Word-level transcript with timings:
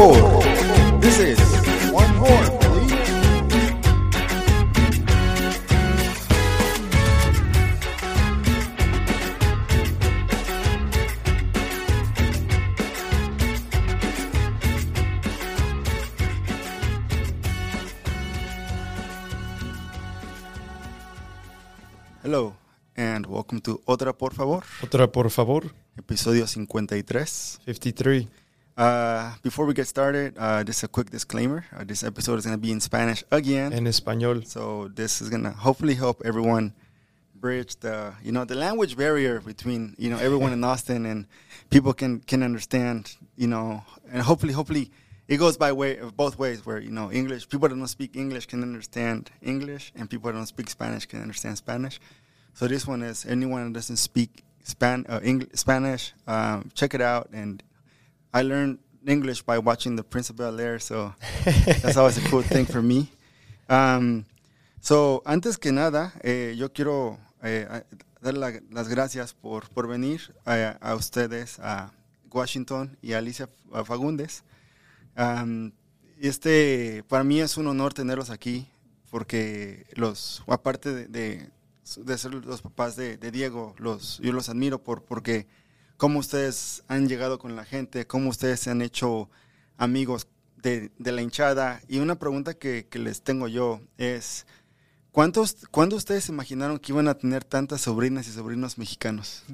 Favor. 0.00 0.40
This 0.98 1.18
is 1.18 1.38
One 1.92 2.16
More, 2.16 2.46
please. 2.60 4.00
Hello, 22.22 22.54
and 22.96 23.26
welcome 23.26 23.60
to 23.60 23.80
Otra 23.84 24.12
Por 24.16 24.32
Favor, 24.32 24.64
Otra, 24.82 25.12
por 25.12 25.30
favor. 25.30 25.74
episodio 25.98 26.46
53. 26.46 27.58
53. 27.66 28.39
Uh, 28.80 29.34
before 29.42 29.66
we 29.66 29.74
get 29.74 29.86
started, 29.86 30.34
uh, 30.38 30.64
just 30.64 30.82
a 30.82 30.88
quick 30.88 31.10
disclaimer. 31.10 31.66
Uh, 31.76 31.84
this 31.84 32.02
episode 32.02 32.38
is 32.38 32.46
going 32.46 32.56
to 32.56 32.60
be 32.60 32.72
in 32.72 32.80
Spanish 32.80 33.22
again. 33.30 33.74
En 33.74 33.84
español. 33.84 34.46
so 34.46 34.88
this 34.94 35.20
is 35.20 35.28
going 35.28 35.42
to 35.42 35.50
hopefully 35.50 35.94
help 35.94 36.22
everyone 36.24 36.72
bridge 37.34 37.76
the, 37.80 38.14
you 38.22 38.32
know, 38.32 38.46
the 38.46 38.54
language 38.54 38.96
barrier 38.96 39.38
between, 39.42 39.94
you 39.98 40.08
know, 40.08 40.16
everyone 40.16 40.54
in 40.54 40.64
Austin 40.72 41.04
and 41.04 41.26
people 41.68 41.92
can, 41.92 42.20
can 42.20 42.42
understand, 42.42 43.14
you 43.36 43.46
know, 43.46 43.84
and 44.10 44.22
hopefully, 44.22 44.54
hopefully 44.54 44.90
it 45.28 45.36
goes 45.36 45.58
by 45.58 45.72
way 45.72 45.98
of 45.98 46.16
both 46.16 46.38
ways 46.38 46.64
where, 46.64 46.78
you 46.78 46.90
know, 46.90 47.12
English, 47.12 47.50
people 47.50 47.68
that 47.68 47.74
don't 47.74 47.86
speak 47.86 48.16
English 48.16 48.46
can 48.46 48.62
understand 48.62 49.30
English 49.42 49.92
and 49.94 50.08
people 50.08 50.32
that 50.32 50.38
don't 50.38 50.46
speak 50.46 50.70
Spanish 50.70 51.04
can 51.04 51.20
understand 51.20 51.58
Spanish. 51.58 52.00
So 52.54 52.66
this 52.66 52.86
one 52.86 53.02
is 53.02 53.26
anyone 53.26 53.64
that 53.66 53.74
doesn't 53.74 53.98
speak 53.98 54.42
Span, 54.62 55.04
uh, 55.06 55.20
English, 55.22 55.50
Spanish, 55.54 56.14
um, 56.26 56.70
check 56.74 56.94
it 56.94 57.02
out. 57.02 57.28
And 57.34 57.62
I 58.32 58.42
learned 58.42 58.78
English 59.06 59.42
by 59.44 59.58
watching 59.58 59.96
The 59.96 60.04
Prince 60.04 60.30
of 60.30 60.36
Bel 60.36 60.58
Air, 60.60 60.78
so 60.80 61.14
that's 61.82 61.96
always 61.96 62.18
a 62.18 62.28
cool 62.28 62.42
thing 62.42 62.66
for 62.66 62.82
me. 62.82 63.10
Um, 63.68 64.24
so, 64.80 65.22
antes 65.26 65.56
que 65.58 65.72
nada, 65.72 66.12
eh, 66.22 66.54
yo 66.56 66.72
quiero 66.72 67.18
eh, 67.42 67.66
dar 68.20 68.34
la- 68.34 68.60
las 68.70 68.88
gracias 68.88 69.32
por, 69.34 69.68
por 69.70 69.86
venir 69.88 70.20
a, 70.46 70.76
a 70.80 70.94
ustedes, 70.94 71.58
a 71.60 71.92
Washington 72.30 72.96
y 73.02 73.12
a 73.14 73.18
Alicia 73.18 73.48
Fagundes. 73.84 74.42
Um, 75.16 75.72
este, 76.20 77.02
para 77.08 77.24
mí 77.24 77.40
es 77.40 77.56
un 77.56 77.66
honor 77.66 77.94
tenerlos 77.94 78.30
aquí, 78.30 78.68
porque 79.10 79.86
los, 79.94 80.42
aparte 80.46 80.92
de, 80.94 81.06
de, 81.08 81.50
de 81.96 82.18
ser 82.18 82.34
los 82.34 82.62
papás 82.62 82.94
de, 82.96 83.16
de 83.16 83.30
Diego, 83.30 83.74
los, 83.78 84.18
yo 84.18 84.32
los 84.32 84.48
admiro 84.48 84.82
por, 84.82 85.02
porque 85.04 85.46
cómo 86.00 86.18
ustedes 86.18 86.82
han 86.88 87.08
llegado 87.10 87.38
con 87.38 87.56
la 87.56 87.66
gente, 87.66 88.06
cómo 88.06 88.30
ustedes 88.30 88.58
se 88.60 88.70
han 88.70 88.80
hecho 88.80 89.28
amigos 89.76 90.28
de, 90.56 90.90
de 90.98 91.12
la 91.12 91.20
hinchada. 91.20 91.82
Y 91.88 91.98
una 91.98 92.18
pregunta 92.18 92.54
que, 92.54 92.86
que 92.88 92.98
les 92.98 93.20
tengo 93.20 93.48
yo 93.48 93.82
es, 93.98 94.46
¿cuántos, 95.12 95.56
¿cuándo 95.70 95.96
ustedes 95.96 96.24
se 96.24 96.32
imaginaron 96.32 96.78
que 96.78 96.92
iban 96.92 97.06
a 97.06 97.18
tener 97.18 97.44
tantas 97.44 97.82
sobrinas 97.82 98.26
y 98.28 98.32
sobrinos 98.32 98.78
mexicanos? 98.78 99.42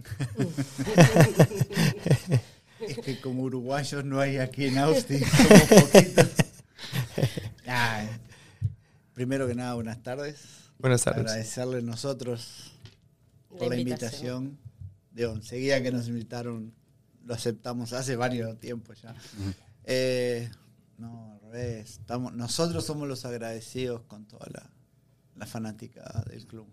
Es 2.79 2.99
que 2.99 3.21
como 3.21 3.43
uruguayos 3.43 4.05
no 4.05 4.21
hay 4.21 4.37
aquí 4.37 4.67
en 4.67 4.79
Austin, 4.79 5.25
somos 5.25 5.63
poquitos. 5.83 6.29
Ah, 7.67 8.05
primero 9.15 9.49
que 9.49 9.55
nada, 9.57 9.75
buenas 9.75 10.01
tardes. 10.03 10.43
Buenas 10.79 11.03
tardes. 11.03 11.23
Agradecerle 11.23 11.83
nosotros 11.83 12.73
La 13.51 13.59
por 13.59 13.69
la 13.71 13.77
invitación. 13.79 14.45
invitación. 14.45 14.66
Digo, 15.17 15.33
enseguida 15.33 15.83
que 15.83 15.91
nos 15.91 16.09
invitaron, 16.09 16.75
lo 17.25 17.33
aceptamos 17.35 17.93
hace 17.95 18.17
varios 18.17 18.61
tiempos 18.61 19.01
ya. 19.01 19.15
Eh, 19.85 20.51
no, 20.99 21.33
al 21.33 21.41
revés. 21.41 21.93
Estamos, 22.01 22.35
nosotros 22.35 22.85
somos 22.85 23.09
los 23.09 23.25
agradecidos 23.25 24.03
con 24.03 24.27
toda 24.27 24.47
la, 24.53 24.71
la 25.37 25.47
fanática 25.47 26.23
del 26.31 26.47
club. 26.47 26.67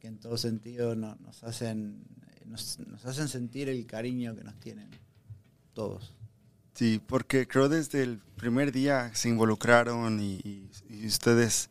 Que 0.00 0.06
en 0.06 0.18
todo 0.18 0.38
sentido 0.38 0.94
no- 0.96 1.16
nos, 1.16 1.44
hacen, 1.44 2.04
nos, 2.46 2.78
nos 2.78 3.04
hacen 3.04 3.28
sentir 3.28 3.68
el 3.68 3.84
cariño 3.86 4.34
que 4.34 4.44
nos 4.44 4.58
tienen 4.58 4.88
todos. 5.74 6.14
Sí, 6.74 7.02
porque 7.06 7.46
creo 7.46 7.68
desde 7.68 8.02
el 8.02 8.18
primer 8.36 8.72
día 8.72 9.10
se 9.14 9.28
involucraron 9.28 10.20
y, 10.20 10.40
y- 10.88 11.06
ustedes 11.06 11.68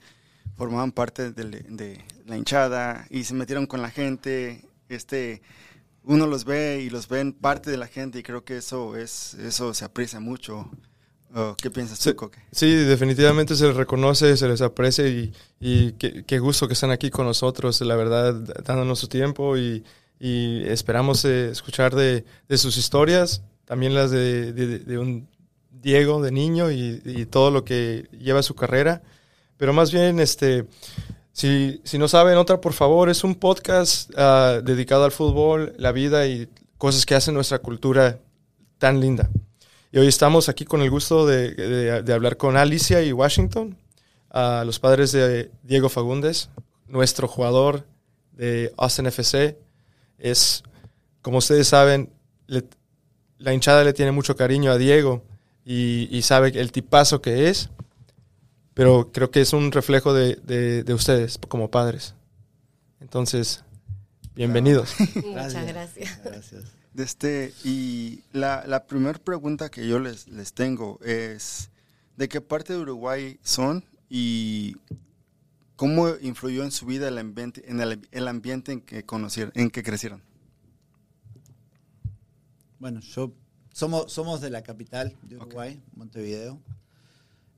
formaban 0.57 0.91
parte 0.91 1.31
del- 1.31 1.75
de, 1.75 1.99
la 2.27 2.37
hinchada 2.37 3.07
y 3.09 3.23
se 3.23 3.33
metieron 3.33 3.65
con 3.65 3.81
la 3.81 3.89
gente. 3.89 4.63
Este, 4.89 5.41
uno 6.07 6.25
los 6.27 6.45
ve 6.45 6.81
y 6.81 6.89
los 6.89 7.07
ven 7.07 7.33
parte 7.33 7.69
de 7.69 7.77
la 7.77 7.87
gente 7.87 8.19
y 8.19 8.23
creo 8.23 8.43
que 8.43 8.57
eso 8.57 8.95
es 8.95 9.33
eso 9.35 9.73
se 9.73 9.85
aprecia 9.85 10.19
mucho. 10.19 10.69
Oh, 11.35 11.55
¿Qué 11.61 11.69
piensas 11.69 11.99
tú, 11.99 12.09
Sí. 12.09 12.15
Coque? 12.15 12.39
Sí, 12.53 12.73
definitivamente 12.73 13.55
se 13.55 13.67
les 13.67 13.75
reconoce, 13.75 14.37
se 14.37 14.47
les 14.47 14.61
aprecia 14.61 15.05
y, 15.07 15.33
y 15.59 15.91
qué, 15.93 16.23
qué 16.25 16.39
gusto 16.39 16.67
que 16.67 16.73
están 16.73 16.89
aquí 16.91 17.09
con 17.09 17.25
nosotros, 17.25 17.79
la 17.81 17.95
verdad, 17.97 18.33
dándonos 18.63 18.97
su 18.99 19.07
tiempo 19.09 19.57
y, 19.57 19.83
y 20.19 20.63
esperamos 20.67 21.25
eh, 21.25 21.49
escuchar 21.49 21.93
de, 21.93 22.23
de 22.47 22.57
sus 22.57 22.77
historias, 22.77 23.41
también 23.65 23.93
las 23.93 24.09
de, 24.09 24.53
de- 24.53 24.79
de 24.79 24.97
un 24.97 25.27
Diego 25.69 26.21
de 26.23 26.31
niño 26.31 26.71
y, 26.71 27.01
y 27.05 27.25
todo 27.25 27.51
lo 27.51 27.63
que 27.65 28.07
lleva 28.19 28.41
su 28.41 28.55
carrera. 28.55 29.03
Pero 29.57 29.73
más 29.73 29.91
bien, 29.91 30.19
este, 30.19 30.65
si, 31.37 31.81
si 31.83 31.99
no 31.99 32.07
saben, 32.07 32.35
otra, 32.39 32.59
por 32.59 32.73
favor, 32.73 33.09
es 33.11 33.23
un 33.23 33.35
podcast 33.35 34.09
ah, 34.17 34.59
dedicado 34.63 35.05
al 35.05 35.11
fútbol, 35.11 35.75
la 35.77 35.91
vida 35.91 36.25
y 36.25 36.49
cosas 36.79 37.05
que 37.05 37.13
hacen 37.13 37.35
nuestra 37.35 37.59
cultura 37.59 38.17
tan 38.79 38.99
linda. 38.99 39.29
Y 39.91 39.99
hoy 39.99 40.07
estamos 40.07 40.49
aquí 40.49 40.65
con 40.65 40.81
el 40.81 40.89
gusto 40.89 41.27
de, 41.27 41.51
de- 42.01 42.13
hablar 42.13 42.37
con 42.37 42.57
Alicia 42.57 43.03
y 43.03 43.11
Washington, 43.11 43.77
a 44.31 44.63
los 44.65 44.79
padres 44.79 45.11
de 45.11 45.51
Diego 45.61 45.89
Fagundes, 45.89 46.49
nuestro 46.87 47.27
jugador 47.27 47.85
de 48.31 48.73
Austin 48.75 49.05
FC. 49.05 49.59
Es, 50.17 50.63
como 51.21 51.37
ustedes 51.37 51.67
saben, 51.67 52.09
la 53.37 53.53
hinchada 53.53 53.83
le 53.83 53.93
tiene 53.93 54.11
mucho 54.11 54.35
cariño 54.35 54.71
a 54.71 54.77
Diego 54.79 55.21
y, 55.63 56.07
y 56.09 56.23
sabe 56.23 56.49
el 56.59 56.71
tipazo 56.71 57.21
que 57.21 57.47
es, 57.49 57.69
pero 58.77 59.11
creo 59.11 59.31
que 59.31 59.41
es 59.41 59.53
un 59.53 59.71
reflejo 59.71 60.13
de, 60.13 60.35
de- 60.35 60.83
de 60.83 60.93
ustedes 60.93 61.39
como 61.49 61.71
padres. 61.71 62.13
Entonces, 62.99 63.63
bienvenidos. 64.35 64.93
Muchas 65.15 65.65
gracias. 65.65 66.19
Gracias. 66.23 66.63
Este, 66.95 67.53
y 67.63 68.21
la, 68.33 68.65
la 68.67 68.85
primera 68.85 69.17
pregunta 69.17 69.69
que 69.69 69.87
yo 69.87 69.99
les, 69.99 70.27
les 70.27 70.53
tengo 70.53 70.99
es, 71.03 71.71
¿de 72.17 72.29
qué 72.29 72.39
parte 72.39 72.73
de 72.73 72.79
Uruguay 72.79 73.39
son 73.41 73.83
y 74.09 74.75
cómo 75.75 76.09
influyó 76.21 76.63
en 76.63 76.71
su 76.71 76.85
vida 76.85 77.07
el 77.07 77.17
ambiente, 77.17 77.63
en 77.69 77.81
el, 77.81 78.07
el 78.11 78.27
ambiente 78.27 78.71
en 78.73 78.81
que 78.81 79.03
conocieron, 79.03 79.51
en 79.55 79.71
que 79.71 79.81
crecieron? 79.81 80.21
Bueno, 82.77 82.99
yo 82.99 83.33
somos, 83.73 84.11
somos 84.11 84.39
de 84.41 84.51
la 84.51 84.61
capital 84.61 85.15
de 85.23 85.37
Uruguay, 85.37 85.81
Montevideo. 85.95 86.59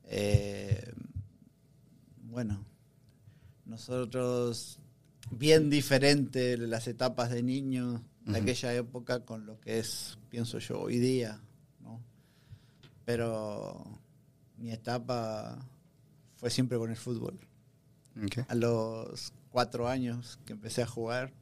Eh, 0.06 0.91
bueno, 2.29 2.63
nosotros 3.66 4.79
bien 5.31 5.69
diferente 5.69 6.57
las 6.57 6.88
etapas 6.88 7.29
de 7.29 7.44
niño 7.44 8.03
de 8.25 8.38
aquella 8.38 8.73
época 8.73 9.25
con 9.25 9.45
lo 9.45 9.59
que 9.59 9.79
es, 9.79 10.17
pienso 10.29 10.59
yo, 10.59 10.81
hoy 10.81 11.00
día, 11.00 11.41
¿no? 11.81 12.00
Pero 13.06 13.84
mi 14.57 14.72
etapa 14.72 15.57
fue 16.35 16.50
siempre 16.50 16.78
con 16.78 16.91
el 16.91 16.97
fútbol. 16.97 17.40
A 18.47 18.56
los 18.56 19.34
cuatro 19.50 19.88
años 19.88 20.40
que 20.46 20.53
empecé 20.53 20.84
a 20.84 20.88
jugar, 20.88 21.34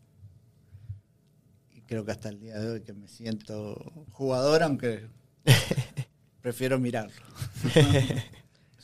y 1.74 1.82
creo 1.82 2.06
que 2.06 2.12
hasta 2.12 2.30
el 2.30 2.40
día 2.40 2.60
de 2.60 2.72
hoy 2.72 2.82
que 2.82 2.94
me 2.94 3.08
siento 3.08 4.06
jugador, 4.12 4.64
aunque 4.64 5.08
prefiero 6.42 6.80
mirarlo. 6.80 7.26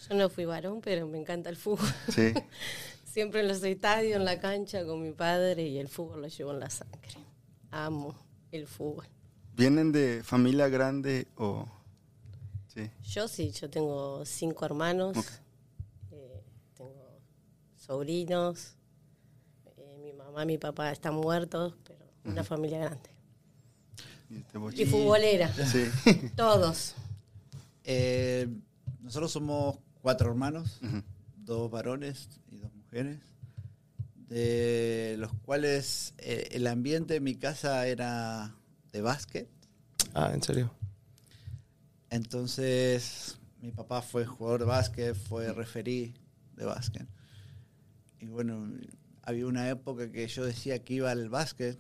Yo 0.10 0.16
no 0.16 0.30
fui 0.30 0.46
varón, 0.46 0.82
pero 0.82 1.08
me 1.08 1.18
encanta 1.20 1.50
el 1.50 1.56
fútbol. 1.58 1.88
Sí. 2.10 2.34
Siempre 3.06 3.42
en 3.42 3.48
los 3.48 3.62
estadios, 3.64 4.16
en 4.18 4.26
la 4.26 4.40
cancha 4.40 4.86
con 4.86 5.02
mi 5.02 5.12
padre 5.12 5.68
y 5.68 5.78
el 5.78 5.88
fútbol 5.88 6.22
lo 6.24 6.28
llevo 6.28 6.52
en 6.52 6.60
la 6.60 6.70
sangre. 6.70 7.12
Amo 7.72 8.16
el 8.52 8.68
fútbol. 8.68 9.06
¿Vienen 9.56 9.92
de 9.92 10.22
familia 10.24 10.68
grande 10.68 11.28
o...? 11.38 11.68
Sí. 12.74 12.90
Yo 13.04 13.28
sí, 13.28 13.52
yo 13.52 13.70
tengo 13.70 14.26
cinco 14.26 14.66
hermanos, 14.66 15.16
eh, 16.12 16.42
tengo 16.76 17.20
sobrinos, 17.76 18.74
eh, 19.78 20.00
mi 20.04 20.12
mamá, 20.12 20.44
mi 20.44 20.58
papá 20.58 20.92
están 20.92 21.14
muertos, 21.14 21.76
pero 21.84 22.04
una 22.26 22.44
familia 22.44 22.80
grande. 22.80 23.12
Y 24.32 24.40
te 24.40 24.58
voy- 24.58 24.74
Y 24.82 24.86
futbolera, 24.88 25.54
Sí. 25.54 25.86
todos. 26.36 26.96
Eh, 27.84 28.48
nosotros 29.02 29.32
somos 29.32 29.78
cuatro 30.04 30.30
hermanos, 30.30 30.82
dos 31.38 31.72
varones 31.72 32.28
y 32.52 32.58
dos 32.58 32.72
mujeres, 32.74 33.20
de 34.28 35.16
los 35.18 35.34
cuales 35.46 36.14
eh, 36.18 36.50
el 36.52 36.68
ambiente 36.68 37.16
de 37.16 37.20
mi 37.22 37.36
casa 37.36 37.88
era 37.88 38.54
de 38.92 39.02
básquet. 39.02 39.48
Ah, 40.14 40.32
en 40.34 40.44
serio. 40.44 40.72
Entonces, 42.10 43.40
mi 43.62 43.72
papá 43.72 44.02
fue 44.02 44.26
jugador 44.26 44.60
de 44.60 44.66
básquet, 44.66 45.16
fue 45.16 45.54
referí 45.54 46.14
de 46.58 46.66
básquet. 46.66 47.08
Y 48.20 48.28
bueno, 48.28 48.70
había 49.24 49.48
una 49.48 49.70
época 49.70 50.12
que 50.12 50.28
yo 50.28 50.46
decía 50.46 50.80
que 50.84 50.96
iba 50.96 51.12
al 51.12 51.30
básquet 51.30 51.80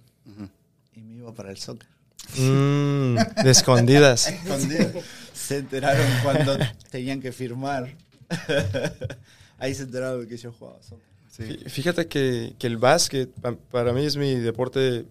y 0.93 1.01
me 1.01 1.15
iba 1.15 1.33
para 1.33 1.51
el 1.51 1.57
soccer. 1.57 1.89
Mm, 2.37 3.17
de 3.43 3.51
escondidas. 3.51 4.33
Se 5.33 5.57
enteraron 5.57 6.07
cuando 6.23 6.57
tenían 6.89 7.19
que 7.19 7.33
firmar. 7.33 7.93
Ahí 9.59 9.73
se 9.75 9.83
enteraron 9.83 10.21
de 10.21 10.27
que 10.27 10.37
yo 10.37 10.51
jugaba 10.51 10.81
soccer. 10.83 11.05
Sí. 11.29 11.57
Fíjate 11.69 12.07
que, 12.07 12.53
que 12.59 12.67
el 12.67 12.77
básquet 12.77 13.29
pa- 13.41 13.55
para 13.71 13.91
mí 13.93 14.05
es 14.05 14.17
mi 14.17 14.35
deporte, 14.35 15.05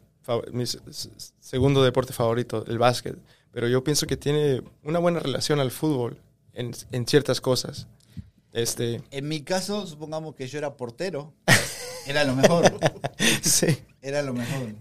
mi 0.52 0.64
segundo 1.40 1.82
deporte 1.82 2.12
favorito, 2.12 2.64
el 2.68 2.78
básquet. 2.78 3.16
Pero 3.52 3.66
yo 3.68 3.82
pienso 3.82 4.06
que 4.06 4.16
tiene 4.16 4.62
una 4.84 4.98
buena 4.98 5.18
relación 5.20 5.58
al 5.60 5.70
fútbol 5.70 6.18
en, 6.54 6.72
en 6.92 7.06
ciertas 7.06 7.40
cosas. 7.40 7.86
Este, 8.52 9.02
En 9.10 9.28
mi 9.28 9.40
caso, 9.42 9.86
supongamos 9.86 10.34
que 10.34 10.46
yo 10.46 10.58
era 10.58 10.76
portero. 10.76 11.32
Era 12.06 12.24
lo 12.24 12.34
mejor. 12.34 12.64
sí. 13.42 13.78
Era 14.00 14.22
lo 14.22 14.34
mejor. 14.34 14.74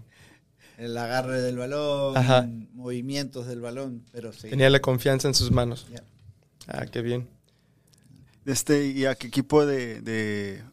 El 0.80 0.98
agarre 0.98 1.40
del 1.42 1.56
balón, 1.58 2.18
Ajá. 2.18 2.50
movimientos 2.74 3.46
del 3.46 3.62
balón, 3.62 4.04
pero 4.12 4.34
sí. 4.34 4.50
Tenía 4.50 4.70
la 4.72 4.80
confianza 4.80 5.28
en 5.28 5.36
sus 5.36 5.52
manos. 5.52 5.86
Ah, 6.68 6.88
qué 6.88 7.02
bien. 7.04 7.28
Este, 8.46 8.88
¿Y 8.88 9.06
a 9.06 9.16
qué 9.16 9.28
equipo 9.28 9.66
de, 9.66 10.02
de 10.02 10.64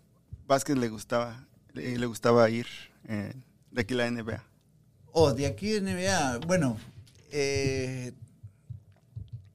básquet 0.46 0.76
le 0.76 0.88
gustaba, 0.88 1.46
le, 1.74 1.98
le 1.98 2.06
gustaba 2.06 2.48
ir 2.48 2.66
eh, 3.08 3.34
de 3.70 3.80
aquí 3.80 3.94
la 3.94 4.10
NBA? 4.10 4.42
Oh, 5.12 5.32
de 5.32 5.46
aquí 5.46 5.70
de 5.70 5.80
NBA, 5.80 6.38
bueno, 6.46 6.76
eh, 7.30 8.12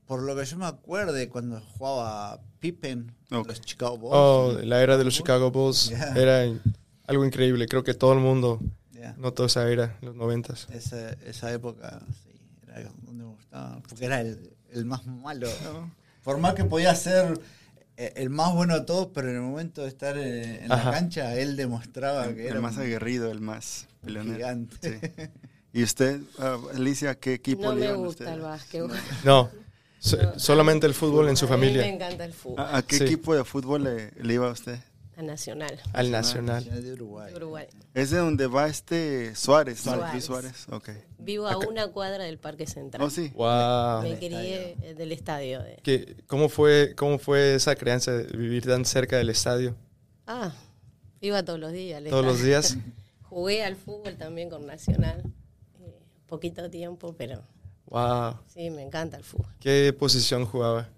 por 0.05 0.21
lo 0.21 0.35
que 0.35 0.45
yo 0.45 0.57
me 0.57 0.65
acuerde, 0.65 1.29
cuando 1.29 1.59
jugaba 1.61 2.39
Pippen, 2.59 3.11
Ok. 3.31 3.47
los 3.47 3.61
Chicago 3.61 3.97
Bulls. 3.97 4.13
Oh, 4.15 4.51
la 4.63 4.81
era 4.83 4.97
de 4.97 5.03
los 5.05 5.13
Chicago 5.15 5.49
Bulls 5.51 5.89
Yeah. 5.89 6.13
era 6.15 6.59
algo 7.07 7.25
increíble. 7.25 7.67
Creo 7.67 7.83
que 7.83 7.93
todo 7.93 8.13
el 8.13 8.19
mundo 8.19 8.59
Ya. 8.93 9.15
notó 9.17 9.45
esa 9.45 9.67
era, 9.69 9.97
los 10.01 10.15
noventas. 10.15 10.67
Esa, 10.71 11.13
esa 11.25 11.51
época, 11.51 11.99
sí, 12.23 12.29
era 12.67 12.83
donde 13.05 13.11
me 13.13 13.23
gustaba, 13.25 13.79
porque 13.89 14.05
era 14.05 14.21
el, 14.21 14.51
el 14.71 14.85
más 14.85 15.05
malo. 15.07 15.47
¿no? 15.63 15.91
Por 16.23 16.37
más 16.37 16.53
que 16.53 16.63
podía 16.65 16.93
ser 16.95 17.33
eh, 17.33 17.41
el 17.97 18.29
más 18.29 18.53
bueno 18.53 18.73
de 18.79 18.85
todos, 18.85 19.09
pero 19.13 19.29
en 19.29 19.35
el 19.35 19.41
momento 19.41 19.81
de 19.83 19.87
estar 19.87 20.17
eh, 20.17 20.63
en 20.63 20.69
la 20.69 20.91
cancha, 20.91 21.35
él 21.35 21.55
demostraba 21.55 22.25
El, 22.25 22.35
que 22.35 22.41
el 22.45 22.51
era 22.53 22.61
más 22.61 22.75
un 22.77 22.81
aguerrido, 22.83 23.31
el 23.31 23.41
más 23.41 23.87
peleonero. 24.01 24.35
gigante. 24.37 24.99
Sí. 24.99 25.23
¿Y 25.73 25.83
usted, 25.83 26.21
ah, 26.39 26.57
Alicia, 26.75 27.15
qué 27.15 27.33
equipo 27.33 27.63
No 27.63 27.75
le 27.75 27.87
me 27.87 27.93
gusta 27.93 28.33
el 28.33 28.41
básquet. 28.41 28.83
No, 29.23 29.49
so- 29.99 30.17
No. 30.21 30.39
solamente 30.39 30.85
el 30.87 30.93
fútbol 30.93 31.29
en 31.29 31.37
su 31.37 31.45
A 31.45 31.49
mí 31.49 31.53
me 31.61 31.67
familia. 31.67 31.87
encanta 31.87 32.25
el 32.25 32.33
fútbol. 32.33 32.59
¿A, 32.59 32.77
a 32.77 32.81
qué 32.83 32.97
Sí. 32.97 33.03
equipo 33.05 33.33
de 33.35 33.43
fútbol 33.43 33.83
le, 33.83 34.11
le 34.21 34.33
iba 34.33 34.47
a 34.47 34.51
usted? 34.51 34.77
A 35.15 35.21
Nacional. 35.21 35.79
Al 35.93 36.09
Nacional. 36.11 36.63
de 36.83 36.93
Uruguay. 36.93 37.29
de 37.31 37.37
Uruguay. 37.37 37.67
Es 37.93 38.09
de 38.09 38.17
donde 38.17 38.47
va 38.47 38.67
este 38.67 39.35
Suárez. 39.35 39.85
Luis 40.11 40.25
Suárez. 40.25 40.65
Ok. 40.71 40.89
Vivo 41.19 41.47
a 41.47 41.57
una 41.57 41.87
cuadra 41.89 42.23
del 42.23 42.39
Parque 42.39 42.65
Central. 42.65 43.01
Oh, 43.03 43.09
sí. 43.11 43.31
Wow. 43.35 44.01
Me 44.01 44.09
Del 44.09 44.17
crié 44.17 44.75
eh, 44.81 44.93
del 44.95 45.11
estadio. 45.11 45.61
de- 45.61 45.77
¿Qué- 45.83 46.17
cómo, 46.25 46.49
fue, 46.49 46.93
¿Cómo 46.97 47.19
fue 47.19 47.53
esa 47.55 47.75
crianza 47.75 48.11
de 48.11 48.23
vivir 48.35 48.65
tan 48.65 48.85
cerca 48.85 49.17
del 49.17 49.29
estadio? 49.29 49.75
Ah, 50.25 50.51
iba 51.21 51.43
todos 51.43 51.59
los 51.59 51.71
días. 51.71 51.97
al 51.99 52.09
Todos 52.09 52.25
los 52.25 52.41
días. 52.41 52.77
Jugué 53.29 53.63
al 53.63 53.75
fútbol 53.75 54.15
también 54.17 54.49
con 54.49 54.65
Nacional. 54.65 55.21
eh, 55.79 55.99
poquito 56.27 56.69
tiempo, 56.71 57.13
pero 57.17 57.43
Wow. 57.85 58.39
sí, 58.47 58.71
me 58.71 58.81
encanta 58.81 59.17
el 59.17 59.23
fútbol. 59.23 59.51
¿Qué 59.59 59.93
posición 59.97 60.45
jugaba? 60.45 60.89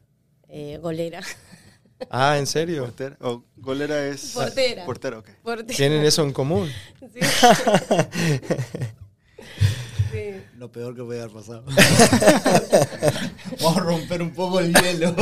Eh, 0.47 0.79
golera. 0.81 1.19
Ah, 2.09 2.37
¿en 2.37 2.45
serio? 2.47 2.83
Portera. 2.83 3.17
O 3.21 3.43
golera 3.57 4.05
es. 4.07 4.31
Portera. 4.33 4.85
Portera, 4.85 5.19
ok. 5.19 5.29
Portera. 5.43 5.75
¿Tienen 5.77 6.03
eso 6.05 6.23
en 6.23 6.33
común? 6.33 6.69
Sí. 7.13 7.19
Sí. 10.11 10.31
Lo 10.57 10.71
peor 10.71 10.95
que 10.95 11.03
puede 11.03 11.19
haber 11.21 11.33
pasado. 11.33 11.65
Vamos 13.61 13.77
a 13.77 13.79
romper 13.81 14.21
un 14.21 14.33
poco 14.33 14.59
el 14.61 14.73
hielo. 14.73 15.13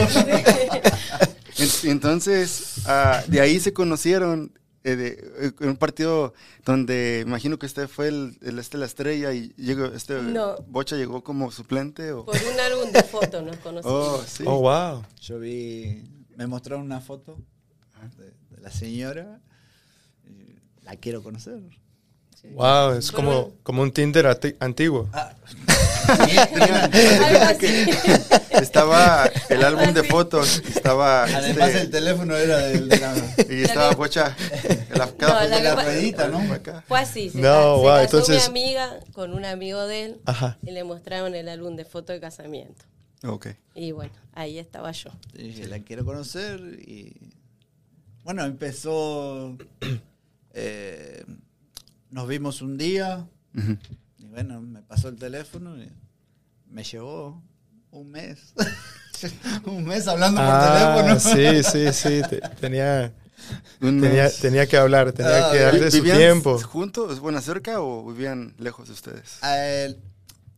En- 1.57 1.91
Entonces, 1.91 2.81
ah, 2.85 3.23
de 3.27 3.41
ahí 3.41 3.59
se 3.59 3.73
conocieron 3.73 4.51
eh, 4.83 4.95
de, 4.95 5.07
eh, 5.39 5.51
en 5.61 5.69
un 5.69 5.77
partido 5.77 6.33
donde 6.65 7.23
imagino 7.25 7.57
que 7.57 7.65
usted 7.65 7.87
fue 7.87 8.09
el, 8.09 8.37
el 8.43 8.59
este 8.59 8.77
la 8.77 8.85
estrella 8.85 9.31
y 9.33 9.53
llegó 9.55 9.85
este 9.85 10.21
No. 10.21 10.57
Bocha 10.67 10.95
llegó 10.95 11.23
como 11.23 11.49
suplente 11.51 12.11
o 12.11 12.25
Por 12.25 12.35
un 12.35 12.59
álbum 12.59 12.91
de 12.91 13.01
fotos 13.03 13.43
nos 13.43 13.57
conocimos. 13.57 13.85
Oh, 14.19 14.23
sí. 14.27 14.43
Oh, 14.45 14.59
wow. 14.59 15.03
Yo 15.21 15.39
vi, 15.39 16.03
me 16.35 16.47
mostraron 16.47 16.85
una 16.85 17.01
foto 17.01 17.37
de, 18.17 18.31
de 18.55 18.61
la 18.61 18.71
señora. 18.71 19.39
y 20.25 20.55
La 20.83 20.95
quiero 20.95 21.21
conocer. 21.23 21.59
Wow, 22.55 22.93
es 22.95 23.09
como, 23.11 23.45
un- 23.45 23.57
como 23.63 23.81
un 23.83 23.91
Tinder 23.93 24.25
antiguo. 24.59 25.07
Ah. 25.13 25.33
Estaba 28.51 29.29
el 29.49 29.63
álbum 29.63 29.93
de 29.93 30.03
fotos, 30.03 30.61
estaba 30.67 31.23
Además 31.23 31.69
este, 31.69 31.81
el 31.81 31.89
teléfono 31.89 32.35
era 32.35 32.57
del, 32.57 32.89
de 32.89 32.99
la, 32.99 33.15
y 33.49 33.63
estaba 33.63 33.95
la, 34.95 35.07
cada 35.17 35.45
No, 35.45 35.49
foto 35.49 35.63
la 35.63 35.75
ruedita, 35.83 36.27
¿no? 36.27 36.41
Fue 36.87 36.99
así. 36.99 37.29
Se, 37.29 37.39
No, 37.39 37.75
se 37.77 37.81
wow, 37.81 37.85
casó 37.85 38.01
entonces- 38.03 38.51
mi 38.51 38.61
amiga 38.61 38.99
con 39.13 39.33
un 39.33 39.45
amigo 39.45 39.85
de 39.87 40.03
él 40.05 40.21
Ajá. 40.25 40.57
y 40.61 40.71
le 40.71 40.83
mostraron 40.83 41.33
el 41.35 41.49
álbum 41.49 41.75
de 41.75 41.85
fotos 41.85 42.15
de 42.15 42.19
casamiento. 42.19 42.85
Ok. 43.23 43.47
Y 43.75 43.91
bueno, 43.91 44.13
ahí 44.33 44.57
estaba 44.59 44.91
yo. 44.91 45.09
Y 45.33 45.43
dije, 45.43 45.67
la 45.67 45.79
quiero 45.79 46.05
conocer 46.05 46.59
y 46.85 47.15
bueno, 48.23 48.43
empezó, 48.45 49.57
eh, 50.53 51.25
nos 52.09 52.27
vimos 52.27 52.61
un 52.61 52.77
día 52.77 53.27
Ujú. 53.55 53.77
y 54.17 54.25
bueno, 54.27 54.61
me 54.61 54.81
pasó 54.81 55.09
el 55.09 55.17
teléfono 55.17 55.77
y 55.81 55.89
me 56.69 56.83
llevó 56.83 57.41
un 57.91 58.11
mes, 58.11 58.53
un 59.65 59.83
mes 59.85 60.07
hablando 60.07 60.41
Ah, 60.43 60.95
por 60.95 61.03
teléfono. 61.05 61.19
sí, 61.19 61.63
sí, 61.63 61.93
sí. 61.93 62.21
te- 62.29 62.41
tenía, 62.59 63.13
tenía, 63.79 64.29
tenía 64.31 64.67
que 64.67 64.77
hablar, 64.77 65.11
tenía 65.11 65.49
Ah, 65.49 65.51
que 65.51 65.59
darle 65.59 65.91
su 65.91 65.97
¿Vivían 65.97 66.17
tiempo. 66.17 66.59
juntos, 66.61 67.19
bueno, 67.19 67.41
cerca 67.41 67.81
o 67.81 68.05
vivían 68.11 68.53
lejos 68.57 68.87
de 68.87 68.93
ustedes? 68.93 69.39
Eh, 69.43 69.95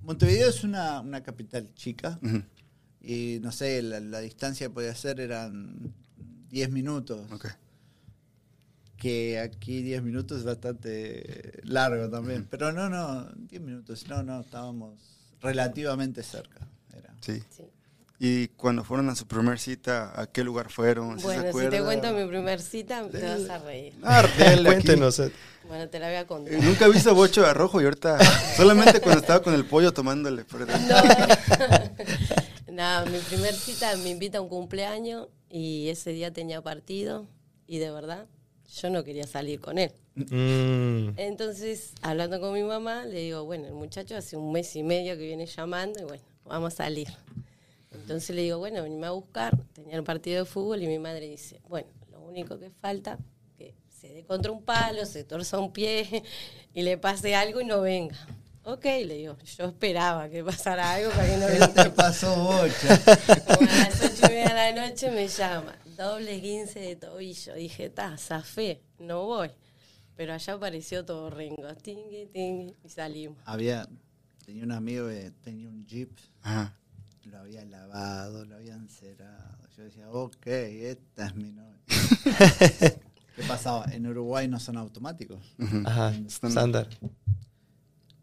Montevideo 0.01 0.49
es 0.49 0.63
una, 0.63 1.01
una 1.01 1.23
capital 1.23 1.67
chica 1.73 2.19
Ujú. 2.21 2.43
Y 3.05 3.39
no 3.41 3.51
sé, 3.51 3.81
la, 3.81 3.99
la 3.99 4.19
distancia 4.19 4.67
que 4.67 4.73
podía 4.73 4.95
ser 4.95 5.19
eran 5.19 5.93
10 6.49 6.71
minutos. 6.71 7.31
Ok. 7.31 7.47
que 8.97 9.39
aquí 9.39 9.81
10 9.83 10.01
minutos 10.03 10.39
es 10.39 10.43
bastante 10.45 11.59
largo 11.63 12.09
también. 12.09 12.47
Pero 12.49 12.71
no, 12.71 12.89
no, 12.89 13.25
10 13.35 13.61
minutos, 13.61 14.07
no, 14.07 14.23
no, 14.23 14.41
estábamos 14.41 14.99
relativamente 15.41 16.23
cerca. 16.23 16.67
Era. 16.95 17.13
Sí. 17.21 17.43
Sí. 17.55 17.63
Y 18.17 18.47
cuando 18.47 18.85
fueron 18.85 19.09
a 19.09 19.15
su 19.15 19.27
primer 19.27 19.59
cita, 19.59 20.19
¿a 20.19 20.25
qué 20.27 20.43
lugar 20.45 20.71
fueron? 20.71 21.19
¿Sí 21.19 21.27
se 21.27 21.27
Bueno, 21.27 21.59
si 21.59 21.69
te 21.69 21.83
cuento 21.83 22.13
mi 22.13 22.25
primer 22.25 22.61
cita, 22.61 23.07
te 23.09 23.21
vas 23.21 23.49
a 23.49 23.57
reír. 23.59 23.93
Ah. 24.03 24.25
Cuéntenos. 24.63 25.19
eh. 25.19 25.31
Bueno, 25.67 25.89
te 25.89 25.99
la 25.99 26.07
voy 26.07 26.15
a 26.15 26.25
contar. 26.25 26.53
Eh, 26.53 26.59
Nunca 26.61 26.85
he 26.85 26.91
visto 26.91 27.13
bocho 27.13 27.41
de 27.43 27.53
rojo 27.53 27.81
y 27.81 27.83
ahorita 27.83 28.17
solamente 28.55 29.01
cuando 29.01 29.19
estaba 29.19 29.41
con 29.43 29.53
el 29.53 29.65
pollo 29.65 29.91
tomándole. 29.93 30.45
pero- 30.45 30.65
No, 30.65 30.75
mi 32.75 33.19
primer 33.19 33.53
cita 33.53 33.95
me 33.97 34.09
invita 34.09 34.39
a 34.39 34.41
un 34.41 34.49
cumpleaños 34.49 35.29
y 35.49 35.87
ese 35.87 36.11
día 36.11 36.33
tenía 36.33 36.61
partido 36.61 37.25
y 37.67 37.77
de 37.77 37.89
verdad 37.89 38.27
yo 38.81 38.89
no 38.89 39.03
quería 39.05 39.25
salir 39.27 39.61
con 39.61 39.77
él. 39.77 39.91
Mm, 40.15 41.17
Entonces, 41.17 41.93
hablando 42.01 42.41
con 42.41 42.53
mi 42.53 42.63
mamá, 42.63 43.05
le 43.05 43.21
digo, 43.21 43.45
bueno, 43.45 43.67
el 43.67 43.73
muchacho 43.73 44.17
hace 44.17 44.35
un 44.35 44.51
mes 44.51 44.75
y 44.75 44.83
medio 44.83 45.15
que 45.17 45.23
viene 45.23 45.45
llamando 45.45 46.01
y 46.01 46.03
bueno, 46.03 46.23
vamos 46.43 46.73
a 46.73 46.77
salir. 46.77 47.07
Entonces 47.93 48.35
le 48.35 48.41
digo, 48.41 48.57
bueno, 48.57 48.83
venime 48.83 49.07
a 49.07 49.11
buscar. 49.11 49.57
Tenía 49.73 49.95
el 49.95 50.03
partido 50.03 50.43
de 50.43 50.45
fútbol 50.45 50.83
y 50.83 50.87
mi 50.87 50.99
madre 50.99 51.29
dice, 51.29 51.61
bueno, 51.69 51.87
lo 52.11 52.19
único 52.21 52.59
que 52.59 52.69
falta 52.69 53.17
que 53.57 53.73
se 53.89 54.09
dé 54.09 54.25
contra 54.25 54.51
un 54.51 54.63
palo, 54.63 55.05
se 55.05 55.23
torza 55.23 55.59
un 55.59 55.71
pie 55.71 56.23
y 56.73 56.81
le 56.81 56.97
pase 56.97 57.35
algo 57.35 57.61
y 57.61 57.65
no 57.65 57.79
venga. 57.79 58.17
Ok, 58.67 58.83
le 58.83 59.17
digo, 59.17 59.37
yo 59.57 59.65
esperaba 59.65 60.27
que 60.27 60.43
pasara 60.43 60.93
algo 60.93 61.11
para 61.11 61.27
que 61.27 61.37
no 61.37 61.47
¿Qué 61.67 61.83
te 61.83 61.89
pasó, 61.91 62.35
bocha? 62.35 62.99
Como 63.45 63.69
a 63.69 63.73
las 63.75 64.01
ocho 64.01 64.25
y 64.25 64.29
media 64.29 64.47
de 64.47 64.73
la 64.73 64.87
noche 64.87 65.11
me 65.11 65.27
llama, 65.27 65.75
doble 65.95 66.41
15 66.41 66.79
de 66.79 66.95
tobillo. 66.95 67.53
Dije, 67.53 67.91
ta, 67.91 68.17
zafé, 68.17 68.81
no 68.97 69.23
voy. 69.25 69.51
Pero 70.15 70.33
allá 70.33 70.53
apareció 70.53 71.05
todo 71.05 71.29
Ringo, 71.29 71.75
tingui, 71.75 72.25
tingui, 72.33 72.75
y 72.83 72.89
salimos. 72.89 73.37
Había, 73.45 73.87
tenía 74.43 74.63
un 74.63 74.71
amigo 74.71 75.09
que 75.09 75.31
tenía 75.43 75.69
un 75.69 75.85
jeep, 75.85 76.09
Ajá. 76.41 76.75
lo 77.25 77.37
había 77.37 77.63
lavado, 77.65 78.45
lo 78.45 78.55
había 78.55 78.73
encerado. 78.73 79.59
Yo 79.77 79.83
decía, 79.83 80.09
ok, 80.09 80.47
esta 80.47 81.27
es 81.27 81.35
mi 81.35 81.51
novia. 81.51 81.81
¿Qué 83.35 83.43
pasaba? 83.47 83.85
En 83.91 84.07
Uruguay 84.07 84.47
no 84.47 84.59
son 84.59 84.77
automáticos. 84.77 85.55
Ajá, 85.85 86.15
estándar. 86.15 86.89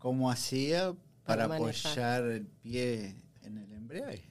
¿Cómo 0.03 0.33
hacía 0.33 0.93
para, 1.25 1.47
Para 1.47 1.55
apoyar 1.55 2.25
el 2.25 2.45
pie 2.47 3.15
en 3.45 3.57
el 3.59 3.73
embrague? 3.73 4.25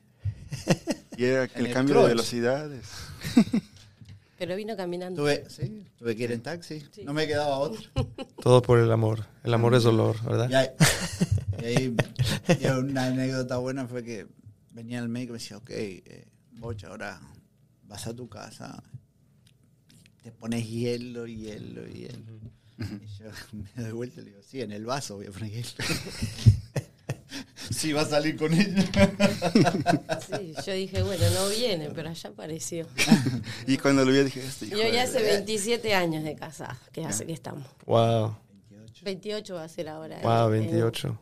Y 1.17 1.23
era 1.23 1.43
el 1.55 1.67
el 1.67 1.73
cambio 1.73 2.01
de 2.01 2.09
velocidades. 2.09 2.89
Pero 4.37 4.55
vino 4.57 4.75
caminando. 4.75 5.21
Tuve, 5.21 5.49
sí, 5.49 5.85
tuve 5.97 6.13
que 6.17 6.23
ir 6.23 6.31
en 6.33 6.41
taxi. 6.41 6.83
Sí. 6.91 7.05
No 7.05 7.13
me 7.13 7.25
quedaba 7.25 7.57
otra. 7.59 7.81
Todo 8.41 8.61
por 8.61 8.79
el 8.79 8.91
amor. 8.91 9.25
El 9.45 9.53
amor 9.53 9.73
es 9.75 9.83
dolor, 9.83 10.21
¿verdad? 10.25 10.49
Y 10.49 10.55
ahí, 10.55 10.67
y 11.61 11.65
ahí- 11.65 11.95
y 12.59 12.65
una 12.67 13.05
anécdota 13.05 13.55
buena 13.57 13.87
fue 13.87 14.03
que 14.03 14.27
venía 14.71 14.99
el 14.99 15.07
médico 15.07 15.31
y 15.31 15.33
me 15.35 15.39
decía, 15.39 15.55
ok, 15.57 15.69
eh, 15.69 16.27
Bocha, 16.53 16.87
ahora 16.87 17.21
vas 17.83 18.07
a 18.07 18.13
tu 18.13 18.27
casa, 18.27 18.83
te 20.21 20.31
pones 20.33 20.67
hielo, 20.67 21.27
hielo, 21.27 21.85
hielo. 21.87 22.39
Y 22.81 23.07
yo 23.23 23.29
me 23.75 23.83
doy 23.83 23.91
vuelta 23.91 24.21
y 24.21 24.23
le 24.25 24.31
digo, 24.31 24.41
sí, 24.43 24.61
en 24.61 24.71
el 24.71 24.85
vaso 24.85 25.15
voy 25.15 25.27
a 25.27 25.31
poner 25.31 25.51
sí, 27.69 27.93
va 27.93 28.01
a 28.01 28.05
salir 28.05 28.35
con 28.37 28.53
ella. 28.53 28.83
Sí, 30.29 30.53
yo 30.65 30.73
dije, 30.73 31.01
bueno, 31.03 31.23
no 31.33 31.49
viene, 31.49 31.89
pero 31.89 32.09
allá 32.09 32.29
apareció. 32.29 32.85
Y 33.67 33.77
cuando 33.77 34.03
lo 34.05 34.11
vi 34.11 34.23
dije, 34.23 34.43
este 34.45 34.65
hijo 34.67 34.77
Yo 34.77 34.83
de- 34.83 34.91
ya 34.93 35.03
hace 35.03 35.21
27 35.21 35.93
años 35.93 36.23
de 36.23 36.35
casada, 36.35 36.77
que 36.91 37.03
hace 37.05 37.25
que 37.25 37.33
estamos. 37.33 37.65
Wow. 37.85 38.35
28 39.03 39.55
va 39.55 39.63
a 39.63 39.69
ser 39.69 39.89
ahora. 39.89 40.19
Wow, 40.21 40.53
en- 40.53 40.61
28. 40.63 41.19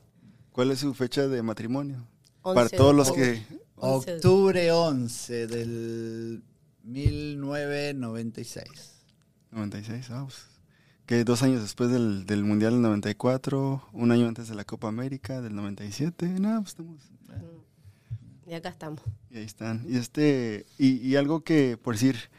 ¿Cuál 0.51 0.71
es 0.71 0.79
su 0.79 0.93
fecha 0.93 1.27
de 1.27 1.41
matrimonio? 1.41 2.05
11 2.41 2.55
Para 2.55 2.69
de 2.69 2.77
todos 2.77 2.95
los 2.95 3.09
octubre. 3.09 3.45
que... 3.47 3.59
11 3.77 4.11
de- 4.11 4.15
Octubre 4.17 4.71
11 4.71 5.47
del 5.47 6.43
1996. 6.83 8.65
96, 9.51 10.05
ah, 10.11 10.25
pues, 10.25 10.37
que 11.09 11.23
dos 11.23 11.41
años 11.41 11.63
después 11.63 11.89
del, 11.89 12.27
del 12.27 12.43
Mundial 12.43 12.73
del 12.73 12.83
94, 12.83 13.81
un 13.93 14.11
año 14.11 14.27
antes 14.27 14.47
de 14.47 14.53
la 14.53 14.63
Copa 14.63 14.89
América 14.89 15.41
del 15.41 15.55
97, 15.55 16.27
no, 16.39 16.61
pues 16.61 16.73
estamos... 16.73 17.01
Y 18.45 18.53
acá 18.53 18.69
estamos. 18.69 19.01
Y 19.31 19.39
ahí 19.39 19.43
están. 19.43 19.83
Y 19.89 19.97
este 19.97 20.67
y, 20.77 20.97
y 20.97 21.15
algo 21.15 21.43
que, 21.43 21.77
por 21.77 21.95
decir, 21.95 22.29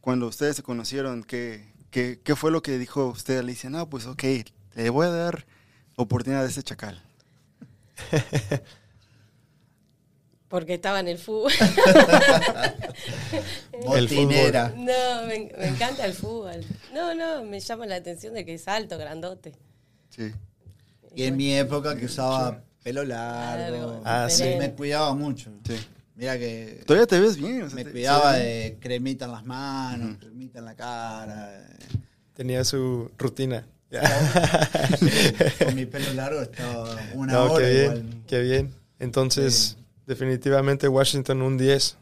cuando 0.00 0.28
ustedes 0.28 0.54
se 0.54 0.62
conocieron, 0.62 1.24
¿qué, 1.24 1.72
qué, 1.90 2.20
qué 2.22 2.36
fue 2.36 2.52
lo 2.52 2.62
que 2.62 2.78
dijo 2.78 3.08
usted, 3.08 3.38
Alicia? 3.38 3.70
No, 3.70 3.90
pues 3.90 4.06
ok, 4.06 4.22
le 4.76 4.90
voy 4.90 5.06
a 5.06 5.10
dar 5.10 5.46
oportunidad 5.96 6.44
a 6.44 6.48
este 6.48 6.62
chacal. 6.62 7.02
Porque 10.50 10.74
estaba 10.74 11.00
en 11.00 11.08
el 11.08 11.16
fútbol. 11.16 11.52
El 13.72 13.84
Botinera. 13.86 14.74
No, 14.76 15.26
me, 15.26 15.50
me 15.56 15.68
encanta 15.68 16.04
el 16.04 16.12
fútbol. 16.12 16.62
No, 16.92 17.14
no, 17.14 17.42
me 17.44 17.60
llama 17.60 17.86
la 17.86 17.96
atención 17.96 18.34
de 18.34 18.44
que 18.44 18.54
es 18.54 18.68
alto, 18.68 18.98
grandote. 18.98 19.52
Sí. 20.10 20.32
Y 21.14 21.22
en 21.22 21.36
mi 21.38 21.54
época 21.54 21.96
que 21.96 22.04
usaba 22.06 22.62
pelo 22.82 23.04
largo. 23.04 24.02
Ah, 24.04 24.26
sí. 24.28 24.44
Me 24.58 24.72
cuidaba 24.72 25.14
mucho. 25.14 25.50
Sí. 25.66 25.76
Mira 26.14 26.36
que 26.38 26.82
Todavía 26.86 27.06
te 27.06 27.18
ves 27.20 27.36
bien. 27.38 27.62
o 27.62 27.68
sea, 27.68 27.76
me 27.76 27.84
te- 27.84 27.92
cuidaba 27.92 28.34
de 28.34 28.76
cremita 28.80 29.24
en 29.24 29.32
las 29.32 29.46
manos, 29.46 30.18
cremita 30.18 30.58
en 30.58 30.64
la 30.66 30.74
cara. 30.74 31.66
Tenía 32.34 32.64
su 32.64 33.10
rutina. 33.16 33.66
Con 35.64 35.74
mi 35.74 35.86
pelo 35.86 36.12
largo 36.14 36.42
estaba 36.42 36.96
una 37.14 37.32
no, 37.32 37.52
hora 37.52 37.64
qué 37.64 37.70
bien, 37.72 37.84
igual. 37.92 38.22
qué 38.26 38.40
bien. 38.40 38.74
Entonces, 38.98 39.76
definitivamente 40.10 40.88
Washington 40.88 41.40
un 41.42 41.56
10. 41.56 41.96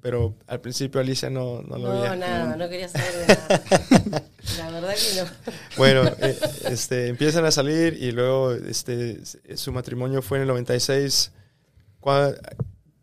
Pero 0.00 0.34
al 0.46 0.60
principio 0.60 1.00
Alicia 1.00 1.28
no, 1.28 1.60
no 1.62 1.76
lo 1.76 1.92
No, 1.92 2.00
veía. 2.00 2.16
nada, 2.16 2.56
no 2.56 2.68
quería 2.68 2.88
saber 2.88 3.12
de 3.14 3.26
nada. 3.26 4.22
La 4.58 4.70
verdad 4.70 4.94
que 4.94 5.20
no. 5.22 5.52
Bueno, 5.76 6.04
eh, 6.20 6.38
este, 6.70 7.08
empiezan 7.08 7.44
a 7.44 7.50
salir 7.50 7.98
y 8.00 8.12
luego 8.12 8.52
este, 8.52 9.18
su 9.56 9.72
matrimonio 9.72 10.22
fue 10.22 10.38
en 10.38 10.42
el 10.42 10.48
96. 10.48 11.32
¿Cuá- 12.00 12.32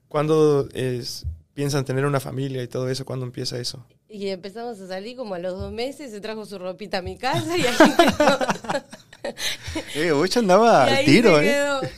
¿Cuándo 0.08 0.67
es- 0.74 1.25
piensan 1.53 1.84
tener 1.86 2.05
una 2.05 2.20
familia 2.22 2.63
y 2.63 2.67
todo 2.67 2.89
eso? 2.89 3.05
¿Cuándo 3.05 3.25
empieza 3.25 3.60
eso? 3.60 3.86
Y 4.08 4.29
empezamos 4.29 4.79
a 4.79 4.88
salir 4.88 5.17
como 5.17 5.36
a 5.36 5.39
los 5.39 5.60
dos 5.60 5.74
meses, 5.74 6.12
se 6.12 6.22
trajo 6.22 6.46
su 6.46 6.58
ropita 6.58 7.00
a 7.00 7.01
mi 7.01 7.17
casa 7.17 7.58
y 7.58 7.62
ahí 7.62 7.75
quedó. 7.98 8.39
Eh, 9.96 10.12
andaba 10.38 10.88
Y 10.89 10.94
al 10.96 11.05
tiro, 11.05 11.39
se 11.39 11.50
¿eh? 11.50 11.89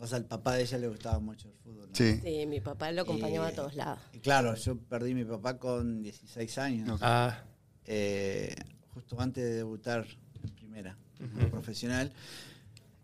Pasa, 0.00 0.16
al 0.16 0.24
papá 0.24 0.56
de 0.56 0.62
ella 0.62 0.78
le 0.78 0.88
gustaba 0.88 1.18
mucho 1.20 1.48
el 1.48 1.54
fútbol. 1.54 1.88
¿no? 1.90 1.94
Sí. 1.94 2.20
Sí, 2.22 2.46
mi 2.46 2.60
papá 2.60 2.90
lo 2.90 3.02
acompañaba 3.02 3.48
a 3.48 3.52
todos 3.52 3.74
lados. 3.74 4.00
Y 4.12 4.18
claro, 4.18 4.54
yo 4.54 4.76
perdí 4.76 5.12
a 5.12 5.14
mi 5.14 5.24
papá 5.24 5.58
con 5.58 6.02
16 6.02 6.58
años. 6.58 6.98
Ah, 7.02 7.44
eh, 7.84 8.54
justo 8.94 9.20
antes 9.20 9.44
de 9.44 9.54
debutar 9.56 10.06
en 10.42 10.50
primera, 10.50 10.96
como 11.18 11.50
profesional. 11.50 12.12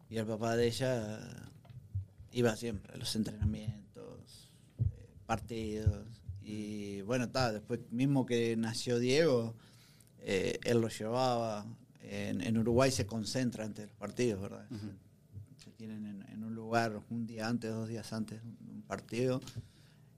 Y 0.09 0.17
el 0.17 0.27
papá 0.27 0.57
de 0.57 0.67
ella 0.67 1.21
iba 2.33 2.57
siempre 2.57 2.95
a 2.95 2.97
los 2.97 3.15
entrenamientos, 3.15 4.51
eh, 4.79 4.85
partidos. 5.27 6.23
Y 6.43 7.03
bueno, 7.03 7.25
está, 7.25 7.53
después 7.53 7.81
mismo 7.91 8.25
que 8.25 8.57
nació 8.57 8.99
Diego, 8.99 9.55
eh, 10.21 10.59
él 10.65 10.81
lo 10.81 10.89
llevaba. 10.89 11.67
En, 12.01 12.41
en 12.41 12.57
Uruguay 12.57 12.93
se 12.93 13.05
concentra 13.05 13.65
antes 13.65 13.83
de 13.85 13.87
los 13.89 13.97
partidos, 13.97 14.41
¿verdad? 14.41 14.67
Tienen 15.77 16.07
en, 16.07 16.23
en 16.33 16.45
un 16.45 16.55
lugar 16.55 17.01
un 17.11 17.27
día 17.27 17.47
antes, 17.49 17.71
dos 17.71 17.89
días 17.89 18.13
antes 18.13 18.43
de 18.43 18.73
un 18.73 18.83
partido. 18.83 19.41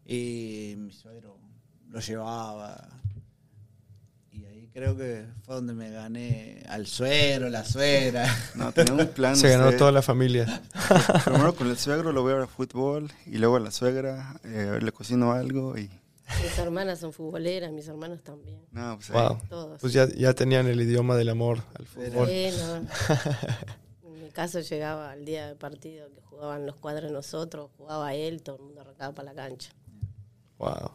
Y 0.05 0.75
mi 0.79 0.93
suegro 0.93 1.39
lo 1.91 2.01
llevaba. 2.01 2.89
Y 4.33 4.45
ahí 4.45 4.71
creo 4.73 4.97
que 4.97 5.27
fue 5.43 5.57
donde 5.57 5.75
me 5.75 5.91
gané 5.91 6.63
al 6.69 6.87
suegro, 6.87 7.49
la 7.49 7.65
suegra. 7.65 8.27
No, 8.55 8.73
tenía 8.73 8.95
un 8.95 9.07
plan. 9.15 9.37
se 9.37 9.51
ganó 9.51 9.73
toda 9.77 9.93
la 9.93 10.03
familia. 10.03 10.63
Primero 11.25 11.55
con 11.55 11.69
el 11.69 11.77
suegro 11.77 12.13
lo 12.13 12.23
voy 12.23 12.33
a 12.33 12.37
ver 12.37 12.45
a 12.45 12.47
fútbol 12.47 13.11
y 13.27 13.39
luego 13.39 13.57
a 13.57 13.61
la 13.61 13.71
suegra 13.71 14.41
eh, 14.45 14.79
le 14.81 14.93
cocino 14.93 15.33
algo 15.33 15.77
y... 15.77 15.91
Mis 16.43 16.59
hermanas 16.59 17.01
son 17.01 17.15
futboleras, 17.15 17.73
mis 17.73 17.89
hermanos 17.89 18.23
también. 18.23 18.61
No, 18.71 18.97
pues. 18.97 19.11
Wow. 19.11 19.39
Todos. 19.49 19.81
Pues 19.81 19.95
ya, 19.95 20.07
ya 20.09 20.35
tenían 20.35 20.67
el 20.67 20.79
idioma 20.79 21.17
del 21.17 21.31
amor 21.31 21.63
al 21.75 21.87
fútbol. 21.87 22.29
Sí, 22.29 22.51
no. 22.59 22.87
Caso 24.39 24.61
llegaba 24.61 25.11
al 25.11 25.25
día 25.25 25.49
del 25.49 25.57
partido 25.57 26.13
que 26.13 26.21
jugaban 26.21 26.65
los 26.65 26.77
cuadros 26.77 27.11
nosotros, 27.11 27.73
jugaba 27.77 28.15
él, 28.15 28.41
todo 28.41 28.55
el 28.59 28.63
mundo 28.63 28.83
arrancaba 28.83 29.13
para 29.13 29.33
la 29.33 29.35
cancha. 29.35 29.73
Wow. 30.59 30.93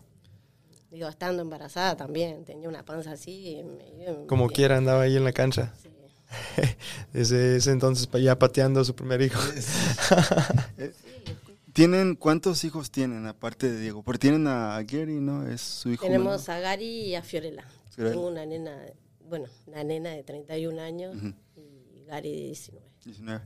Digo, 0.89 1.09
estando 1.09 1.41
embarazada 1.41 1.97
también, 1.97 2.45
tenía 2.45 2.69
una 2.69 2.85
panza 2.85 3.11
así. 3.11 3.57
y 3.57 3.63
me- 3.63 4.27
Como 4.27 4.47
me- 4.47 4.53
quiera 4.53 4.77
andaba 4.77 5.01
ahí 5.01 5.17
en 5.17 5.25
la 5.25 5.33
cancha. 5.33 5.73
Sí. 5.81 5.89
Desde 7.11 7.57
ese 7.57 7.71
entonces 7.71 8.07
ya 8.23 8.39
pateando 8.39 8.79
a 8.79 8.85
su 8.85 8.95
primer 8.95 9.21
hijo. 9.21 9.41
¿Tienen, 11.73 12.15
¿Cuántos 12.15 12.63
hijos 12.63 12.91
tienen 12.91 13.25
aparte 13.25 13.69
de 13.69 13.77
Diego? 13.81 14.03
Porque 14.03 14.19
tienen 14.19 14.47
a 14.47 14.81
Gary, 14.83 15.19
¿no? 15.19 15.45
Es 15.49 15.59
su 15.59 15.91
hijo 15.91 16.05
Tenemos 16.05 16.47
menor. 16.47 16.51
a 16.51 16.59
Gary 16.69 16.85
y 17.07 17.15
a 17.15 17.23
Fiorella. 17.23 17.65
Fiorella. 17.89 18.13
Tengo 18.15 18.27
una 18.29 18.45
nena, 18.45 18.85
bueno, 19.27 19.47
una 19.67 19.83
nena 19.83 20.11
de 20.11 20.23
31 20.23 20.81
años 20.81 21.13
Ujú. 21.17 21.33
y 21.57 22.05
Gary 22.05 22.31
de 22.31 22.41
19. 22.45 22.92
19. 23.05 23.41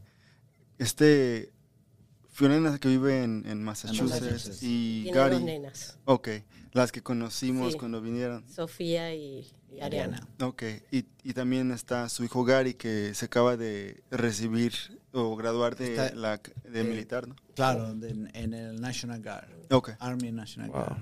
Este... 0.78 1.52
Fiona 2.30 2.78
que 2.78 2.88
vive 2.88 3.24
en, 3.24 3.44
en 3.48 3.64
Massachusetts, 3.64 4.22
Massachusetts. 4.22 4.60
y 4.62 5.04
Tiene 5.06 5.18
dos 5.18 5.32
Gary. 5.32 5.44
nenas, 5.44 5.98
Ok, 6.06 6.30
las 6.72 6.92
que 6.92 7.02
conocimos 7.02 7.74
Sí. 7.74 7.80
cuando 7.80 8.00
vinieron. 8.00 8.48
Sofía 8.48 9.12
y, 9.16 9.52
y 9.72 9.80
Ariana. 9.82 10.22
Ok, 10.44 10.62
y, 10.92 11.06
y 11.24 11.34
también 11.34 11.72
está 11.72 12.08
su 12.10 12.24
hijo 12.24 12.44
Gary 12.44 12.76
que 12.76 13.16
se 13.16 13.26
acaba 13.26 13.58
de 13.58 14.04
recibir 14.12 14.74
o 15.14 15.36
graduar 15.36 15.76
de 15.78 15.94
Está- 15.96 16.14
la 16.14 16.38
de 16.38 16.82
eh, 16.82 16.84
militar, 16.84 17.28
¿no? 17.28 17.36
Claro, 17.56 17.96
de- 17.96 18.30
en 18.36 18.54
el 18.54 18.80
National 18.80 19.24
Guard, 19.24 19.48
Ok, 19.72 19.94
Army 19.98 20.32
National 20.32 20.70
Wow. 20.70 20.80
Guard. 20.84 21.00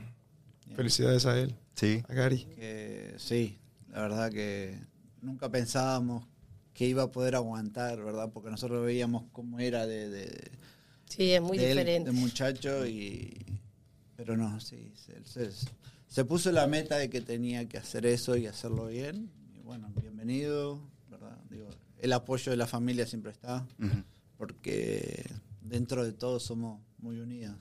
Felicidades 0.77 1.25
a 1.25 1.37
él, 1.37 1.53
sí. 1.75 2.01
a 2.07 2.13
Gary. 2.13 2.45
Que 2.55 3.13
sí, 3.17 3.59
la 3.89 4.03
verdad 4.03 4.31
que 4.31 4.79
nunca 5.21 5.49
pensábamos 5.49 6.25
que 6.75 6.85
iba 6.85 7.01
a 7.03 7.11
poder 7.11 7.33
aguantar, 7.35 8.03
¿verdad? 8.03 8.29
Porque 8.31 8.51
nosotros 8.51 8.85
veíamos 8.85 9.23
cómo 9.31 9.59
era 9.59 9.87
de, 9.87 10.09
de, 10.09 10.51
Sí, 11.09 11.31
es 11.31 11.41
muy 11.41 11.57
de 11.57 11.71
él, 11.71 12.03
de 12.03 12.11
muchacho 12.11 12.85
y 12.85 13.41
pero 14.15 14.37
no, 14.37 14.59
sí, 14.59 14.91
se, 14.95 15.23
se- 15.25 15.51
se 16.07 16.25
puso 16.25 16.51
la 16.51 16.67
meta 16.67 16.97
de 16.97 17.09
que 17.09 17.21
tenía 17.21 17.67
que 17.67 17.77
hacer 17.77 18.05
eso 18.05 18.37
y 18.37 18.45
hacerlo 18.47 18.87
bien. 18.87 19.29
Y 19.57 19.59
bueno, 19.61 19.91
bienvenido, 20.01 20.79
¿verdad? 21.09 21.37
Digo, 21.49 21.67
el 21.99 22.13
apoyo 22.13 22.51
de 22.51 22.57
la 22.57 22.67
familia 22.67 23.05
siempre 23.07 23.31
está, 23.31 23.65
porque 24.37 25.29
dentro 25.61 26.03
de 26.05 26.13
todo 26.13 26.39
somos 26.39 26.81
muy 26.97 27.19
unidos. 27.19 27.57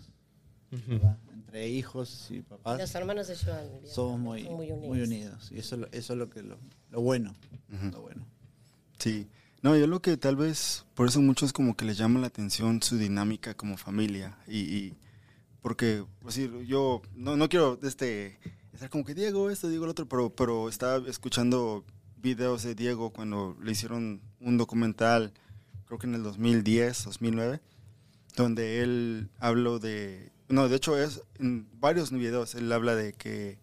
Entre 1.32 1.68
hijos 1.68 2.28
y 2.30 2.40
papás 2.42 2.80
Los 2.80 2.94
hermanos 2.96 3.28
se 3.28 3.36
llevan 3.36 3.68
bien. 3.80 3.92
somos 3.94 4.18
muy, 4.18 4.42
muy 4.48 4.72
muy 4.72 5.00
unidos. 5.02 5.50
Y 5.52 5.58
eso, 5.58 5.76
eso 5.92 6.12
es 6.14 6.18
lo 6.18 6.28
que 6.28 6.42
lo, 6.42 6.56
lo 6.90 7.00
bueno, 7.00 7.32
Ujú. 7.72 7.90
lo 7.92 8.00
bueno. 8.02 8.13
Sí. 9.04 9.28
No, 9.60 9.76
yo 9.76 9.86
lo 9.86 10.00
que 10.00 10.16
tal 10.16 10.34
vez, 10.34 10.86
por 10.94 11.08
eso 11.08 11.20
muchos 11.20 11.52
como 11.52 11.76
que 11.76 11.84
les 11.84 11.98
llama 11.98 12.20
la 12.20 12.28
atención 12.28 12.82
su 12.82 12.96
dinámica 12.96 13.52
como 13.52 13.76
familia. 13.76 14.38
Y, 14.48 14.60
y 14.60 14.94
porque, 15.60 16.06
pues 16.20 16.36
decir, 16.36 16.64
yo 16.66 17.02
no, 17.14 17.36
no 17.36 17.50
quiero 17.50 17.78
este, 17.82 18.38
estar 18.72 18.88
como 18.88 19.04
que 19.04 19.14
Diego 19.14 19.50
esto, 19.50 19.68
Diego 19.68 19.84
el 19.84 19.90
otro, 19.90 20.08
pero, 20.08 20.30
pero 20.30 20.70
estaba 20.70 21.06
escuchando 21.06 21.84
videos 22.16 22.62
de 22.62 22.74
Diego 22.74 23.10
cuando 23.10 23.58
le 23.62 23.72
hicieron 23.72 24.22
un 24.40 24.56
documental, 24.56 25.34
creo 25.84 25.98
que 25.98 26.06
en 26.06 26.14
el 26.14 26.22
2010, 26.22 27.04
2009. 27.04 27.60
donde 28.36 28.80
él 28.80 29.28
habló 29.38 29.80
de, 29.80 30.32
no, 30.48 30.66
de 30.70 30.76
hecho 30.76 30.96
es 30.98 31.20
en 31.38 31.68
varios 31.78 32.10
videos, 32.10 32.54
él 32.54 32.72
habla 32.72 32.94
de 32.94 33.12
que 33.12 33.58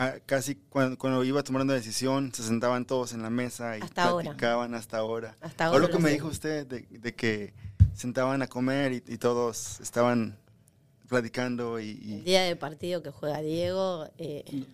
ah, 0.00 0.14
casi 0.26 0.56
cuando, 0.56 0.98
cuando 0.98 1.22
iba 1.24 1.42
tomando 1.42 1.64
una 1.72 1.74
decisión 1.74 2.32
se 2.34 2.42
sentaban 2.42 2.84
todos 2.86 3.12
en 3.12 3.22
la 3.22 3.30
mesa 3.30 3.78
y 3.78 3.82
Hasta 3.82 4.02
ahora. 4.04 4.24
platicaban 4.30 4.74
hasta 4.74 4.98
ahora. 4.98 5.36
Hasta 5.40 5.66
ahora 5.66 5.78
lo 5.80 5.86
que 5.88 5.92
lo 5.94 6.00
me 6.00 6.08
sé. 6.08 6.14
dijo 6.14 6.28
usted, 6.28 6.66
de, 6.66 6.80
de 6.90 7.14
que 7.14 7.52
sentaban 7.94 8.42
a 8.42 8.46
comer 8.48 8.92
y, 8.92 8.96
y 9.06 9.18
todos 9.18 9.80
estaban 9.80 10.36
platicando 11.08 11.80
y, 11.80 11.90
El 12.18 12.24
día 12.24 12.42
de 12.42 12.56
partido 12.56 13.02
que 13.02 13.10
juega 13.10 13.40
Diego, 13.40 14.08
eh, 14.18 14.64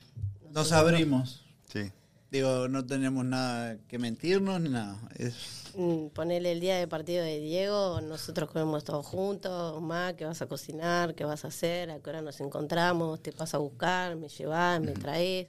Nos 0.53 0.73
abrimos. 0.73 1.45
sí. 1.73 1.91
Digo, 2.37 2.69
no 2.69 2.85
tenemos 2.85 3.25
nada 3.25 3.79
que 3.89 3.99
mentirnos 3.99 4.61
ni 4.61 4.69
nada. 4.69 5.01
Es, 5.17 5.35
Mm, 5.77 6.09
Ponele 6.09 6.53
el 6.53 6.61
día 6.61 6.79
de 6.79 6.89
partido 6.89 7.23
de 7.23 7.39
Diego, 7.39 8.01
nosotros 8.01 8.51
comemos 8.51 8.83
todos 8.83 9.05
juntos, 9.05 9.83
más, 9.83 10.15
¿qué 10.15 10.25
vas 10.25 10.41
a 10.41 10.47
cocinar? 10.47 11.15
¿Qué 11.15 11.25
vas 11.25 11.45
a 11.45 11.49
hacer? 11.49 11.91
¿A 11.91 12.01
qué 12.01 12.09
hora 12.11 12.23
nos 12.23 12.41
encontramos? 12.41 13.23
¿Te 13.23 13.31
vas 13.33 13.55
a 13.55 13.59
buscar? 13.59 14.17
¿Me 14.17 14.29
llevas? 14.29 14.81
¿Me 14.81 14.93
traes? 14.93 15.49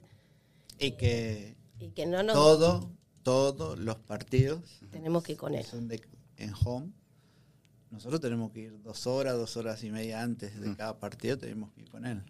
y 0.78 0.90
que 0.92 1.56
Y 1.80 1.88
que 1.88 2.04
no 2.04 2.22
nos 2.22 2.34
todo, 2.34 2.90
todos 3.22 3.78
los 3.78 3.96
partidos 3.96 4.60
tenemos 4.90 5.22
que 5.22 5.32
ir 5.32 5.38
con 5.38 5.54
él. 5.54 5.64
son 5.64 5.88
de, 5.88 6.00
en 6.36 6.52
home, 6.62 6.92
nosotros 7.90 8.20
tenemos 8.20 8.52
que 8.52 8.60
ir 8.60 8.82
dos 8.82 9.06
horas, 9.06 9.34
dos 9.34 9.56
horas 9.56 9.82
y 9.82 9.90
media 9.90 10.22
antes 10.22 10.60
de 10.60 10.76
cada 10.76 10.98
partido, 10.98 11.38
tenemos 11.38 11.72
que 11.72 11.80
ir 11.80 11.90
con 11.90 12.04
él. 12.04 12.22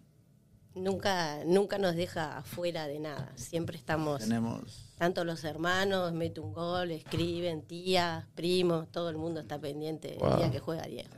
Nunca, 0.79 1.43
nunca 1.45 1.77
nos 1.77 1.95
deja 1.95 2.37
afuera 2.39 2.87
de 2.87 2.99
nada. 2.99 3.31
Siempre 3.35 3.77
estamos, 3.77 4.21
Tenemos 4.21 4.85
tanto 4.97 5.23
los 5.23 5.43
hermanos, 5.43 6.11
mete 6.13 6.39
un 6.39 6.53
gol, 6.53 6.91
escriben, 6.91 7.61
tías, 7.63 8.25
primos, 8.35 8.89
todo 8.91 9.09
el 9.09 9.17
mundo 9.17 9.39
está 9.41 9.59
pendiente 9.59 10.09
del 10.09 10.19
Wow. 10.19 10.37
día 10.37 10.51
que 10.51 10.59
juega 10.59 10.83
Diego. 10.83 11.09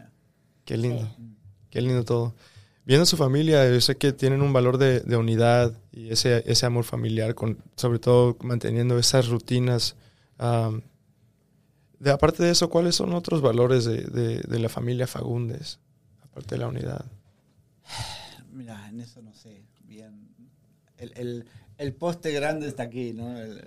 Qué 0.65 0.77
lindo. 0.77 1.07
Sí. 1.17 1.35
Qué 1.69 1.81
lindo 1.81 2.03
todo. 2.03 2.33
Viendo 2.85 3.05
su 3.05 3.15
familia, 3.17 3.69
yo 3.71 3.79
sé 3.81 3.95
que 3.97 4.11
tienen 4.11 4.41
un 4.41 4.51
valor 4.53 4.77
de, 4.77 4.99
de 5.01 5.15
unidad 5.15 5.73
y 5.91 6.09
ese, 6.11 6.43
ese 6.51 6.65
amor 6.65 6.83
familiar, 6.83 7.35
con, 7.35 7.57
sobre 7.75 7.99
todo 7.99 8.37
manteniendo 8.41 8.97
esas 8.97 9.27
rutinas. 9.27 9.95
de, 11.99 12.11
aparte 12.11 12.43
de 12.43 12.49
eso, 12.51 12.69
¿cuáles 12.69 12.95
son 12.95 13.13
otros 13.13 13.41
valores 13.41 13.85
de, 13.85 13.97
de- 14.03 14.39
de 14.41 14.59
la 14.59 14.69
familia 14.69 15.05
Fagundes? 15.07 15.79
Aparte 16.23 16.55
de 16.55 16.59
la 16.59 16.67
unidad. 16.67 17.05
Mira, 18.51 18.87
en 18.89 18.99
eso 18.99 19.21
no 19.21 19.33
sé 19.33 19.63
bien. 19.83 20.29
El, 20.97 21.13
el, 21.15 21.45
el 21.77 21.93
poste 21.93 22.31
grande 22.31 22.67
está 22.67 22.83
aquí, 22.83 23.13
¿no? 23.13 23.35
El, 23.39 23.57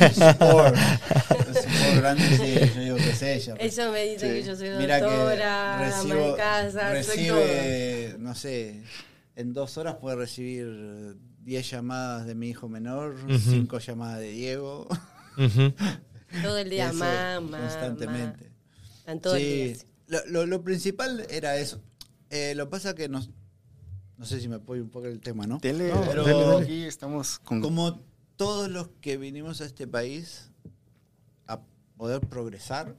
el 0.00 0.14
support. 0.14 0.76
El 0.76 1.54
support 1.54 1.96
grande, 1.96 2.22
sí, 2.36 2.72
yo 2.74 2.80
digo 2.82 2.96
que 2.96 3.10
es 3.10 3.22
ella. 3.22 3.54
Ellos 3.58 3.92
me 3.92 4.04
dicen 4.04 4.28
Sí. 4.30 4.34
que 4.34 4.42
yo 4.42 4.56
soy 4.56 4.68
Mira 4.78 5.00
doctora, 5.00 5.36
que 5.36 5.44
ama 5.44 5.78
recibo, 6.04 6.30
de 6.32 6.36
casa, 6.36 7.02
soy 7.02 7.26
todo. 7.28 7.36
recibe, 7.38 8.16
no 8.18 8.34
sé, 8.34 8.82
en 9.36 9.52
dos 9.54 9.78
horas 9.78 9.96
puede 9.96 10.16
recibir 10.16 11.16
10 11.40 11.70
llamadas 11.70 12.26
de 12.26 12.34
mi 12.34 12.48
hijo 12.50 12.68
menor, 12.68 13.14
Ujú. 13.24 13.38
5 13.38 13.78
llamadas 13.78 14.20
de 14.20 14.28
Diego. 14.30 14.86
Todo 16.42 16.58
el 16.58 16.68
día, 16.70 16.92
mamá, 16.92 17.58
Constantemente. 17.60 18.50
Están 18.98 19.20
todo 19.20 19.36
el 19.36 19.42
día 19.42 19.66
Sí, 19.66 19.72
así. 19.72 19.86
lo, 20.08 20.26
lo- 20.26 20.46
lo 20.46 20.62
principal 20.64 21.26
era 21.30 21.56
eso. 21.56 21.82
Eh, 22.30 22.54
lo 22.56 22.68
pasa 22.70 22.94
que 22.94 23.08
nos, 23.08 23.30
no 24.16 24.24
sé 24.26 24.40
si 24.40 24.48
me 24.48 24.56
apoyo 24.56 24.82
un 24.82 24.90
poco 24.90 25.06
el 25.06 25.20
tema, 25.20 25.46
¿no? 25.46 25.58
Dele, 25.58 25.92
No, 25.92 26.00
pero 26.02 26.24
dele, 26.24 26.40
dele. 26.44 26.62
aquí 26.62 26.82
estamos 26.84 27.38
con... 27.40 27.60
Como 27.60 28.00
todos 28.36 28.68
los 28.70 28.88
que 29.00 29.16
vinimos 29.16 29.60
a 29.60 29.64
este 29.64 29.86
país 29.86 30.50
a 31.46 31.60
poder 31.96 32.20
progresar, 32.20 32.96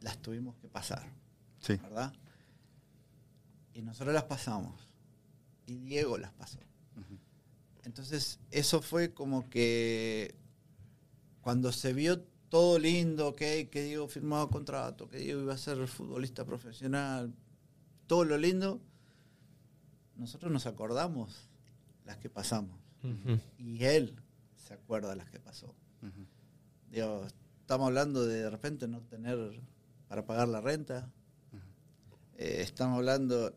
las 0.00 0.18
tuvimos 0.18 0.56
que 0.56 0.68
pasar, 0.68 1.04
Sí. 1.60 1.74
¿verdad? 1.76 2.12
Y 3.74 3.82
nosotros 3.82 4.14
las 4.14 4.24
pasamos. 4.24 4.88
Y 5.66 5.76
Diego 5.78 6.16
las 6.18 6.32
pasó. 6.32 6.58
Entonces, 7.84 8.40
eso 8.50 8.82
fue 8.82 9.12
como 9.14 9.48
que 9.48 10.34
cuando 11.40 11.70
se 11.72 11.92
vio 11.92 12.20
todo 12.48 12.78
lindo, 12.78 13.34
que 13.34 13.68
que 13.70 13.82
Diego 13.84 14.08
firmaba 14.08 14.48
contrato, 14.48 15.08
que 15.08 15.18
Diego 15.18 15.40
iba 15.42 15.54
a 15.54 15.58
ser 15.58 15.86
futbolista 15.86 16.44
profesional, 16.44 17.32
todo 18.06 18.24
lo 18.24 18.38
lindo, 18.38 18.80
nosotros 20.16 20.50
nos 20.52 20.66
acordamos 20.66 21.48
las 22.04 22.16
que 22.18 22.28
pasamos. 22.30 22.78
Y 23.58 23.84
él 23.84 24.16
se 24.56 24.74
acuerda 24.74 25.10
de 25.10 25.16
las 25.16 25.30
que 25.30 25.38
pasó. 25.38 25.74
Digo, 26.90 27.26
estamos 27.60 27.86
hablando 27.88 28.24
de 28.26 28.42
de 28.42 28.50
repente 28.50 28.88
no 28.88 29.00
tener 29.02 29.60
para 30.08 30.24
pagar 30.24 30.48
la 30.48 30.60
renta. 30.60 31.10
Eh, 32.38 32.58
estamos 32.62 32.98
hablando 32.98 33.48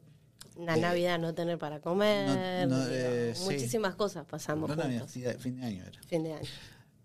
Eh, 0.56 0.66
Navidad 0.80 1.20
no 1.20 1.34
tener 1.34 1.58
para 1.58 1.80
comer. 1.82 2.68
no, 2.68 2.80
digo, 2.86 2.90
eh, 2.92 3.34
sí. 3.36 3.44
muchísimas 3.44 3.96
cosas 3.96 4.26
pasamos 4.26 4.70
no 4.70 4.76
Navidad, 4.76 5.00
juntos. 5.00 5.14
fin 5.14 5.24
de- 5.24 5.38
fin 5.38 5.56
de 5.60 5.66
año 5.66 5.84
era. 5.86 6.02
Fin 6.04 6.24
de 6.24 6.34
año. 6.34 6.48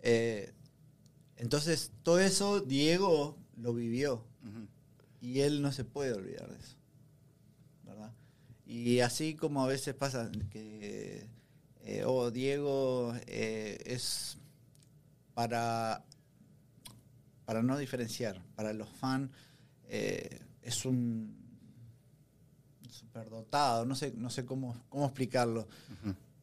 Eh, 0.00 0.52
entonces, 1.36 1.92
todo 2.02 2.20
eso 2.20 2.60
Diego 2.60 3.36
lo 3.56 3.72
vivió 3.74 4.24
y 5.20 5.40
él 5.40 5.62
no 5.62 5.72
se 5.72 5.84
puede 5.84 6.12
olvidar 6.12 6.48
de 6.50 6.58
eso. 6.58 6.76
Y 8.66 9.00
así 9.00 9.34
como 9.34 9.62
a 9.62 9.68
veces 9.68 9.94
pasa 9.94 10.30
que, 10.50 11.26
eh, 11.82 12.04
oh, 12.06 12.30
Diego 12.30 13.14
eh, 13.26 13.78
es 13.84 14.38
para, 15.34 16.04
para 17.44 17.62
no 17.62 17.76
diferenciar, 17.76 18.42
para 18.54 18.72
los 18.72 18.88
fans 18.88 19.30
eh, 19.88 20.40
es 20.62 20.86
un 20.86 21.36
superdotado, 22.88 23.84
no 23.84 23.94
sé, 23.94 24.12
no 24.16 24.30
sé 24.30 24.44
cómo, 24.44 24.82
cómo 24.88 25.06
explicarlo. 25.06 25.68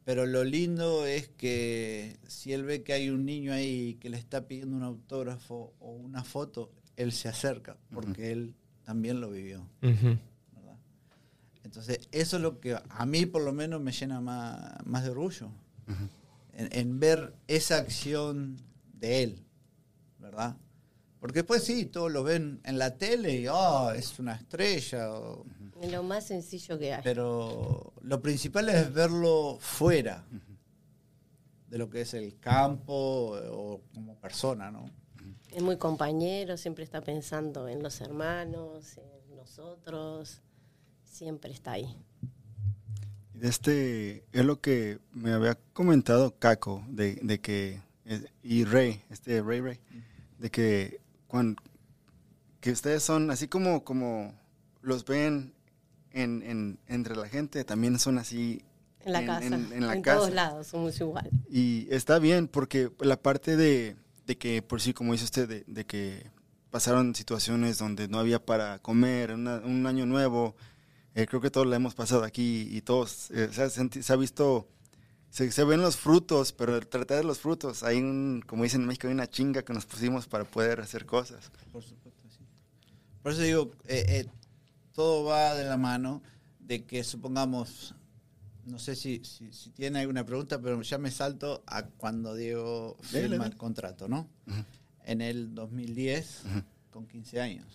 Pero 0.03 0.25
lo 0.25 0.43
lindo 0.43 1.05
es 1.05 1.29
que 1.29 2.17
si 2.27 2.53
él 2.53 2.63
ve 2.63 2.84
que 2.84 2.93
hay 2.93 3.10
un 3.10 3.25
niño 3.25 3.53
ahí 3.53 3.95
que 3.95 4.10
le 4.10 4.17
está 4.17 4.47
pidiendo 4.47 4.75
un 4.75 4.84
autógrafo 4.84 5.73
o 5.79 5.91
una 5.91 6.23
foto, 6.23 6.71
él 6.97 7.12
se 7.12 7.29
acerca, 7.29 7.77
porque 7.93 8.31
él 8.31 8.55
también 8.84 9.21
lo 9.21 9.31
vivió. 9.31 9.67
Entonces, 11.63 12.00
eso 12.12 12.38
es 12.38 12.41
lo 12.41 12.60
que 12.60 12.76
a 12.89 13.06
mí 13.06 13.26
por 13.26 13.43
lo 13.43 13.54
menos 13.54 13.80
me 13.82 13.91
llena 13.91 14.19
más, 14.21 14.76
más 14.86 15.04
de 15.04 15.10
orgullo. 15.12 15.50
En, 16.54 16.69
en 16.71 17.00
ver 17.00 17.34
esa 17.47 17.78
acción 17.78 18.58
de 18.93 19.24
él, 19.24 19.45
¿verdad? 20.19 20.56
Porque 21.19 21.39
después 21.39 21.63
sí, 21.63 21.86
todos 21.86 22.12
lo 22.12 22.24
ven 22.24 22.60
en 22.63 22.78
la 22.80 22.97
tele 22.97 23.36
y, 23.41 23.47
oh, 23.47 23.91
es 23.91 24.17
una 24.19 24.34
estrella. 24.36 25.12
o- 25.13 25.45
Es 25.82 25.91
lo 25.91 26.02
más 26.04 26.26
sencillo 26.28 26.78
que 26.80 26.93
hay. 26.93 27.02
pero 27.04 27.93
lo 28.02 28.21
principal 28.21 28.69
es 28.69 28.91
verlo 28.93 29.58
fuera 29.60 30.26
de 31.67 31.78
lo 31.78 31.89
que 31.89 32.02
es 32.02 32.13
el 32.15 32.38
campo 32.39 32.93
o 33.52 33.82
como 33.93 34.15
persona, 34.19 34.71
¿no? 34.71 34.89
Es 35.52 35.62
muy 35.62 35.78
compañero, 35.78 36.58
siempre 36.58 36.84
está 36.84 37.02
pensando 37.02 37.67
en 37.67 37.82
los 37.84 38.02
hermanos, 38.02 38.97
en 38.97 39.36
nosotros. 39.36 40.41
Siempre 41.12 41.52
está 41.52 41.74
ahí. 41.74 41.95
Este, 43.41 44.24
es 44.32 44.45
lo 44.45 44.62
que 44.62 45.00
me 45.13 45.32
había 45.34 45.58
comentado 45.74 46.38
Caco, 46.38 46.84
de, 46.88 47.15
de 47.24 47.39
que, 47.39 47.82
eh, 48.06 48.24
y 48.43 48.65
Rey, 48.65 49.02
este 49.10 49.41
Rey 49.41 49.62
Rey, 49.62 49.80
de 50.39 50.50
que 50.52 51.02
cuando, 51.28 51.62
que 52.60 52.71
ustedes 52.71 53.02
son, 53.04 53.32
así 53.32 53.47
como, 53.47 53.84
como 53.84 54.34
los 54.82 55.06
ven 55.06 55.54
en, 56.12 56.43
en- 56.43 56.80
entre 56.88 57.15
la 57.15 57.28
gente, 57.28 57.63
también 57.63 57.97
son 58.00 58.17
así 58.19 58.62
En 59.04 59.13
la 59.13 59.19
En- 59.21 59.26
casa. 59.26 59.45
en- 59.47 59.54
En, 59.54 59.74
en 59.74 59.88
la 59.88 59.93
todos 60.02 60.04
casa. 60.26 60.30
lados 60.30 60.67
somos 60.67 61.00
igual. 61.00 61.30
Y 61.50 61.88
está 61.89 62.19
bien, 62.19 62.47
porque 62.47 62.91
la 63.00 63.17
parte 63.19 63.56
de, 63.58 63.95
de 64.28 64.38
que, 64.38 64.62
por 64.62 64.82
sí, 64.82 64.93
como 64.93 65.13
dice 65.13 65.26
usted, 65.26 65.50
de, 65.50 65.63
de 65.65 65.86
que 65.86 66.30
pasaron 66.69 67.15
situaciones 67.15 67.80
donde 67.80 68.08
no 68.08 68.19
había 68.19 68.45
para 68.45 68.78
comer, 68.80 69.34
una- 69.34 69.58
un 69.58 69.88
año 69.88 70.06
nuevo, 70.06 70.56
eh, 71.15 71.26
creo 71.28 71.41
que 71.41 71.52
todos 71.52 71.67
lo 71.67 71.74
hemos 71.76 71.93
pasado 71.95 72.24
aquí 72.24 72.67
y 72.71 72.82
todos, 72.82 73.32
eh, 73.32 73.50
se, 73.52 73.63
ha 73.63 73.69
senti- 73.69 74.02
se 74.02 74.13
ha 74.13 74.15
visto, 74.15 74.67
se, 75.30 75.52
se 75.52 75.63
ven 75.63 75.82
los 75.82 75.97
frutos, 75.97 76.54
pero 76.54 76.80
tratar 76.82 77.17
de 77.17 77.24
los 77.24 77.39
frutos, 77.39 77.84
hay 77.84 77.97
un, 78.00 78.43
como 78.47 78.63
dicen 78.63 78.82
en 78.82 78.88
México, 78.88 79.08
hay 79.08 79.13
una 79.13 79.28
chinga 79.30 79.63
que 79.63 79.74
nos 79.74 79.86
pusimos 79.86 80.28
para 80.28 80.43
poder 80.45 80.80
hacer 80.82 81.06
cosas. 81.06 81.52
Por 81.71 81.84
supuesto, 81.84 82.21
sí. 82.30 82.45
Por 83.24 83.32
eso 83.34 83.41
digo, 83.41 83.71
eh, 83.88 84.06
eh, 84.08 84.28
todo 84.93 85.24
va 85.26 85.54
de 85.56 85.65
la 85.65 85.78
mano 85.78 86.21
de 86.60 86.84
que 86.86 87.04
supongamos, 87.04 87.93
no 88.65 88.80
sé 88.80 88.95
si, 88.95 89.21
si, 89.26 89.52
si 89.52 89.69
tiene 89.71 90.00
alguna 90.00 90.26
pregunta, 90.26 90.60
pero 90.62 90.82
ya 90.82 90.97
me 90.97 91.12
salto 91.12 91.63
a 91.67 91.84
cuando 91.86 92.36
Diego 92.36 92.95
firma 93.02 93.36
dele. 93.36 93.45
el 93.47 93.58
contrato, 93.58 94.08
¿no? 94.08 94.30
En 95.04 95.19
el 95.21 95.54
2010, 95.56 96.43
Ujú. 96.45 96.63
con 96.91 97.08
15 97.08 97.41
años. 97.41 97.67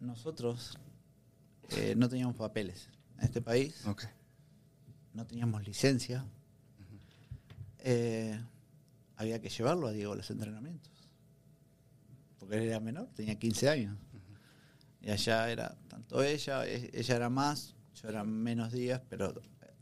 Nosotros 0.00 0.78
eh, 1.70 1.94
no 1.96 2.08
teníamos 2.08 2.36
papeles 2.36 2.88
en 3.18 3.24
este 3.24 3.40
país, 3.42 3.84
no 5.14 5.26
teníamos 5.26 5.64
licencia. 5.66 6.24
Eh, 7.78 8.38
había 9.16 9.40
que 9.40 9.48
llevarlo 9.48 9.86
a 9.86 9.92
Diego 9.92 10.12
a 10.12 10.16
los 10.16 10.30
entrenamientos. 10.30 10.92
Porque 12.38 12.56
él 12.56 12.64
era 12.64 12.80
menor, 12.80 13.08
tenía 13.14 13.36
15 13.38 13.68
años. 13.68 13.96
Y 15.00 15.10
allá 15.10 15.50
era 15.50 15.76
tanto 15.88 16.22
ella, 16.22 16.66
e- 16.66 16.90
ella 16.92 17.16
era 17.16 17.30
más, 17.30 17.74
yo 17.94 18.08
era 18.08 18.24
menos 18.24 18.72
días, 18.72 19.00
pero 19.08 19.32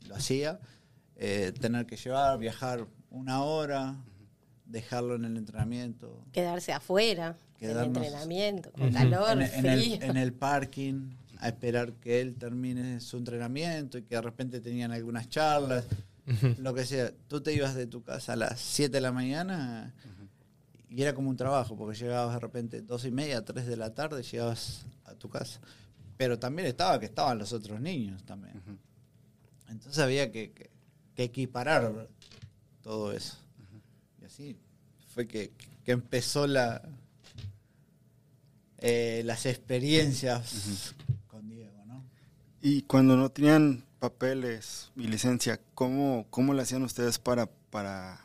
lo 0.07 0.15
hacía. 0.15 0.59
Eh, 1.15 1.51
tener 1.59 1.85
que 1.85 1.97
llevar, 1.97 2.37
viajar 2.37 2.87
una 3.09 3.41
hora, 3.43 3.95
dejarlo 4.65 5.15
en 5.15 5.25
el 5.25 5.37
entrenamiento, 5.37 6.23
Quedarse 6.31 6.73
afuera, 6.73 7.37
en 7.59 7.69
el 7.71 7.85
entrenamiento, 7.85 8.71
con 8.73 8.91
calor, 8.91 9.31
en, 9.31 9.41
en 9.41 9.65
el, 9.65 9.79
frío. 9.81 10.01
en 10.01 10.17
el 10.17 10.33
parking 10.33 11.11
a 11.45 11.49
esperar 11.49 11.93
que 11.93 12.21
él 12.21 12.35
termine 12.35 12.99
su 12.99 13.17
entrenamiento 13.17 13.97
y 13.97 14.03
que 14.03 14.15
de 14.15 14.21
repente 14.21 14.59
tenían 14.61 14.91
algunas 14.91 15.29
charlas, 15.29 15.85
lo 16.57 16.73
que 16.73 16.85
sea. 16.85 17.11
Tú 17.27 17.41
te 17.41 17.53
ibas 17.53 17.75
de 17.75 17.87
tu 17.87 18.01
casa 18.03 18.33
a 18.33 18.35
las 18.35 18.59
7 18.59 18.91
de 18.91 19.01
la 19.01 19.11
mañana 19.11 19.93
y 20.89 21.01
era 21.01 21.13
como 21.13 21.29
un 21.29 21.35
trabajo, 21.37 21.75
porque 21.75 21.97
llegabas 21.99 22.33
de 22.35 22.39
repente 22.39 22.81
dos 22.81 23.05
y 23.05 23.11
media, 23.11 23.43
3 23.43 23.65
de 23.65 23.77
la 23.77 23.93
tarde, 23.93 24.23
llegabas 24.23 24.85
a 25.05 25.13
tu 25.15 25.29
casa. 25.29 25.59
Pero 26.17 26.39
también 26.39 26.67
estaba 26.67 26.99
que 26.99 27.05
estaban 27.07 27.37
los 27.37 27.51
otros 27.53 27.79
niños 27.81 28.23
también. 28.23 28.61
Entonces 29.69 29.99
había 30.01 30.31
que, 30.31 30.51
que- 30.51 30.69
que 31.15 31.23
equiparar 31.23 32.07
todo 32.81 33.11
eso. 33.13 33.37
Y 34.21 34.25
así 34.25 34.55
fue 35.13 35.27
que, 35.27 35.51
que 35.83 35.91
empezó 35.91 36.45
la 36.47 36.81
eh, 38.79 39.21
las 39.25 39.45
experiencias. 39.45 40.93
Y 42.67 42.81
cuando 42.81 43.15
no 43.15 43.29
tenían 43.29 43.85
papeles 43.99 44.91
y 44.95 45.05
licencia, 45.05 45.59
¿cómo, 45.75 46.25
cómo 46.31 46.51
le 46.55 46.63
hacían 46.63 46.81
ustedes 46.81 47.19
para, 47.19 47.45
para, 47.69 48.19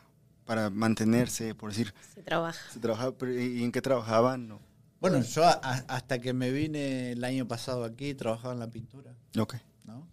para 0.46 0.70
mantenerse, 0.70 1.54
por 1.54 1.68
decir, 1.68 1.92
Se 2.14 2.22
trabaja. 2.22 2.58
se 2.72 2.80
trabajaba, 2.80 3.12
pero 3.18 3.38
¿y 3.38 3.62
en 3.62 3.70
qué 3.70 3.82
trabajaban? 3.82 4.48
No. 4.48 4.58
Bueno, 4.98 5.20
yo 5.22 5.44
a- 5.44 5.52
hasta 5.88 6.20
que 6.22 6.32
me 6.32 6.50
vine 6.52 7.12
el 7.12 7.22
año 7.22 7.46
pasado 7.46 7.84
aquí 7.84 8.14
trabajaba 8.14 8.54
en 8.54 8.60
la 8.60 8.70
pintura, 8.70 9.14
Ok. 9.38 9.56
¿no? 9.84 10.08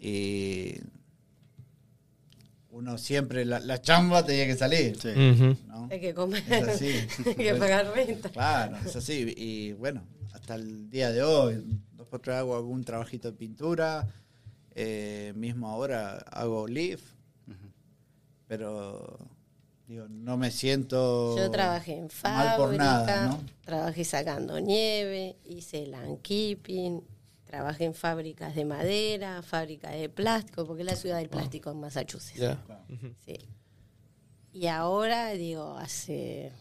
Y 0.00 0.80
uno 2.70 2.98
siempre, 2.98 3.44
la, 3.44 3.60
la 3.60 3.80
chamba 3.80 4.24
tenía 4.26 4.46
que 4.46 4.56
salir, 4.56 5.00
Sí. 5.00 5.10
Ujú. 5.10 5.56
¿no? 5.68 5.88
Hay 5.92 6.00
que 6.00 6.12
comer, 6.12 6.42
Es 6.52 6.66
así. 6.68 6.88
hay 7.26 7.34
que 7.36 7.54
pagar 7.54 7.86
renta. 7.94 8.30
Claro, 8.30 8.76
es 8.84 8.96
así. 8.96 9.32
Y 9.36 9.72
bueno, 9.74 10.02
hasta 10.32 10.56
el 10.56 10.90
día 10.90 11.12
de 11.12 11.22
hoy, 11.22 11.64
tres 12.20 12.36
hago 12.36 12.56
algún 12.56 12.84
trabajito 12.84 13.30
de 13.30 13.36
pintura. 13.36 14.06
eh, 14.76 15.32
mismo 15.36 15.68
ahora 15.68 16.18
hago 16.32 16.66
lift. 16.66 17.14
Pero, 18.46 19.18
digo, 19.88 20.06
no 20.08 20.36
me 20.36 20.50
siento 20.50 21.36
Yo 21.36 21.50
trabajé 21.50 21.94
en 21.94 22.02
mal 22.02 22.10
fábrica, 22.10 22.56
por 22.58 22.76
nada, 22.76 23.26
¿no? 23.28 23.40
trabajé 23.64 24.04
sacando 24.04 24.60
nieve, 24.60 25.36
hice 25.44 25.86
landkeeping, 25.86 27.02
trabajé 27.44 27.84
en 27.86 27.94
fábricas 27.94 28.54
de 28.54 28.64
madera, 28.66 29.42
fábricas 29.42 29.92
de 29.92 30.08
plástico, 30.10 30.66
porque 30.66 30.82
es 30.82 30.86
la 30.86 30.96
ciudad 30.96 31.18
del 31.18 31.30
plástico 31.30 31.70
en 31.70 31.80
Massachusetts. 31.80 32.58
Sí. 33.24 33.38
Y 34.52 34.66
ahora, 34.66 35.30
digo, 35.30 35.76
hace 35.78 36.52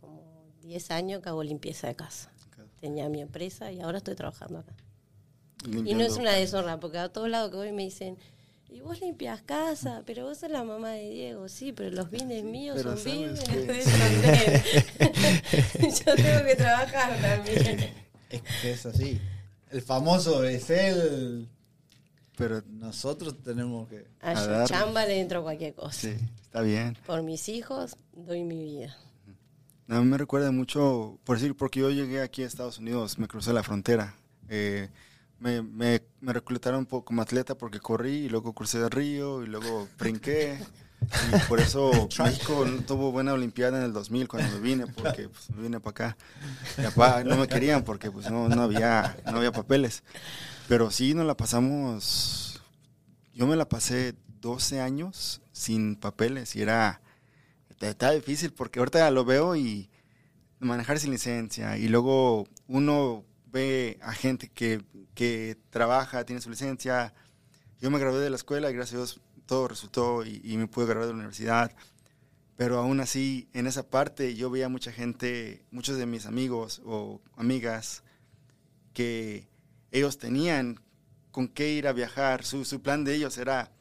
como 0.00 0.46
10 0.62 0.90
años 0.90 1.22
que 1.22 1.28
hago 1.28 1.42
limpieza 1.42 1.86
de 1.86 1.96
casa. 1.96 2.32
Tenía 2.80 3.08
mi 3.08 3.20
empresa 3.20 3.70
y 3.72 3.80
ahora 3.80 3.98
estoy 3.98 4.14
trabajando 4.14 4.60
acá. 4.60 4.74
Y 5.66 5.94
no 5.94 6.04
es 6.04 6.16
una 6.16 6.32
deshonra, 6.32 6.78
porque 6.80 6.98
a 6.98 7.08
todos 7.08 7.28
lados 7.28 7.50
que 7.50 7.56
voy 7.56 7.72
me 7.72 7.82
dicen, 7.84 8.16
y 8.68 8.80
vos 8.80 9.00
limpias 9.00 9.42
casa, 9.42 10.02
pero 10.06 10.24
vos 10.24 10.38
sos 10.38 10.50
la 10.50 10.64
mamá 10.64 10.90
de 10.90 11.10
Diego, 11.10 11.48
sí, 11.48 11.72
pero 11.72 11.90
los 11.90 12.10
bienes 12.10 12.44
míos 12.44 12.76
pero 12.76 12.96
son 12.96 12.98
¿sabes 12.98 13.18
bienes. 13.18 13.44
Yo 16.04 16.14
tengo 16.14 16.44
que 16.44 16.56
trabajar 16.56 17.20
también. 17.20 17.90
Es 18.30 18.42
que 18.62 18.70
es 18.72 18.86
así. 18.86 19.20
El 19.70 19.82
famoso 19.82 20.44
es 20.44 20.68
él. 20.70 21.48
Pero 22.36 22.62
Nosotros 22.68 23.42
tenemos 23.42 23.88
que. 23.88 24.06
A 24.20 24.30
A 24.30 24.34
yo 24.34 24.46
darle. 24.46 24.66
chamba 24.66 25.06
le 25.06 25.20
entro 25.20 25.42
cualquier 25.42 25.74
cosa. 25.74 25.92
sí, 25.92 26.14
está 26.42 26.60
bien. 26.60 26.96
Por 27.06 27.22
mis 27.22 27.48
hijos 27.48 27.96
doy 28.12 28.44
mi 28.44 28.62
vida. 28.62 28.96
A 29.88 30.00
mí 30.00 30.06
me 30.06 30.18
recuerda 30.18 30.50
mucho, 30.50 31.18
por 31.24 31.38
decir, 31.38 31.56
porque 31.56 31.80
yo 31.80 31.90
llegué 31.90 32.20
aquí 32.20 32.42
a 32.42 32.46
Estados 32.46 32.78
Unidos, 32.78 33.18
me 33.18 33.28
crucé 33.28 33.52
la 33.52 33.62
frontera. 33.62 34.16
Eh, 34.48 34.90
me, 35.38 35.62
me, 35.62 36.02
me 36.20 36.32
reclutaron 36.32 36.84
como 36.86 37.22
atleta 37.22 37.56
porque 37.56 37.80
corrí 37.80 38.24
y 38.24 38.28
luego 38.28 38.52
crucé 38.52 38.78
el 38.78 38.90
río 38.90 39.42
y 39.42 39.46
luego 39.46 39.88
brinqué. 39.98 40.58
Y 41.00 41.48
por 41.48 41.60
eso 41.60 42.08
México 42.18 42.64
no 42.64 42.82
tuvo 42.82 43.12
buena 43.12 43.32
Olimpiada 43.32 43.78
en 43.78 43.84
el 43.84 43.92
2000 43.92 44.28
cuando 44.28 44.54
me 44.54 44.60
vine, 44.60 44.86
porque 44.86 45.28
pues, 45.28 45.50
me 45.50 45.62
vine 45.62 45.80
para 45.80 45.90
acá. 45.90 46.16
Y 46.78 46.82
papá 46.82 47.22
no 47.24 47.36
me 47.36 47.46
querían 47.46 47.84
porque 47.84 48.10
pues 48.10 48.30
no, 48.30 48.48
no, 48.48 48.62
había, 48.62 49.16
no 49.26 49.38
había 49.38 49.52
papeles. 49.52 50.02
Pero 50.68 50.90
sí 50.90 51.14
nos 51.14 51.26
la 51.26 51.36
pasamos, 51.36 52.62
yo 53.34 53.46
me 53.46 53.56
la 53.56 53.68
pasé 53.68 54.14
12 54.40 54.80
años 54.80 55.42
sin 55.52 55.96
papeles 55.96 56.56
y 56.56 56.62
era, 56.62 57.00
está 57.80 58.10
difícil 58.10 58.52
porque 58.52 58.78
ahorita 58.80 59.10
lo 59.10 59.24
veo 59.24 59.54
y 59.54 59.90
manejar 60.58 60.98
sin 60.98 61.10
licencia 61.12 61.76
y 61.76 61.88
luego 61.88 62.48
uno 62.66 63.24
ve 63.46 63.98
a 64.02 64.12
gente 64.12 64.48
que, 64.48 64.82
que 65.14 65.56
trabaja, 65.70 66.24
tiene 66.24 66.42
su 66.42 66.50
licencia. 66.50 67.14
Yo 67.80 67.90
me 67.90 67.98
gradué 67.98 68.20
de 68.20 68.30
la 68.30 68.36
escuela 68.36 68.70
y 68.70 68.74
gracias 68.74 68.94
a 68.94 68.98
Dios 68.98 69.20
todo 69.46 69.68
resultó 69.68 70.24
y, 70.24 70.40
y 70.44 70.56
me 70.56 70.66
pude 70.66 70.86
graduar 70.86 71.06
de 71.06 71.12
la 71.12 71.18
universidad. 71.18 71.72
Pero 72.56 72.78
aún 72.78 73.00
así, 73.00 73.48
en 73.52 73.66
esa 73.66 73.88
parte 73.88 74.34
yo 74.34 74.50
veía 74.50 74.68
mucha 74.68 74.90
gente, 74.90 75.64
muchos 75.70 75.98
de 75.98 76.06
mis 76.06 76.26
amigos 76.26 76.80
o 76.84 77.20
amigas, 77.36 78.02
que 78.92 79.46
ellos 79.90 80.18
tenían 80.18 80.80
con 81.30 81.48
qué 81.48 81.70
ir 81.72 81.86
a 81.86 81.92
viajar. 81.92 82.44
Su, 82.44 82.64
su 82.64 82.80
plan 82.82 83.04
de 83.04 83.14
ellos 83.14 83.36
era 83.38 83.72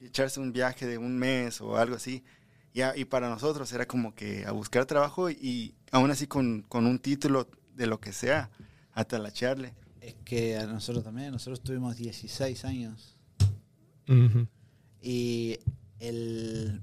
echarse 0.00 0.40
un 0.40 0.52
viaje 0.52 0.86
de 0.86 0.96
un 0.98 1.18
mes 1.18 1.60
o 1.60 1.76
algo 1.76 1.96
así. 1.96 2.24
Y, 2.72 2.82
a- 2.82 2.96
y 2.96 3.04
para 3.04 3.28
nosotros 3.28 3.72
era 3.72 3.86
como 3.86 4.14
que 4.14 4.46
a 4.46 4.52
buscar 4.52 4.86
trabajo 4.86 5.28
y 5.28 5.74
aún 5.90 6.10
así 6.12 6.26
con, 6.28 6.62
con 6.62 6.86
un 6.86 7.00
título 7.00 7.48
de 7.74 7.86
lo 7.88 7.98
que 8.00 8.12
sea, 8.12 8.50
hasta 8.92 9.18
la 9.18 9.32
charle. 9.32 9.74
Es 10.00 10.14
que 10.24 10.56
a 10.56 10.66
nosotros 10.66 11.04
también, 11.04 11.30
nosotros 11.32 11.60
tuvimos 11.62 11.96
16 11.96 12.64
años. 12.64 13.16
Ujú. 14.08 14.46
Y 15.02 15.58
el 15.98 16.80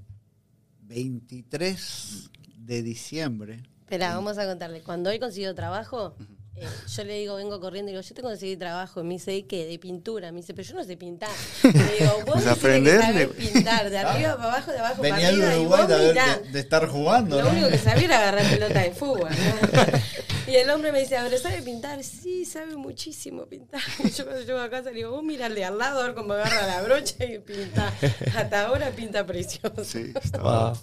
23 0.82 2.30
de 2.58 2.82
diciembre. 2.82 3.62
Espera, 3.80 4.14
vamos 4.14 4.38
a 4.38 4.46
contarle. 4.46 4.80
Cuando 4.82 5.10
hoy 5.10 5.18
consiguió 5.18 5.54
trabajo, 5.54 6.14
eh, 6.56 6.66
yo 6.94 7.04
le 7.04 7.18
digo, 7.18 7.36
vengo 7.36 7.58
corriendo 7.60 7.90
y 7.90 7.94
digo, 7.94 8.02
yo 8.06 8.14
te 8.14 8.22
conseguí 8.22 8.56
trabajo. 8.56 9.02
Me 9.02 9.14
dice, 9.14 9.30
¿de 9.32 9.46
qué? 9.46 9.66
De 9.66 9.78
pintura. 9.78 10.30
Me 10.32 10.38
dice, 10.40 10.54
pero 10.54 10.68
yo 10.68 10.74
no 10.76 10.84
sé 10.84 10.96
pintar. 10.96 11.30
Le 11.62 11.70
digo, 11.72 12.12
vos 12.26 12.34
Pues 12.34 12.44
me 12.44 12.50
aprenderle. 12.50 13.26
sabés 13.28 13.28
pintar, 13.52 13.90
de 13.90 13.98
arriba 13.98 14.36
para 14.36 14.48
abajo, 14.52 14.70
de 14.72 14.78
abajo 14.78 15.02
Venía 15.02 15.16
para 15.16 15.28
arriba. 15.28 15.56
Y 15.56 15.58
Uruguay 15.60 15.80
vos 15.80 15.88
de, 15.88 16.08
mirá. 16.08 16.38
de- 16.38 16.50
de 16.50 16.60
estar 16.60 16.88
jugando. 16.88 17.36
Lo 17.38 17.44
¿no? 17.44 17.50
único 17.50 17.68
que 17.68 17.78
sabía 17.78 18.04
era 18.04 18.18
agarrar 18.18 18.48
pelota 18.50 18.80
de 18.82 18.90
fútbol. 18.92 19.30
¿no? 19.30 19.82
Y 20.48 20.56
el 20.56 20.70
hombre 20.70 20.92
me 20.92 21.00
dice, 21.00 21.16
¿pero 21.22 21.38
sabe 21.38 21.62
pintar? 21.62 22.02
Sí, 22.02 22.44
sabe 22.44 22.76
muchísimo 22.76 23.46
pintar. 23.46 23.80
Y 24.02 24.10
yo 24.16 24.24
cuando 24.24 24.42
llego 24.42 24.58
a 24.58 24.70
casa 24.70 24.90
le 24.90 24.96
digo, 24.96 25.10
vos 25.10 25.22
mira 25.22 25.46
al 25.46 25.54
de 25.54 25.64
al 25.64 25.76
lado 25.78 26.00
a 26.00 26.06
ver 26.06 26.14
cómo 26.14 26.32
agarra 26.32 26.66
la 26.66 26.82
brocha 26.82 27.24
y 27.24 27.38
pinta. 27.38 27.92
Hasta 28.34 28.66
ahora 28.66 28.90
pinta 28.92 29.26
precioso. 29.26 29.84
Sí, 29.84 30.12
está 30.22 30.42
Wow. 30.42 30.78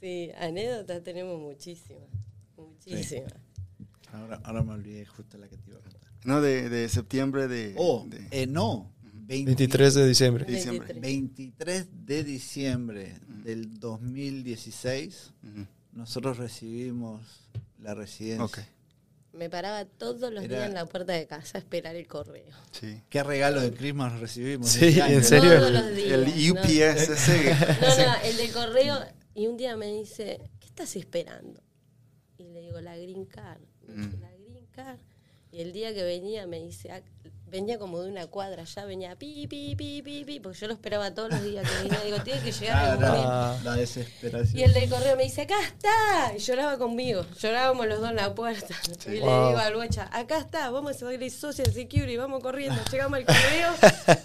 Sí, 0.00 0.30
anécdotas 0.38 1.02
tenemos 1.02 1.38
muchísimas. 1.40 2.08
Muchísimas. 2.56 3.32
Ahora, 4.12 4.40
ahora 4.44 4.62
me 4.62 4.72
olvidé 4.72 5.06
justo 5.06 5.38
la 5.38 5.48
que 5.48 5.56
te 5.56 5.70
iba 5.70 5.78
a 5.78 5.82
contar. 5.82 6.10
No, 6.24 6.40
de, 6.40 6.68
de 6.68 6.88
septiembre 6.88 7.46
de... 7.48 7.74
Oh, 7.76 8.04
de- 8.08 8.26
eh, 8.30 8.46
no. 8.46 8.92
20 9.12 9.50
23 9.52 9.94
de 9.94 10.08
diciembre. 10.08 10.44
Diciembre. 10.44 10.92
23 10.94 11.86
de 12.06 12.24
diciembre 12.24 13.14
del 13.44 13.78
2016, 13.78 15.32
Ujú. 15.44 15.66
nosotros 15.92 16.38
recibimos 16.38 17.20
la 17.78 17.94
residencia. 17.94 18.44
Ok, 18.44 18.58
Me 19.32 19.48
paraba 19.48 19.84
todos 19.84 20.32
los 20.32 20.44
Era- 20.44 20.56
días 20.56 20.68
en 20.68 20.74
la 20.74 20.86
puerta 20.86 21.12
de 21.12 21.26
casa 21.26 21.58
a 21.58 21.60
esperar 21.60 21.94
el 21.96 22.06
correo. 22.08 22.54
sí. 22.72 23.00
¿Qué 23.08 23.22
regalo 23.22 23.60
de 23.60 23.72
Christmas 23.72 24.18
recibimos? 24.20 24.68
Sí, 24.70 25.00
año, 25.00 25.14
en 25.14 25.20
no? 25.20 25.24
serio. 25.26 25.58
Todos 25.58 25.70
los 25.72 25.94
días. 25.94 26.12
El 26.12 26.24
¿no? 26.24 26.60
UPS 26.60 27.08
ese... 27.10 27.54
No, 27.80 27.96
no, 28.06 28.14
el 28.24 28.36
del 28.36 28.52
correo. 28.52 28.98
Y 29.34 29.46
un 29.46 29.56
día 29.56 29.76
me 29.76 29.86
dice, 29.86 30.40
¿qué 30.58 30.66
estás 30.66 30.96
esperando? 30.96 31.62
Y 32.38 32.44
le 32.48 32.60
digo, 32.60 32.80
la 32.80 32.96
green 32.96 33.24
card. 33.24 33.60
Me 33.86 33.94
dice, 33.94 34.16
Mm. 34.16 34.20
la 34.20 34.30
green 34.32 34.66
card. 34.72 34.98
Y 35.52 35.60
el 35.60 35.72
día 35.72 35.94
que 35.94 36.02
venía 36.02 36.46
me 36.46 36.58
dice, 36.60 36.90
ah, 36.90 37.02
venía 37.50 37.78
como 37.78 38.00
de 38.02 38.10
una 38.10 38.26
cuadra, 38.26 38.64
ya 38.64 38.84
venía 38.84 39.16
pi, 39.16 39.46
pi, 39.46 39.74
pi, 39.76 40.02
pi, 40.02 40.24
pi, 40.24 40.40
porque 40.40 40.58
yo 40.58 40.66
lo 40.68 40.74
esperaba 40.74 41.12
todos 41.12 41.30
los 41.30 41.42
días 41.42 41.68
que 41.68 41.82
venía. 41.82 42.00
Digo, 42.04 42.18
tiene 42.22 42.40
que 42.40 42.52
llegar 42.52 42.98
Ah. 43.02 43.56
la 43.64 43.74
desesperación. 43.74 44.58
Y 44.58 44.62
el 44.62 44.72
del 44.72 44.88
correo 44.88 45.16
me 45.16 45.24
dice, 45.24 45.42
acá 45.42 45.56
está. 45.62 46.34
Y 46.36 46.38
lloraba 46.38 46.78
conmigo. 46.78 47.24
Llorábamos 47.40 47.86
los 47.86 48.00
dos 48.00 48.10
en 48.10 48.16
la 48.16 48.34
puerta. 48.34 48.74
Y 49.06 49.10
le 49.10 49.20
digo 49.20 49.58
al 49.58 49.74
bocha, 49.74 50.08
acá 50.12 50.38
está, 50.38 50.70
vamos 50.70 50.92
a 50.96 50.98
salir 50.98 51.30
social 51.30 51.72
security, 51.72 52.16
vamos 52.16 52.42
corriendo. 52.42 52.80
Llegamos 52.92 53.18
al 53.18 53.26
correo, 53.26 53.72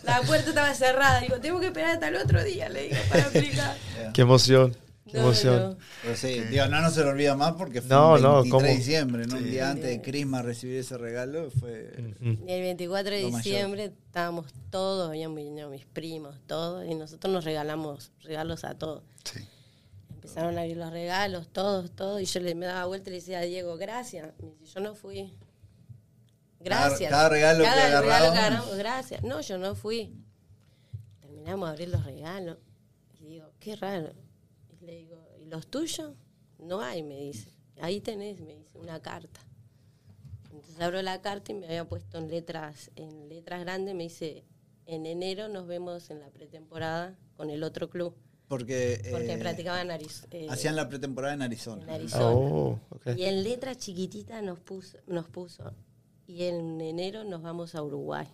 la 0.04 0.22
puerta 0.22 0.50
estaba 0.50 0.74
cerrada. 0.74 1.20
Digo, 1.22 1.40
tengo 1.40 1.60
que 1.60 1.68
esperar 1.68 1.92
hasta 1.92 2.08
el 2.10 2.16
otro 2.18 2.44
día, 2.44 2.70
le 2.70 2.84
digo, 2.90 2.98
para 3.10 3.26
aplicar. 3.28 3.76
Qué 4.14 4.22
emoción. 4.22 4.76
Qué 5.10 5.20
emoción. 5.20 5.72
no. 5.72 5.78
Pero 6.02 6.16
sí, 6.16 6.40
digo, 6.50 6.66
no, 6.66 6.82
no 6.82 6.90
se 6.90 7.04
lo 7.04 7.12
olvida 7.12 7.36
más 7.36 7.54
porque 7.54 7.82
fue 7.82 7.90
No, 7.90 8.18
no, 8.18 8.42
23 8.42 8.64
de 8.64 8.76
diciembre, 8.78 9.28
¿no? 9.28 9.38
Un 9.38 9.44
día 9.44 9.70
antes 9.70 9.86
de 9.86 10.02
Christmas 10.02 10.44
recibir 10.44 10.78
ese 10.78 10.98
regalo 10.98 11.52
fue... 11.52 12.16
Y 12.22 12.52
el 12.52 12.62
24 12.62 13.16
de 13.16 13.24
mayor. 13.24 13.44
diciembre 13.44 13.86
estábamos 13.86 14.48
todos, 14.72 15.12
venido 15.12 15.70
mis 15.70 15.86
primos, 15.86 16.40
todos, 16.48 16.86
y 16.90 16.96
nosotros 16.96 17.32
nos 17.32 17.44
regalamos 17.46 18.12
regalos 18.24 18.64
a 18.64 18.74
todos. 18.76 19.04
Sí. 19.32 19.48
Empezaron 20.10 20.58
a 20.58 20.62
abrir 20.62 20.78
los 20.78 20.92
regalos, 20.92 21.50
todos, 21.50 21.92
todos, 21.92 22.20
y 22.20 22.26
yo 22.26 22.40
le 22.40 22.56
me 22.56 22.66
daba 22.66 22.86
vuelta 22.86 23.10
y 23.10 23.14
le 23.14 23.20
decía 23.20 23.40
a 23.40 23.44
Diego, 23.44 23.78
gracias. 23.78 24.34
Me 24.42 24.50
dice, 24.50 24.74
yo 24.74 24.80
no 24.80 24.96
fui. 24.96 25.32
Gracias. 26.60 27.12
cada 27.12 27.30
regalo 27.30 27.60
que 27.60 27.70
Cada 27.70 27.84
regalo 27.84 28.08
agarraban. 28.08 28.34
que 28.34 28.40
agarramos, 28.40 28.76
gracias. 28.76 29.24
No, 29.24 29.40
yo 29.42 29.60
no 29.60 29.76
fui. 29.76 30.16
Terminamos 31.22 31.70
de 31.70 31.74
abrir 31.74 31.90
los 31.90 32.04
regalos. 32.04 32.58
Y 33.20 33.26
digo, 33.28 33.52
qué 33.60 33.76
raro. 33.76 34.14
Y 35.56 35.62
le 35.62 35.62
digo, 35.62 35.62
¿y 35.62 35.62
los 35.62 35.68
tuyos? 35.68 36.12
No 36.60 36.82
hay, 36.82 37.04
me 37.04 37.18
dice. 37.20 37.50
Ahí 37.82 38.02
tenés, 38.02 38.40
me 38.42 38.56
dice, 38.56 38.78
una 38.78 39.00
carta. 39.02 39.40
Entonces 40.52 40.80
abro 40.80 41.02
la 41.02 41.22
carta 41.22 41.52
y 41.52 41.56
me 41.56 41.66
había 41.66 41.86
puesto 41.88 42.18
en 42.18 42.30
letras, 42.30 42.92
en 42.96 43.30
letras 43.30 43.62
grandes, 43.62 43.94
me 43.96 44.04
dice, 44.04 44.44
en 44.86 45.06
enero 45.06 45.48
nos 45.50 45.68
vemos 45.68 46.10
en 46.10 46.20
la 46.20 46.30
pretemporada 46.30 47.16
con 47.36 47.50
el 47.50 47.64
otro 47.64 47.90
club. 47.90 48.16
Porque, 48.48 49.02
Porque 49.12 49.34
eh, 49.34 49.38
practicaban 49.38 49.90
eh, 49.92 50.48
hacían 50.50 50.76
la 50.76 50.88
pretemporada 50.88 51.34
en 51.34 51.42
Arizona. 51.42 51.84
en 51.84 51.90
Arizona. 51.90 52.30
Oh. 52.32 52.80
Y 53.18 53.24
en 53.24 53.44
letras 53.44 53.78
chiquititas 53.78 54.44
nos 54.44 54.60
puso, 54.60 54.98
nos 55.08 55.28
puso. 55.28 55.64
Y 56.28 56.44
en 56.44 56.80
enero 56.80 57.24
nos 57.24 57.42
vamos 57.42 57.74
a 57.76 57.82
Uruguay. 57.82 58.28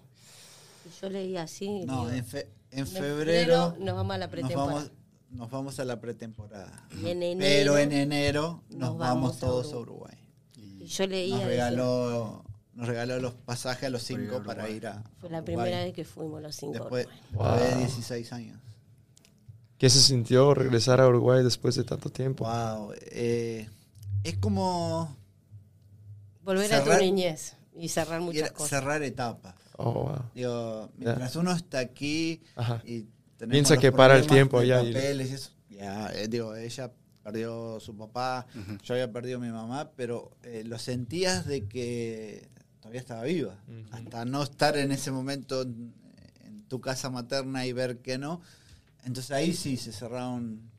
Y 0.86 1.02
yo 1.02 1.10
leí 1.10 1.38
así. 1.38 1.86
No, 1.86 2.06
digo, 2.06 2.10
en, 2.18 2.26
fe- 2.26 2.50
en 2.72 2.80
en 2.80 2.88
febrero 2.88 3.76
nos 3.80 3.96
vamos 3.96 4.16
a 4.16 4.18
la 4.18 4.26
nos 4.26 4.32
pretemporada. 4.32 4.74
vamos, 4.74 4.92
nos 5.32 5.50
vamos 5.50 5.80
a 5.80 5.86
la 5.86 6.00
pretemporada. 6.00 6.88
Y 7.02 7.10
en 7.10 7.24
enero 7.24 7.40
Pero 7.40 7.78
en 7.78 7.92
enero 7.92 8.64
nos, 8.70 8.80
nos 8.80 8.98
vamos, 8.98 9.40
todos 9.40 9.74
a 9.74 9.78
Uruguay. 9.78 10.18
Uruguay. 10.58 10.78
Y 10.84 10.86
yo 10.86 11.08
leía. 11.08 11.38
Nos 11.38 11.46
regaló, 11.46 12.44
nos 12.74 12.88
regaló 12.88 13.20
los 13.20 13.34
pasajes 13.34 13.84
a 13.86 13.90
los 13.90 14.04
a 14.04 14.06
cinco 14.06 14.44
para 14.44 14.70
ir 14.70 14.88
a 14.88 15.04
Fue 15.20 15.30
la 15.30 15.38
Uruguay. 15.40 15.44
primera 15.56 15.84
vez 15.84 15.94
que 15.94 16.06
fuimos 16.06 16.42
los 16.42 16.56
cinco. 16.56 16.74
Después, 16.74 17.08
de 17.08 17.36
Wow. 17.38 17.78
16 17.80 18.34
años. 18.34 18.60
¿Qué 19.78 19.90
se 19.90 20.00
sintió 20.00 20.54
regresar 20.54 21.02
a 21.02 21.08
Uruguay 21.08 21.44
después 21.44 21.76
de 21.76 21.84
tanto 21.84 22.10
tiempo? 22.12 22.46
Wow. 22.46 22.94
eh, 23.12 23.68
es 24.24 24.38
como 24.38 25.16
Volver 26.44 26.74
a 26.74 26.84
tu 26.84 26.92
niñez 27.00 27.56
y 27.76 27.90
cerrar 27.90 28.22
muchas 28.22 28.52
cosas. 28.52 28.70
cerrar 28.70 29.02
etapas. 29.04 29.56
Oh, 29.78 29.92
wow. 29.94 30.20
Digo, 30.36 30.90
mientras 30.98 31.36
uno 31.36 31.52
está 31.52 31.80
aquí 31.80 32.42
Ajá. 32.56 32.82
y 32.86 33.08
Piensa 33.48 33.78
que 33.78 33.92
para 33.92 34.18
el 34.18 34.28
tiempo 34.28 34.60
de 34.60 34.74
allá 34.74 34.84
y- 34.90 34.94
papeles 34.94 35.30
y 35.30 35.34
eso, 35.34 35.52
ya, 35.70 36.10
eh, 36.14 36.28
digo, 36.28 36.56
ella 36.56 36.92
perdió 37.24 37.80
su 37.80 37.96
papá, 37.96 38.48
yo 38.84 38.94
había 38.96 39.12
perdido 39.12 39.38
a 39.38 39.42
mi 39.42 39.50
mamá, 39.52 39.92
pero 39.96 40.32
eh, 40.44 40.64
lo 40.66 40.80
sentías 40.80 41.46
de 41.46 41.68
que 41.68 42.50
todavía 42.80 43.00
estaba 43.00 43.24
viva. 43.24 43.56
Hasta 43.92 44.26
no 44.26 44.42
estar 44.44 44.76
en 44.78 44.92
ese 44.92 45.12
momento 45.12 45.62
en, 45.62 45.94
en 46.46 46.64
tu 46.68 46.82
casa 46.82 47.10
materna 47.12 47.66
y 47.68 47.74
ver 47.74 48.00
que 48.00 48.18
no. 48.18 48.42
Entonces 49.04 49.32
ahí 49.32 49.54
sí 49.54 49.78
se 49.78 49.92
cerraron 49.92 50.71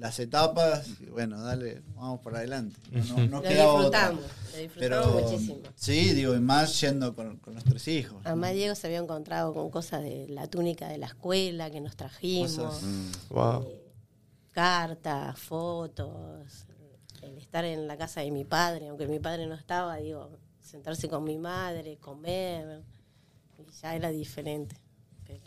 las 0.00 0.18
etapas 0.18 0.88
y 1.00 1.06
bueno, 1.06 1.40
dale, 1.42 1.82
vamos 1.94 2.20
para 2.20 2.38
adelante. 2.38 2.76
No, 2.90 3.26
no- 3.26 3.42
quedaba 3.42 3.74
otra. 3.74 4.10
disfrutamos, 4.10 4.24
lo 4.52 4.58
disfrutamos 4.58 5.06
Pero 5.12 5.30
muchísimo. 5.30 5.58
sí, 5.76 6.14
digo, 6.14 6.34
y 6.34 6.40
más 6.40 6.80
yendo 6.80 7.14
con, 7.14 7.36
con 7.38 7.52
nuestros 7.54 7.86
hijos. 7.88 8.14
¿no? 8.14 8.20
Además 8.24 8.54
Diego 8.54 8.74
se 8.74 8.86
había 8.86 8.98
encontrado 8.98 9.52
con 9.54 9.70
cosas 9.70 10.02
de 10.02 10.26
la 10.28 10.46
túnica 10.48 10.88
de 10.88 10.98
la 10.98 11.06
escuela 11.06 11.70
que 11.70 11.80
nos 11.80 11.96
trajimos. 11.96 12.56
Cosas. 12.56 12.82
Wow. 13.28 13.62
eh, 13.68 13.82
cartas, 14.52 15.38
fotos, 15.38 16.66
el 17.22 17.36
estar 17.38 17.64
en 17.64 17.86
la 17.86 17.96
casa 17.96 18.20
de 18.20 18.30
mi 18.30 18.44
padre, 18.44 18.88
aunque 18.88 19.06
mi 19.06 19.18
padre 19.20 19.46
no 19.46 19.54
estaba, 19.54 19.96
digo, 19.96 20.38
sentarse 20.60 21.08
con 21.08 21.24
mi 21.24 21.36
madre, 21.38 21.98
comer, 21.98 22.82
y 23.58 23.70
ya 23.82 23.94
era 23.94 24.08
diferente. 24.10 24.76
Pero 25.26 25.40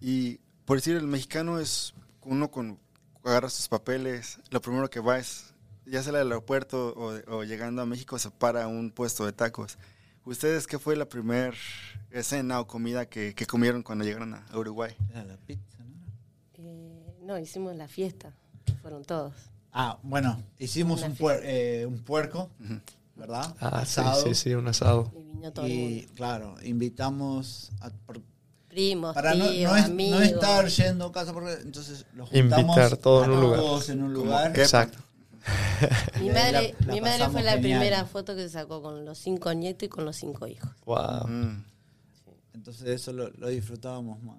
Y 0.00 0.38
por 0.64 0.78
decir, 0.78 0.96
el 0.96 1.06
mexicano 1.06 1.58
es 1.60 1.92
uno 2.22 2.50
con 2.50 2.78
agarra 3.24 3.48
sus 3.50 3.68
papeles, 3.68 4.38
lo 4.50 4.60
primero 4.60 4.88
que 4.90 5.00
va 5.00 5.18
es, 5.18 5.52
ya 5.86 6.02
sea 6.02 6.10
al 6.10 6.16
aeropuerto 6.28 6.94
o, 6.96 7.36
o 7.36 7.44
llegando 7.44 7.82
a 7.82 7.86
México, 7.86 8.18
se 8.18 8.30
para 8.30 8.66
un 8.68 8.90
puesto 8.90 9.24
de 9.26 9.32
tacos. 9.32 9.78
¿Ustedes 10.24 10.66
qué 10.66 10.78
fue 10.78 10.96
la 10.96 11.06
primera 11.08 11.52
escena 12.10 12.60
o 12.60 12.66
comida 12.66 13.06
que, 13.06 13.34
que 13.34 13.46
comieron 13.46 13.82
cuando 13.82 14.04
llegaron 14.04 14.34
a 14.34 14.44
Uruguay? 14.54 14.94
Era 15.10 15.24
la 15.24 15.36
pizza, 15.38 15.78
¿no? 15.78 15.94
eh, 16.54 17.14
no, 17.22 17.38
hicimos 17.38 17.74
la 17.76 17.88
fiesta, 17.88 18.32
fueron 18.82 19.04
todos. 19.04 19.32
Ah, 19.72 19.98
bueno, 20.02 20.42
hicimos 20.58 21.02
un, 21.02 21.16
puer- 21.16 21.40
eh, 21.44 21.86
un 21.86 22.02
puerco, 22.02 22.50
¿verdad? 23.16 23.54
Ah, 23.60 23.84
sí, 23.86 24.00
Asado. 24.00 24.22
sí, 24.24 24.34
sí, 24.34 24.54
un 24.54 24.66
asado. 24.68 25.12
Y 25.16 25.22
vino 25.22 25.52
todo 25.52 25.64
el 25.66 25.72
Y 25.72 25.76
mundo. 25.78 26.12
claro, 26.16 26.54
invitamos 26.62 27.70
a, 27.80 27.90
por- 27.90 28.20
Primos, 28.70 29.14
para 29.14 29.34
no, 29.34 29.48
tíos, 29.48 29.70
no 29.72 29.76
es- 29.76 29.84
amigos. 29.86 30.18
no 30.20 30.24
estar 30.24 30.66
yendo 30.68 31.10
casa 31.12 31.32
por 31.32 31.48
entonces 31.48 32.06
los 32.14 32.28
juntamos 32.30 32.76
Invitar 32.76 32.96
todo 32.96 33.22
a 33.22 33.24
en 33.26 33.30
un 33.32 33.40
lugar. 33.40 33.58
todos 33.60 33.88
en 33.90 34.02
un 34.02 34.12
lugar. 34.14 34.58
Exacto. 34.58 34.98
Mi 36.20 36.28
madre, 36.30 36.74
la- 36.80 36.86
la 36.86 36.92
mi 36.92 37.00
madre 37.00 37.28
fue 37.30 37.42
la 37.42 37.52
genial. 37.52 37.60
primera 37.80 38.04
foto 38.04 38.36
que 38.36 38.42
se 38.42 38.50
sacó 38.50 38.80
con 38.82 39.04
los 39.04 39.18
cinco 39.18 39.52
nietos 39.54 39.84
y 39.86 39.88
con 39.88 40.04
los 40.04 40.14
cinco 40.16 40.46
hijos. 40.46 40.70
Wow. 40.84 41.26
Mm, 41.26 41.64
Entonces 42.54 42.86
eso 42.88 43.12
lo, 43.12 43.30
lo 43.30 43.48
disfrutábamos 43.48 44.22
más. 44.22 44.36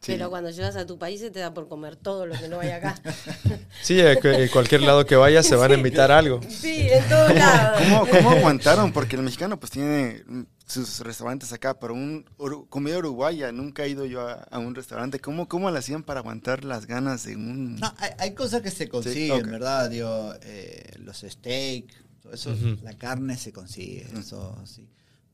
sí. 0.00 0.12
Pero 0.12 0.28
cuando 0.28 0.50
llegas 0.50 0.76
a 0.76 0.84
tu 0.86 0.98
país 0.98 1.20
se 1.20 1.30
te 1.30 1.38
da 1.40 1.54
por 1.54 1.68
comer 1.68 1.96
todo 1.96 2.26
lo 2.26 2.34
que 2.38 2.48
no 2.48 2.60
hay 2.60 2.70
acá. 2.70 2.96
Sí, 3.82 3.98
cu- 4.20 4.28
a 4.28 4.48
cualquier 4.52 4.82
lado 4.82 5.06
que 5.06 5.16
vayas 5.16 5.46
se 5.46 5.54
van 5.56 5.70
a 5.70 5.74
invitar 5.74 6.10
a 6.10 6.18
algo. 6.18 6.40
sí, 6.48 6.88
en 6.90 7.08
todos 7.08 7.34
lados. 7.34 7.80
¿Cómo, 7.82 8.06
cómo 8.08 8.30
aguantaron? 8.32 8.92
Porque 8.92 9.16
el 9.16 9.22
mexicano 9.22 9.58
pues 9.58 9.70
tiene 9.72 10.24
sus 10.68 11.00
restaurantes 11.00 11.52
acá, 11.52 11.78
pero 11.80 11.94
un 11.94 12.24
comida 12.68 12.98
uruguaya, 12.98 13.50
nunca 13.52 13.84
he 13.84 13.88
ido 13.88 14.04
yo 14.06 14.28
a, 14.28 14.34
a 14.34 14.58
un 14.58 14.74
restaurante. 14.74 15.18
¿Cómo, 15.18 15.48
¿Cómo 15.48 15.70
le 15.70 15.78
hacían 15.78 16.02
para 16.02 16.20
aguantar 16.20 16.64
las 16.64 16.86
ganas 16.86 17.24
de 17.24 17.36
un... 17.36 17.76
No, 17.76 17.92
hay, 17.96 18.10
hay 18.18 18.34
cosas 18.34 18.60
que 18.62 18.70
se 18.70 18.88
consiguen, 18.88 19.46
ok. 19.46 19.50
¿verdad? 19.50 19.90
Digo, 19.90 20.34
eh, 20.42 20.92
los 20.98 21.18
steaks, 21.20 21.94
todo 22.20 22.32
eso, 22.34 22.50
Ujú. 22.50 22.78
la 22.82 22.92
carne 22.98 23.36
se 23.36 23.52
consigue, 23.52 24.06
eso 24.18 24.56
sí. 24.66 24.86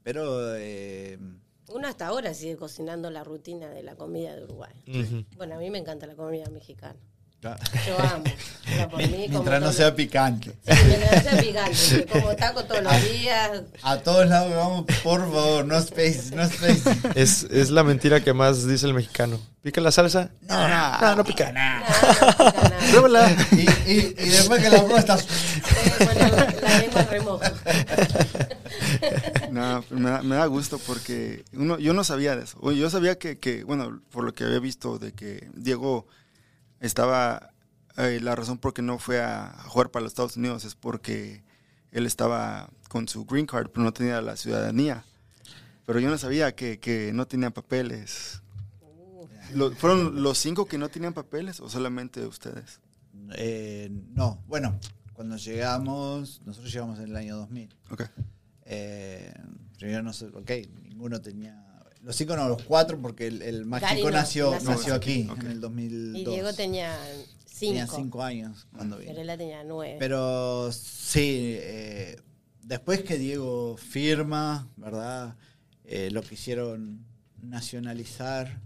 Pero 0.04 0.54
eh, 0.56 1.18
Uno 1.68 1.88
hasta 1.88 2.06
ahora 2.06 2.32
sigue 2.34 2.56
cocinando 2.56 3.10
la 3.10 3.24
rutina 3.24 3.68
de 3.70 3.82
la 3.82 3.96
comida 3.96 4.36
de 4.36 4.44
Uruguay. 4.44 4.74
Ujú. 4.86 5.24
Bueno, 5.36 5.56
a 5.56 5.58
mí 5.58 5.68
me 5.70 5.78
encanta 5.78 6.06
la 6.06 6.14
comida 6.14 6.48
mexicana. 6.50 6.98
Yo 7.86 7.98
amo. 8.00 8.24
O 8.64 8.76
sea, 8.76 8.88
por 8.88 8.98
mí, 8.98 9.04
como 9.26 9.28
mientras 9.28 9.60
no 9.60 9.66
todo- 9.66 9.72
sea 9.76 9.94
picante. 9.94 10.50
Sí, 10.66 10.72
mientras 10.88 11.22
no 11.22 11.30
sea 11.30 11.40
picante. 11.42 12.06
como 12.10 12.34
taco 12.34 12.64
todos 12.64 12.82
los 12.82 13.12
días. 13.12 13.60
A 13.82 13.98
todos 13.98 14.26
lados 14.26 14.54
vamos, 14.56 14.86
por 15.02 15.20
favor, 15.20 15.66
no 15.66 15.76
space, 15.76 16.30
no 16.34 16.42
space. 16.44 16.80
Es, 17.14 17.42
es 17.50 17.70
la 17.70 17.84
mentira 17.84 18.24
que 18.24 18.32
más 18.32 18.66
dice 18.66 18.86
el 18.86 18.94
mexicano. 18.94 19.38
¿Pica 19.62 19.82
la 19.82 19.92
salsa? 19.92 20.30
No, 20.48 20.66
no, 20.66 21.16
no 21.16 21.24
pica. 21.24 21.52
Nada, 21.52 21.80
no 21.86 21.94
pica 21.94 22.52
nada. 22.70 22.78
Pruébala. 22.90 23.36
Y, 23.52 23.60
y, 23.92 24.14
y 24.18 24.28
después 24.30 24.62
que 24.62 24.70
la 24.70 24.82
ponemos 24.82 25.04
la 26.62 26.78
lengua 26.78 27.00
en 27.02 27.08
remojo. 27.10 27.40
No, 29.50 29.84
me 29.90 30.10
da, 30.10 30.22
me 30.22 30.36
da 30.36 30.46
gusto 30.46 30.78
porque 30.86 31.44
uno, 31.52 31.78
yo 31.78 31.92
no 31.92 32.02
sabía 32.04 32.34
de 32.34 32.44
eso. 32.44 32.72
Yo 32.72 32.88
sabía 32.90 33.18
que, 33.18 33.38
que, 33.38 33.64
bueno, 33.64 34.00
por 34.10 34.24
lo 34.24 34.32
que 34.32 34.44
había 34.44 34.58
visto 34.58 34.98
de 34.98 35.12
que 35.12 35.48
Diego 35.54 36.06
estaba, 36.86 37.50
eh, 37.96 38.18
la 38.22 38.34
razón 38.34 38.58
por 38.58 38.74
qué 38.74 38.82
no 38.82 38.98
fue 38.98 39.20
a, 39.22 39.46
a 39.48 39.62
jugar 39.64 39.90
para 39.90 40.02
los 40.04 40.12
Estados 40.12 40.36
Unidos 40.36 40.64
es 40.64 40.74
porque 40.74 41.42
él 41.92 42.06
estaba 42.06 42.70
con 42.88 43.08
su 43.08 43.24
green 43.24 43.46
card, 43.46 43.68
pero 43.70 43.84
no 43.84 43.92
tenía 43.92 44.20
la 44.20 44.36
ciudadanía. 44.36 45.04
Pero 45.86 46.00
yo 46.00 46.08
no 46.10 46.18
sabía 46.18 46.54
que, 46.54 46.78
que 46.80 47.12
no 47.12 47.26
tenía 47.26 47.50
papeles. 47.50 48.40
Lo- 49.52 49.70
¿Fueron 49.72 50.22
los 50.22 50.38
cinco 50.38 50.66
que 50.66 50.78
no 50.78 50.88
tenían 50.88 51.12
papeles 51.12 51.60
o 51.60 51.68
solamente 51.68 52.26
ustedes? 52.26 52.80
Eh, 53.36 53.90
no, 54.14 54.42
bueno, 54.48 54.78
cuando 55.12 55.36
llegamos, 55.36 56.40
nosotros 56.44 56.72
llegamos 56.72 56.98
en 56.98 57.04
el 57.06 57.16
año 57.16 57.36
2000. 57.36 57.74
Ok. 57.90 58.02
Eh, 58.66 59.32
primero 59.78 60.02
no 60.02 60.12
sé, 60.12 60.26
ok, 60.26 60.50
ninguno 60.82 61.20
tenía... 61.20 61.60
Los 62.04 62.16
cinco 62.16 62.36
no, 62.36 62.48
los 62.48 62.62
cuatro, 62.62 63.00
porque 63.00 63.26
el, 63.26 63.42
el 63.42 63.64
más 63.64 63.80
Gary 63.80 63.96
chico 63.96 64.10
no, 64.10 64.16
nació, 64.16 64.50
nació 64.52 64.70
nació 64.70 64.94
aquí, 64.94 65.28
en 65.40 65.46
el 65.46 65.60
2002. 65.60 66.20
Y 66.20 66.24
Diego 66.24 66.52
tenía 66.52 66.96
Tenía 67.58 67.86
cinco. 67.86 67.96
cinco 67.96 68.22
años 68.22 68.66
cuando 68.72 68.98
vino. 68.98 69.12
Fiorella 69.12 69.38
tenía 69.38 69.64
nueve. 69.64 69.96
Pero 69.98 70.70
sí, 70.72 71.56
eh, 71.60 72.20
después 72.62 73.02
que 73.04 73.16
Diego 73.16 73.76
firma, 73.76 74.68
¿verdad? 74.76 75.36
Eh, 75.84 76.10
lo 76.10 76.22
quisieron 76.22 77.04
nacionalizar 77.42 78.60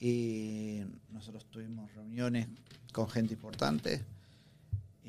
y 0.00 0.80
nosotros 1.10 1.46
tuvimos 1.50 1.92
reuniones 1.94 2.48
con 2.92 3.08
gente 3.08 3.34
importante 3.34 4.04
y, 5.04 5.08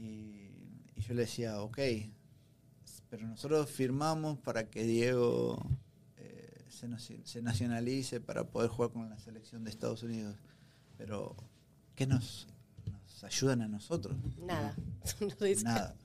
y 0.96 1.02
yo 1.02 1.14
le 1.16 1.22
decía, 1.22 1.62
ok, 1.62 1.80
pero 3.10 3.28
nosotros 3.28 3.70
firmamos 3.70 4.38
para 4.40 4.70
que 4.70 4.84
Diego 4.84 5.64
se, 6.74 7.26
se 7.26 7.42
nacionalice 7.42 8.20
para 8.20 8.44
poder 8.46 8.70
jugar 8.70 8.92
con 8.92 9.10
la 9.10 9.18
selección 9.20 9.64
de 9.64 9.70
Estados 9.70 10.04
Unidos. 10.04 10.38
Pero, 10.98 11.36
¿qué 11.96 12.06
nos, 12.06 12.48
ayudan 13.24 13.62
a 13.62 13.68
nosotros. 13.68 14.16
Nada. 14.38 14.76
No 15.40 15.46
dice- 15.46 15.64
Nada. 15.64 15.96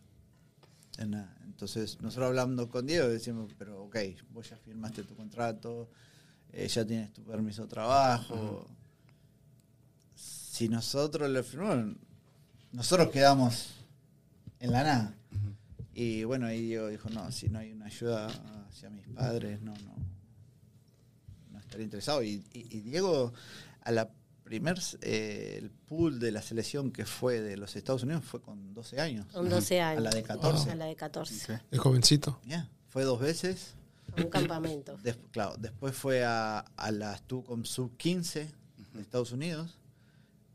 Nada. 1.07 1.37
Entonces, 1.45 2.01
nosotros 2.01 2.29
hablando 2.29 2.69
con 2.69 2.87
Diego 2.87 3.09
decimos, 3.09 3.55
pero 3.57 3.85
ok, 3.85 3.97
vos 4.31 4.51
ya 4.51 4.57
firmaste 4.57 5.05
tu 5.05 5.15
contrato, 5.15 5.91
eh, 6.53 6.67
ya 6.67 6.85
tienes 6.85 7.13
tu 7.13 7.23
permiso 7.23 7.63
de 7.63 7.69
trabajo. 7.69 8.67
Si 10.15 10.69
nosotros 10.69 11.31
lo 11.31 11.43
firmamos, 11.45 11.97
nosotros 12.73 13.11
quedamos 13.11 13.69
en 14.59 14.73
la 14.73 14.83
nada. 14.83 15.15
Y 15.95 16.25
bueno, 16.25 16.47
ahí 16.47 16.63
Diego 16.63 16.89
dijo, 16.89 17.09
no, 17.11 17.31
si 17.31 17.49
no 17.49 17.61
hay 17.61 17.73
una 17.73 17.87
ayuda 17.87 18.27
hacia 18.69 18.91
mis 18.91 19.07
padres, 19.09 19.61
no, 19.61 19.73
no, 19.73 19.95
no 21.69 21.71
estaría 21.71 21.85
interesado. 21.85 22.23
Y, 22.23 22.43
y- 22.53 22.67
y 22.77 22.81
Diego, 22.81 23.33
a 23.83 23.93
la 23.93 24.11
primer, 24.45 24.79
eh, 25.03 25.59
el 25.61 25.71
pool 25.71 26.19
de 26.19 26.33
la 26.33 26.41
selección 26.41 26.91
que 26.91 27.05
fue 27.05 27.41
de 27.43 27.57
los 27.59 27.77
Estados 27.77 28.03
Unidos 28.03 28.25
fue 28.25 28.41
con 28.41 28.73
12 28.73 28.99
años. 29.01 29.27
Con 29.33 29.49
12 29.51 29.81
años. 29.81 29.99
A 29.99 30.01
la 30.03 30.11
de 30.11 30.23
14. 30.23 30.71
A 30.71 30.75
la 30.75 30.87
de 30.87 30.97
14. 30.97 31.53
Ok. 31.55 31.61
El 31.71 31.79
jovencito. 31.79 32.41
Ya, 32.47 32.69
Fue 32.89 33.05
dos 33.05 33.21
veces. 33.21 33.75
A 34.17 34.23
un 34.23 34.31
campamento. 34.31 34.97
Des- 35.03 35.19
claro, 35.31 35.55
después 35.59 35.95
fue 35.95 36.25
a, 36.25 36.61
a 36.61 36.91
la 36.91 37.15
estuvo 37.15 37.45
con 37.45 37.67
sub 37.67 37.95
15 37.99 38.51
de 38.95 39.01
Estados 39.03 39.33
Unidos 39.33 39.77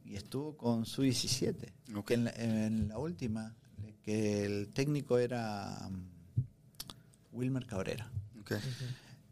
y 0.06 0.16
estuvo 0.16 0.58
con 0.58 0.88
sub 0.88 1.04
17. 1.04 1.72
Ok. 1.96 2.08
Que 2.08 2.14
en, 2.16 2.24
la, 2.24 2.32
en 2.32 2.88
la 2.88 2.98
última, 2.98 3.54
que 4.02 4.44
el 4.46 4.70
técnico 4.74 5.20
era 5.20 5.88
mm, 5.92 7.36
Wilmer 7.38 7.68
Cabrera. 7.68 8.10
Ok. 8.42 8.54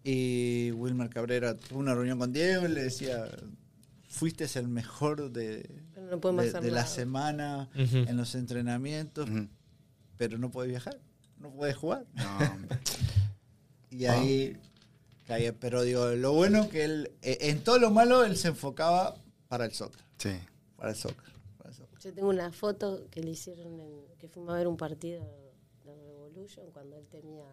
Y 0.04 0.72
Wilmer 0.72 1.10
Cabrera 1.10 1.56
tuvo 1.58 1.80
una 1.80 1.94
reunión 1.94 2.18
con 2.18 2.34
Diego 2.34 2.66
y 2.66 2.70
le 2.70 2.84
decía, 2.84 3.30
fuiste 4.10 4.48
el 4.56 4.68
mejor 4.68 5.32
de, 5.32 5.70
no 5.96 6.18
de, 6.18 6.52
la 6.52 6.62
nada". 6.62 6.86
semana 6.86 7.70
en 7.76 8.18
los 8.18 8.36
entrenamientos, 8.36 9.30
pero 10.18 10.38
no 10.38 10.50
puedes 10.50 10.70
viajar, 10.72 11.00
no 11.40 11.52
puedes 11.52 11.76
jugar. 11.76 12.06
No. 12.16 12.40
Y 13.94 14.06
ahí 14.06 14.58
caía. 15.28 15.54
Pero 15.54 15.84
digo, 15.84 16.12
lo 16.12 16.32
bueno 16.32 16.70
que 16.70 16.86
él, 16.86 17.12
eh, 17.22 17.38
en 17.42 17.62
todo 17.62 17.78
lo 17.78 17.92
malo, 17.92 18.24
él 18.24 18.38
se 18.38 18.48
enfocaba 18.48 19.18
para 19.50 19.66
el 19.66 19.74
soccer. 19.74 20.02
sí. 20.18 20.32
Para 20.78 20.92
el 20.92 20.96
soccer. 20.96 21.30
para 21.58 21.70
el 21.70 21.76
soccer. 21.76 22.00
Yo 22.00 22.14
tengo 22.14 22.30
una 22.30 22.52
foto 22.54 23.06
que 23.12 23.22
le 23.22 23.32
hicieron, 23.32 23.80
en, 23.80 23.90
que 24.18 24.30
fuimos 24.30 24.54
a 24.54 24.58
ver 24.58 24.68
un 24.68 24.78
partido 24.78 25.20
de 25.20 25.54
Revolution 25.84 26.72
cuando 26.72 26.96
él 26.96 27.06
tenía... 27.08 27.46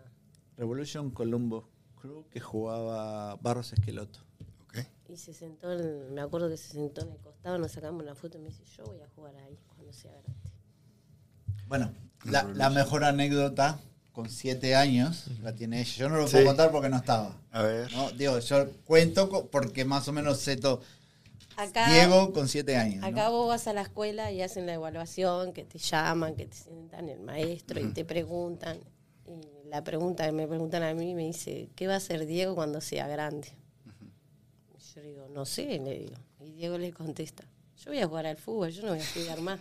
Revolution 0.56 1.11
Columbus 1.11 1.64
Crew 2.00 2.24
que 2.30 2.40
jugaba 2.40 3.37
Barros 3.37 3.72
Esqueloto. 3.72 4.20
Ok. 4.64 4.78
Y 5.08 5.16
se 5.16 5.32
sentó, 5.34 5.72
en- 5.72 6.12
me 6.14 6.20
acuerdo 6.20 6.48
que 6.48 6.56
se 6.56 6.72
sentó 6.74 7.02
en 7.02 7.11
el 7.12 7.18
costado, 7.18 7.58
nos 7.58 7.72
sacamos 7.72 8.02
una 8.02 8.14
foto 8.14 8.38
y 8.38 8.40
me 8.42 8.48
dice, 8.48 8.62
yo 8.76 8.84
voy 8.84 9.00
a 9.00 9.08
jugar 9.14 9.34
ahí 9.37 9.58
cuando 9.74 9.92
sea 9.92 10.11
grande. 10.12 10.50
Bueno, 11.66 11.92
la, 12.24 12.44
la 12.44 12.70
mejor 12.70 13.04
anécdota 13.04 13.78
con 14.12 14.28
siete 14.30 14.74
años 14.74 15.26
la 15.42 15.54
tiene 15.54 15.80
ella. 15.80 15.92
Yo 15.96 16.08
no 16.08 16.16
lo 16.16 16.26
Sí. 16.26 16.32
puedo 16.32 16.46
contar 16.46 16.70
porque 16.72 16.88
no 16.88 16.96
estaba. 16.96 17.37
A 17.52 17.62
ver. 17.62 17.92
¿no? 17.92 18.11
Digo, 18.12 18.38
yo 18.38 18.70
cuento 18.84 19.48
porque 19.50 19.84
más 19.84 20.08
o 20.08 20.12
menos 20.12 20.38
sé 20.38 20.56
todo. 20.56 20.80
Acá, 21.56 21.88
Diego 21.92 22.32
con 22.32 22.46
siete 22.48 22.76
años. 22.76 23.00
¿no? 23.00 23.06
acá 23.06 23.28
vos 23.30 23.48
vas 23.48 23.66
a 23.66 23.72
la 23.72 23.82
escuela 23.82 24.30
y 24.30 24.42
hacen 24.42 24.64
la 24.66 24.74
evaluación, 24.74 25.52
que 25.52 25.64
te 25.64 25.78
llaman, 25.78 26.37
que 26.37 26.46
te 26.46 26.56
sientan 26.56 27.08
el 27.08 27.20
maestro 27.20 27.80
y 27.80 27.92
te 27.92 28.04
preguntan. 28.04 28.78
La 29.70 29.85
pregunta 29.85 30.24
que 30.24 30.33
me 30.33 30.46
preguntan 30.46 30.83
a 30.83 30.94
mí 30.94 31.14
me 31.14 31.24
dice, 31.24 31.68
¿qué 31.76 31.87
va 31.87 31.94
a 31.94 31.96
hacer 31.98 32.24
Diego 32.26 32.54
cuando 32.54 32.81
sea 32.81 33.07
grande? 33.07 33.48
Y 34.74 34.94
Yo 34.94 35.02
digo, 35.02 35.28
no 35.28 35.44
sé, 35.44 35.78
le 35.78 35.98
digo. 35.98 36.16
Y 36.40 36.52
Diego 36.52 36.78
le 36.78 36.92
contesta, 36.92 37.44
yo 37.85 37.90
voy 37.90 38.00
a 38.00 38.07
jugar 38.07 38.26
al 38.26 38.37
fútbol, 38.38 38.70
yo 38.70 38.83
no 38.83 38.88
voy 38.90 38.98
a 39.00 39.02
estudiar 39.02 39.40
más. 39.42 39.61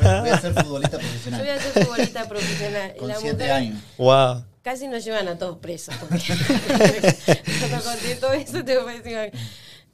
Voy 0.00 0.30
a 0.30 0.40
ser 0.40 0.52
futbolista 0.54 0.98
Yo 0.98 1.02
voy 1.02 1.10
profesional. 1.10 1.48
a 1.48 1.60
ser 1.60 1.84
futbolista 1.84 2.28
profesional. 2.28 2.92
Y 2.96 2.98
Con 2.98 3.08
la 3.08 3.14
siete 3.16 3.34
mujer 3.34 3.50
años. 3.52 3.82
Wow. 3.98 4.44
Casi 4.62 4.88
nos 4.88 5.04
llevan 5.04 5.28
a 5.28 5.38
todos 5.38 5.58
presos. 5.58 5.94
Porque 5.96 6.18
cuando 7.60 7.84
conté 7.84 8.16
todo 8.16 8.32
eso, 8.32 8.64
te 8.64 8.78
voy 8.78 8.94
a 8.94 9.00
decir, 9.00 9.40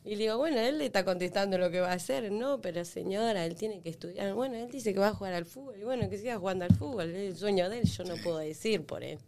Y 0.06 0.10
le 0.14 0.22
digo, 0.24 0.38
bueno, 0.38 0.58
él 0.60 0.78
le 0.78 0.86
está 0.86 1.04
contestando 1.04 1.58
lo 1.58 1.70
que 1.70 1.80
va 1.80 1.90
a 1.90 1.94
hacer. 1.94 2.30
No, 2.30 2.60
pero 2.60 2.84
señora, 2.84 3.44
él 3.44 3.56
tiene 3.56 3.80
que 3.80 3.88
estudiar. 3.90 4.32
Bueno, 4.34 4.54
él 4.54 4.70
dice 4.70 4.94
que 4.94 5.00
va 5.00 5.08
a 5.08 5.14
jugar 5.14 5.34
al 5.34 5.44
fútbol. 5.46 5.74
Y 5.80 5.82
bueno, 5.84 6.08
que 6.08 6.16
siga 6.16 6.38
jugando 6.38 6.64
al 6.64 6.74
fútbol. 6.76 7.10
Es 7.10 7.32
el 7.32 7.36
sueño 7.36 7.68
de 7.68 7.80
él, 7.80 7.88
yo 7.88 8.04
no 8.04 8.14
puedo 8.22 8.38
decir 8.38 8.86
por 8.86 9.02
él. 9.02 9.18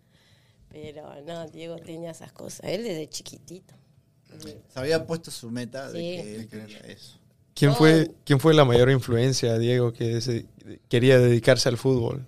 Pero 0.71 1.21
no, 1.27 1.49
Diego 1.49 1.77
tenía 1.79 2.12
esas 2.12 2.31
cosas. 2.33 2.61
Él 2.71 2.85
desde 2.85 3.09
chiquitito. 3.09 3.75
Se 4.41 4.79
había 4.79 5.05
puesto 5.07 5.31
su 5.33 5.51
meta 5.51 5.91
de 5.91 5.99
que 5.99 6.35
él 6.37 6.49
quería 6.49 6.79
eso. 6.81 7.19
¿Quién 7.55 7.75
fue, 7.75 8.12
¿Quién 8.25 8.38
fue 8.38 8.55
la 8.55 8.64
mayor 8.64 8.88
influencia, 8.91 9.59
Diego, 9.59 9.93
que 9.93 10.21
se- 10.21 10.47
quería 10.88 11.19
dedicarse 11.19 11.69
al 11.69 11.77
fútbol? 11.77 12.25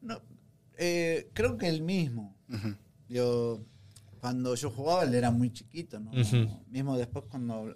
No, 0.00 0.22
eh, 0.78 1.28
creo 1.34 1.58
que 1.58 1.68
él 1.68 1.82
mismo. 1.82 2.34
Yo, 3.10 3.60
cuando 4.22 4.54
yo 4.54 4.70
jugaba, 4.70 5.02
él 5.02 5.14
era 5.14 5.32
muy 5.32 5.52
chiquito, 5.52 5.98
¿no? 5.98 6.12
Ujú. 6.12 6.48
Mismo 6.70 6.96
después 6.96 7.24
cuando 7.28 7.72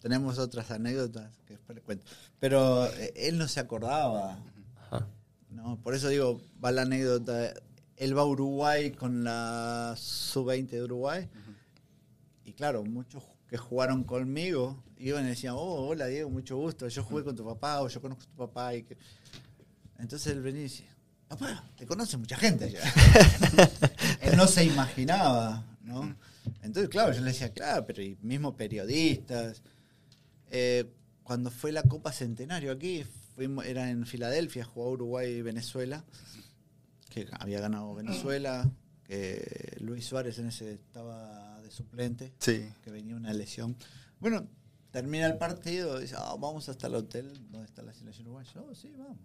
tenemos 0.00 0.38
otras 0.38 0.70
anécdotas 0.70 1.36
que 1.46 1.52
después 1.52 1.76
le 1.76 1.82
cuento. 1.82 2.10
Pero 2.40 2.86
eh, 2.86 3.12
él 3.14 3.36
no 3.36 3.46
se 3.46 3.60
acordaba, 3.60 4.38
Ajá. 4.80 5.06
¿no? 5.50 5.78
Por 5.82 5.94
eso 5.94 6.08
digo, 6.08 6.40
va 6.64 6.72
la 6.72 6.82
anécdota. 6.82 7.52
Él 7.98 8.16
va 8.16 8.22
a 8.22 8.24
Uruguay 8.24 8.92
con 8.92 9.22
la 9.22 9.94
sub-20 9.98 10.70
de 10.70 10.82
Uruguay. 10.82 11.28
Y 12.46 12.54
claro, 12.54 12.82
muchos 12.82 13.22
que 13.46 13.58
jugaron 13.58 14.02
conmigo 14.04 14.82
iban 14.96 15.26
y 15.26 15.28
decían, 15.28 15.56
oh, 15.58 15.88
hola 15.88 16.06
Diego, 16.06 16.30
mucho 16.30 16.56
gusto. 16.56 16.88
Yo 16.88 17.04
jugué 17.04 17.22
con 17.22 17.36
tu 17.36 17.44
papá 17.44 17.82
o 17.82 17.88
yo 17.88 18.00
conozco 18.00 18.24
a 18.24 18.28
tu 18.28 18.36
papá. 18.36 18.74
Y 18.74 18.84
que... 18.84 18.96
Entonces 19.98 20.32
él 20.32 20.40
venía 20.40 20.60
y 20.60 20.64
decía, 20.64 20.95
papá, 21.28 21.64
te 21.76 21.86
conoce 21.86 22.16
mucha 22.16 22.36
gente 22.36 22.64
allá. 22.66 22.80
él 24.20 24.36
no 24.36 24.46
se 24.46 24.64
imaginaba, 24.64 25.64
¿no? 25.82 26.16
Entonces, 26.62 26.88
claro, 26.88 27.12
yo 27.12 27.20
le 27.20 27.26
decía, 27.32 27.52
claro, 27.52 27.84
pero 27.86 28.02
y 28.02 28.16
mismo 28.22 28.56
periodistas. 28.56 29.62
Eh, 30.50 30.92
cuando 31.22 31.50
fue 31.50 31.72
la 31.72 31.82
Copa 31.82 32.12
Centenario 32.12 32.70
aquí, 32.72 33.04
fuimos, 33.34 33.64
era 33.66 33.90
en 33.90 34.06
Filadelfia, 34.06 34.64
jugó 34.64 34.90
Uruguay 34.92 35.30
y 35.32 35.42
Venezuela, 35.42 36.04
que 37.10 37.26
había 37.40 37.60
ganado 37.60 37.94
Venezuela, 37.94 38.70
que 39.04 39.76
Luis 39.80 40.06
Suárez 40.06 40.38
en 40.38 40.48
ese 40.48 40.74
estaba 40.74 41.60
de 41.62 41.70
suplente, 41.70 42.32
Sí. 42.38 42.68
que 42.82 42.90
venía 42.90 43.16
una 43.16 43.32
lesión. 43.32 43.76
Bueno, 44.20 44.46
termina 44.92 45.26
el 45.26 45.36
partido, 45.36 45.98
dice, 45.98 46.14
"Ah, 46.16 46.36
vamos 46.38 46.68
hasta 46.68 46.86
el 46.86 46.94
hotel 46.94 47.32
donde 47.50 47.66
está 47.66 47.82
la 47.82 47.92
selección 47.92 48.26
uruguaya. 48.28 48.52
Oh, 48.60 48.74
sí, 48.74 48.92
vamos. 48.96 49.18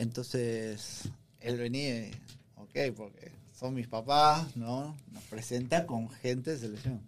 Entonces, 0.00 1.10
él 1.40 1.58
venía, 1.58 2.08
y, 2.08 2.10
ok, 2.56 2.96
porque 2.96 3.32
son 3.54 3.74
mis 3.74 3.86
papás, 3.86 4.56
¿no? 4.56 4.96
Nos 5.12 5.22
presenta 5.24 5.84
con 5.84 6.08
gente 6.08 6.52
de 6.52 6.58
selección. 6.58 7.02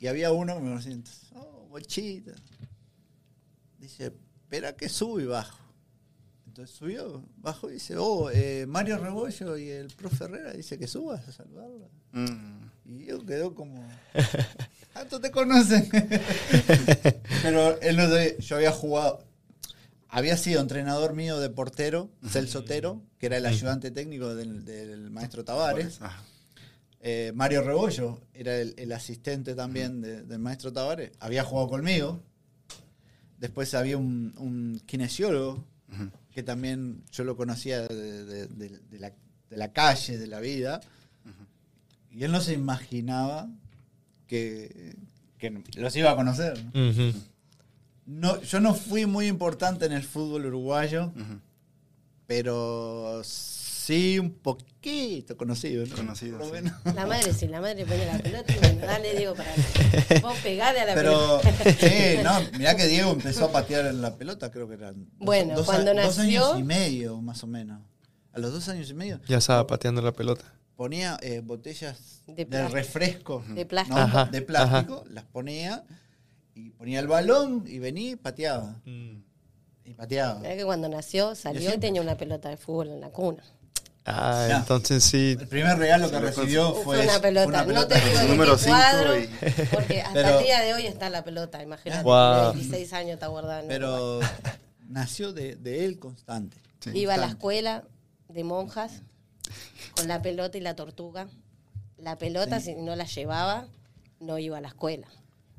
Y 0.00 0.08
había 0.08 0.32
uno 0.32 0.56
que 0.56 0.60
me 0.62 0.74
decía, 0.74 0.98
oh, 1.36 1.68
bochita. 1.70 2.32
Dice, 3.78 4.06
espera 4.06 4.74
que 4.74 4.88
subo 4.88 5.20
y 5.20 5.26
bajo. 5.26 5.56
Entonces 6.48 6.74
subió, 6.74 7.24
bajó 7.36 7.70
y 7.70 7.74
dice, 7.74 7.96
oh, 7.98 8.30
eh, 8.32 8.66
Mario 8.66 8.98
Rebollo 8.98 9.56
y 9.56 9.70
el 9.70 9.94
profe 9.94 10.24
Herrera 10.24 10.52
dice 10.54 10.76
que 10.76 10.88
subas 10.88 11.28
a 11.28 11.32
saludarlo. 11.32 11.88
Mm. 12.10 12.64
Y 12.86 13.06
yo 13.06 13.24
quedó 13.24 13.54
como, 13.54 13.88
¿tanto 14.92 15.20
te 15.20 15.30
conocen? 15.30 15.88
Pero 17.42 17.80
él 17.80 17.96
no 17.96 18.08
sabía, 18.08 18.38
yo 18.38 18.56
había 18.56 18.72
jugado, 18.72 19.24
había 20.16 20.36
sido 20.36 20.60
entrenador 20.60 21.14
mío 21.14 21.38
de 21.40 21.50
portero, 21.50 22.10
Celso 22.28 22.60
Otero, 22.60 23.02
que 23.18 23.26
era 23.26 23.36
el 23.36 23.46
ayudante 23.46 23.90
técnico 23.90 24.34
del, 24.34 24.64
del 24.64 25.10
maestro 25.10 25.44
Tavares. 25.44 25.98
Eh, 27.00 27.32
Mario 27.34 27.62
Rebollo 27.62 28.22
era 28.32 28.56
el, 28.56 28.74
el 28.78 28.90
asistente 28.92 29.54
también 29.54 30.00
de- 30.00 30.22
del 30.22 30.38
maestro 30.38 30.72
Tavares. 30.72 31.10
Había 31.20 31.44
jugado 31.44 31.68
conmigo. 31.68 32.22
Después 33.38 33.74
había 33.74 33.98
un, 33.98 34.32
un 34.38 34.80
kinesiólogo 34.86 35.64
que 36.32 36.42
también 36.42 37.04
yo 37.12 37.24
lo 37.24 37.36
conocía 37.36 37.82
de, 37.86 38.24
de- 38.24 38.46
de- 38.46 38.78
de 38.78 38.98
la, 38.98 39.12
de 39.50 39.56
la 39.56 39.72
calle, 39.72 40.16
de 40.18 40.26
la 40.26 40.40
vida. 40.40 40.80
Y 42.10 42.24
él 42.24 42.30
no 42.32 42.40
se 42.40 42.52
imaginaba 42.52 43.48
que, 44.26 44.96
que 45.38 45.62
los 45.76 45.94
iba 45.96 46.10
a 46.12 46.16
conocer. 46.16 46.54
No, 48.06 48.40
yo 48.42 48.60
no 48.60 48.74
fui 48.74 49.06
muy 49.06 49.26
importante 49.28 49.86
en 49.86 49.92
el 49.92 50.02
fútbol 50.02 50.46
uruguayo, 50.46 51.06
Ujú. 51.16 51.40
pero 52.26 53.22
sí 53.24 54.18
un 54.18 54.30
poquito 54.30 55.36
conocido. 55.36 55.86
¿no? 55.86 55.96
Conocido, 55.96 56.44
sí. 56.44 56.50
menos. 56.52 56.72
La 56.94 57.06
madre, 57.06 57.32
si 57.32 57.48
la 57.48 57.60
madre 57.60 57.84
pone 57.84 58.06
la 58.06 58.18
pelota, 58.18 58.52
y 58.54 58.58
bueno, 58.58 58.86
dale, 58.86 59.14
Diego, 59.16 59.34
para 59.34 59.50
Vos 60.20 60.36
pegale 60.42 60.80
a 60.80 60.84
la 60.86 60.94
Pero, 60.94 61.40
pelota. 61.42 61.70
sí, 61.80 62.18
no, 62.22 62.58
mirá 62.58 62.76
que 62.76 62.86
Diego 62.86 63.10
empezó 63.12 63.46
a 63.46 63.52
patear 63.52 63.86
en 63.86 64.00
la 64.02 64.14
pelota, 64.16 64.50
creo 64.50 64.68
que 64.68 64.74
eran 64.74 64.94
dos, 65.04 65.06
Bueno, 65.18 65.54
dos 65.56 65.66
cuando 65.66 65.90
a- 65.90 65.94
dos 65.94 66.18
nació- 66.18 66.46
años 66.46 66.60
y 66.60 66.62
medio, 66.62 67.20
más 67.20 67.42
o 67.42 67.46
menos. 67.46 67.80
A 68.32 68.38
los 68.38 68.52
dos 68.52 68.68
años 68.68 68.90
y 68.90 68.94
medio 68.94 69.20
Ya 69.28 69.38
estaba 69.38 69.66
pateando 69.66 70.02
la 70.02 70.12
pelota. 70.12 70.44
ponía 70.76 71.16
eh, 71.22 71.40
botellas 71.44 72.22
De 72.26 72.44
de, 72.44 72.68
refresco, 72.68 73.44
De 73.48 73.64
plástico. 73.64 73.96
¿no? 73.98 74.04
Ajá, 74.04 74.24
de 74.26 74.42
plástico, 74.42 75.04
las 75.08 75.24
ponía 75.24 75.84
y 76.54 76.70
ponía 76.70 77.00
el 77.00 77.08
balón 77.08 77.64
y 77.66 77.78
venía 77.78 78.12
y 78.12 78.16
pateaba. 78.16 78.80
Mm. 78.84 79.16
Y 79.86 79.94
pateaba. 79.94 80.40
Que 80.42 80.64
cuando 80.64 80.88
nació 80.88 81.34
salió 81.34 81.74
y 81.74 81.78
tenía 81.78 82.00
una 82.00 82.16
pelota 82.16 82.48
de 82.48 82.56
fútbol 82.56 82.88
en 82.88 83.00
la 83.00 83.10
cuna. 83.10 83.42
Ah, 84.06 84.48
entonces 84.50 85.02
sí. 85.02 85.36
El 85.40 85.48
primer 85.48 85.78
regalo 85.78 86.10
que 86.10 86.18
recibió 86.20 86.74
Fue, 86.74 86.96
fue, 86.98 87.04
una 87.04 87.20
pelota. 87.20 87.64
una 87.64 87.72
No 87.72 87.86
te 87.86 87.94
pelota. 87.94 88.08
digo 88.08 88.18
de 88.20 88.28
Número 88.28 88.52
qué 88.56 88.58
cinco 88.64 88.76
cuadro, 88.76 89.18
y- 89.18 89.26
porque 89.72 90.00
hasta 90.02 90.12
Pero- 90.12 90.38
el 90.38 90.44
día 90.44 90.60
de 90.60 90.74
hoy 90.74 90.86
está 90.86 91.08
la 91.10 91.24
pelota. 91.24 91.62
Imagínate, 91.62 92.02
Wow. 92.02 92.52
tiene 92.52 92.60
16 92.68 92.92
años 92.92 93.14
está 93.14 93.28
guardada. 93.28 93.60
en 93.62 93.68
Pero 93.68 94.20
nació 94.88 95.32
de, 95.32 95.56
de 95.56 95.84
él 95.86 95.98
constante. 95.98 96.58
Sí. 96.80 96.90
Iba 96.94 97.14
a 97.14 97.16
la 97.16 97.28
escuela 97.28 97.84
de 98.28 98.44
monjas 98.44 99.00
con 99.96 100.06
la 100.06 100.20
pelota 100.20 100.58
y 100.58 100.60
la 100.60 100.76
tortuga. 100.76 101.28
La 101.96 102.18
pelota, 102.18 102.60
si 102.60 102.74
no 102.74 102.94
la 102.96 103.04
llevaba, 103.06 103.66
no 104.20 104.38
iba 104.38 104.58
a 104.58 104.60
la 104.60 104.68
escuela. 104.68 105.06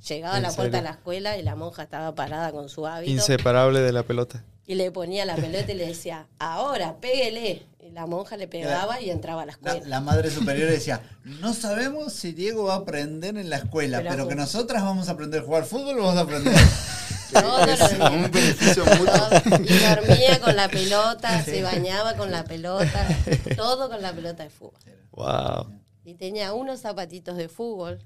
Llegaba 0.08 0.36
a 0.36 0.38
¿En 0.38 0.44
la 0.44 0.52
puerta 0.52 0.78
de 0.78 0.84
la 0.84 0.92
escuela 0.92 1.38
y 1.38 1.44
la 1.44 1.56
monja 1.56 1.84
estaba 1.84 2.14
parada 2.16 2.52
con 2.52 2.70
su 2.70 2.86
hábito 2.86 3.12
Inseparable 3.12 3.80
de 3.82 3.92
la 3.92 4.04
pelota. 4.04 4.44
y 4.68 4.76
le 4.76 4.92
ponía 4.92 5.26
la 5.26 5.36
pelota 5.36 5.72
y 5.72 5.76
le 5.76 5.88
decía, 5.88 6.28
ahora, 6.40 6.96
péguele. 7.00 7.66
Y 7.80 7.92
la 7.92 8.06
monja 8.08 8.36
le 8.36 8.48
pegaba 8.48 9.00
y 9.00 9.10
entraba 9.12 9.44
a 9.44 9.46
la 9.46 9.58
La, 9.62 9.72
escuela. 9.72 9.88
la 9.90 10.02
madre 10.02 10.30
superior 10.32 10.70
decía, 10.70 11.02
no 11.24 11.54
sabemos 11.54 12.14
si 12.14 12.32
Diego 12.34 12.66
va 12.66 12.74
a 12.74 12.78
aprender 12.78 13.38
en 13.38 13.50
la 13.50 13.58
escuela, 13.58 14.00
Pero- 14.00 14.10
pero, 14.10 14.28
que 14.28 14.36
nosotras 14.36 14.82
vamos 14.84 15.08
a 15.08 15.12
aprender 15.12 15.42
a 15.42 15.46
jugar 15.46 15.66
fútbol 15.66 16.00
o 16.00 16.04
vamos 16.04 16.18
a 16.18 16.22
aprender. 16.22 16.54
Todos 17.34 17.68
los 17.68 17.78
días. 17.90 18.12
Un 18.12 18.32
beneficio 18.32 18.86
mutuo. 18.86 19.06
Todo. 19.06 19.62
Y 19.64 19.78
dormía 19.80 20.40
con 20.42 20.56
la 20.56 20.68
pelota, 20.70 21.44
se 21.44 21.62
bañaba 21.64 22.16
con 22.16 22.32
la 22.32 22.44
pelota, 22.44 23.08
todo 23.56 23.90
con 23.90 24.02
la 24.02 24.14
pelota 24.14 24.44
de 24.44 24.50
fútbol. 24.50 24.80
Wow. 25.12 25.68
Y 26.06 26.14
tenía 26.14 26.54
unos 26.54 26.82
zapatitos 26.82 27.36
de 27.36 27.50
fútbol 27.50 28.00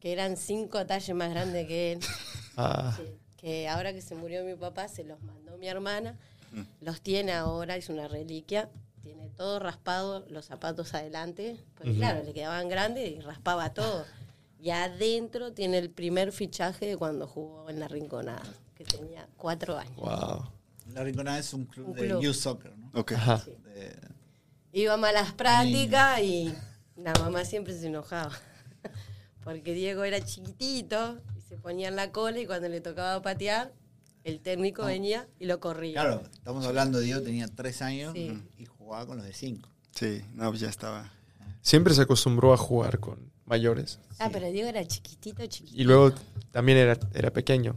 que 0.00 0.12
eran 0.12 0.36
cinco 0.36 0.84
talles 0.84 1.14
más 1.16 1.30
grandes 1.30 1.66
que 1.66 1.92
él. 1.92 2.00
Ah, 2.58 2.94
Sí, 2.96 3.02
que 3.36 3.68
ahora 3.68 3.92
que 3.92 4.00
se 4.00 4.14
murió 4.14 4.42
mi 4.42 4.54
papá 4.54 4.88
se 4.88 5.04
los 5.04 5.22
mandó 5.22 5.56
mi 5.58 5.68
hermana. 5.68 6.16
Los 6.80 7.02
tiene 7.02 7.32
ahora, 7.32 7.76
es 7.76 7.88
una 7.90 8.08
reliquia. 8.08 8.70
Tiene 9.02 9.28
todo 9.28 9.58
raspado, 9.58 10.24
los 10.30 10.46
zapatos 10.46 10.94
adelante. 10.94 11.62
Pues 11.76 11.94
claro, 11.96 12.22
le 12.24 12.32
quedaban 12.32 12.68
grandes 12.70 13.10
y 13.10 13.20
raspaba 13.20 13.74
todo. 13.74 14.04
Y 14.58 14.70
adentro 14.70 15.52
tiene 15.52 15.76
el 15.78 15.90
primer 15.90 16.32
fichaje 16.32 16.86
de 16.86 16.96
cuando 16.96 17.26
jugó 17.28 17.68
en 17.68 17.78
la 17.78 17.88
Rinconada, 17.88 18.42
que 18.74 18.84
tenía 18.84 19.28
cuatro 19.36 19.76
años. 19.76 19.96
wow. 19.96 20.50
La 20.94 21.04
Rinconada 21.04 21.38
es 21.38 21.52
un 21.52 21.66
club 21.66 21.88
Un 21.88 21.94
de 21.94 22.08
youth 22.22 22.34
soccer, 22.34 22.74
¿no? 22.78 22.90
Ok. 22.94 23.12
Ajá. 23.12 23.44
De- 23.64 23.94
Íbamos 24.72 25.08
a 25.10 25.12
las 25.12 25.32
prácticas 25.32 26.20
y 26.20 26.54
la 26.96 27.12
mamá 27.14 27.44
siempre 27.44 27.72
se 27.78 27.86
enojaba. 27.86 28.32
Porque 29.44 29.72
Diego 29.74 30.04
era 30.04 30.20
chiquitito 30.24 31.20
y 31.36 31.40
se 31.40 31.56
ponía 31.56 31.88
en 31.88 31.96
la 31.96 32.10
cola 32.12 32.38
y 32.40 32.46
cuando 32.46 32.68
le 32.68 32.80
tocaba 32.80 33.22
patear, 33.22 33.72
el 34.24 34.40
técnico 34.40 34.84
venía 34.84 35.28
y 35.38 35.46
lo 35.46 35.60
corría. 35.60 36.00
Claro, 36.00 36.22
estamos 36.32 36.66
hablando 36.66 36.98
de 36.98 37.04
Diego, 37.04 37.22
tenía 37.22 37.46
tres 37.46 37.80
años 37.82 38.12
Sí. 38.12 38.42
y 38.58 38.64
jugaba 38.66 39.06
con 39.06 39.18
los 39.18 39.26
de 39.26 39.32
cinco. 39.32 39.68
Sí, 39.94 40.22
no, 40.34 40.48
pues 40.48 40.60
ya 40.60 40.68
estaba. 40.68 41.12
Siempre 41.62 41.94
se 41.94 42.02
acostumbró 42.02 42.52
a 42.52 42.56
jugar 42.56 42.98
con 42.98 43.30
mayores. 43.44 44.00
Ah, 44.18 44.28
pero 44.32 44.50
Diego 44.50 44.68
era 44.68 44.84
chiquitito, 44.84 45.46
chiquitito. 45.46 45.80
Y 45.80 45.84
luego 45.84 46.12
también 46.50 46.78
era, 46.78 46.98
era 47.14 47.32
pequeño. 47.32 47.76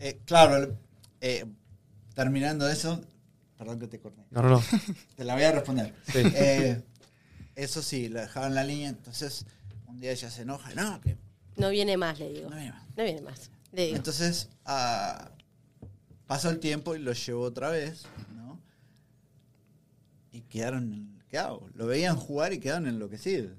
Eh, 0.00 0.18
claro, 0.24 0.76
eh, 1.20 1.44
terminando 2.14 2.68
eso, 2.68 3.00
perdón 3.56 3.78
que 3.78 3.86
te 3.86 4.00
corté. 4.00 4.22
No, 4.30 4.42
no, 4.42 4.48
no. 4.50 4.62
Te 5.16 5.24
la 5.24 5.34
voy 5.34 5.44
a 5.44 5.52
responder. 5.52 5.94
Sí. 6.06 6.18
Eh, 6.34 6.82
eso 7.56 7.82
sí, 7.82 8.08
la 8.08 8.22
dejaban 8.22 8.50
en 8.50 8.54
la 8.54 8.64
línea, 8.64 8.88
entonces 8.88 9.46
un 9.86 10.00
día 10.00 10.12
ella 10.12 10.30
se 10.30 10.42
enoja, 10.42 10.74
no, 10.74 11.00
que 11.00 11.16
No 11.56 11.70
viene 11.70 11.96
más, 11.96 12.18
le 12.18 12.32
digo. 12.32 12.50
no 12.50 12.56
viene 12.56 12.72
más. 12.72 12.88
No 12.96 13.04
viene 13.04 13.20
más. 13.22 13.50
Le 13.72 13.84
digo. 13.86 13.96
Entonces 13.96 14.48
ah, 14.64 15.30
pasó 16.26 16.50
el 16.50 16.58
tiempo 16.60 16.94
y 16.94 16.98
lo 16.98 17.12
llevó 17.12 17.42
otra 17.42 17.70
vez, 17.70 18.06
¿no? 18.34 18.60
Y 20.32 20.40
quedaron, 20.42 21.22
¿qué 21.28 21.38
hago? 21.38 21.68
Lo 21.74 21.86
veían 21.86 22.16
jugar 22.16 22.52
y 22.52 22.58
quedaron 22.58 22.86
enloquecidos. 22.86 23.56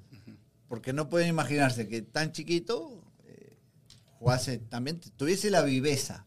Porque 0.68 0.94
no 0.94 1.10
pueden 1.10 1.30
imaginarse 1.30 1.88
que 1.88 2.02
tan 2.02 2.32
chiquito 2.32 3.04
eh, 3.26 3.56
jugase 4.20 4.58
también, 4.58 5.00
tuviese 5.00 5.52
la 5.52 5.62
viveza, 5.62 6.26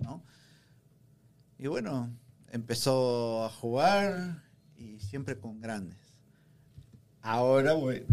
¿no? 0.00 0.22
Y 1.58 1.68
bueno, 1.68 2.10
empezó 2.50 3.44
a 3.44 3.50
jugar 3.50 4.42
y 4.76 4.98
siempre 4.98 5.38
con 5.38 5.60
grandes. 5.60 5.96
Ahora, 7.22 7.72
güey, 7.74 8.04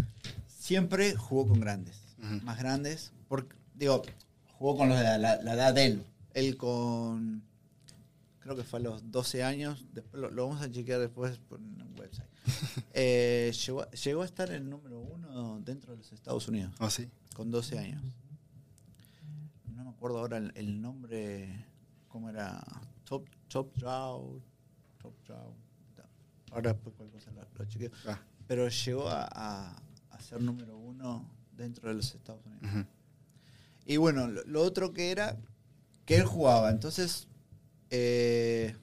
siempre 0.46 1.14
jugó 1.16 1.48
con 1.48 1.60
grandes, 1.60 1.96
más 2.42 2.58
grandes. 2.58 3.12
Porque, 3.28 3.54
digo, 3.74 4.02
jugó 4.58 4.76
con 4.76 4.88
los 4.88 4.98
de 4.98 5.04
la, 5.04 5.18
la- 5.18 5.42
la 5.42 5.54
edad 5.54 5.74
de 5.74 5.86
él. 5.86 6.04
Él 6.34 6.56
con, 6.56 7.42
creo 8.38 8.54
que 8.56 8.62
fue 8.64 8.78
a 8.78 8.82
los 8.82 9.10
12 9.10 9.42
años, 9.42 9.84
después 9.92 10.20
lo, 10.20 10.30
lo 10.30 10.46
vamos 10.48 10.62
a 10.62 10.70
chequear 10.70 11.00
después 11.00 11.38
por 11.38 11.58
un 11.60 11.94
website. 11.98 12.28
Eh, 12.94 13.52
llegó, 13.66 13.82
a- 13.82 13.90
llegó 13.90 14.22
a 14.22 14.24
estar 14.24 14.50
el 14.50 14.68
número 14.68 15.00
uno 15.00 15.60
dentro 15.60 15.92
de 15.92 15.98
los 15.98 16.12
Estados 16.12 16.46
Unidos, 16.48 16.72
Oh, 16.80 16.90
sí. 16.90 17.08
con 17.34 17.50
12 17.50 17.78
años. 17.78 18.02
No 19.74 19.84
me 19.84 19.90
acuerdo 19.90 20.18
ahora 20.18 20.38
el, 20.38 20.52
el 20.56 20.80
nombre, 20.80 21.64
¿cómo 22.08 22.28
era? 22.30 22.60
Top, 23.04 23.26
top 23.48 23.72
Draw, 23.76 24.40
Top 24.98 25.14
Draw. 25.26 25.54
Ahora 26.52 26.72
después 26.72 26.94
cualquier 26.96 27.22
cosa 27.22 27.30
lo, 27.32 27.46
lo 27.56 27.64
chequeo. 27.64 27.90
Ah, 28.06 28.18
Pero 28.50 28.68
llegó 28.68 29.08
a, 29.08 29.28
a- 29.30 29.76
a 30.10 30.20
ser 30.20 30.42
número 30.42 30.76
uno 30.76 31.24
dentro 31.56 31.88
de 31.88 31.94
los 31.94 32.12
Estados 32.12 32.44
Unidos. 32.44 32.84
Y 33.86 33.96
bueno, 33.96 34.26
lo, 34.26 34.42
lo 34.44 34.62
otro 34.62 34.92
que 34.92 35.12
era 35.12 35.36
que 36.04 36.16
él 36.16 36.24
jugaba. 36.24 36.68
Entonces, 36.70 37.28
eh, 37.90 38.74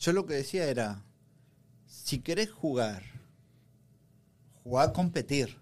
yo 0.00 0.12
lo 0.12 0.26
que 0.26 0.34
decía 0.34 0.64
era, 0.68 1.04
si 1.86 2.18
querés 2.18 2.50
jugar, 2.50 3.04
jugá 4.64 4.82
a 4.82 4.92
competir, 4.92 5.56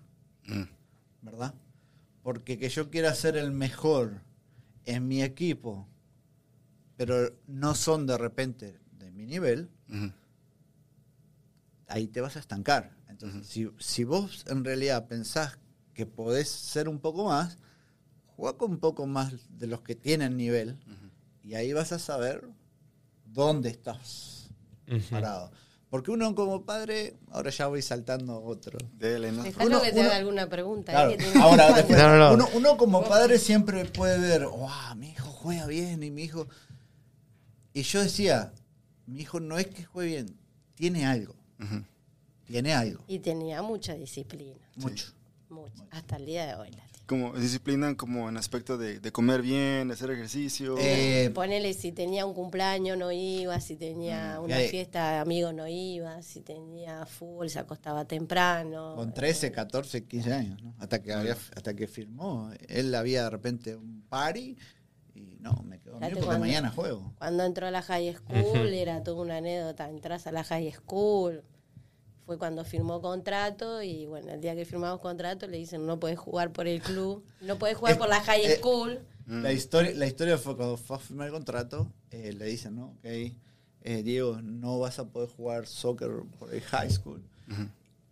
Mm. 0.47 0.63
¿verdad? 1.21 1.53
Porque 2.23 2.59
que 2.59 2.71
yo 2.71 2.89
quiera 2.89 3.15
ser 3.15 3.37
el 3.37 3.51
mejor 3.51 4.23
en 4.87 5.07
mi 5.07 5.23
equipo, 5.23 5.87
pero 6.97 7.31
no 7.47 7.75
son 7.75 8.07
de 8.07 8.17
repente 8.17 8.81
de 8.99 9.11
mi 9.11 9.27
nivel, 9.27 9.69
ahí 11.89 12.07
te 12.09 12.23
vas 12.23 12.37
a 12.37 12.41
estancar. 12.41 12.94
Entonces, 13.15 13.47
si, 13.47 13.69
si 13.79 14.03
vos 14.03 14.45
en 14.49 14.65
realidad 14.65 15.07
pensás 15.07 15.57
que 15.95 16.05
podés 16.05 16.49
ser 16.49 16.89
un 16.89 16.99
poco 16.99 17.27
más, 17.27 17.59
juega 18.37 18.59
con 18.59 18.73
un 18.73 18.79
poco 18.79 19.07
más 19.07 19.33
de 19.51 19.69
los 19.69 19.83
que 19.83 19.95
tienen 19.95 20.37
nivel 20.37 20.77
y 21.45 21.55
ahí 21.55 21.73
vas 21.73 21.93
a 21.93 22.01
saber 22.01 22.43
dónde 23.25 23.69
estás 23.71 24.49
parado. 25.11 25.53
Porque 25.91 26.11
uno 26.11 26.35
como 26.35 26.65
padre, 26.65 27.15
ahora 27.31 27.51
ya 27.53 27.69
voy 27.69 27.81
saltando 27.81 28.33
a 28.33 28.39
otro. 28.41 28.79
Dele, 28.99 29.31
¿no? 29.31 29.45
Dejalo 29.45 29.67
uno- 29.69 29.81
que 29.83 29.93
te 29.93 30.01
uno- 30.01 30.09
haga 30.09 30.17
alguna 30.17 30.49
pregunta. 30.49 30.91
Claro, 30.91 31.11
¿eh? 31.13 31.19
ahora 31.41 31.73
después, 31.73 31.97
No, 31.97 32.09
no, 32.09 32.19
no. 32.19 32.35
Uno, 32.35 32.49
uno 32.55 32.77
como 32.77 33.05
padre 33.05 33.39
siempre 33.39 33.85
puede 33.85 34.19
ver, 34.19 34.45
wow, 34.47 34.97
mi 34.97 35.11
hijo 35.11 35.29
juega 35.31 35.67
bien 35.69 36.03
y 36.03 36.11
mi 36.11 36.25
hijo... 36.25 36.49
Y 37.73 37.83
yo 37.83 38.03
decía, 38.03 38.53
mi 39.07 39.21
hijo 39.21 39.39
no 39.39 39.57
es 39.57 39.69
que 39.69 39.85
juegue 39.85 40.11
bien, 40.15 40.37
tiene 40.75 41.07
algo, 41.07 41.37
Ujú. 41.61 41.85
Tiene 42.55 42.73
algo, 42.73 43.03
Y 43.09 43.19
tenía 43.19 43.63
mucha 43.63 43.95
disciplina. 43.95 44.61
mucho. 44.77 45.13
Mucha. 45.49 45.85
Hasta 45.91 46.17
el 46.17 46.27
día 46.27 46.47
de 46.47 46.55
hoy 46.55 46.71
la 46.71 46.85
tiene. 46.87 46.95
Como 47.07 47.33
disciplina 47.35 47.97
como 47.97 48.29
en 48.29 48.37
aspecto 48.37 48.79
de, 48.79 48.99
de 48.99 49.13
comer 49.13 49.43
bien, 49.43 49.89
de 49.89 49.95
hacer 49.95 50.11
ejercicio. 50.11 50.77
Eh, 50.79 51.31
Ponele 51.35 51.75
si 51.75 51.93
tenía 51.93 52.25
un 52.27 52.33
cumpleaños 52.33 52.97
no 52.97 53.13
iba, 53.13 53.61
si 53.61 53.77
tenía 53.77 54.39
Mm, 54.41 54.45
una 54.45 54.61
eh. 54.63 54.69
fiesta 54.69 55.13
de 55.13 55.19
amigos 55.19 55.53
no 55.53 55.69
iba, 55.69 56.23
si 56.23 56.41
tenía 56.41 57.05
fútbol 57.07 57.51
se 57.51 57.59
acostaba 57.59 58.05
temprano. 58.07 58.95
Con 58.97 59.13
13, 59.13 59.53
14, 59.53 60.05
15 60.07 60.33
años, 60.33 60.63
¿no? 60.63 60.75
Hasta 60.79 61.03
que, 61.03 61.13
había, 61.13 61.33
hasta 61.55 61.75
que 61.75 61.87
firmó. 61.89 62.51
Él 62.69 62.95
había 62.95 63.25
de 63.25 63.31
repente 63.31 63.77
un 63.77 64.03
party 64.09 64.57
y 65.15 65.37
no, 65.41 65.63
me 65.63 65.79
quedo 65.79 65.93
dormido 65.93 66.11
porque 66.11 66.25
cuando- 66.27 66.47
mañana 66.47 66.71
juego. 66.71 67.13
Cuando 67.19 67.45
entró 67.45 67.67
a 67.67 67.71
la 67.71 67.83
high 67.83 68.15
school 68.15 68.69
era 68.73 69.03
toda 69.03 69.21
una 69.23 69.37
anécdota, 69.37 69.89
entras 69.91 70.27
a 70.27 70.33
la 70.33 70.43
high 70.43 70.73
school, 70.73 71.45
fue 72.27 72.39
cuando 72.39 72.65
firmó 72.65 73.01
contrato 73.01 73.83
y 73.83 74.07
bueno, 74.07 74.33
el 74.33 74.41
día 74.41 74.55
que 74.55 74.65
firmamos 74.65 75.01
contrato 75.01 75.47
le 75.47 75.59
dicen 75.59 75.87
no 75.87 76.01
puedes 76.01 76.19
jugar 76.19 76.53
por 76.53 76.67
el 76.67 76.81
club, 76.81 77.25
no 77.41 77.59
puedes 77.59 77.77
jugar 77.77 77.99
por 77.99 78.09
la 78.09 78.21
high 78.21 78.45
eh, 78.45 78.57
school. 78.57 79.01
La, 79.27 79.53
historia, 79.53 79.93
la 79.95 80.07
historia 80.07 80.39
fue 80.39 80.57
cuando 80.57 80.77
fue 80.77 80.97
a 80.97 80.99
firmar 80.99 81.27
el 81.29 81.33
contrato, 81.33 81.91
eh, 82.11 82.33
le 82.33 82.47
dicen, 82.47 82.77
¿no? 82.77 82.87
Ok, 82.99 83.05
eh, 83.05 84.03
Diego, 84.03 84.41
no 84.43 84.79
vas 84.79 84.99
a 84.99 85.05
poder 85.07 85.29
jugar 85.29 85.67
soccer 85.67 86.11
por 86.39 86.53
el 86.53 86.63
high 86.63 86.91
school. 86.91 87.23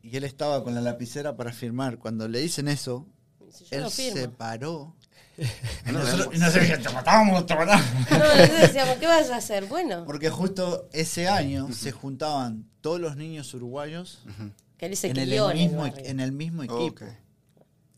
Y 0.03 0.17
él 0.17 0.25
estaba 0.25 0.63
con 0.65 0.75
la 0.75 0.81
lapicera 0.81 1.37
para 1.37 1.53
firmar. 1.53 1.99
Cuando 1.99 2.29
le 2.29 2.41
dicen 2.41 2.69
eso, 2.69 3.07
yo 3.41 3.67
él 3.71 3.83
no 3.83 3.91
se 3.91 4.29
paró. 4.29 4.95
y 5.39 5.43
No, 5.93 6.01
nosotros, 6.01 6.35
y 6.35 6.83
te 6.83 6.91
matamos, 6.91 7.47
te 7.47 7.55
matamos. 7.55 7.87
No, 8.11 8.19
nosotros 8.19 8.61
decíamos, 8.61 8.97
¿qué 8.97 9.07
vas 9.07 9.31
a 9.31 9.37
hacer? 9.37 9.67
Bueno, 9.67 10.05
Porque 10.05 10.29
justo 10.29 10.89
ese 10.93 11.29
año 11.29 11.73
se 11.73 11.93
juntaban 11.93 12.72
todos 12.83 13.01
los 13.01 13.17
niños 13.17 13.55
uruguayos 13.55 14.19
que 14.77 14.87
él 14.87 14.97
se 14.97 15.09
en 15.09 15.17
el, 15.17 15.31
mismo, 15.55 15.87
en 15.87 16.21
el 16.21 16.33
mismo 16.33 16.63
equipo. 16.65 17.05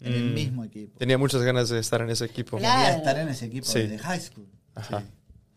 en 0.00 0.12
el 0.12 0.30
Mm. 0.30 0.34
mismo 0.34 0.64
equipo. 0.64 0.98
Tenía 0.98 1.16
muchas 1.18 1.40
ganas 1.42 1.70
de 1.70 1.78
estar 1.80 2.00
en 2.02 2.10
ese 2.10 2.26
equipo. 2.26 2.58
Claro. 2.58 2.82
Quería 2.84 2.96
estar 2.98 3.18
en 3.18 3.28
ese 3.28 3.46
equipo 3.46 3.66
Sí. 3.66 3.78
desde 3.80 3.98
high 3.98 4.20
school. 4.20 4.46
Ajá. 4.74 5.02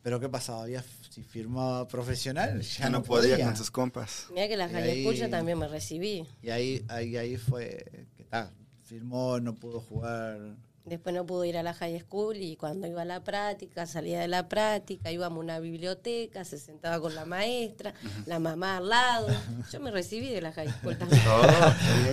Pero 0.02 0.20
¿qué 0.22 0.30
pasaba? 0.30 0.64
Había, 0.64 0.84
si 1.10 1.22
firmaba 1.22 1.86
profesional, 1.88 2.62
ya, 2.62 2.84
Ya 2.86 2.90
no 2.90 3.04
podía 3.04 3.44
con 3.44 3.58
sus 3.58 3.70
compas. 3.70 4.28
Mira 4.34 4.48
que 4.48 4.56
la 4.56 4.68
yo 5.14 5.30
también 5.30 5.60
me 5.60 5.68
recibí. 5.68 6.26
Y 6.42 6.50
ahí, 6.50 6.86
ahí, 6.88 7.18
ahí 7.18 7.36
fue 7.36 8.08
que 8.16 8.24
ta, 8.24 8.50
firmó, 8.86 9.38
no 9.42 9.54
pudo 9.54 9.82
jugar. 9.82 10.56
Después 10.88 11.14
no 11.14 11.26
pude 11.26 11.50
ir 11.50 11.58
a 11.58 11.64
la 11.64 11.74
high 11.74 12.00
school 12.00 12.38
y 12.38 12.56
cuando 12.56 12.88
iba 12.88 13.02
a 13.02 13.06
la 13.06 13.22
práctica, 13.24 13.86
salía 13.86 14.22
de 14.22 14.28
la 14.30 14.48
práctica, 14.48 15.12
íbamos 15.12 15.38
a 15.38 15.44
una 15.44 15.60
biblioteca, 15.60 16.46
se 16.46 16.58
sentaba 16.58 17.02
con 17.02 17.14
la 17.14 17.26
maestra, 17.26 17.94
la 18.26 18.40
mamá 18.40 18.78
al 18.78 18.88
lado. 18.90 19.28
Yo 19.72 19.80
me 19.82 19.92
recibí 19.92 20.30
de 20.30 20.42
la 20.42 20.54
high 20.54 20.70
school 20.72 20.98
también. 21.00 21.22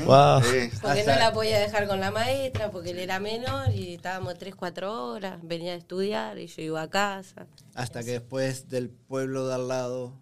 Wow. 0.07 0.43
Sí. 0.43 0.70
Porque 0.83 1.05
no 1.05 1.14
la 1.16 1.33
podía 1.33 1.59
dejar 1.61 1.87
con 1.87 2.01
la 2.01 2.11
maestra, 2.11 2.70
porque 2.72 2.91
él 2.91 2.99
era 2.99 3.20
menor 3.20 3.70
y 3.72 3.95
estábamos 3.95 4.37
tres, 4.39 4.55
cuatro 4.57 5.11
horas, 5.12 5.39
venía 5.43 5.72
a 5.72 5.77
estudiar 5.77 6.39
y 6.39 6.49
yo 6.49 6.62
iba 6.62 6.83
a 6.83 6.91
casa. 6.91 7.47
Hasta 7.75 8.03
que 8.03 8.11
después 8.11 8.68
del 8.68 8.91
pueblo 8.91 9.47
de 9.47 9.55
al 9.55 9.68
lado 9.68 10.14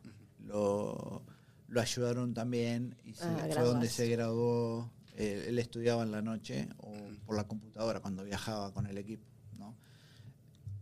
lo, 0.44 1.22
lo 1.68 1.80
ayudaron 1.80 2.34
también 2.34 2.96
y 3.04 3.14
se- 3.14 3.24
Ah, 3.24 3.46
fue 3.50 3.62
donde 3.62 3.88
se 3.88 4.08
graduó. 4.08 4.90
Eh, 5.16 5.44
él 5.48 5.58
estudiaba 5.58 6.02
en 6.04 6.10
la 6.10 6.22
noche 6.22 6.68
o 6.78 6.91
por 7.24 7.36
la 7.36 7.44
computadora 7.44 8.00
cuando 8.00 8.24
viajaba 8.24 8.72
con 8.72 8.86
el 8.86 8.98
equipo. 8.98 9.26
¿no? 9.58 9.76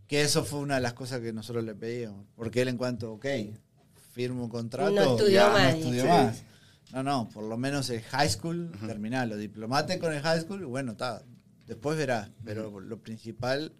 Que 0.07 0.21
eso 0.21 0.43
fue 0.43 0.59
una 0.59 0.75
de 0.75 0.81
las 0.81 0.93
cosas 0.93 1.21
que 1.21 1.33
nosotros 1.33 1.63
le 1.63 1.75
pedíamos. 1.75 2.25
Porque 2.35 2.61
él 2.61 2.67
en 2.67 2.77
cuanto, 2.77 3.13
ok, 3.13 3.25
firmo 4.13 4.43
un 4.43 4.49
contrato, 4.49 4.91
No 4.91 5.01
estudió 5.01 5.33
ya, 5.33 5.49
más, 5.49 5.73
no 5.73 5.79
estudió 5.79 6.01
sí. 6.03 6.07
más. 6.07 6.43
No, 6.93 7.03
no, 7.03 7.29
por 7.29 7.45
lo 7.45 7.57
menos 7.57 7.89
el 7.89 8.01
high 8.01 8.29
school, 8.29 8.71
terminalo, 8.85 9.37
diplomate 9.37 9.97
con 9.97 10.13
el 10.13 10.21
high 10.21 10.41
school, 10.41 10.61
y 10.61 10.65
bueno, 10.65 10.91
está, 10.91 11.23
después 11.65 11.97
verás, 11.97 12.29
pero 12.43 12.81
lo 12.81 12.99
principal, 12.99 13.71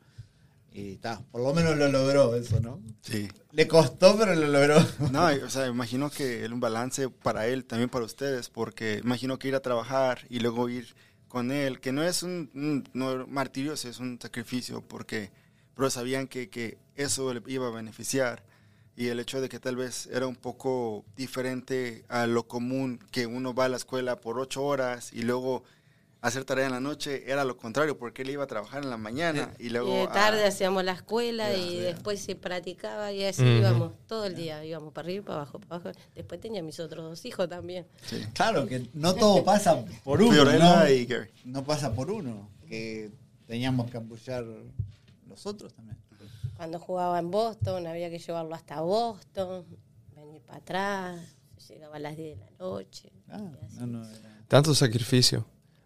y 0.71 0.93
está, 0.93 1.21
por 1.29 1.41
lo 1.41 1.53
menos 1.53 1.77
lo 1.77 1.89
logró 1.89 2.33
eso, 2.35 2.61
¿no? 2.61 2.81
Sí. 3.01 3.27
Le 3.51 3.67
costó, 3.67 4.17
pero 4.17 4.33
lo 4.33 4.47
logró. 4.47 4.77
No, 5.11 5.25
o 5.25 5.49
sea, 5.49 5.67
imagino 5.67 6.09
que 6.09 6.45
era 6.45 6.53
un 6.53 6.61
balance 6.61 7.09
para 7.09 7.47
él, 7.47 7.65
también 7.65 7.89
para 7.89 8.05
ustedes, 8.05 8.49
porque 8.49 9.01
imagino 9.03 9.37
que 9.37 9.49
ir 9.49 9.55
a 9.55 9.59
trabajar 9.61 10.19
y 10.29 10.39
luego 10.39 10.69
ir 10.69 10.95
con 11.31 11.51
él, 11.51 11.79
que 11.79 11.93
no 11.93 12.03
es 12.03 12.23
un, 12.23 12.83
no, 12.93 13.25
martirio, 13.25 13.71
es 13.71 13.99
un 13.99 14.19
sacrificio, 14.21 14.81
porque 14.81 15.31
pero 15.73 15.89
sabían 15.89 16.27
que, 16.27 16.49
que 16.49 16.77
eso 16.95 17.33
le 17.33 17.41
iba 17.47 17.67
a 17.67 17.71
beneficiar. 17.71 18.43
Y 18.97 19.07
el 19.07 19.19
hecho 19.21 19.39
de 19.39 19.47
que 19.47 19.59
tal 19.59 19.77
vez 19.77 20.07
era 20.07 20.27
un 20.27 20.35
poco 20.35 21.05
diferente 21.15 22.03
a 22.09 22.27
lo 22.27 22.47
común, 22.47 22.99
que 23.11 23.25
uno 23.27 23.53
va 23.53 23.65
a 23.65 23.69
la 23.69 23.77
escuela 23.77 24.19
por 24.19 24.37
ocho 24.39 24.61
horas 24.63 25.13
y 25.13 25.21
luego 25.21 25.63
hacer 26.21 26.45
tarea 26.45 26.67
en 26.67 26.71
la 26.71 26.79
noche, 26.79 27.23
era 27.31 27.43
lo 27.43 27.57
contrario, 27.57 27.97
porque 27.97 28.21
él 28.21 28.29
iba 28.29 28.43
a 28.43 28.47
trabajar 28.47 28.83
en 28.83 28.89
la 28.91 28.97
mañana 28.97 29.53
y 29.57 29.69
luego... 29.69 29.89
Y 29.89 29.93
de 29.97 30.03
a- 30.03 30.11
tarde 30.11 30.45
hacíamos 30.45 30.83
la 30.83 30.91
escuela 30.93 31.51
y 31.53 31.77
después 31.79 32.21
se 32.21 32.35
practicaba 32.35 33.11
y 33.11 33.23
así 33.25 33.43
íbamos 33.43 33.93
todo 34.07 34.25
el 34.25 34.35
día, 34.35 34.63
íbamos 34.63 34.93
para 34.93 35.07
arriba, 35.07 35.25
para 35.25 35.35
abajo, 35.41 35.59
para 35.59 35.75
abajo. 35.81 35.99
Después 36.15 36.39
tenía 36.39 36.61
mis 36.61 36.79
otros 36.79 37.03
dos 37.03 37.25
hijos 37.25 37.49
también. 37.49 37.87
sí. 38.05 38.23
Claro, 38.33 38.67
que 38.67 38.87
no 38.93 39.15
todo 39.15 39.43
pasa 39.43 39.83
por 40.03 40.21
uno, 40.21 40.45
¿no? 40.45 40.89
y. 40.89 41.07
No 41.45 41.63
pasa 41.63 41.93
por 41.93 42.11
uno, 42.11 42.49
que 42.67 43.09
teníamos 43.47 43.89
que 43.89 43.97
apoyar 43.97 44.45
nosotros 45.25 45.73
también. 45.73 45.97
Cuando 46.55 46.77
jugaba 46.77 47.17
en 47.17 47.31
Boston 47.31 47.87
había 47.87 48.11
que 48.11 48.19
llevarlo 48.19 48.53
hasta 48.53 48.79
Boston, 48.81 49.65
venir 50.15 50.41
para 50.43 50.59
atrás, 50.59 51.19
llegaba 51.67 51.95
a 51.95 51.99
las 51.99 52.15
10 52.15 52.37
de 52.37 52.45
la 52.45 52.51
noche. 52.59 53.11
Ah, 53.27 53.39
no, 53.79 53.87
no, 53.87 54.05
era- 54.07 54.43
Tanto 54.47 54.75
sacrificio. 54.75 55.45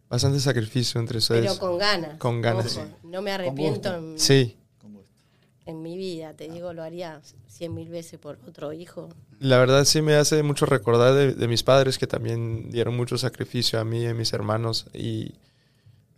Bastante 0.10 0.40
sacrificio 0.40 1.00
entre 1.02 1.18
ustedes. 1.18 1.42
Pero 1.42 1.58
con 1.60 1.78
ganas. 1.78 2.18
Con 2.20 2.42
ganas. 2.42 2.78
ojo, 2.78 2.88
No 3.04 3.22
me 3.22 3.32
arrepiento 3.32 3.90
gusto. 3.92 3.96
en, 4.14 4.20
Sí. 4.20 4.58
con 4.80 4.94
gusto. 4.94 5.22
en 5.66 5.82
mi 5.82 5.98
vida, 5.98 6.34
te 6.34 6.48
digo, 6.50 6.74
lo 6.74 6.84
haría 6.84 7.22
cien 7.48 7.74
mil 7.74 7.90
veces 7.90 8.20
por 8.20 8.38
otro 8.48 8.72
hijo. 8.74 9.10
La 9.40 9.58
verdad 9.58 9.84
sí 9.86 10.02
me 10.02 10.16
hace 10.16 10.44
mucho 10.44 10.66
recordar 10.66 11.14
de, 11.14 11.34
de 11.34 11.48
mis 11.48 11.64
padres 11.64 11.98
que 11.98 12.08
también 12.08 12.70
dieron 12.70 12.96
mucho 12.96 13.18
sacrificio 13.18 13.80
a 13.80 13.84
mí 13.86 14.04
y 14.04 14.08
a 14.08 14.14
mis 14.14 14.32
hermanos. 14.34 14.88
Y 14.94 15.34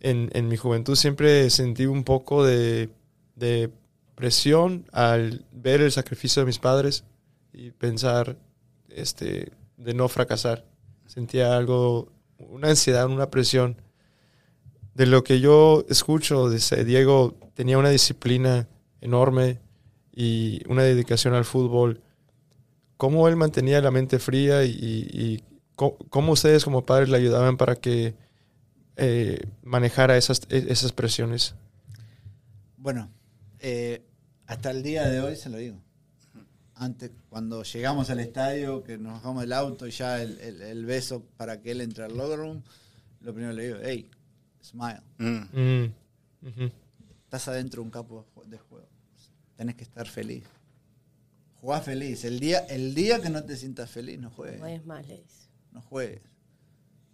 en, 0.00 0.30
en 0.34 0.48
mi 0.48 0.56
juventud 0.56 0.94
siempre 0.94 1.48
sentí 1.50 1.86
un 1.86 2.04
poco 2.04 2.44
de, 2.44 2.90
de 3.36 3.70
presión 4.14 4.84
al 4.92 5.44
ver 5.52 5.80
el 5.80 5.92
sacrificio 5.92 6.42
de 6.42 6.46
mis 6.46 6.58
padres 6.58 7.04
y 7.52 7.70
pensar 7.70 8.36
este, 8.90 9.52
de 9.76 9.94
no 9.94 10.08
fracasar. 10.08 10.64
Sentía 11.06 11.56
algo, 11.56 12.12
una 12.38 12.70
ansiedad, 12.70 13.06
una 13.06 13.30
presión. 13.30 13.80
De 14.94 15.06
lo 15.06 15.22
que 15.22 15.40
yo 15.40 15.84
escucho, 15.88 16.50
dice, 16.50 16.84
Diego 16.84 17.36
tenía 17.54 17.78
una 17.78 17.90
disciplina 17.90 18.68
enorme 19.00 19.60
y 20.12 20.62
una 20.68 20.82
dedicación 20.82 21.34
al 21.34 21.44
fútbol 21.44 22.02
cómo 22.98 23.28
él 23.28 23.36
mantenía 23.36 23.80
la 23.80 23.90
mente 23.90 24.18
fría 24.18 24.64
y, 24.64 25.42
cómo 25.76 26.32
ustedes 26.32 26.64
como 26.64 26.84
padres 26.84 27.08
le 27.08 27.16
ayudaban 27.16 27.56
para 27.56 27.76
que 27.76 28.16
eh, 28.96 29.38
manejara 29.62 30.16
esas, 30.16 30.40
e- 30.50 30.66
esas 30.68 30.90
presiones. 30.90 31.54
Bueno, 32.76 33.08
eh, 33.60 34.02
hasta 34.46 34.72
el 34.72 34.82
día 34.82 35.08
de 35.08 35.20
hoy 35.20 35.36
se 35.36 35.48
lo 35.48 35.58
digo. 35.58 35.80
Antes, 36.80 37.10
cuando 37.28 37.62
llegamos 37.64 38.08
al 38.10 38.20
estadio, 38.20 38.84
que 38.84 38.98
nos 38.98 39.14
bajamos 39.14 39.40
del 39.42 39.52
auto 39.52 39.86
y 39.86 39.90
ya 39.90 40.22
el, 40.22 40.38
el- 40.40 40.62
el 40.62 40.84
beso 40.86 41.24
para 41.36 41.60
que 41.60 41.72
él 41.72 41.80
entre 41.80 42.04
al 42.04 42.16
locker 42.16 42.38
room, 42.38 42.62
lo 43.20 43.34
primero 43.34 43.52
le 43.52 43.66
digo, 43.66 43.78
hey, 43.82 44.08
smile. 44.62 45.00
Mm. 45.18 45.60
Mm. 45.60 46.70
Estás 47.24 47.48
adentro 47.48 47.82
de 47.82 47.86
un 47.86 47.90
campo 47.90 48.24
de 48.24 48.40
ju- 48.40 48.46
de 48.46 48.58
juego. 48.58 48.86
Tenés 49.56 49.74
que 49.74 49.82
estar 49.82 50.06
feliz. 50.06 50.44
Jugá 51.60 51.80
feliz. 51.80 52.24
El 52.24 52.38
día, 52.38 52.60
el 52.68 52.94
día 52.94 53.20
que 53.20 53.28
no 53.28 53.42
te 53.42 53.56
sientas 53.56 53.90
feliz, 53.90 54.18
no 54.20 54.30
juegues. 54.30 54.60
No 54.60 54.66
es 54.68 54.86
más, 54.86 55.06
le 55.08 55.16
dice. 55.16 55.48
No 55.72 55.82
juegues. 55.82 56.22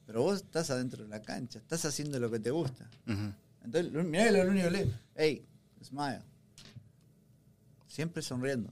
Pero 0.07 0.21
vos 0.23 0.43
estás 0.43 0.69
adentro 0.69 1.03
de 1.05 1.09
la 1.09 1.23
cancha, 1.23 1.59
estás 1.59 1.83
haciendo 1.87 2.19
lo 2.21 2.31
que 2.31 2.39
te 2.39 2.51
gusta. 2.51 2.87
Ujú. 3.07 3.33
Entonces, 3.65 3.91
lo- 3.93 4.05
mirá 4.05 4.31
lo 4.31 4.43
único 4.51 4.67
que 4.67 4.71
le 4.71 4.85
digo, 4.85 4.97
hey, 5.17 5.47
smile. 5.83 6.21
Siempre 7.89 8.21
sonriendo. 8.23 8.71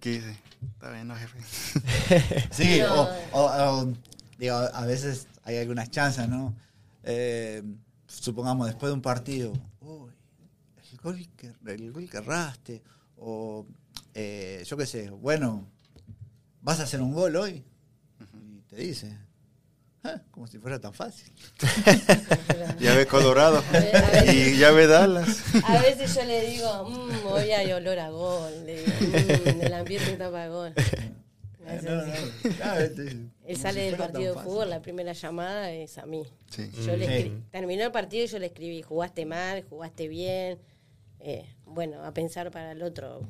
¿Y 0.00 0.02
qué 0.02 0.10
dice? 0.12 0.36
Está 0.74 0.90
bien, 0.92 1.06
no, 1.08 1.14
jefe. 1.14 1.38
Sí, 2.52 2.80
o, 2.80 3.02
o- 3.32 3.80
o, 3.82 3.92
digo, 4.38 4.54
a 4.56 4.86
veces 4.86 5.26
hay 5.44 5.58
algunas 5.58 5.90
chances, 5.90 6.26
¿no? 6.26 6.54
Eh, 7.02 7.62
supongamos, 8.06 8.66
después 8.66 8.88
de 8.88 8.94
un 8.94 9.02
partido, 9.02 9.52
uy, 9.82 10.10
el 10.92 10.98
gol 11.00 11.28
que, 11.36 11.52
el 11.66 11.92
gol 11.92 12.08
que 12.08 12.16
erraste, 12.16 12.82
o 13.18 13.66
eh, 14.14 14.62
yo 14.66 14.76
qué 14.78 14.86
sé, 14.86 15.10
bueno, 15.10 15.66
¿vas 16.62 16.80
a 16.80 16.84
hacer 16.84 17.02
un 17.02 17.12
gol 17.12 17.36
hoy? 17.36 17.62
Y 18.34 18.60
te 18.68 18.76
dice, 18.76 19.18
"Ah, 20.02 20.20
como 20.30 20.46
si 20.46 20.58
fuera 20.58 20.80
tan 20.80 20.92
fácil. 20.94 21.32
Ya 22.80 22.94
ve 22.94 23.06
Colorado. 23.06 23.62
A 23.68 23.72
ver, 23.72 23.96
a 23.96 24.10
ver. 24.10 24.34
y 24.34 24.56
ya 24.58 24.70
ve 24.70 24.86
Dallas. 24.86 25.42
A 25.64 25.82
veces 25.82 26.14
yo 26.14 26.24
le 26.24 26.46
digo, 26.46 26.88
mmm, 26.88 27.26
hoy 27.26 27.50
hay 27.50 27.70
olor 27.72 27.98
a 27.98 28.08
gol. 28.08 28.52
Le 28.64 28.80
digo, 28.82 28.92
"Mm, 29.00 29.60
el 29.62 29.74
ambiente 29.74 30.12
está 30.12 30.30
para 30.30 30.48
gol. 30.48 30.72
Hace 30.74 31.20
No, 31.90 32.06
no, 32.06 32.12
claro, 32.56 32.90
te 32.90 33.02
dice, 33.02 33.16
Él 33.44 33.56
sale 33.58 33.80
si 33.80 33.86
del 33.86 33.96
partido 33.96 34.34
de 34.34 34.42
fútbol, 34.42 34.70
la 34.70 34.80
primera 34.80 35.12
llamada 35.12 35.70
es 35.70 35.98
a 35.98 36.06
mí. 36.06 36.24
Sí. 36.50 36.70
Yo 36.86 36.96
le 36.96 37.32
terminó 37.50 37.84
el 37.84 37.92
partido 37.92 38.24
y 38.24 38.28
yo 38.28 38.38
le 38.38 38.46
escribí, 38.46 38.80
jugaste 38.82 39.26
mal, 39.26 39.62
jugaste 39.68 40.08
bien. 40.08 40.58
Eh, 41.20 41.44
bueno, 41.66 42.02
a 42.02 42.12
pensar 42.14 42.50
para 42.50 42.72
el 42.72 42.82
otro, 42.82 43.20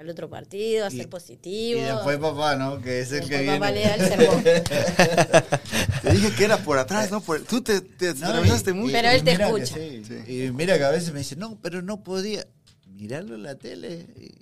para 0.00 0.08
el 0.08 0.10
otro 0.12 0.30
partido, 0.30 0.86
a 0.86 0.90
Y- 0.90 0.96
ser 0.96 1.10
positivo. 1.10 1.78
Y 1.78 1.84
después 1.84 2.16
papá, 2.16 2.56
¿no? 2.56 2.80
Que 2.80 3.00
es 3.00 3.12
el 3.12 3.20
Después 3.20 3.40
que 3.42 3.46
papá 3.46 3.70
viene. 3.70 3.82
le 3.82 3.88
da 3.88 3.94
el 3.96 4.08
sermón. 4.08 4.44
Te 6.02 6.12
dije 6.12 6.34
que 6.34 6.44
era 6.44 6.56
por 6.56 6.78
atrás, 6.78 7.10
¿no? 7.10 7.20
Por, 7.20 7.42
tú 7.42 7.60
te, 7.60 7.82
te 7.82 8.14
No, 8.14 8.28
atravesaste 8.28 8.70
y- 8.70 8.74
mucho. 8.74 8.92
Pero 8.92 9.10
él 9.10 9.22
te 9.22 9.36
que 9.36 9.42
escucha. 9.42 9.74
sí. 9.74 10.02
Sí. 10.06 10.32
Y 10.46 10.50
mira 10.52 10.78
que 10.78 10.84
a 10.84 10.90
veces 10.90 11.12
me 11.12 11.18
dice, 11.18 11.36
no, 11.36 11.58
pero 11.60 11.82
no 11.82 12.02
podía. 12.02 12.46
Mirarlo 12.88 13.34
en 13.34 13.42
la 13.42 13.54
tele. 13.56 14.06
y- 14.18 14.40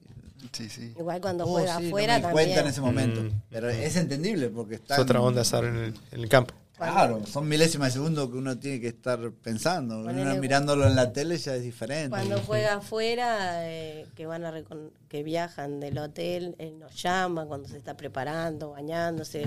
Sí, 0.53 0.71
sí. 0.71 0.95
Igual 0.99 1.21
cuando 1.21 1.45
Oh, 1.45 1.49
juega 1.49 1.77
sí, 1.77 1.83
no 1.83 1.89
afuera 1.89 2.13
me 2.21 2.27
di 2.27 2.33
cuenta 2.33 2.39
también. 2.55 2.59
en 2.61 2.67
ese 2.69 2.81
momento. 2.81 3.21
Mm. 3.23 3.43
Pero 3.51 3.69
es 3.69 3.97
entendible 3.97 4.49
porque 4.51 4.77
está. 4.77 4.95
Es 4.95 5.01
otra 5.01 5.21
onda 5.21 5.43
estar 5.43 5.65
en 5.65 5.77
el, 5.77 5.95
en 6.13 6.21
el 6.21 6.29
campo. 6.29 6.55
Claro, 6.79 7.27
son 7.27 7.49
milésimas 7.49 7.89
de 7.89 7.93
segundo 7.95 8.31
que 8.31 8.39
uno 8.39 8.59
tiene 8.59 8.81
que 8.81 8.89
estar 8.89 9.31
pensando. 9.43 10.05
Ponele- 10.05 10.23
Uno 10.33 10.41
mirándolo 10.41 10.87
en 10.87 10.95
la 10.95 11.13
tele 11.13 11.37
ya 11.37 11.55
es 11.57 11.63
diferente. 11.63 12.11
Cuando 12.11 12.39
juega 12.41 12.75
afuera, 12.77 13.69
eh, 13.69 14.07
que 14.15 14.27
van 14.27 14.45
a 14.45 14.53
recon- 14.53 14.91
que 15.09 15.23
viajan 15.23 15.81
del 15.81 15.99
hotel, 15.99 16.55
él 16.59 16.79
nos 16.79 16.95
llama 17.03 17.47
cuando 17.47 17.69
se 17.69 17.77
está 17.77 17.97
preparando, 17.97 18.71
bañándose. 18.71 19.47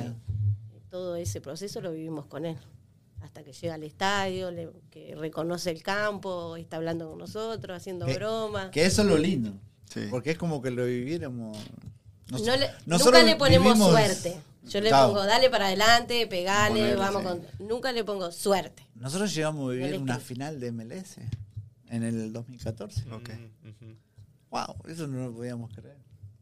Todo 0.89 1.15
ese 1.15 1.39
proceso 1.39 1.79
lo 1.81 1.91
vivimos 1.93 2.25
con 2.25 2.45
él. 2.45 2.57
Hasta 3.21 3.43
que 3.43 3.53
llega 3.53 3.75
al 3.75 3.83
estadio, 3.83 4.51
le- 4.51 4.69
que 4.89 5.15
reconoce 5.15 5.69
el 5.71 5.81
campo, 5.83 6.57
está 6.57 6.77
hablando 6.77 7.09
con 7.09 7.19
nosotros, 7.19 7.77
haciendo 7.77 8.07
Que- 8.07 8.15
bromas. 8.15 8.71
Que 8.71 8.85
eso 8.85 9.03
es 9.03 9.07
lo 9.07 9.17
lindo. 9.17 9.51
Sí. 9.89 10.07
Porque 10.09 10.31
es 10.31 10.37
como 10.37 10.61
que 10.61 10.71
lo 10.71 10.85
viviéramos. 10.85 11.57
Nos- 12.29 12.45
No 12.45 12.55
le- 12.55 12.69
nunca 12.85 13.23
le 13.23 13.35
ponemos 13.35 13.73
vivimos- 13.73 13.89
suerte. 13.91 14.37
Yo 14.63 14.79
le 14.81 14.89
Chao. 14.89 15.07
pongo, 15.09 15.25
dale 15.25 15.49
para 15.49 15.67
adelante, 15.67 16.27
pegale, 16.27 16.79
Ponerle, 16.81 16.95
vamos 16.95 17.21
sí. 17.23 17.27
con. 17.57 17.67
Nunca 17.67 17.91
le 17.91 18.03
pongo 18.03 18.31
suerte. 18.31 18.87
Nosotros 18.95 19.33
llegamos 19.33 19.67
a 19.69 19.73
vivir 19.73 19.91
No 19.95 20.01
una 20.01 20.19
final 20.19 20.59
de 20.59 20.71
MLS 20.71 21.17
en 21.89 22.03
el 22.03 22.31
2014. 22.31 23.11
Ok. 23.11 23.29
Wow, 24.51 24.75
eso 24.87 25.07
no 25.07 25.27
lo 25.27 25.33
podíamos 25.33 25.71
creer. 25.73 25.97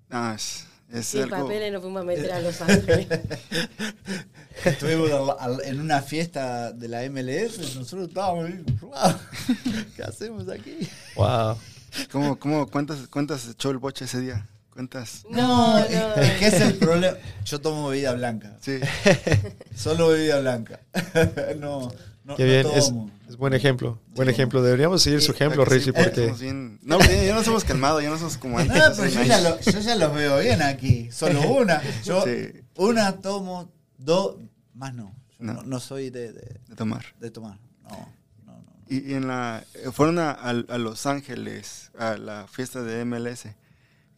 Ah, 0.10 0.34
es, 0.36 0.66
es 0.92 1.06
Sin 1.06 1.22
algo. 1.24 1.44
papeles 1.44 1.72
nos 1.72 1.82
fuimos 1.82 2.02
a 2.02 2.06
meter 2.06 2.32
a 2.32 2.40
Los 2.42 2.60
Ángeles. 2.62 3.08
Estuvimos 4.66 5.12
al- 5.12 5.54
al- 5.54 5.62
en 5.66 5.80
una 5.80 6.02
fiesta 6.02 6.72
de 6.74 6.88
la 6.88 7.04
MLS 7.10 7.58
y 7.58 7.78
nosotros 7.78 8.10
estábamos 8.10 8.46
ahí, 8.46 8.64
wow, 8.82 9.16
¿qué 9.96 10.04
hacemos 10.04 10.50
aquí? 10.50 10.78
Wow. 11.16 11.58
¿Cómo, 12.12 12.38
cómo, 12.38 12.68
cuántas, 12.68 13.08
¿Cuántas 13.08 13.48
echó 13.48 13.72
el 13.72 13.78
boche 13.78 14.06
ese 14.06 14.20
día? 14.22 14.48
¿Cuántas? 14.84 15.26
No, 15.30 15.78
no. 15.78 15.84
es 16.22 16.32
que 16.40 16.48
es 16.48 16.54
el 16.62 16.76
problema. 16.78 17.18
Yo 17.44 17.60
tomo 17.60 17.90
bebida 17.90 18.14
blanca, 18.14 18.56
Sí. 18.62 18.80
solo 19.76 20.08
bebida 20.08 20.40
blanca. 20.40 20.80
no, 21.60 21.92
no, 22.24 22.36
Qué 22.38 22.44
no 22.64 22.70
bien, 22.72 22.78
es, 23.28 23.36
buen 23.38 23.54
ejemplo. 23.54 24.00
Buen 24.16 24.30
ejemplo. 24.30 24.64
Deberíamos 24.64 25.02
seguir 25.02 25.22
su 25.22 25.34
ejemplo, 25.34 25.66
¿Verdad 25.66 25.74
que 25.76 25.82
sí? 25.82 25.92
Richie, 25.92 26.02
porque 26.06 26.32
bien- 26.46 26.80
No, 26.82 26.98
ya 27.02 27.24
ya 27.26 27.36
no 27.36 27.44
somos 27.44 27.66
calmados, 27.66 28.02
ya 28.02 28.10
no 28.10 28.18
somos 28.18 28.38
como 28.38 28.58
antes. 28.58 28.74
No, 28.78 28.84
pero 28.96 29.10
yo 29.10 29.24
ya, 29.24 29.42
lo- 29.42 29.60
yo 29.60 29.80
ya 29.82 29.96
los 29.98 30.14
veo 30.16 30.40
bien 30.40 30.62
aquí. 30.62 31.12
Solo 31.12 31.42
una. 31.52 31.82
Yo 32.06 32.24
Sí. 32.24 32.62
una 32.78 33.18
tomo, 33.18 33.70
dos, 33.98 34.38
más 34.74 34.94
no. 34.94 35.14
No. 35.40 35.56
no, 35.56 35.64
no 35.64 35.80
soy 35.82 36.10
de, 36.10 36.32
de, 36.32 36.58
De 36.70 36.76
tomar. 36.78 37.04
de 37.20 37.30
tomar. 37.32 37.60
No, 37.84 38.08
no, 38.46 38.54
no. 38.54 38.64
Y, 38.88 39.12
y 39.12 39.14
en 39.16 39.28
la, 39.28 39.62
fueron 39.92 40.20
a, 40.20 40.32
a- 40.32 40.52
a 40.52 40.78
Los 40.78 41.06
Ángeles 41.06 41.92
a 42.00 42.16
la 42.16 42.48
fiesta 42.48 42.82
de 42.82 43.04
MLS. 43.04 43.46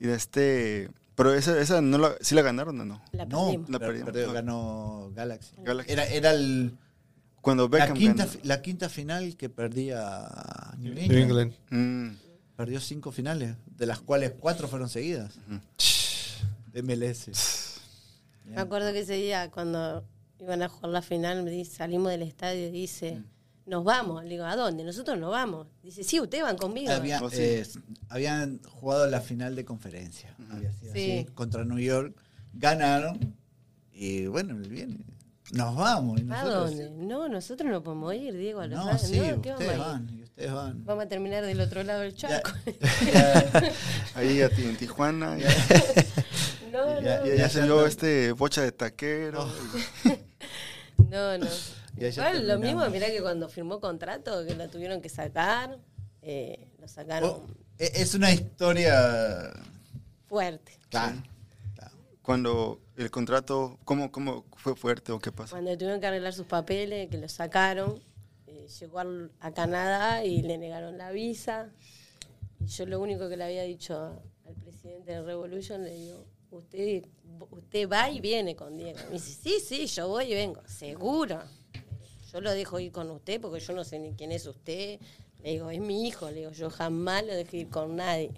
Y 0.02 0.08
de 0.08 0.16
este. 0.16 0.89
Pero 1.16 1.34
esa, 1.34 1.60
esa 1.62 1.80
no 1.82 1.97
la, 1.99 2.16
¿sí 2.22 2.34
la 2.36 2.41
ganaron 2.41 2.80
o 2.82 2.86
no? 2.86 3.02
La 3.12 3.26
No. 3.26 3.52
La 3.70 3.78
per- 3.80 3.88
perdimos. 3.89 4.06
perdió, 4.12 4.34
ganó 4.34 5.12
Galaxy. 5.14 5.54
Galaxy. 5.60 5.91
Era, 5.93 6.06
era 6.08 6.32
el, 6.32 6.76
Cuando 7.41 7.64
la, 7.64 7.70
Beckham 7.70 7.95
quinta, 7.97 8.26
ganó. 8.26 8.32
fi- 8.39 8.47
la 8.47 8.62
quinta 8.62 8.89
final 8.89 9.38
que 9.38 9.47
perdía 9.49 10.28
New 10.80 10.93
England. 10.97 11.12
New 11.12 11.20
England. 11.20 11.54
Mm, 11.70 12.10
Perdió 12.56 12.80
cinco 12.82 13.12
finales, 13.12 13.56
de 13.78 13.86
las 13.86 14.02
cuales 14.02 14.34
cuatro 14.39 14.68
fueron 14.68 14.89
seguidas. 14.89 15.36
De 16.74 16.82
MLS. 16.84 17.80
Me 18.45 18.60
acuerdo 18.60 18.91
que 18.91 18.99
ese 19.02 19.14
día, 19.14 19.49
cuando 19.52 20.04
iban 20.39 20.62
a 20.64 20.70
jugar 20.70 20.89
la 20.91 21.02
final, 21.02 21.43
me 21.43 21.52
dice, 21.52 21.76
salimos 21.76 22.12
del 22.12 22.22
estadio 22.24 22.68
y 22.68 22.72
dice, 22.72 23.16
Mm. 23.20 23.26
Nos 23.66 23.84
vamos. 23.84 24.24
Le 24.24 24.30
digo, 24.32 24.45
¿a 24.45 24.55
dónde? 24.55 24.84
Nosotros 24.84 25.18
no 25.20 25.30
vamos. 25.30 25.68
Dice, 25.84 26.03
sí, 26.03 26.20
ustedes 26.20 26.43
van 26.43 26.57
conmigo. 26.57 26.91
Había- 26.91 27.22
Oh, 27.22 27.30
eh, 27.32 27.66
habían 28.09 28.62
jugado 28.64 29.07
la 29.07 29.22
final 29.22 29.55
de 29.55 29.64
conferencia. 29.66 30.36
Había 30.51 30.72
sido 30.74 30.93
Sí. 30.93 31.12
así, 31.20 31.26
contra 31.34 31.64
New 31.66 31.80
York. 31.80 32.16
Ganaron. 32.53 33.36
Y 33.93 34.26
bueno, 34.28 34.55
viene. 34.55 35.05
Nos 35.53 35.76
vamos. 35.76 36.20
y 36.22 36.28
¿A 36.32 36.45
dónde? 36.45 36.89
No, 36.91 37.28
nosotros 37.28 37.70
no 37.70 37.84
podemos 37.84 38.14
ir, 38.16 38.34
Diego. 38.38 38.62
a 38.62 38.68
Los 38.68 38.80
No, 38.80 38.89
Ángeles. 38.91 39.09
sí, 39.09 39.18
No, 39.36 39.41
¿qué 39.41 39.49
vamos 39.49 39.62
ustedes 39.66 39.80
van. 39.80 40.09
Y 40.09 40.24
ustedes 40.24 40.51
van. 40.53 40.86
Vamos 40.86 41.05
a 41.05 41.07
terminar 41.09 41.45
del 41.45 41.59
otro 41.62 41.84
lado 41.84 42.01
del 42.01 42.16
charco. 42.16 42.51
ya- 43.14 43.72
ahí 44.16 44.39
en 44.41 44.78
Tijuana. 44.78 45.38
Ya, 45.38 45.49
no, 46.72 47.01
Ya- 47.01 47.20
no, 47.20 47.26
ya, 47.28 47.36
ya 47.36 47.49
se 47.49 47.62
vio 47.64 47.76
andan- 47.80 47.88
este 47.89 48.32
bocha 48.32 48.62
de 48.62 48.72
taquero. 48.72 49.45
no, 51.09 51.38
no. 51.38 51.47
Lo 51.98 52.60
mismo, 52.60 52.89
mirá 52.89 53.08
que 53.08 53.22
cuando 53.22 53.50
firmó 53.50 53.80
contrato, 53.80 54.46
que 54.46 54.56
lo 54.56 54.68
tuvieron 54.70 55.02
que 55.02 55.10
sacar, 55.10 55.78
eh, 56.22 56.68
lo 56.80 56.88
sacaron 56.88 57.30
Oh, 57.30 57.46
e- 57.78 57.92
es 57.96 58.14
una 58.16 58.32
historia. 58.32 59.52
fuerte. 60.28 60.78
Claro. 60.89 61.22
claro. 61.76 61.92
Cuando 62.22 62.80
el 62.96 63.12
contrato, 63.12 63.78
¿cómo, 63.84 64.12
¿cómo 64.12 64.46
fue 64.56 64.76
fuerte 64.76 65.12
o 65.12 65.20
qué 65.20 65.32
pasó? 65.32 65.52
Cuando 65.56 65.78
tuvieron 65.78 66.00
que 66.00 66.08
arreglar 66.08 66.34
sus 66.34 66.46
papeles, 66.48 67.10
que 67.10 67.18
lo 67.18 67.28
sacaron, 67.28 68.02
eh, 68.48 68.68
llegó 68.80 69.00
a 69.39 69.52
Canadá 69.54 70.24
y 70.24 70.42
le 70.42 70.58
negaron 70.58 70.98
la 70.98 71.12
visa. 71.12 71.70
Y 72.60 72.68
yo 72.68 72.86
lo 72.86 73.00
único 73.02 73.28
que 73.30 73.38
le 73.38 73.44
había 73.44 73.64
dicho 73.64 74.22
al 74.48 74.56
presidente 74.56 75.12
de 75.12 75.22
Revolution, 75.24 75.84
le 75.84 75.94
digo, 75.96 76.26
usted, 76.52 77.04
usted 77.50 77.89
va 77.89 78.10
y 78.10 78.22
viene 78.22 78.56
con 78.56 78.78
Diego. 78.78 79.00
Me 79.08 79.14
dice, 79.14 79.34
sí, 79.34 79.60
sí, 79.60 79.88
yo 79.88 80.08
voy 80.08 80.32
y 80.32 80.36
vengo, 80.36 80.62
seguro. 80.68 81.42
Yo 82.32 82.41
lo 82.41 82.51
dejo 82.51 82.79
ir 82.79 82.91
con 82.91 83.09
usted 83.11 83.41
porque 83.41 83.59
yo 83.59 83.73
no 83.73 83.84
sé 83.84 83.99
ni 83.99 84.13
quién 84.13 84.32
es 84.32 84.45
usted. 84.45 84.99
Le 85.43 85.51
digo, 85.51 85.69
es 85.71 85.79
mi 85.79 86.07
hijo, 86.07 86.29
le 86.29 86.41
digo, 86.41 86.51
yo 86.51 86.69
jamás 86.69 87.25
lo 87.25 87.34
dejo 87.34 87.55
ir 87.57 87.69
con 87.69 87.95
nadie. 87.95 88.32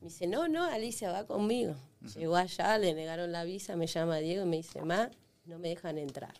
Me 0.00 0.08
dice, 0.08 0.26
no, 0.26 0.48
no, 0.48 0.64
Alicia 0.64 1.10
va 1.10 1.26
conmigo. 1.26 1.74
Llegó 2.16 2.36
allá, 2.36 2.78
le 2.78 2.94
negaron 2.94 3.32
la 3.32 3.42
visa, 3.44 3.74
me 3.74 3.86
llama 3.88 4.18
Diego 4.18 4.44
y 4.44 4.46
me 4.48 4.56
dice, 4.58 4.80
ma, 4.82 5.10
no 5.46 5.58
me 5.58 5.68
dejan 5.70 5.98
entrar. 5.98 6.32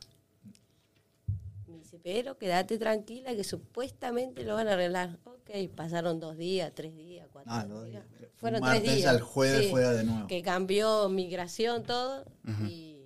Me 1.66 1.78
dice, 1.78 1.98
pero 2.02 2.38
quédate 2.38 2.78
tranquila 2.78 3.34
que 3.34 3.42
supuestamente 3.44 4.44
lo 4.44 4.54
van 4.54 4.68
a 4.68 4.74
arreglar. 4.74 5.18
Ok, 5.24 5.50
pasaron 5.74 6.20
dos 6.20 6.36
días, 6.36 6.72
tres 6.74 6.94
días, 6.96 7.26
cuatro 7.32 7.50
Ah, 7.52 7.64
dos 7.66 7.86
días. 7.86 8.04
días. 8.18 8.30
Fueron 8.36 8.60
Martes 8.60 8.82
tres 8.84 8.96
días. 8.96 9.08
al 9.10 9.20
jueves 9.20 9.70
fuera 9.70 9.92
de 9.92 10.04
nuevo. 10.04 10.26
Que 10.28 10.42
cambió 10.42 11.08
migración, 11.08 11.82
todo, 11.82 12.24
y, 12.68 13.02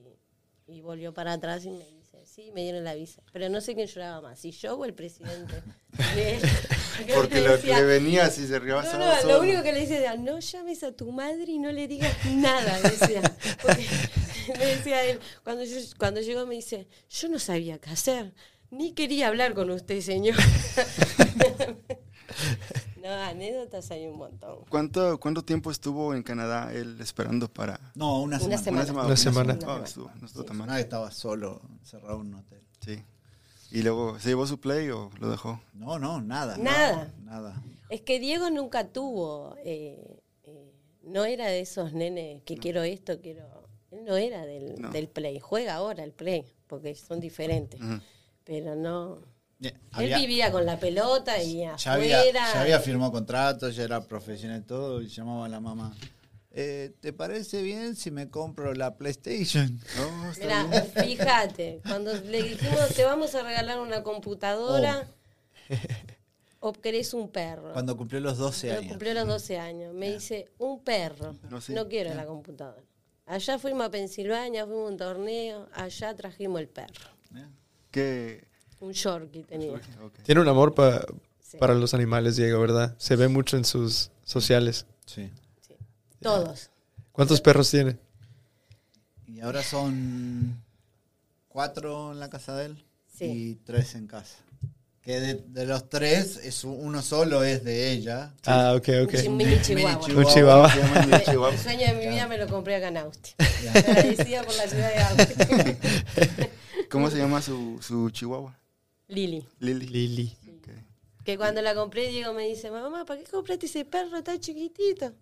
y 0.66 0.80
volvió 0.82 1.14
para 1.14 1.32
atrás 1.32 1.64
y 1.64 1.70
me 1.70 1.84
sí, 2.34 2.50
me 2.54 2.62
dieron 2.62 2.82
la 2.84 2.94
visa. 2.94 3.22
Pero 3.32 3.48
no 3.48 3.60
sé 3.60 3.74
quién 3.74 3.86
lloraba 3.86 4.22
más, 4.22 4.38
si 4.38 4.52
yo 4.52 4.74
o 4.74 4.84
el 4.84 4.94
presidente. 4.94 5.62
Porque 7.14 7.40
lo, 7.42 7.52
decía, 7.52 7.78
le 7.78 7.84
venía 7.84 8.24
así, 8.26 8.46
se 8.46 8.54
no, 8.54 8.60
rebasaba 8.60 9.16
no, 9.16 9.20
solo. 9.20 9.34
lo 9.34 9.40
único 9.40 9.62
que 9.62 9.72
le 9.72 9.80
dice 9.80 9.98
era, 9.98 10.16
no 10.16 10.38
llames 10.38 10.82
a 10.82 10.92
tu 10.92 11.12
madre 11.12 11.52
y 11.52 11.58
no 11.58 11.70
le 11.72 11.88
digas 11.88 12.12
nada, 12.26 12.80
decía. 12.80 13.20
Porque 13.60 13.86
me 14.58 14.66
decía 14.66 15.04
él, 15.04 15.20
cuando, 15.44 15.64
yo, 15.64 15.76
cuando 15.98 16.20
llegó 16.20 16.46
me 16.46 16.54
dice, 16.54 16.86
yo 17.10 17.28
no 17.28 17.38
sabía 17.38 17.78
qué 17.78 17.90
hacer, 17.90 18.32
ni 18.70 18.92
quería 18.92 19.28
hablar 19.28 19.52
con 19.52 19.70
usted, 19.70 20.00
señor. 20.00 20.36
No, 23.42 23.46
anécdotas 23.56 23.90
hay 23.90 24.06
un 24.06 24.16
montón. 24.18 24.64
¿Cuánto, 24.68 25.18
¿Cuánto 25.20 25.44
tiempo 25.44 25.70
estuvo 25.70 26.14
en 26.14 26.22
Canadá 26.22 26.72
él 26.72 26.98
esperando 27.00 27.48
para...? 27.48 27.78
No, 27.94 28.20
una 28.22 28.38
Una 28.38 28.58
semana. 28.58 28.84
semana. 28.86 29.06
Una 29.06 29.16
semana. 29.16 29.58
Oh, 29.66 29.82
estuvo, 29.82 30.10
no 30.20 30.26
estuvo 30.26 30.44
tan 30.44 30.56
mal. 30.56 30.66
Semana 30.66 30.76
que 30.76 30.82
estaba 30.82 31.10
solo, 31.10 31.60
encerrado 31.80 32.20
en 32.20 32.26
un 32.28 32.34
hotel. 32.34 32.60
Sí. 32.80 33.02
¿Y 33.70 33.82
luego 33.82 34.18
se 34.18 34.28
llevó 34.28 34.46
su 34.46 34.60
play 34.60 34.90
o 34.90 35.10
lo 35.18 35.30
dejó? 35.30 35.60
No, 35.74 35.98
no, 35.98 36.20
nada. 36.20 36.56
Nada. 36.58 37.12
Nada. 37.24 37.62
Es 37.88 38.02
que 38.02 38.18
Diego 38.20 38.50
nunca 38.50 38.88
tuvo, 38.88 39.56
eh, 39.64 40.20
eh, 40.44 40.72
no 41.02 41.24
era 41.24 41.46
de 41.46 41.60
esos 41.60 41.92
nenes 41.92 42.42
que 42.44 42.56
quiero 42.56 42.82
esto, 42.82 43.20
quiero... 43.20 43.44
Él 43.90 44.04
no 44.06 44.16
era 44.16 44.46
del, 44.46 44.80
No. 44.80 44.90
del 44.90 45.08
play, 45.08 45.38
juega 45.38 45.74
ahora 45.74 46.02
el 46.02 46.12
play, 46.12 46.46
porque 46.66 46.94
son 46.94 47.20
diferentes. 47.20 47.80
Ujú. 47.80 48.00
Pero 48.44 48.74
no... 48.74 49.18
Ya, 49.62 49.72
Él 49.98 50.14
vivía 50.20 50.50
con 50.50 50.66
la 50.66 50.78
pelota 50.80 51.40
y 51.42 51.58
ya 51.58 51.74
afuera. 51.74 51.92
había, 52.20 52.32
ya 52.32 52.60
había 52.60 52.80
firmado 52.80 53.12
contrato, 53.12 53.68
ya 53.70 53.84
era 53.84 54.00
profesional 54.06 54.60
y 54.60 54.64
todo, 54.64 55.00
y 55.00 55.06
llamaba 55.08 55.46
a 55.46 55.48
la 55.48 55.60
mamá. 55.60 55.94
Eh, 56.50 56.92
¿Te 57.00 57.12
parece 57.12 57.62
bien 57.62 57.94
si 57.96 58.10
me 58.10 58.28
compro 58.28 58.74
la 58.74 58.96
PlayStation? 58.96 59.80
No, 59.96 60.32
Mira, 60.38 60.82
fíjate, 60.82 61.80
cuando 61.86 62.12
le 62.12 62.42
dijimos 62.42 62.88
te 62.94 63.04
vamos 63.04 63.34
a 63.34 63.42
regalar 63.42 63.80
una 63.80 64.02
computadora 64.02 65.06
o 66.60 66.72
querés 66.72 67.14
un 67.14 67.28
perro. 67.30 67.72
Cuando 67.72 67.96
cumplió 67.96 68.20
los 68.20 68.38
12 68.38 68.66
Yo 68.68 68.72
años. 68.74 68.88
cumplió 68.88 69.14
los 69.14 69.26
12 69.26 69.58
años. 69.58 69.94
Me 69.94 70.12
dice, 70.12 70.50
un 70.58 70.82
perro. 70.82 71.36
No, 71.50 71.60
sí. 71.60 71.72
No 71.72 71.88
quiero 71.88 72.12
la 72.14 72.26
computadora. 72.26 72.82
Allá 73.26 73.58
fuimos 73.58 73.86
a 73.86 73.90
Pensilvania, 73.90 74.66
fuimos 74.66 74.88
a 74.88 74.92
un 74.92 74.96
torneo, 74.96 75.68
allá 75.72 76.14
trajimos 76.14 76.60
el 76.60 76.68
perro. 76.68 77.08
¿Eh? 77.36 77.46
¿Qué? 77.90 78.51
Un 78.82 78.92
Yorkie 78.92 79.44
tenía. 79.44 79.72
Ok. 79.72 80.22
Tiene 80.24 80.40
un 80.40 80.48
amor 80.48 80.74
pa- 80.74 81.04
Sí. 81.40 81.56
para 81.58 81.74
los 81.74 81.92
animales, 81.94 82.36
Diego, 82.36 82.60
¿verdad? 82.60 82.94
Se 82.98 83.14
ve 83.16 83.28
mucho 83.28 83.56
en 83.56 83.64
sus 83.64 84.10
sociales. 84.24 84.86
Sí. 85.06 85.30
Sí. 85.66 85.74
Todos. 86.20 86.70
¿Cuántos 87.12 87.40
perros 87.40 87.70
tiene? 87.70 87.98
Y 89.26 89.40
ahora 89.40 89.62
son 89.62 90.62
cuatro 91.48 92.12
en 92.12 92.20
la 92.20 92.30
casa 92.30 92.56
de 92.56 92.66
él 92.66 92.84
Sí. 93.18 93.24
y 93.24 93.54
tres 93.56 93.94
en 93.94 94.06
casa. 94.06 94.36
Que 95.02 95.20
de, 95.20 95.34
de 95.34 95.66
los 95.66 95.88
tres, 95.90 96.38
es 96.42 96.64
uno 96.64 97.02
solo 97.02 97.42
es 97.44 97.64
de 97.64 97.90
ella. 97.92 98.32
Ah, 98.46 98.72
ok, 98.76 98.88
ok. 99.04 99.14
Un 99.28 99.36
mini 99.36 99.60
chihuahua. 99.60 100.06
Un 100.06 100.24
chihuahua. 100.26 100.72
El 101.52 101.58
sueño 101.58 101.86
de 101.88 101.94
mi 101.94 102.06
vida 102.08 102.26
me 102.28 102.38
lo 102.38 102.46
compré 102.48 102.76
acá 102.76 102.88
en 102.88 102.96
Austin. 102.98 103.34
Agradecida 103.74 104.42
por 104.44 104.54
la 104.56 104.66
ciudad 104.68 104.90
de 104.92 105.00
Austin. 105.02 105.78
¿Cómo 106.90 107.10
se 107.10 107.18
llama 107.18 107.42
su, 107.42 107.78
su 107.82 108.10
chihuahua? 108.10 108.56
Lili. 109.12 109.46
Lili. 109.60 110.36
Ok. 110.58 110.68
Que 111.24 111.36
cuando 111.36 111.60
la 111.62 111.74
compré, 111.74 112.08
Diego 112.08 112.32
me 112.32 112.46
dice, 112.48 112.70
mamá, 112.70 113.04
¿para 113.04 113.20
qué 113.20 113.30
compraste 113.30 113.66
ese 113.66 113.84
perro 113.84 114.22
tan 114.22 114.40
chiquitito? 114.40 115.12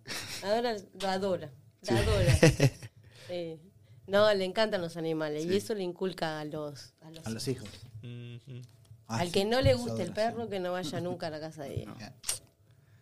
Ahora 0.43 0.75
lo 0.99 1.07
adora, 1.07 1.51
la 1.81 1.97
adora. 1.97 2.37
Sí. 3.27 3.57
No, 4.07 4.33
le 4.33 4.43
encantan 4.43 4.81
los 4.81 4.97
animales 4.97 5.45
y 5.45 5.55
eso 5.55 5.73
le 5.73 5.83
inculca 5.83 6.41
a 6.41 6.43
los, 6.43 6.93
a 6.99 7.11
los, 7.11 7.25
A 7.25 7.29
los 7.29 7.47
hijos. 7.47 7.69
Ah, 9.07 9.19
Al 9.19 9.27
sí, 9.27 9.31
que 9.31 9.45
no 9.45 9.61
le 9.61 9.73
guste 9.73 10.03
el 10.03 10.11
perro, 10.11 10.49
que 10.49 10.59
no 10.59 10.73
vaya 10.73 10.99
nunca 10.99 11.27
a 11.27 11.29
la 11.29 11.39
casa 11.39 11.63
de 11.63 11.75
Diego. 11.75 11.95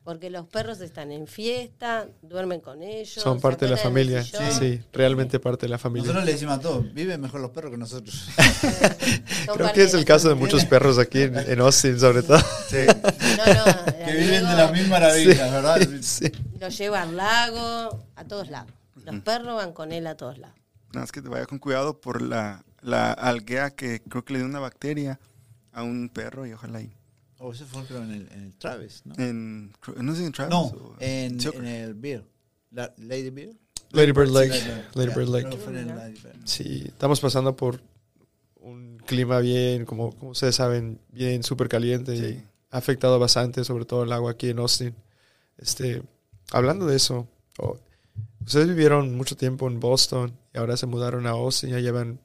Porque 0.09 0.31
los 0.31 0.47
perros 0.47 0.81
están 0.81 1.11
en 1.11 1.27
fiesta, 1.27 2.07
duermen 2.23 2.61
con 2.61 2.81
ellos. 2.81 3.21
Son 3.21 3.39
parte 3.39 3.65
de 3.65 3.71
la 3.73 3.77
familia. 3.77 4.23
sillón. 4.23 4.51
Sí, 4.53 4.81
realmente 4.91 5.39
parte 5.39 5.67
de 5.67 5.69
la 5.69 5.77
familia. 5.77 6.07
Nosotros 6.07 6.25
le 6.25 6.31
decimos 6.31 6.57
a 6.57 6.59
todos, 6.59 6.93
viven 6.95 7.21
mejor 7.21 7.41
los 7.41 7.51
perros 7.51 7.69
que 7.69 7.77
nosotros. 7.77 8.27
Creo 9.53 9.71
que 9.71 9.83
es 9.83 9.93
el 9.93 10.05
caso 10.05 10.27
de 10.27 10.33
muchos 10.33 10.65
perros 10.65 10.97
aquí 10.97 11.21
en, 11.21 11.37
en 11.37 11.59
Austin, 11.59 11.99
sobre 11.99 12.23
todo. 12.23 12.39
Sí. 12.39 12.87
No, 12.87 13.53
no, 13.53 13.85
que 14.03 14.11
viven 14.13 14.47
de 14.47 14.55
las 14.55 14.71
mil 14.71 14.87
maravillas, 14.87 15.51
¿verdad? 15.51 15.77
Sí. 16.01 16.31
Lo 16.59 16.69
lleva 16.69 17.03
al 17.03 17.15
lago, 17.15 18.03
a 18.15 18.23
todos 18.25 18.49
lados. 18.49 18.73
Los 19.05 19.21
perros 19.21 19.57
van 19.57 19.73
con 19.73 19.91
él 19.91 20.07
a 20.07 20.17
todos 20.17 20.39
lados. 20.39 20.57
Nada 20.87 21.01
más 21.01 21.11
que 21.11 21.21
te 21.21 21.29
vaya 21.29 21.45
con 21.45 21.59
cuidado 21.59 22.01
por 22.01 22.23
la, 22.23 22.63
la 22.81 23.11
algea 23.11 23.69
que 23.69 24.01
creo 24.01 24.25
que 24.25 24.33
le 24.33 24.39
dio 24.39 24.47
una 24.47 24.59
bacteria 24.59 25.19
a 25.71 25.83
un 25.83 26.09
perro 26.09 26.47
y 26.47 26.53
ojalá 26.53 26.81
y 26.81 26.98
O 27.39 27.51
ese 27.53 27.65
fue 27.65 27.83
creo 27.85 28.03
en 28.03 28.11
el, 28.11 28.27
en 28.33 28.43
el 28.43 28.53
Travis, 28.55 29.01
¿no? 29.05 29.15
en 29.17 29.71
no 29.97 30.13
sé 30.15 30.25
en 30.25 30.31
Travis 30.31 30.49
No, 30.51 30.61
o- 30.65 30.95
en, 30.99 31.39
el 31.65 31.93
Beer. 31.93 32.23
La- 32.71 32.93
Lady 32.97 33.29
Beer. 33.29 33.55
Lady 33.91 34.11
Bird 34.11 34.29
Lake. 34.29 34.53
Sí, 34.53 34.69
Lady 34.93 35.13
Bird 35.15 35.29
Lake. 35.29 35.57
Sí, 36.45 36.83
estamos 36.87 37.19
pasando 37.19 37.55
por 37.55 37.81
un 38.61 38.99
clima 39.05 39.39
bien, 39.39 39.85
como, 39.85 40.11
como 40.15 40.31
ustedes 40.31 40.55
saben, 40.55 40.99
bien 41.11 41.41
súper 41.43 41.69
caliente 41.69 42.15
Sí. 42.15 42.23
y 42.35 42.43
ha 42.71 42.77
afectado 42.77 43.17
bastante, 43.17 43.63
sobre 43.63 43.85
todo 43.85 44.03
el 44.03 44.11
agua 44.11 44.31
aquí 44.31 44.49
en 44.49 44.59
Austin. 44.59 44.93
Este, 45.57 46.03
hablando 46.51 46.85
de 46.85 46.97
eso, 46.97 47.27
oh, 47.57 47.77
ustedes 48.45 48.67
vivieron 48.67 49.15
mucho 49.15 49.35
tiempo 49.35 49.67
en 49.67 49.79
Boston 49.79 50.37
y 50.53 50.57
ahora 50.59 50.77
se 50.77 50.85
mudaron 50.85 51.25
a 51.25 51.31
Austin, 51.31 51.71
ya 51.71 51.79
llevan 51.79 52.19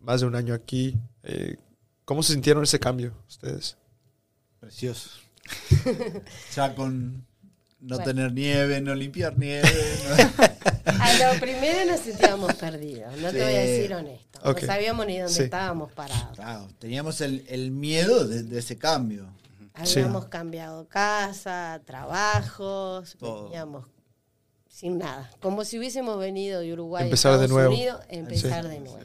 más 0.00 0.20
de 0.20 0.26
un 0.26 0.34
año 0.34 0.52
aquí. 0.52 0.96
Eh, 1.22 1.56
¿Cómo 2.04 2.22
se 2.22 2.34
sintieron 2.34 2.62
ese 2.64 2.78
cambio 2.78 3.12
ustedes? 3.28 3.76
Precioso. 4.60 5.10
ya 6.54 6.74
con 6.74 7.26
no 7.80 7.96
Bueno. 7.96 8.04
tener 8.04 8.32
nieve, 8.32 8.80
no 8.80 8.94
limpiar 8.94 9.38
nieve. 9.38 9.68
no- 10.08 10.46
A 11.00 11.12
lo 11.34 11.40
primero 11.40 11.90
nos 11.90 12.00
sentíamos 12.00 12.54
perdidos, 12.54 13.16
no 13.18 13.30
te 13.30 13.42
voy 13.42 13.54
a 13.54 13.58
decir 13.60 13.92
honesto. 13.94 14.38
Ok. 14.44 14.60
No 14.62 14.66
sabíamos 14.66 15.06
ni 15.06 15.18
dónde 15.18 15.34
Sí. 15.34 15.42
estábamos 15.42 15.92
parados. 15.92 16.34
Claro, 16.36 16.68
teníamos 16.78 17.20
el, 17.20 17.44
el 17.48 17.70
miedo 17.70 18.26
de, 18.26 18.42
de 18.44 18.58
ese 18.58 18.76
cambio. 18.78 19.28
Sí. 19.84 19.98
Habíamos 20.00 20.26
cambiado 20.26 20.88
casa, 20.88 21.82
trabajos, 21.84 23.16
Todo. 23.18 23.44
veníamos 23.44 23.86
sin 24.68 24.98
nada. 24.98 25.30
Como 25.40 25.64
si 25.64 25.78
hubiésemos 25.78 26.18
venido 26.18 26.60
de 26.60 26.72
Uruguay 26.72 27.04
Empezar 27.04 27.34
a 27.34 27.38
de 27.38 27.48
nuevo. 27.48 27.72
Unidos, 27.74 28.00
empezar 28.08 28.64
Sí. 28.64 28.70
de 28.70 28.80
nuevo. 28.80 28.98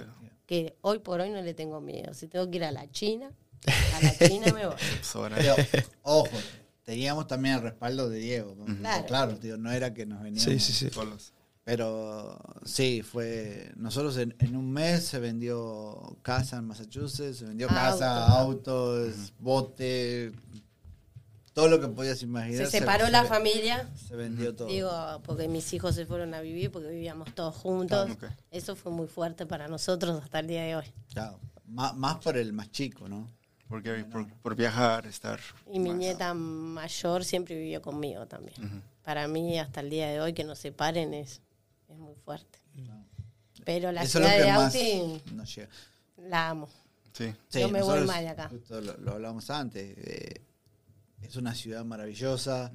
Que 0.45 0.76
hoy 0.82 0.99
por 0.99 1.20
hoy 1.22 1.30
no 1.30 1.41
le 1.41 1.54
tengo 1.54 1.82
miedo. 1.82 2.14
Si 2.14 2.28
tengo 2.28 2.49
que 2.49 2.58
ir 2.58 2.64
a 2.64 2.72
la 2.72 2.89
China, 2.91 3.32
a 3.68 4.01
la 4.01 4.18
China 4.28 4.53
me 4.53 4.66
voy. 4.68 4.76
Pero, 5.38 5.55
ojo, 6.03 6.38
teníamos 6.84 7.28
también 7.28 7.55
el 7.55 7.62
respaldo 7.62 8.09
de 8.09 8.20
Diego. 8.20 8.55
¿no? 8.55 8.66
Claro. 8.78 9.05
Claro, 9.05 9.38
tío, 9.38 9.57
no 9.57 9.72
era 9.72 9.93
que 9.93 10.05
nos 10.05 10.22
veníamos. 10.22 10.43
Sí, 10.51 10.59
sí, 10.59 10.74
sí. 10.74 10.89
solos. 10.89 11.34
Pero 11.64 12.39
sí, 12.66 13.03
fue. 13.03 13.72
Nosotros 13.76 14.18
en, 14.18 14.36
en 14.39 14.55
un 14.55 14.72
mes 14.72 15.05
se 15.05 15.20
vendió 15.20 16.18
casa 16.24 16.57
en 16.57 16.66
Massachusetts, 16.66 17.38
se 17.38 17.45
vendió 17.45 17.68
casa, 17.68 18.28
autos, 18.28 19.32
bote, 19.38 20.32
todo 21.53 21.68
lo 21.68 21.80
que 21.80 21.88
podías 21.88 22.24
imaginar. 22.24 22.66
Se 22.66 22.80
separó 22.80 23.07
la 23.09 23.26
familia. 23.26 23.89
Se 24.07 24.16
vendió 24.16 24.55
todo. 24.55 24.68
Digo, 24.70 25.22
porque 25.24 25.47
mis 25.47 25.72
hijos 25.74 25.93
se 25.95 26.05
fueron 26.07 26.34
a 26.34 26.41
vivir 26.41 26.72
porque 26.72 26.89
vivíamos 26.89 27.34
todos 27.36 27.55
juntos. 27.55 28.09
Ah. 28.24 28.36
Eso 28.49 28.76
fue 28.76 28.91
muy 28.91 29.07
fuerte 29.07 29.45
para 29.45 29.68
nosotros 29.68 30.24
hasta 30.24 30.39
el 30.39 30.47
día 30.47 30.64
de 30.64 30.76
hoy. 30.78 30.86
Claro, 31.14 31.39
Má- 31.68 31.93
más 31.93 32.18
por 32.18 32.38
el 32.38 32.53
más 32.53 32.72
chico, 32.72 33.07
¿no? 33.07 33.30
Porque 33.72 34.03
por, 34.03 34.28
por 34.41 34.55
viajar, 34.55 35.07
estar. 35.07 35.39
Y 35.72 35.80
mi 35.80 35.93
nieta 35.93 36.34
mayor 36.36 37.24
siempre 37.26 37.55
vivió 37.55 37.82
conmigo 37.82 38.28
también. 38.28 38.84
Para 39.01 39.28
mí, 39.28 39.57
hasta 39.57 39.80
el 39.80 39.89
día 39.89 40.09
de 40.09 40.19
hoy, 40.22 40.34
que 40.34 40.43
nos 40.43 40.59
separen 40.59 41.13
es, 41.15 41.41
es 41.89 41.97
muy 41.97 42.13
fuerte. 42.15 42.59
Pero 43.65 43.91
la 43.91 44.03
Eso 44.03 44.19
ciudad 44.19 44.38
de 44.38 44.49
Austin 44.49 45.22
nos 45.36 45.55
llega. 45.55 45.69
la 46.17 46.49
amo. 46.49 46.67
Sí. 47.13 47.34
No 47.61 47.69
me 47.69 47.82
voy 47.82 47.99
de 48.05 48.28
acá. 48.30 48.49
justo 48.49 48.80
lo, 48.82 48.97
lo 48.97 49.11
hablamos 49.13 49.49
antes. 49.49 49.97
eh, 49.97 50.41
es 51.22 51.36
una 51.36 51.53
ciudad 51.55 51.86
maravillosa. 51.86 52.72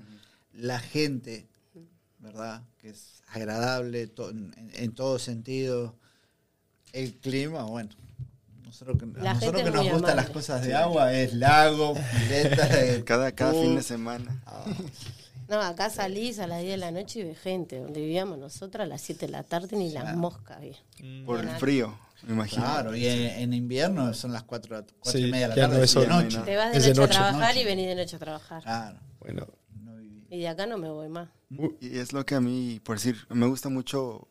La 0.55 0.79
gente, 0.81 1.47
¿verdad? 2.21 2.63
Que 2.79 2.91
es 2.91 3.23
agradable 3.29 4.07
to- 4.07 4.31
en, 4.31 4.55
en 4.75 4.95
todo 4.95 5.19
sentido. 5.19 5.95
El 6.93 7.15
clima, 7.19 7.65
bueno. 7.65 7.91
Nosotros 8.67 8.99
que, 8.99 9.05
a 9.27 9.35
nosotros 9.35 9.63
que 9.63 9.71
nos 9.71 9.83
gustan 9.85 9.97
amable. 9.99 10.15
las 10.17 10.31
cosas 10.31 10.63
de 10.67 10.75
agua 10.75 11.13
es 11.15 11.33
lago, 11.33 11.95
pileta. 11.95 12.69
eh, 12.85 13.03
Cada, 13.05 13.33
cada 13.33 13.53
fin 13.53 13.77
de 13.77 13.83
semana. 13.83 14.43
Ah, 14.47 14.65
No, 15.49 15.61
acá 15.63 15.91
salís 15.91 16.41
a 16.41 16.49
las 16.49 16.59
10 16.61 16.73
de 16.73 16.77
la 16.79 16.91
noche 16.91 17.21
y 17.21 17.23
ves 17.23 17.39
gente. 17.39 17.79
Donde 17.79 18.01
vivíamos 18.01 18.37
nosotros 18.37 18.83
a 18.83 18.87
las 18.87 19.01
7 19.01 19.27
de 19.27 19.33
la 19.33 19.45
tarde 19.45 19.77
ni 19.77 19.91
las 19.91 20.17
moscas 20.17 20.57
había. 20.57 20.75
Por 21.25 21.39
el 21.39 21.49
frío, 21.51 21.97
me 22.25 22.33
imagino. 22.33 22.63
claro, 22.65 22.97
y 22.97 23.07
en, 23.07 23.21
en 23.43 23.55
invierno 23.55 24.13
son 24.13 24.33
las 24.33 24.43
4, 24.43 24.85
Sí, 25.03 25.19
y 25.19 25.31
media 25.31 25.49
de 25.49 25.49
la 25.51 25.55
ya 25.55 25.63
tarde. 25.69 25.77
no 25.79 25.85
es 25.85 25.95
de 25.95 26.07
noche. 26.09 26.39
Te 26.45 26.57
vas 26.57 26.73
de 26.73 26.79
noche, 26.95 27.01
a 27.03 27.07
trabajar 27.07 27.49
Noche. 27.55 27.61
y 27.61 27.65
venís 27.65 27.87
de 27.87 27.95
noche 27.95 28.17
a 28.17 28.19
trabajar. 28.19 28.63
Claro, 28.65 28.99
Bueno. 29.21 29.47
Y 30.29 30.41
de 30.41 30.49
acá 30.49 30.67
no 30.67 30.79
me 30.79 30.91
voy 30.91 31.09
más. 31.09 31.29
Y 31.81 31.97
es 31.99 32.13
lo 32.13 32.27
que 32.27 32.35
a 32.35 32.41
mí, 32.41 32.81
por 32.83 32.97
decir, 32.97 33.17
me 33.31 33.47
gusta 33.47 33.69
mucho. 33.69 34.27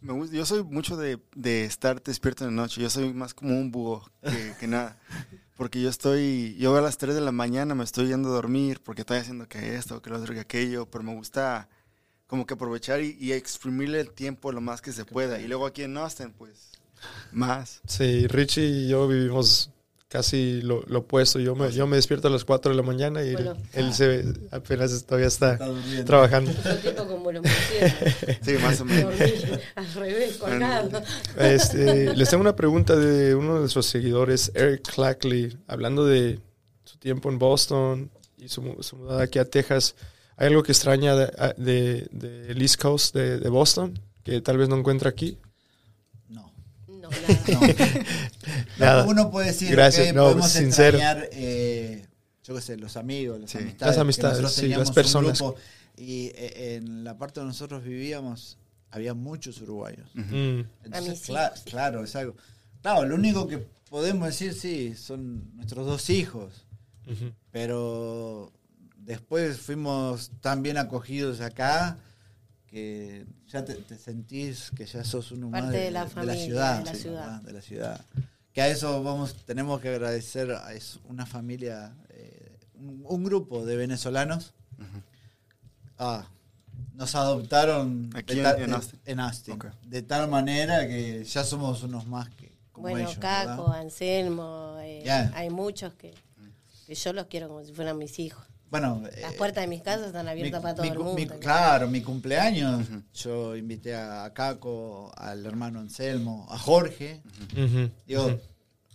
Me 0.00 0.12
gusta, 0.12 0.34
yo 0.34 0.46
soy 0.46 0.62
mucho 0.64 0.96
de, 0.96 1.18
de 1.34 1.64
estar 1.64 2.02
despierto 2.02 2.44
en 2.44 2.56
la 2.56 2.62
noche. 2.62 2.80
Yo 2.80 2.88
soy 2.90 3.12
más 3.12 3.34
como 3.34 3.58
un 3.58 3.70
búho 3.70 4.10
que, 4.22 4.54
que 4.58 4.66
nada. 4.66 4.98
Porque 5.56 5.82
yo 5.82 5.90
estoy, 5.90 6.56
yo 6.58 6.74
a 6.76 6.80
las 6.80 6.96
3 6.96 7.14
de 7.14 7.20
la 7.20 7.32
mañana 7.32 7.74
me 7.74 7.84
estoy 7.84 8.06
yendo 8.08 8.30
a 8.30 8.32
dormir 8.32 8.80
porque 8.82 9.02
estoy 9.02 9.18
haciendo 9.18 9.46
que 9.46 9.76
esto, 9.76 10.00
que 10.00 10.08
lo 10.08 10.16
otro, 10.16 10.32
que 10.32 10.40
aquello. 10.40 10.86
Pero 10.86 11.04
me 11.04 11.14
gusta 11.14 11.68
como 12.26 12.46
que 12.46 12.54
aprovechar 12.54 13.02
y, 13.02 13.14
y 13.20 13.32
exprimirle 13.32 14.00
el 14.00 14.10
tiempo 14.12 14.52
lo 14.52 14.62
más 14.62 14.80
que 14.80 14.92
se 14.92 15.04
pueda. 15.04 15.38
Y 15.38 15.48
luego 15.48 15.66
aquí 15.66 15.82
en 15.82 15.98
Austin, 15.98 16.32
pues, 16.32 16.70
más. 17.32 17.82
sí, 17.86 18.26
Richie 18.26 18.64
y 18.64 18.88
yo 18.88 19.06
vivimos 19.06 19.70
casi 20.10 20.60
lo, 20.62 20.82
lo 20.88 20.98
opuesto. 20.98 21.38
Yo 21.38 21.54
me, 21.54 21.70
yo 21.72 21.86
me 21.86 21.96
despierto 21.96 22.28
a 22.28 22.30
las 22.30 22.44
4 22.44 22.72
de 22.72 22.76
la 22.76 22.82
mañana 22.82 23.22
y 23.24 23.28
él, 23.28 23.34
Bueno. 23.36 23.56
él 23.72 23.94
se, 23.94 24.24
apenas 24.50 25.04
todavía 25.06 25.28
está 25.28 25.56
trabajando. 26.04 26.52
Tipo 26.82 27.06
como. 27.06 27.30
Sí, 28.42 28.52
más 28.60 28.80
o 28.80 28.84
menos. 28.84 29.14
Al 29.76 29.92
revés, 29.94 30.36
colgado. 30.36 31.00
Este, 31.38 32.14
les 32.16 32.28
tengo 32.28 32.40
una 32.40 32.56
pregunta 32.56 32.96
de 32.96 33.34
uno 33.36 33.54
de 33.54 33.60
nuestros 33.60 33.86
seguidores, 33.86 34.50
Eric 34.54 34.82
Clackley, 34.94 35.56
hablando 35.68 36.04
de 36.04 36.40
su 36.84 36.98
tiempo 36.98 37.30
en 37.30 37.38
Boston 37.38 38.10
y 38.36 38.48
su, 38.48 38.62
mu- 38.62 38.82
su 38.82 38.96
mudada 38.96 39.22
aquí 39.22 39.38
a 39.38 39.44
Texas. 39.44 39.94
¿Hay 40.36 40.48
algo 40.48 40.62
que 40.64 40.72
extraña 40.72 41.14
de, 41.14 41.24
a- 41.38 41.54
de- 41.56 42.08
del 42.10 42.60
East 42.60 42.80
Coast 42.82 43.14
de, 43.14 43.38
de 43.38 43.48
Boston 43.48 43.98
que 44.24 44.40
tal 44.40 44.58
vez 44.58 44.68
no 44.68 44.76
encuentra 44.76 45.08
aquí? 45.10 45.38
No. 47.10 47.60
No, 47.60 47.60
nada. 47.60 47.94
No. 47.98 48.04
Nada. 48.78 49.04
Uno 49.06 49.30
puede 49.30 49.48
decir, 49.48 49.70
Gracias, 49.70 50.08
ok, 50.08 50.14
no, 50.14 50.22
podemos 50.24 50.50
sincero. 50.50 50.98
extrañar, 50.98 51.28
eh, 51.32 52.06
yo 52.44 52.54
qué 52.54 52.60
sé, 52.60 52.76
los 52.76 52.96
amigos, 52.96 53.40
las 53.40 53.50
Sí. 53.50 53.58
amistades. 53.58 53.94
Las 53.96 54.00
amistades, 54.00 54.52
sí, 54.52 54.72
personas. 54.94 55.40
Un 55.40 55.48
grupo, 55.48 55.60
y 55.96 56.26
eh, 56.34 56.76
en 56.76 57.04
la 57.04 57.18
parte 57.18 57.40
donde 57.40 57.50
nosotros 57.52 57.82
vivíamos, 57.84 58.58
había 58.90 59.14
muchos 59.14 59.60
uruguayos. 59.60 60.08
Entonces, 60.14 61.30
claro, 61.64 62.02
es 62.04 62.16
algo. 62.16 62.34
Claro, 62.82 63.06
lo 63.06 63.14
único 63.14 63.46
que 63.46 63.58
podemos 63.88 64.26
decir, 64.26 64.54
sí, 64.54 64.94
son 64.96 65.54
nuestros 65.56 65.86
dos 65.86 66.08
hijos. 66.10 66.64
Pero 67.50 68.52
después 68.96 69.58
fuimos 69.58 70.30
tan 70.40 70.62
bien 70.62 70.78
acogidos 70.78 71.40
acá 71.40 71.98
que 72.66 73.26
ya 73.52 73.64
te, 73.64 73.74
te 73.74 73.98
sentís 73.98 74.70
que 74.76 74.86
ya 74.86 75.02
sos 75.04 75.28
Parte 75.30 75.46
más 75.46 75.70
de, 75.72 75.78
de 75.78 75.90
la 75.90 76.04
de 76.04 76.10
familia, 76.10 76.44
ciudad, 76.44 76.78
de 76.78 76.84
la 76.84 76.94
sí, 76.94 77.00
ciudad. 77.02 77.42
de 77.42 77.52
la 77.52 77.60
ciudad. 77.62 78.00
Que 78.52 78.62
a 78.62 78.68
eso 78.68 79.02
vamos, 79.02 79.34
tenemos 79.46 79.80
que 79.80 79.88
agradecer 79.88 80.50
a 80.52 80.72
es 80.74 80.98
una 81.08 81.24
familia, 81.26 81.94
eh, 82.10 82.58
un, 82.74 83.02
un 83.06 83.24
grupo 83.24 83.64
de 83.64 83.76
venezolanos. 83.76 84.52
Ah, 85.98 86.26
nos 86.94 87.14
adoptaron 87.14 88.10
Aquí 88.14 88.34
de 88.36 88.40
en- 88.40 88.60
en 88.62 88.66
de- 88.70 88.76
Austin. 88.76 89.00
en 89.04 89.20
Austin. 89.20 89.54
Ok. 89.54 89.66
De 89.84 90.02
tal 90.02 90.28
manera 90.28 90.86
que 90.86 91.24
ya 91.24 91.44
somos 91.44 91.82
unos 91.82 92.06
más 92.06 92.28
que 92.30 92.50
como 92.72 92.82
Bueno, 92.88 93.00
ellos. 93.00 93.18
Caco, 93.18 93.64
¿verdad? 93.66 93.80
Anselmo, 93.82 94.76
eh, 94.82 95.08
hay 95.34 95.50
muchos 95.50 95.92
que, 95.94 96.14
que 96.86 96.94
yo 96.94 97.12
los 97.12 97.26
quiero 97.26 97.48
como 97.48 97.62
si 97.64 97.72
fueran 97.72 97.98
mis 97.98 98.18
hijos. 98.18 98.46
Bueno, 98.70 99.02
Las 99.20 99.32
eh, 99.32 99.36
puertas 99.36 99.62
de 99.64 99.68
mis 99.68 99.82
casas 99.82 100.08
están 100.08 100.28
abiertas 100.28 100.62
para 100.62 100.74
todo 100.76 100.86
el 100.86 100.96
mundo. 100.96 101.14
mi- 101.14 101.26
claro, 101.26 101.88
mi 101.88 102.02
cumpleaños, 102.02 102.86
yo 103.14 103.56
invité 103.56 103.94
a 103.96 104.30
Caco, 104.32 105.12
al 105.16 105.44
hermano 105.44 105.80
Anselmo, 105.80 106.46
a 106.50 106.56
Jorge. 106.58 107.20
Digo, 108.06 108.38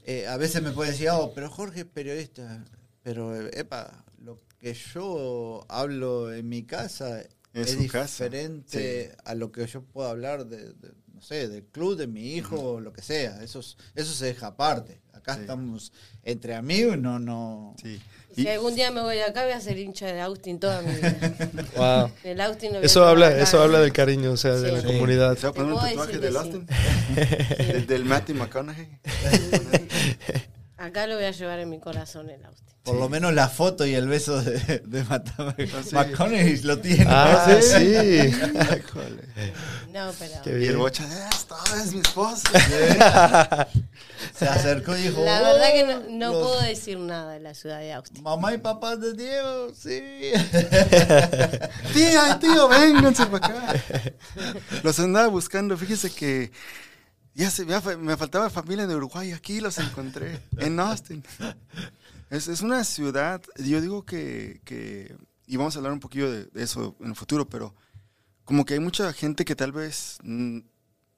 eh, 0.06 0.28
a 0.28 0.38
veces 0.38 0.62
me 0.64 0.72
puede 0.72 0.92
decir, 0.92 1.10
oh, 1.10 1.32
pero 1.36 1.50
Jorge 1.50 1.82
es 1.82 1.86
periodista. 1.86 2.64
Pero, 3.04 3.36
eh, 3.40 3.52
epa, 3.54 4.04
lo 4.24 4.40
que 4.60 4.74
yo 4.74 5.66
hablo 5.68 6.34
en 6.34 6.48
mi 6.48 6.64
casa 6.64 7.20
Es 7.22 7.30
es, 7.54 7.72
su 7.74 7.88
casa, 7.88 8.24
diferente 8.26 9.16
a 9.26 9.36
lo 9.36 9.52
que 9.52 9.68
yo 9.68 9.82
puedo 9.84 10.08
hablar 10.10 10.46
de, 10.48 10.74
de, 10.74 10.94
no 11.14 11.22
sé, 11.22 11.48
del 11.50 11.66
club 11.66 11.98
de 11.98 12.08
mi 12.08 12.34
hijo 12.34 12.58
o 12.76 12.80
lo 12.80 12.94
que 12.94 13.02
sea. 13.02 13.44
Eso, 13.44 13.60
es- 13.60 13.78
eso 13.94 14.14
se 14.14 14.26
deja 14.26 14.48
aparte. 14.48 15.02
Acá 15.14 15.36
Sí. 15.36 15.42
estamos 15.42 15.92
entre 16.24 16.56
amigos, 16.56 16.98
no, 17.00 17.20
no. 17.20 17.76
Sí. 17.82 18.00
Si 18.36 18.42
Y- 18.44 18.48
algún 18.50 18.76
día 18.76 18.92
me 18.92 19.02
voy 19.02 19.16
de 19.16 19.24
acá, 19.24 19.44
voy 19.46 19.54
a 19.54 19.62
ser 19.62 19.78
hincha 19.78 20.08
de 20.08 20.20
Austin 20.22 20.60
toda 20.60 20.82
mi 20.82 20.94
vida. 20.94 21.16
Wow. 21.78 22.12
El 22.24 22.42
Austin 22.42 22.74
lo 22.74 22.80
voy 22.80 22.86
Eso 22.86 23.06
habla, 23.06 23.28
acá. 23.28 23.40
eso 23.42 23.62
habla 23.62 23.80
del 23.80 23.94
cariño, 23.94 24.32
o 24.32 24.38
sea, 24.38 24.52
de 24.56 24.70
Sí. 24.70 24.76
la 24.76 24.82
Sí. 24.82 24.88
comunidad. 24.88 25.38
¿Se 25.38 25.44
va 25.44 25.50
a 25.50 25.54
poner 25.54 25.74
un 25.74 25.80
tatuaje 25.80 26.18
del 26.20 26.36
Austin? 26.38 26.68
Del, 27.58 27.88
del 27.88 28.06
Matthew 28.06 28.36
McConaughey. 28.36 28.88
Acá 30.78 31.08
lo 31.08 31.16
voy 31.16 31.26
a 31.26 31.32
llevar 31.32 31.60
en 31.60 31.70
mi 31.70 31.80
corazón 31.80 32.30
el 32.30 32.44
Austin. 32.46 32.66
Por 32.84 32.98
lo 32.98 33.10
menos 33.10 33.34
la 33.34 33.50
foto 33.50 33.84
y 33.86 33.96
el 33.96 34.08
beso 34.08 34.42
de, 34.44 34.80
de 34.86 35.04
sí. 35.84 35.96
McConaughey 35.96 36.58
lo 36.62 36.78
tiene. 36.80 37.06
Ah, 37.08 37.48
sí. 37.60 38.32
No, 39.92 40.12
pero 40.20 40.34
Qué 40.44 40.50
Y 40.52 40.54
el 40.54 40.60
bien. 40.60 40.78
bocha, 40.78 41.04
esta 41.30 41.56
es 41.84 41.94
mi 41.94 42.02
esposa. 42.02 42.50
Se 44.38 44.48
acercó 44.48 44.96
y 44.98 45.02
dijo. 45.04 45.24
la 45.24 45.42
verdad 45.42 45.72
que 45.74 45.84
no, 45.84 45.94
"Oh, 45.98 46.04
no 46.10 46.32
los 46.34 46.48
puedo 46.48 46.62
decir 46.62 47.00
nada 47.00 47.34
de 47.34 47.40
la 47.40 47.54
ciudad 47.54 47.80
de 47.80 47.94
Austin. 47.94 48.22
Mamá 48.24 48.54
y 48.54 48.58
papá 48.58 48.96
de 48.98 49.14
Diego, 49.14 49.72
sí. 49.74 50.32
Tía, 51.94 52.38
tío, 52.40 52.68
vénganse 52.68 53.26
para 53.28 53.48
acá. 53.48 53.84
Los 54.84 55.00
andaba 55.00 55.28
buscando. 55.28 55.78
Fíjese 55.78 56.12
que 56.12 56.52
ya 57.36 57.52
se, 57.52 57.66
ya 57.66 57.82
me 57.82 58.18
faltaba 58.18 58.50
familia 58.50 58.88
de 58.88 58.96
Uruguay. 58.96 59.32
Aquí 59.34 59.60
los 59.60 59.78
encontré, 59.78 60.42
en 60.58 60.80
Austin. 60.80 61.24
Es, 62.30 62.48
es 62.48 62.62
una 62.62 62.84
ciudad, 62.84 63.42
yo 63.58 63.82
digo 63.82 64.04
que, 64.04 64.62
que, 64.66 65.16
y 65.46 65.58
vamos 65.58 65.76
a 65.76 65.80
hablar 65.80 65.94
un 65.94 66.00
poquillo 66.00 66.32
de, 66.32 66.46
de 66.46 66.64
eso 66.64 66.96
en 67.00 67.10
el 67.10 67.16
futuro, 67.16 67.48
pero 67.48 67.76
como 68.46 68.66
que 68.66 68.74
hay 68.76 68.80
mucha 68.80 69.12
gente 69.14 69.46
que 69.46 69.56
tal 69.56 69.72
vez, 69.72 70.18
mm, 70.24 70.60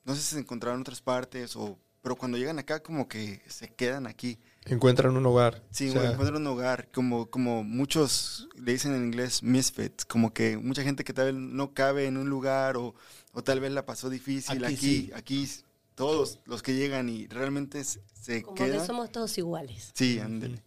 no 0.05 0.15
sé 0.15 0.21
si 0.21 0.35
se 0.35 0.39
encontraron 0.39 0.79
en 0.79 0.81
otras 0.81 1.01
partes, 1.01 1.55
o, 1.55 1.77
pero 2.01 2.15
cuando 2.15 2.37
llegan 2.37 2.59
acá 2.59 2.81
como 2.81 3.07
que 3.07 3.41
se 3.47 3.69
quedan 3.69 4.07
aquí. 4.07 4.39
Encuentran 4.65 5.15
un 5.15 5.25
hogar. 5.25 5.63
Sí, 5.71 5.89
O 5.89 5.93
sea, 5.93 6.11
encuentran 6.11 6.41
un 6.41 6.47
hogar, 6.47 6.89
como, 6.91 7.29
como 7.29 7.63
muchos 7.63 8.49
le 8.55 8.73
dicen 8.73 8.93
en 8.93 9.05
inglés 9.05 9.43
misfits, 9.43 10.03
como 10.05 10.33
que 10.33 10.57
mucha 10.57 10.83
gente 10.83 11.03
que 11.03 11.13
tal 11.13 11.33
vez 11.33 11.35
no 11.35 11.73
cabe 11.73 12.05
en 12.07 12.17
un 12.17 12.29
lugar 12.29 12.75
o, 12.75 12.95
o 13.33 13.43
tal 13.43 13.59
vez 13.59 13.71
la 13.71 13.85
pasó 13.85 14.09
difícil 14.09 14.63
Aquí 14.63 14.73
aquí, 14.73 14.77
sí. 14.77 15.11
aquí, 15.15 15.49
todos 15.97 16.39
los 16.45 16.61
que 16.61 16.75
llegan 16.75 17.09
y 17.09 17.25
realmente 17.27 17.83
se, 17.83 18.43
Como 18.43 18.53
quedan. 18.55 18.79
que 18.79 18.85
somos 18.85 19.11
todos 19.11 19.35
iguales. 19.39 19.91
Sí, 19.95 20.19
ándele. 20.19 20.63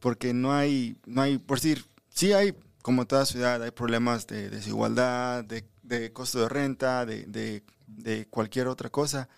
Porque 0.00 0.34
no 0.34 0.52
hay, 0.52 0.98
no 1.06 1.22
hay, 1.22 1.38
por 1.38 1.58
decir, 1.60 1.86
sí 2.10 2.32
hay, 2.32 2.54
como 2.82 3.06
toda 3.06 3.24
ciudad, 3.24 3.62
hay 3.62 3.70
problemas 3.70 4.26
de 4.26 4.50
desigualdad, 4.50 5.44
de, 5.44 5.64
de 5.84 6.12
costo 6.12 6.40
de 6.40 6.48
renta, 6.48 7.06
de, 7.06 7.24
de, 7.26 7.62
de 7.86 8.26
cualquier 8.26 8.66
otra 8.66 8.90
cosa. 8.90 9.28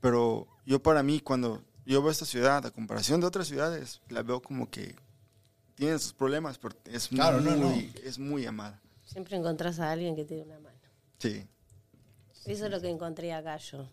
Pero 0.00 0.48
yo 0.64 0.82
para 0.82 1.02
mí, 1.02 1.20
cuando 1.20 1.62
yo 1.84 2.00
veo 2.00 2.10
esta 2.10 2.24
ciudad, 2.24 2.64
a 2.64 2.70
comparación 2.70 3.20
de 3.20 3.26
otras 3.26 3.48
ciudades, 3.48 4.00
la 4.08 4.22
veo 4.22 4.40
como 4.40 4.70
que 4.70 4.96
tiene 5.74 5.98
sus 5.98 6.14
problemas, 6.14 6.56
pero 6.58 6.74
es, 6.86 7.08
Claro, 7.08 7.42
muy, 7.42 7.50
no, 7.52 7.56
no. 7.58 7.74
es 8.02 8.18
muy 8.18 8.46
amada. 8.46 8.80
Siempre 9.04 9.36
encontrás 9.36 9.78
a 9.80 9.92
alguien 9.92 10.16
que 10.16 10.24
dé 10.24 10.40
una 10.40 10.58
mano. 10.58 10.78
Sí. 11.18 11.46
Eso 12.46 12.64
es 12.64 12.70
lo 12.70 12.80
que 12.80 12.88
encontré 12.88 13.34
acá 13.34 13.58
yo. 13.58 13.86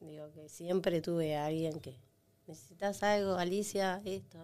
Digo 0.00 0.30
que 0.32 0.48
siempre 0.48 1.00
tuve 1.02 1.36
a 1.36 1.46
alguien 1.46 1.78
que 1.80 1.94
necesitas 2.46 3.02
algo, 3.02 3.34
Alicia, 3.36 4.00
esto. 4.04 4.38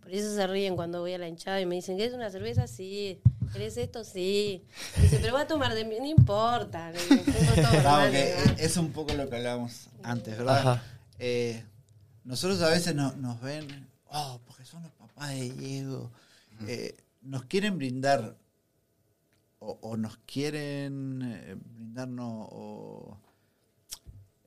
Por 0.00 0.12
eso 0.12 0.34
se 0.34 0.46
ríen 0.46 0.76
cuando 0.76 1.00
voy 1.00 1.14
a 1.14 1.18
la 1.18 1.28
hinchada 1.28 1.60
y 1.60 1.66
me 1.66 1.74
dicen, 1.76 1.96
¿querés 1.96 2.14
una 2.14 2.30
cerveza? 2.30 2.66
Sí. 2.66 3.20
¿Querés 3.52 3.76
esto? 3.76 4.04
Sí. 4.04 4.64
Dice, 5.00 5.18
pero 5.20 5.32
va 5.34 5.42
a 5.42 5.46
tomar 5.46 5.74
de 5.74 5.84
mí, 5.84 5.96
no 5.98 6.06
importa. 6.06 6.92
Digo, 6.92 7.22
es 8.58 8.76
un 8.76 8.92
poco 8.92 9.14
lo 9.14 9.28
que 9.28 9.36
hablábamos 9.36 9.88
antes, 10.02 10.36
¿verdad? 10.36 10.58
Ajá. 10.58 10.82
Eh, 11.18 11.64
nosotros 12.24 12.60
a 12.62 12.68
veces 12.70 12.94
no- 12.94 13.12
nos 13.16 13.40
ven, 13.40 13.66
oh, 14.10 14.40
porque 14.46 14.64
son 14.64 14.82
los 14.82 14.92
papás 14.92 15.30
de 15.30 15.50
Diego. 15.50 16.10
Eh, 16.66 16.96
nos 17.22 17.44
quieren 17.44 17.78
brindar, 17.78 18.36
o, 19.58 19.78
o 19.80 19.96
nos 19.96 20.18
quieren 20.26 21.20
eh, 21.24 21.56
brindarnos, 21.58 22.48
o, 22.50 23.16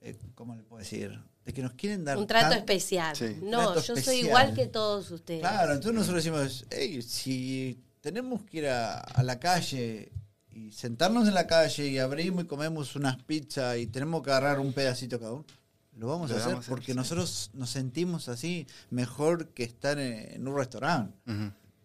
eh, 0.02 0.16
¿cómo 0.36 0.56
le 0.56 0.64
puedo 0.64 0.80
decir? 0.80 1.20
De 1.46 1.54
que 1.54 1.62
nos 1.62 1.74
quieren 1.74 2.04
dar 2.04 2.18
Un 2.18 2.28
trato 2.28 2.50
tan- 2.50 2.58
especial. 2.60 3.16
Sí. 3.16 3.38
No, 3.42 3.74
Trato 3.74 3.82
yo 3.82 3.96
soy 3.98 4.18
igual 4.18 4.54
que 4.54 4.68
todos 4.68 5.10
ustedes. 5.12 5.40
Claro, 5.42 5.74
entonces 5.74 5.94
nosotros 5.94 6.24
decimos, 6.24 6.66
hey, 6.70 7.02
si 7.02 7.80
tenemos 8.02 8.44
que 8.44 8.58
ir 8.60 8.68
a, 8.68 9.00
a 9.00 9.24
la 9.24 9.40
calle 9.40 10.12
y 10.52 10.72
sentarnos 10.72 11.28
en 11.28 11.34
la 11.34 11.48
calle 11.48 11.88
y 11.88 12.00
abrimos 12.00 12.44
y 12.44 12.48
comemos 12.48 12.96
unas 12.96 13.22
pizzas 13.24 13.78
y 13.78 13.88
tenemos 13.88 14.22
que 14.24 14.30
agarrar 14.32 14.60
un 14.60 14.74
pedacito 14.74 15.20
cada 15.20 15.34
uno, 15.34 15.46
lo 15.94 16.08
vamos 16.08 16.30
Lo 16.30 16.36
a 16.36 16.40
hacer 16.40 16.52
vamos 16.52 16.66
a 16.66 16.66
hacer, 16.66 16.70
porque 16.70 16.92
sí. 16.92 16.96
nosotros 16.98 17.50
nos 17.54 17.70
sentimos 17.70 18.28
así 18.30 18.68
mejor 18.90 19.50
que 19.50 19.64
estar 19.64 19.98
en, 20.00 20.34
en 20.34 20.48
un 20.48 20.56
restaurante. 20.56 21.16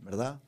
¿verdad? 0.01 0.41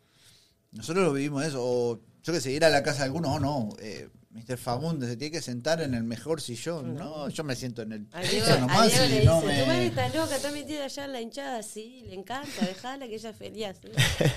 Nosotros 0.72 1.04
lo 1.04 1.12
vivimos 1.12 1.44
eso, 1.44 1.58
o 1.62 2.00
yo 2.24 2.32
que 2.32 2.40
sé, 2.40 2.50
ir 2.50 2.64
a 2.64 2.68
la 2.68 2.82
casa 2.82 2.98
de 3.00 3.04
alguno, 3.04 3.32
o 3.34 3.38
no, 3.38 3.68
eh, 3.78 4.08
Mr. 4.34 4.56
Fagundes 4.58 5.08
se 5.08 5.16
tiene 5.16 5.30
que 5.30 5.40
sentar 5.40 5.80
en 5.80 5.94
el 5.94 6.02
mejor 6.02 6.40
sillón. 6.40 6.96
No, 6.96 7.28
yo 7.28 7.44
me 7.44 7.54
siento 7.54 7.82
en 7.82 7.92
el 7.92 8.06
piso 8.06 8.58
nomás 8.58 8.88
Diego 8.90 9.04
y 9.04 9.08
le 9.20 9.24
no 9.24 9.40
dice, 9.40 9.46
me- 9.46 9.60
tu 9.60 9.66
madre 9.66 9.86
está 9.86 10.08
loca, 10.08 10.36
está 10.36 10.50
metida 10.50 10.84
allá 10.84 11.04
en 11.04 11.12
la 11.12 11.20
hinchada, 11.20 11.62
sí, 11.62 12.02
le 12.08 12.14
encanta, 12.14 12.66
dejala 12.66 13.06
que 13.06 13.14
ella 13.14 13.30
es 13.30 13.36
feliz. 13.36 13.66
así". 13.66 13.88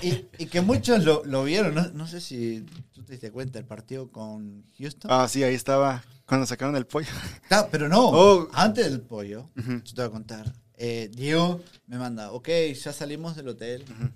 Y, 0.38 0.44
y 0.44 0.46
que 0.46 0.60
muchos 0.60 1.02
lo, 1.04 1.24
lo 1.24 1.42
vieron, 1.42 1.74
no, 1.74 1.88
no 1.90 2.06
sé 2.06 2.20
si 2.20 2.64
tú 2.92 3.02
te 3.02 3.12
diste 3.14 3.32
cuenta, 3.32 3.58
el 3.58 3.64
partido 3.64 4.08
con 4.12 4.64
Houston. 4.78 5.10
Ah, 5.12 5.26
sí, 5.28 5.42
ahí 5.42 5.54
estaba 5.56 6.04
cuando 6.26 6.46
sacaron 6.46 6.76
el 6.76 6.86
pollo. 6.86 7.08
Ah, 7.50 7.66
pero 7.70 7.88
no, 7.88 8.08
Oh. 8.12 8.48
antes 8.52 8.88
del 8.88 9.00
pollo, 9.00 9.50
yo 9.56 9.82
te 9.82 9.94
voy 10.02 10.04
a 10.04 10.10
contar. 10.10 10.52
Eh, 10.74 11.10
Diego 11.12 11.60
me 11.88 11.98
manda, 11.98 12.30
ok, 12.30 12.48
ya 12.80 12.92
salimos 12.92 13.34
del 13.34 13.48
hotel. 13.48 13.82
Ujú. 13.82 14.10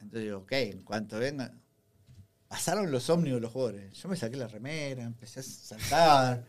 Entonces 0.00 0.22
digo, 0.24 0.38
ok, 0.38 0.52
en 0.52 0.82
cuanto 0.82 1.18
venga. 1.20 1.52
Pasaron 2.48 2.90
los 2.90 3.10
ómnibus 3.10 3.40
los 3.40 3.52
jugadores. 3.52 3.92
Yo 4.00 4.08
me 4.08 4.16
saqué 4.16 4.36
la 4.36 4.46
remera, 4.48 5.02
empecé 5.02 5.40
a 5.40 5.42
saltar. 5.42 6.44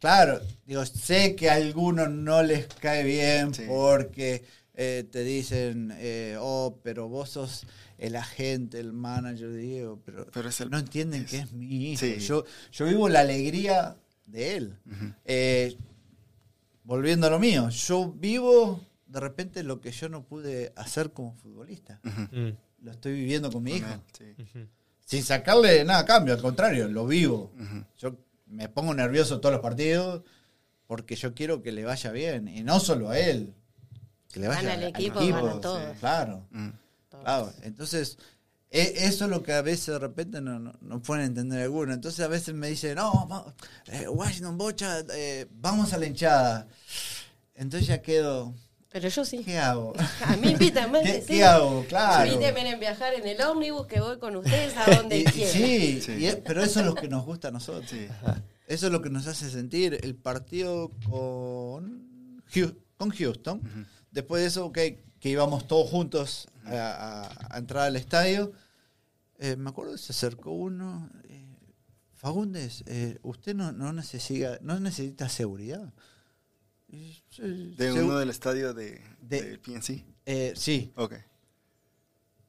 Claro, 0.00 0.40
digo, 0.66 0.84
sé 0.84 1.36
que 1.36 1.48
a 1.48 1.54
algunos 1.54 2.10
no 2.10 2.42
les 2.42 2.66
cae 2.66 3.04
bien 3.04 3.54
Sí. 3.54 3.62
porque 3.68 4.44
eh, 4.74 5.04
te 5.12 5.22
dicen, 5.22 5.92
eh, 5.96 6.36
oh, 6.40 6.78
pero 6.82 7.06
vos 7.08 7.28
sos 7.30 7.66
el 7.98 8.16
agente, 8.16 8.80
el 8.80 8.92
manager 8.94 9.50
de 9.50 9.58
Diego, 9.58 10.00
pero, 10.04 10.26
Pero 10.32 10.48
es 10.48 10.60
el- 10.62 10.70
no 10.70 10.78
entienden 10.78 11.22
es- 11.24 11.30
que 11.30 11.38
es 11.40 11.52
mi 11.52 11.92
hijo. 11.92 12.00
Sí. 12.00 12.18
Yo, 12.20 12.44
yo 12.72 12.86
vivo 12.86 13.08
la 13.10 13.20
alegría 13.20 13.96
de 14.26 14.56
él. 14.56 14.76
Eh, 15.26 15.76
volviendo 16.84 17.26
a 17.26 17.30
lo 17.30 17.38
mío, 17.38 17.68
yo 17.68 18.10
vivo 18.12 18.80
de 19.06 19.20
repente 19.20 19.62
lo 19.62 19.80
que 19.80 19.92
yo 19.92 20.08
no 20.08 20.24
pude 20.24 20.72
hacer 20.74 21.12
como 21.12 21.34
futbolista. 21.36 22.00
Mm, 22.02 22.48
Lo 22.84 22.90
estoy 22.90 23.12
viviendo 23.12 23.52
con 23.52 23.62
mi 23.62 23.76
hijo. 23.76 23.86
Sí. 24.18 24.34
Sin 25.12 25.22
sacarle 25.24 25.84
nada 25.84 26.00
a 26.00 26.04
cambio, 26.06 26.32
al 26.32 26.40
contrario, 26.40 26.88
lo 26.88 27.06
vivo. 27.06 27.52
Yo 27.98 28.16
me 28.46 28.70
pongo 28.70 28.94
nervioso 28.94 29.40
todos 29.40 29.52
los 29.52 29.60
partidos 29.60 30.22
porque 30.86 31.16
yo 31.16 31.34
quiero 31.34 31.62
que 31.62 31.70
le 31.70 31.84
vaya 31.84 32.10
bien. 32.12 32.48
Y 32.48 32.62
no 32.62 32.80
solo 32.80 33.10
a 33.10 33.18
él, 33.18 33.52
que 34.32 34.40
le 34.40 34.48
vaya 34.48 34.72
al 34.72 34.84
equipo, 34.84 35.20
equipo. 35.20 35.42
gana 35.44 35.60
todos. 35.60 35.82
Claro, 36.00 36.46
Mm. 36.50 36.68
claro. 37.10 37.52
Entonces, 37.62 38.16
e- 38.70 38.94
eso 39.04 39.24
es 39.26 39.30
lo 39.30 39.42
que 39.42 39.52
a 39.52 39.60
veces 39.60 39.88
de 39.88 39.98
repente 39.98 40.40
no, 40.40 40.58
no, 40.58 40.72
no 40.80 41.02
pueden 41.02 41.26
entender 41.26 41.60
algunos. 41.60 41.94
Entonces 41.94 42.20
a 42.24 42.28
veces 42.28 42.54
me 42.54 42.68
dicen, 42.68 42.94
no, 42.94 43.28
va- 43.28 43.54
eh, 43.88 44.08
Washington 44.08 44.56
Bocha, 44.56 45.00
eh, 45.14 45.46
vamos 45.50 45.92
a 45.92 45.98
la 45.98 46.06
hinchada. 46.06 46.68
Entonces 47.54 47.86
ya 47.86 48.00
quedo, 48.00 48.54
Pero 48.92 49.08
yo 49.08 49.24
sí. 49.24 49.42
¿qué 49.44 49.58
hago? 49.58 49.94
A 50.26 50.36
mí 50.36 50.50
invítame. 50.50 51.02
¿Qué, 51.02 51.20
sí. 51.22 51.26
qué 51.28 51.44
hago? 51.44 51.84
Claro. 51.88 52.30
Invíteme 52.30 52.70
a 52.72 52.76
viajar 52.76 53.14
en 53.14 53.26
el 53.26 53.40
ómnibus 53.40 53.86
que 53.86 54.00
voy 54.00 54.18
con 54.18 54.36
ustedes 54.36 54.76
a 54.76 54.94
donde 54.96 55.18
Y- 55.20 55.24
quieran. 55.24 55.52
sí, 55.54 56.00
Sí. 56.02 56.12
y 56.12 56.26
es- 56.26 56.36
pero 56.36 56.62
eso 56.62 56.80
es 56.80 56.86
lo 56.86 56.94
que 56.94 57.08
nos 57.08 57.24
gusta 57.24 57.48
a 57.48 57.50
nosotros. 57.50 57.88
Sí. 57.90 58.06
Eso 58.66 58.86
es 58.86 58.92
lo 58.92 59.00
que 59.02 59.10
nos 59.10 59.26
hace 59.26 59.50
sentir 59.50 59.98
el 60.02 60.14
partido 60.14 60.90
con, 61.10 62.42
con 62.98 63.10
Houston. 63.10 63.86
Después 64.10 64.42
de 64.42 64.48
eso, 64.48 64.66
ok, 64.66 64.78
que 65.20 65.28
íbamos 65.28 65.66
todos 65.66 65.88
juntos 65.90 66.48
a, 66.64 66.72
a- 67.30 67.54
a 67.54 67.58
entrar 67.58 67.84
al 67.86 67.96
estadio. 67.96 68.52
Eh, 69.38 69.56
me 69.56 69.70
acuerdo 69.70 69.92
que 69.92 69.98
se 69.98 70.12
acercó 70.12 70.50
uno. 70.52 71.08
eh, 71.28 71.38
Fagundes, 72.14 72.84
eh, 72.86 73.18
¿usted 73.22 73.54
no, 73.54 73.72
no, 73.72 73.92
necesita, 73.92 74.58
no 74.62 74.78
necesita 74.78 75.28
seguridad? 75.28 75.92
De 76.92 77.92
segu- 77.92 78.04
uno 78.04 78.18
del 78.18 78.30
estadio 78.30 78.74
de, 78.74 79.00
De- 79.20 79.42
del 79.42 79.58
PNC. 79.60 80.04
eh, 80.26 80.52
sí, 80.54 80.92
Ok. 80.96 81.14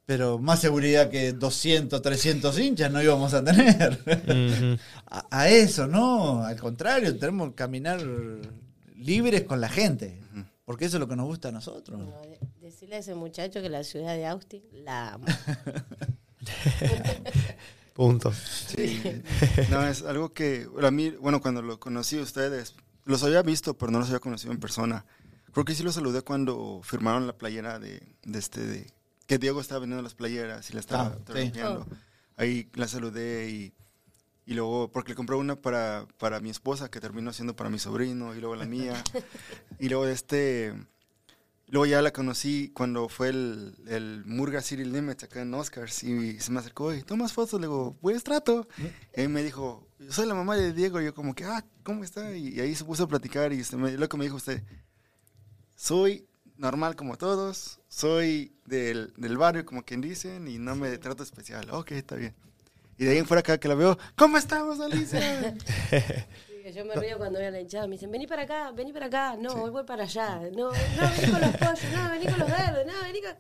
pero 0.06 0.38
más 0.38 0.60
seguridad 0.60 1.10
que 1.10 1.32
200, 1.32 2.02
300 2.02 2.60
hinchas 2.60 2.92
no 2.92 3.02
íbamos 3.02 3.34
a 3.34 3.44
tener. 3.44 4.00
A, 5.10 5.26
a 5.32 5.50
eso, 5.50 5.88
no, 5.88 6.44
al 6.44 6.60
contrario, 6.60 7.18
tenemos 7.18 7.50
que 7.50 7.56
caminar 7.56 8.02
libres 8.96 9.44
con 9.44 9.62
la 9.62 9.70
gente, 9.70 10.20
porque 10.66 10.86
eso 10.86 10.98
es 10.98 11.02
lo 11.02 11.08
que 11.08 11.16
nos 11.16 11.28
gusta 11.28 11.50
a 11.50 11.52
nosotros. 11.52 12.00
No, 12.00 12.22
de- 12.22 12.40
decirle 12.60 12.96
a 12.96 13.00
ese 13.00 13.14
muchacho 13.16 13.62
que 13.62 13.70
la 13.70 13.84
ciudad 13.84 14.16
de 14.16 14.26
Austin 14.26 14.64
la 14.84 15.14
amo. 15.14 15.26
Punto. 17.94 18.34
Sí. 18.34 19.02
No, 19.70 19.86
es 19.88 20.02
algo 20.02 20.34
que 20.34 20.68
a 20.82 20.90
mí, 20.92 21.12
bueno, 21.12 21.42
cuando 21.42 21.62
lo 21.62 21.80
conocí 21.80 22.18
a 22.18 22.22
ustedes, 22.24 22.74
los 23.06 23.24
había 23.24 23.42
visto, 23.42 23.78
pero 23.78 23.92
no 23.92 24.00
los 24.00 24.08
había 24.10 24.20
conocido 24.20 24.52
en 24.52 24.60
persona. 24.60 25.06
Creo 25.52 25.66
que 25.66 25.76
sí 25.76 25.84
los 25.84 25.96
saludé 25.96 26.22
cuando 26.24 26.82
firmaron 26.84 27.28
la 27.28 27.38
playera 27.38 27.80
de, 27.80 28.16
de 28.24 28.40
este, 28.40 28.62
de, 28.66 28.92
que 29.28 29.38
Diego 29.38 29.62
estaba 29.62 29.80
vendiendo 29.80 30.02
las 30.04 30.16
playeras 30.16 30.70
y 30.70 30.74
la 30.74 30.80
estaba 30.80 31.08
Ah, 31.08 31.16
sí. 31.18 31.24
traduciendo. 31.26 31.88
Ahí 32.38 32.70
la 32.74 32.88
saludé 32.88 33.50
y, 33.52 33.74
y 34.46 34.56
luego, 34.56 34.92
porque 34.92 35.12
le 35.12 35.16
compré 35.16 35.36
una 35.36 35.56
para, 35.56 36.08
para 36.18 36.40
mi 36.40 36.50
esposa, 36.50 36.90
que 36.90 37.00
terminó 37.00 37.32
siendo 37.34 37.56
para 37.56 37.70
mi 37.70 37.78
sobrino, 37.80 38.36
y 38.36 38.40
luego 38.40 38.56
la 38.56 38.66
mía. 38.66 39.02
y 39.80 39.90
luego 39.90 40.08
este, 40.08 40.74
luego 41.74 41.86
ya 41.88 42.02
la 42.02 42.14
conocí 42.14 42.70
cuando 42.74 43.10
fue 43.10 43.30
el, 43.30 43.76
el 43.88 44.24
Murga 44.26 44.62
City 44.62 44.86
Limits 44.86 45.24
acá 45.24 45.42
en 45.42 45.54
Oscars 45.54 46.04
y 46.04 46.40
se 46.40 46.52
me 46.52 46.60
acercó 46.60 46.94
y 46.94 47.02
tomas 47.02 47.34
fotos, 47.34 47.60
le 47.60 47.66
digo, 47.68 47.98
buen 48.02 48.20
trato. 48.22 48.68
Y 49.18 49.22
ahí 49.22 49.28
me 49.28 49.44
dijo, 49.44 49.88
yo 50.00 50.12
soy 50.12 50.28
la 50.28 50.36
mamá 50.36 50.56
de 50.56 50.72
Diego, 50.72 51.02
y 51.02 51.06
yo 51.06 51.14
como 51.16 51.34
que, 51.34 51.44
ah, 51.46 51.66
¿cómo 51.84 52.04
está? 52.04 52.36
Y, 52.36 52.50
y 52.50 52.60
ahí 52.62 52.76
se 52.76 52.86
puso 52.86 53.04
a 53.04 53.08
platicar 53.08 53.52
y 53.52 53.60
este, 53.60 53.76
me- 53.76 53.92
lo 53.98 54.08
que 54.08 54.18
me 54.18 54.24
dijo 54.26 54.36
usted, 54.38 54.62
soy 55.76 56.28
normal 56.58 56.96
como 56.96 57.18
todos, 57.18 57.80
soy 57.90 58.54
del, 58.66 59.12
del 59.18 59.38
barrio 59.38 59.66
como 59.66 59.84
quien 59.84 60.00
dicen 60.02 60.48
y 60.48 60.60
no 60.60 60.76
me 60.76 60.96
trato 61.00 61.24
especial. 61.24 61.68
Ok, 61.72 61.92
está 61.94 62.16
bien. 62.16 62.36
Y 63.00 63.06
de 63.06 63.12
ahí 63.12 63.18
en 63.18 63.26
fuera 63.26 63.42
cada 63.42 63.60
que 63.60 63.68
la 63.68 63.74
veo, 63.76 63.98
¿cómo 64.16 64.38
estamos, 64.38 64.80
Alicia? 64.80 65.56
Yo 66.74 66.86
me 66.86 66.96
río 66.96 67.18
cuando 67.18 67.40
voy 67.40 67.48
a 67.48 67.52
la 67.52 67.60
hinchada. 67.60 67.88
Me 67.88 67.94
dicen, 67.94 68.12
vení 68.12 68.26
para 68.26 68.44
acá, 68.44 68.72
vení 68.72 68.92
para 68.92 69.06
acá. 69.06 69.36
No, 69.38 69.54
hoy 69.64 69.70
voy 69.70 69.84
para 69.84 70.04
allá. 70.04 70.40
No, 70.56 70.72
no, 70.72 70.72
vení 70.72 71.32
con 71.32 71.42
los 71.42 71.58
pollos. 71.58 71.84
No, 71.94 72.10
vení 72.10 72.26
con 72.26 72.40
los 72.40 72.50
verdes. 72.50 72.86
No, 72.88 72.94
vení 73.04 73.22
con... 73.22 73.36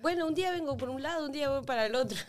Bueno, 0.00 0.26
un 0.26 0.34
día 0.34 0.50
vengo 0.50 0.76
por 0.76 0.88
un 0.88 1.02
lado, 1.02 1.26
un 1.26 1.32
día 1.32 1.50
voy 1.50 1.64
para 1.64 1.86
el 1.86 1.94
otro. 1.94 2.18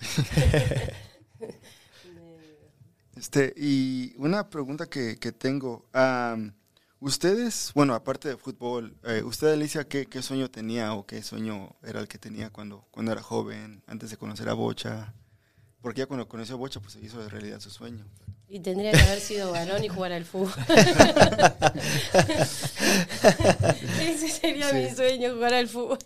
Este, 3.15 3.53
y 3.57 4.13
una 4.15 4.49
pregunta 4.49 4.85
que, 4.85 5.17
que 5.19 5.33
tengo. 5.33 5.89
am, 5.91 6.53
ustedes, 7.01 7.73
bueno, 7.75 7.93
aparte 7.93 8.29
de 8.29 8.37
fútbol, 8.37 8.95
eh, 9.03 9.23
¿usted, 9.23 9.51
Alicia, 9.51 9.83
qué, 9.83 10.05
qué 10.05 10.21
sueño 10.21 10.49
tenía 10.49 10.93
o 10.93 11.05
qué 11.05 11.21
sueño 11.21 11.75
era 11.83 11.99
el 11.99 12.07
que 12.07 12.17
tenía 12.17 12.49
cuando, 12.49 12.87
cuando 12.91 13.11
era 13.11 13.21
joven, 13.21 13.83
antes 13.87 14.09
de 14.09 14.15
conocer 14.15 14.47
a 14.47 14.53
Bocha? 14.53 15.13
Porque 15.81 15.99
ya 15.99 16.05
cuando 16.07 16.27
conoció 16.27 16.55
a 16.55 16.57
Bocha, 16.57 16.79
pues 16.79 16.93
se 16.93 17.01
hizo 17.01 17.21
de 17.21 17.29
realidad 17.29 17.59
su 17.59 17.69
sueño. 17.69 18.05
Y 18.47 18.59
tendría 18.59 18.91
que 18.91 18.99
haber 19.01 19.19
sido 19.19 19.51
varón 19.51 19.83
y 19.83 19.87
jugar 19.89 20.11
al 20.11 20.25
fútbol. 20.25 20.51
Ese 24.01 24.29
sería 24.29 24.71
mi 24.73 24.89
sueño, 24.89 25.33
jugar 25.35 25.53
al 25.53 25.67
fútbol. 25.67 25.99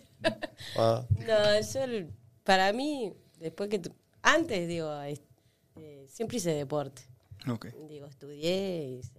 Wow. 0.76 1.06
No, 1.26 1.60
yo, 1.60 2.06
para 2.44 2.72
mí, 2.72 3.12
después 3.38 3.68
que... 3.70 3.78
tu- 3.78 3.94
antes, 4.22 4.66
digo, 4.68 4.90
eh, 5.02 6.06
siempre 6.08 6.36
hice 6.38 6.50
deporte. 6.52 7.02
Ok. 7.48 7.66
Digo, 7.88 8.06
estudié, 8.06 8.98
hice, 9.00 9.18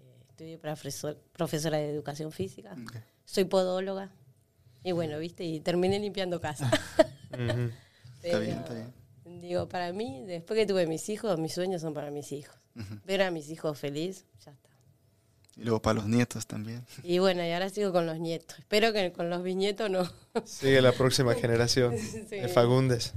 eh, 0.00 0.18
estudié 0.28 0.58
para 0.58 0.74
profesor- 0.74 1.18
profesora 1.32 1.78
de 1.78 1.90
educación 1.90 2.32
física. 2.32 2.72
ok. 2.72 2.96
Soy 3.24 3.44
podóloga. 3.44 4.12
Y 4.82 4.92
bueno, 4.92 5.18
viste, 5.18 5.44
y 5.44 5.60
terminé 5.60 5.98
limpiando 5.98 6.40
casa. 6.40 6.70
Está 8.22 8.38
bien, 8.38 8.58
está 8.58 8.74
bien. 8.74 8.92
Digo, 9.40 9.68
para 9.68 9.92
mí, 9.92 10.22
después 10.26 10.58
que 10.58 10.66
tuve 10.66 10.86
mis 10.86 11.08
hijos, 11.08 11.38
mis 11.38 11.52
sueños 11.52 11.82
son 11.82 11.94
para 11.94 12.10
mis 12.10 12.32
hijos. 12.32 12.56
Ver 13.06 13.22
a 13.22 13.30
mis 13.30 13.48
hijos 13.50 13.78
feliz, 13.78 14.26
ya 14.44 14.52
está. 14.52 14.68
Y 15.56 15.62
luego 15.62 15.80
para 15.80 15.94
los 15.94 16.06
nietos 16.08 16.46
también. 16.46 16.84
Y 17.02 17.18
bueno, 17.18 17.42
y 17.42 17.50
ahora 17.50 17.70
sigo 17.70 17.90
con 17.90 18.04
los 18.06 18.18
nietos. 18.18 18.58
Espero 18.58 18.92
que 18.92 19.12
con 19.12 19.30
los 19.30 19.42
bisnietos 19.42 19.90
no. 19.90 20.10
Sigue 20.44 20.82
la 20.82 20.92
próxima 20.92 21.34
generación 21.40 21.94
de 22.30 22.48
Fagundes. 22.48 23.14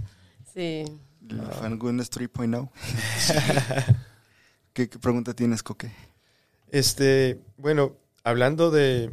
Sí. 0.53 0.85
La 1.27 1.43
Fan 1.43 1.77
Goodness 1.77 2.09
3.0. 2.11 2.69
¿Qué, 4.73 4.89
¿Qué 4.89 4.99
pregunta 4.99 5.33
tienes, 5.33 5.61
Coque? 5.61 5.91
Este, 6.71 7.39
bueno, 7.57 7.97
hablando 8.23 8.71
de 8.71 9.11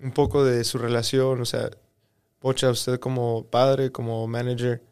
un 0.00 0.12
poco 0.12 0.44
de 0.44 0.62
su 0.64 0.78
relación, 0.78 1.40
o 1.40 1.44
sea, 1.44 1.70
Pocha, 2.38 2.70
usted 2.70 2.98
como 2.98 3.44
padre, 3.44 3.92
como 3.92 4.26
manager, 4.26 4.82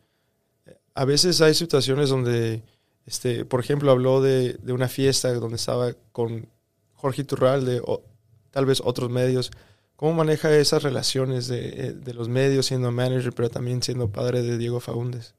a 0.98 1.04
veces 1.04 1.40
hay 1.40 1.54
situaciones 1.54 2.08
donde, 2.08 2.64
este, 3.06 3.44
por 3.44 3.60
ejemplo, 3.60 3.92
habló 3.92 4.20
de, 4.20 4.54
de 4.54 4.72
una 4.72 4.88
fiesta 4.88 5.32
donde 5.32 5.54
estaba 5.54 5.92
con 6.10 6.48
Jorge 6.94 7.22
Turralde 7.22 7.80
o 7.84 8.02
tal 8.50 8.66
vez 8.66 8.82
otros 8.84 9.08
medios. 9.08 9.52
¿Cómo 9.94 10.14
maneja 10.14 10.52
esas 10.56 10.82
relaciones 10.82 11.46
de, 11.46 11.68
eh, 11.68 11.92
de 11.92 12.14
los 12.14 12.28
medios 12.28 12.66
siendo 12.66 12.90
manager, 12.90 13.32
pero 13.32 13.48
también 13.48 13.80
siendo 13.80 14.10
padre 14.10 14.42
de 14.42 14.58
Diego 14.58 14.80
Fagundes? 14.80 15.36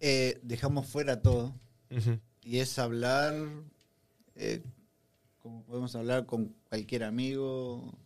Eh, 0.00 0.40
dejamos 0.42 0.86
fuera 0.86 1.22
todo 1.22 1.54
y 2.42 2.58
es 2.58 2.78
hablar 2.78 3.34
eh, 4.34 4.62
como 5.38 5.62
podemos 5.62 5.96
hablar 5.96 6.26
con 6.26 6.54
cualquier 6.68 7.04
amigo. 7.04 7.96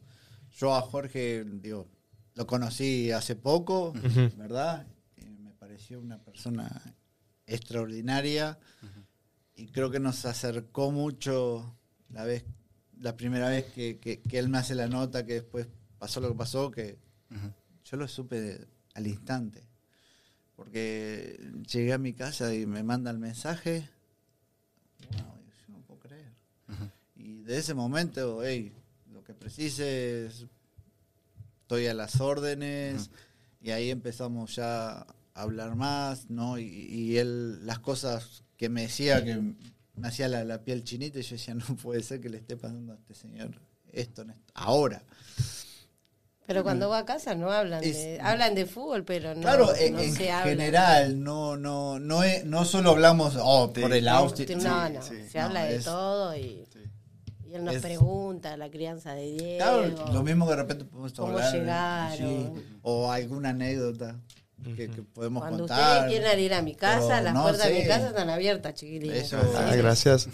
Yo 0.56 0.72
a 0.72 0.82
Jorge, 0.82 1.44
digo, 1.44 1.88
lo 2.36 2.46
conocí 2.46 3.10
hace 3.10 3.34
poco. 3.34 3.92
¿verdad? 4.36 4.86
Pareció 5.80 5.98
una 6.00 6.18
persona 6.22 6.94
extraordinaria 7.46 8.58
y 9.56 9.68
creo 9.68 9.90
que 9.90 9.98
nos 9.98 10.26
acercó 10.26 10.90
mucho 10.90 11.74
la 12.10 12.24
vez 12.24 12.44
la 12.98 13.16
primera 13.16 13.48
vez 13.48 13.64
que, 13.72 13.98
que- 13.98 14.20
que 14.20 14.38
él 14.38 14.50
me 14.50 14.58
hace 14.58 14.74
la 14.74 14.88
nota, 14.88 15.24
que 15.24 15.32
después 15.40 15.68
pasó 15.98 16.20
lo 16.20 16.28
que 16.28 16.34
pasó, 16.34 16.70
que 16.70 16.98
yo 17.84 17.96
lo 17.96 18.06
supe 18.08 18.38
de- 18.42 18.66
al 18.92 19.06
instante. 19.06 19.62
Porque 20.54 21.40
llegué 21.72 21.94
a 21.94 21.98
mi 21.98 22.12
casa 22.12 22.54
y 22.54 22.66
me 22.66 22.82
manda 22.82 23.10
el 23.10 23.18
mensaje. 23.18 23.88
Wow, 25.12 25.38
yo 25.66 25.72
no 25.72 25.80
puedo 25.86 26.00
creer. 26.00 26.30
Y 27.16 27.40
de 27.40 27.56
ese 27.56 27.72
momento, 27.72 28.42
hey, 28.44 28.70
lo 29.10 29.24
que 29.24 29.32
precises, 29.32 30.44
estoy 31.62 31.86
a 31.86 31.94
las 31.94 32.20
órdenes. 32.20 33.08
Y 33.62 33.70
ahí 33.70 33.90
empezamos 33.90 34.56
ya 34.56 35.06
hablar 35.42 35.74
más, 35.76 36.28
¿no? 36.30 36.58
Y, 36.58 36.64
y 36.66 37.18
él, 37.18 37.64
las 37.66 37.78
cosas 37.78 38.44
que 38.56 38.68
me 38.68 38.82
decía, 38.82 39.24
que 39.24 39.40
me 39.96 40.08
hacía 40.08 40.28
la, 40.28 40.44
la 40.44 40.62
piel 40.64 40.84
chinita, 40.84 41.18
y 41.18 41.22
yo 41.22 41.36
decía, 41.36 41.54
no 41.54 41.64
puede 41.76 42.02
ser 42.02 42.20
que 42.20 42.28
le 42.28 42.38
esté 42.38 42.56
pasando 42.56 42.92
a 42.92 42.96
este 42.96 43.14
señor 43.14 43.50
esto, 43.92 44.22
en 44.22 44.30
esto- 44.30 44.52
ahora. 44.54 45.02
Pero 46.46 46.64
cuando 46.64 46.88
va 46.88 46.98
a 46.98 47.04
casa 47.04 47.36
no 47.36 47.52
hablan 47.52 47.84
Es- 47.84 47.94
de, 47.96 48.20
hablan 48.20 48.56
de 48.56 48.66
fútbol, 48.66 49.04
pero 49.04 49.34
no, 49.36 49.40
Claro, 49.40 49.72
en, 49.76 49.92
no 49.94 50.00
en 50.00 50.12
se 50.12 50.32
habla. 50.32 50.50
general, 50.50 51.22
no, 51.22 51.56
no, 51.56 52.00
no, 52.00 52.24
es, 52.24 52.44
no 52.44 52.64
solo 52.64 52.90
hablamos 52.90 53.36
oh, 53.40 53.72
por 53.72 53.92
el 53.92 54.08
Austin. 54.08 54.58
no, 54.58 54.86
sí, 54.88 54.92
no, 54.94 55.02
sí. 55.02 55.28
se 55.28 55.38
No, 55.38 55.44
habla 55.44 55.64
de 55.66 55.76
es- 55.76 55.84
todo 55.84 56.36
y, 56.36 56.64
Sí. 56.72 56.80
y 57.50 57.54
él 57.54 57.64
nos 57.64 57.76
Es- 57.76 57.82
pregunta 57.82 58.56
la 58.56 58.68
crianza 58.68 59.14
de 59.14 59.30
Diego. 59.30 59.58
Claro, 59.58 60.12
lo 60.12 60.22
mismo 60.24 60.44
que 60.46 60.50
de 60.50 60.56
repente 60.56 60.84
podemos 60.86 61.12
¿Cómo 61.12 61.28
hablar. 61.38 61.52
llegaron? 61.54 62.18
sí, 62.56 62.62
o 62.82 63.12
alguna 63.12 63.50
anécdota 63.50 64.18
que, 64.62 64.90
que 64.90 65.02
podemos 65.02 65.42
Cuando 65.42 65.60
contar. 65.60 66.04
ustedes 66.04 66.10
quieran 66.20 66.38
ir 66.40 66.54
a 66.54 66.62
mi 66.62 66.74
casa, 66.74 67.08
Pero 67.08 67.22
las 67.22 67.34
no 67.34 67.42
puertas 67.42 67.68
de 67.68 67.74
mi 67.80 67.86
casa 67.86 68.08
están 68.08 68.30
abiertas, 68.30 68.74
chiquilines. 68.74 69.24
Eso. 69.24 69.38
Ah, 69.56 69.74
gracias. 69.74 70.28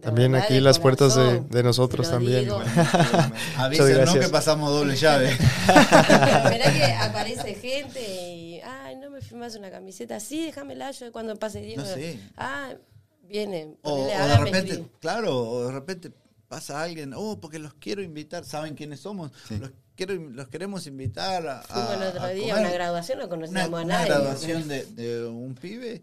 También 0.00 0.30
verdad, 0.32 0.46
aquí 0.46 0.60
las 0.60 0.78
puertas 0.78 1.16
de, 1.16 1.40
de 1.40 1.62
nosotros 1.62 2.08
también. 2.08 2.44
digo. 2.44 2.60
Avísenos 3.56 3.90
gracias. 3.90 4.26
que 4.26 4.30
pasamos 4.30 4.70
doble 4.70 4.94
llave. 4.96 5.36
Mirá 5.66 6.72
que 6.72 6.84
aparece 7.00 7.54
gente 7.54 8.00
y, 8.00 8.60
ay, 8.60 8.96
no 8.96 9.10
me 9.10 9.20
firmas 9.20 9.56
una 9.56 9.70
camiseta. 9.70 10.20
Sí, 10.20 10.44
déjamela 10.46 10.90
yo 10.92 11.10
cuando 11.10 11.34
pase 11.36 11.60
Diego. 11.60 11.82
No 11.82 11.88
sé. 11.88 12.20
Ah, 12.36 12.74
viene. 13.22 13.76
o, 13.82 14.04
o 14.04 14.06
de 14.06 14.38
repente, 14.38 14.84
claro, 15.00 15.36
o 15.36 15.66
de 15.66 15.72
repente 15.72 16.12
pasa 16.46 16.82
alguien, 16.82 17.12
oh, 17.14 17.40
porque 17.40 17.58
los 17.58 17.74
quiero 17.74 18.02
invitar, 18.02 18.44
¿saben 18.44 18.74
quiénes 18.74 19.00
somos? 19.00 19.32
Sí. 19.48 19.58
Los, 19.58 19.70
quiero, 19.98 20.14
los 20.14 20.48
queremos 20.48 20.86
invitar 20.86 21.46
a, 21.46 21.60
Fuimos 21.62 21.92
el 21.94 22.02
a- 22.04 22.08
otro 22.10 22.22
a 22.22 22.28
día 22.30 22.56
a 22.56 22.60
una 22.60 22.70
graduación, 22.70 23.18
no 23.18 23.28
conocíamos 23.28 23.68
una 23.68 23.80
a 23.80 23.98
nadie. 23.98 24.06
graduación 24.14 24.68
de, 24.68 24.86
de 24.86 25.26
un 25.26 25.54
pibe. 25.54 26.00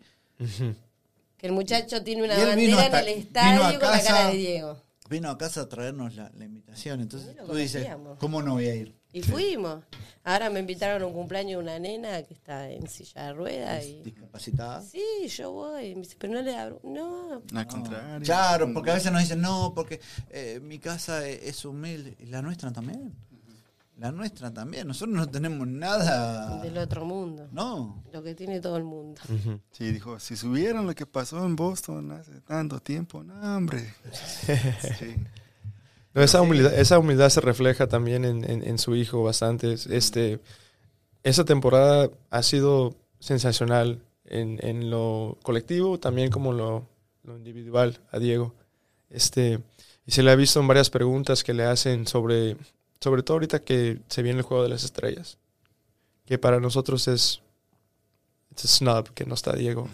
Que 1.37 1.47
el 1.47 1.53
muchacho 1.53 2.03
tiene 2.03 2.23
una 2.23 2.35
bandera 2.37 2.81
hasta- 2.83 3.01
en 3.01 3.07
el 3.07 3.15
vino 3.15 3.25
estadio 3.27 3.63
a 3.63 3.71
con 3.71 3.81
la 3.81 3.91
casa. 3.97 4.07
cara 4.13 4.29
de 4.29 4.37
Diego. 4.37 4.81
Vino 5.09 5.29
a 5.29 5.37
casa 5.37 5.61
a 5.61 5.69
traernos 5.69 6.15
la, 6.15 6.31
la 6.35 6.45
invitación. 6.45 6.99
Entonces 7.01 7.35
tú 7.45 7.53
dices. 7.55 7.87
¿cómo 8.19 8.41
no 8.41 8.53
voy 8.53 8.67
a 8.67 8.75
ir? 8.75 8.95
Y 9.13 9.21
fuimos. 9.21 9.83
Ahora 10.25 10.49
me 10.49 10.59
invitaron 10.59 11.01
a 11.03 11.05
un 11.05 11.13
cumpleaños 11.13 11.51
de 11.59 11.63
una 11.63 11.79
nena 11.79 12.23
que 12.23 12.33
está 12.33 12.69
en 12.71 12.87
silla 12.89 13.27
de 13.27 13.33
ruedas. 13.33 13.85
Y, 13.85 14.01
Discapacitada. 14.01 14.81
sí, 14.81 15.01
yo 15.29 15.51
voy. 15.51 15.93
Me 15.95 16.01
dice, 16.01 16.15
pero 16.19 16.33
no 16.33 16.41
le 16.41 16.55
abro. 16.57 16.81
No, 16.83 17.41
Al 17.53 17.67
contrario. 17.67 18.25
Claro, 18.25 18.73
porque 18.73 18.89
a 18.91 18.95
veces 18.95 19.11
nos 19.11 19.21
dicen, 19.21 19.39
no, 19.41 19.71
porque 19.75 20.01
eh, 20.31 20.59
mi 20.61 20.79
casa 20.79 21.25
es 21.27 21.63
humilde. 21.63 22.15
Y 22.19 22.25
la 22.25 22.41
nuestra 22.41 22.71
también. 22.73 23.13
La 23.97 24.11
nuestra 24.11 24.53
también. 24.53 24.87
Nosotros 24.87 25.15
no 25.15 25.27
tenemos 25.29 25.65
nada. 25.67 26.61
del 26.61 26.77
otro 26.77 27.05
mundo. 27.05 27.47
No. 27.51 28.03
Lo 28.11 28.21
que 28.23 28.35
tiene 28.35 28.59
todo 28.59 28.75
el 28.77 28.83
mundo. 28.83 29.21
Ujú. 29.29 29.59
Sí, 29.71 29.91
dijo, 29.91 30.19
si 30.19 30.35
supieran 30.35 30.85
lo 30.85 30.93
que 30.93 31.05
pasó 31.05 31.45
en 31.45 31.55
Boston 31.55 32.11
hace 32.11 32.41
tanto 32.41 32.79
tiempo, 32.81 33.23
no, 33.23 33.33
hombre. 33.55 33.93
Sí. 34.99 35.15
No, 36.13 36.21
esa, 36.21 36.41
humildad, 36.41 36.73
esa 36.73 36.97
humildad 36.99 37.29
se 37.29 37.41
refleja 37.41 37.87
también 37.87 38.23
en, 38.23 38.49
en- 38.49 38.63
en 38.67 38.77
su 38.79 38.95
hijo 38.95 39.21
bastante. 39.23 39.73
Este, 39.73 40.39
esa 41.23 41.43
temporada 41.45 42.09
ha 42.29 42.43
sido 42.43 42.95
sensacional. 43.19 44.01
en, 44.25 44.57
en 44.61 44.89
lo 44.89 45.37
colectivo, 45.43 45.99
también 45.99 46.31
como 46.31 46.51
lo, 46.53 46.87
lo 47.23 47.37
individual 47.37 47.99
a 48.11 48.17
Diego. 48.19 48.53
Este, 49.09 49.59
y 50.05 50.11
se 50.11 50.23
le 50.23 50.31
ha 50.31 50.35
visto 50.35 50.59
en 50.59 50.67
varias 50.67 50.89
preguntas 50.89 51.43
que 51.43 51.53
le 51.53 51.63
hacen 51.65 52.07
sobre, 52.07 52.57
sobre 53.05 53.21
todo 53.21 53.35
ahorita 53.35 53.63
que 53.63 53.99
se 54.07 54.23
viene 54.23 54.39
el 54.39 54.43
juego 54.45 54.63
de 54.63 54.69
las 54.69 54.83
estrellas. 54.83 55.37
Que 56.25 56.39
para 56.39 56.59
nosotros 56.59 57.07
es, 57.07 57.39
es 58.55 58.77
snub 58.77 59.13
que 59.13 59.27
no 59.27 59.35
está 59.35 59.53
Diego. 59.53 59.87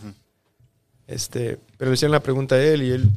Este, 1.07 1.59
pero 1.77 1.91
le 1.91 1.95
hicieron 1.95 2.13
la 2.13 2.23
pregunta 2.23 2.55
a 2.55 2.63
él 2.63 2.83
y 2.83 2.91
él 2.91 3.11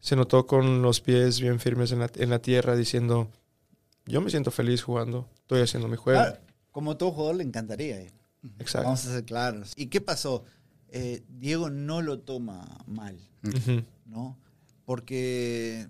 se 0.00 0.16
notó 0.16 0.46
con 0.46 0.80
los 0.80 1.02
pies 1.02 1.38
bien 1.38 1.60
firmes 1.60 1.92
en 1.92 1.98
la, 1.98 2.10
en 2.14 2.30
la 2.30 2.38
tierra 2.38 2.74
diciendo, 2.74 3.28
yo 4.06 4.22
me 4.22 4.30
siento 4.30 4.50
feliz 4.50 4.82
jugando, 4.82 5.28
estoy 5.34 5.60
haciendo 5.60 5.86
mi 5.86 5.98
juego. 5.98 6.18
Claro, 6.18 6.38
como 6.70 6.96
todo 6.96 7.12
jugador 7.12 7.36
le 7.36 7.44
encantaría 7.44 8.00
ir. 8.00 8.14
Exacto. 8.58 8.86
Vamos 8.86 9.04
a 9.04 9.12
ser 9.12 9.24
claros. 9.26 9.74
¿Y 9.76 9.88
qué 9.88 10.00
pasó? 10.00 10.46
Eh, 10.88 11.24
Diego 11.28 11.68
no 11.68 12.00
lo 12.00 12.20
toma 12.20 12.66
mal. 12.86 13.20
¿no? 14.06 14.38
Porque 14.86 15.88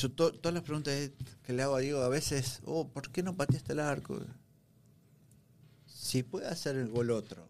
yo 0.00 0.10
to- 0.12 0.32
todas 0.32 0.54
las 0.54 0.62
preguntas 0.62 1.10
que 1.42 1.52
le 1.52 1.62
hago 1.62 1.74
a 1.76 1.80
Diego 1.80 2.00
a 2.02 2.08
veces, 2.08 2.60
oh, 2.64 2.88
¿por 2.88 3.10
qué 3.10 3.22
no 3.22 3.36
pateaste 3.36 3.72
el 3.72 3.80
arco? 3.80 4.20
Si 5.86 6.22
puede 6.22 6.46
hacer 6.46 6.76
el 6.76 6.88
gol 6.88 7.10
otro, 7.10 7.48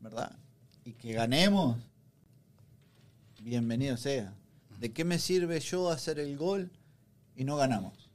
¿verdad? 0.00 0.36
Y 0.84 0.92
que 0.92 1.12
ganemos, 1.12 1.76
bienvenido 3.42 3.96
sea. 3.96 4.32
¿De 4.80 4.92
qué 4.92 5.04
me 5.04 5.18
sirve 5.18 5.58
yo 5.60 5.90
hacer 5.90 6.18
el 6.18 6.36
gol 6.36 6.70
y 7.34 7.44
no 7.44 7.56
ganamos? 7.56 8.10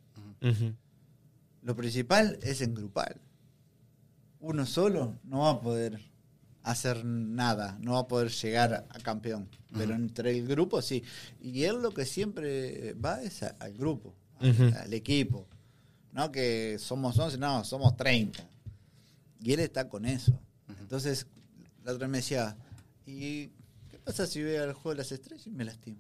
Lo 1.64 1.76
principal 1.76 2.40
es 2.42 2.62
en 2.62 2.74
grupal. 2.74 3.20
Uno 4.40 4.66
solo 4.66 5.16
no 5.24 5.40
va 5.42 5.52
a 5.52 5.62
poder 5.62 6.00
hacer 6.64 7.04
nada, 7.06 7.78
no 7.82 7.94
va 7.94 8.00
a 8.00 8.08
poder 8.08 8.30
llegar 8.32 8.86
a, 8.90 9.00
campeón. 9.00 9.48
Pero 9.74 9.94
entre 9.96 10.38
el 10.38 10.48
grupo 10.48 10.82
sí. 10.82 11.04
Y 11.42 11.64
él 11.64 11.82
lo 11.82 11.92
que 11.94 12.06
siempre 12.06 12.94
va 12.94 13.22
es 13.22 13.42
a- 13.44 13.56
al 13.60 13.74
grupo, 13.74 14.14
a- 14.40 14.82
al 14.84 14.94
equipo. 14.94 15.48
No 16.12 16.32
que 16.32 16.78
somos 16.78 17.18
11, 17.18 17.38
no, 17.38 17.64
somos 17.64 17.96
30. 17.96 18.44
Y 19.42 19.54
él 19.54 19.60
está 19.62 19.88
con 19.88 20.06
eso. 20.06 20.38
Entonces, 20.82 21.26
la 21.84 21.94
otra 21.94 22.06
vez 22.08 22.12
me 22.12 22.18
decía, 22.18 22.56
¿y 23.06 23.48
qué 23.90 23.98
pasa 24.04 24.28
si 24.28 24.44
veo 24.44 24.64
el 24.66 24.74
juego 24.74 24.92
de 24.92 24.98
las 24.98 25.12
estrellas 25.12 25.48
y 25.48 25.52
me 25.52 25.64
lastimo? 25.64 25.98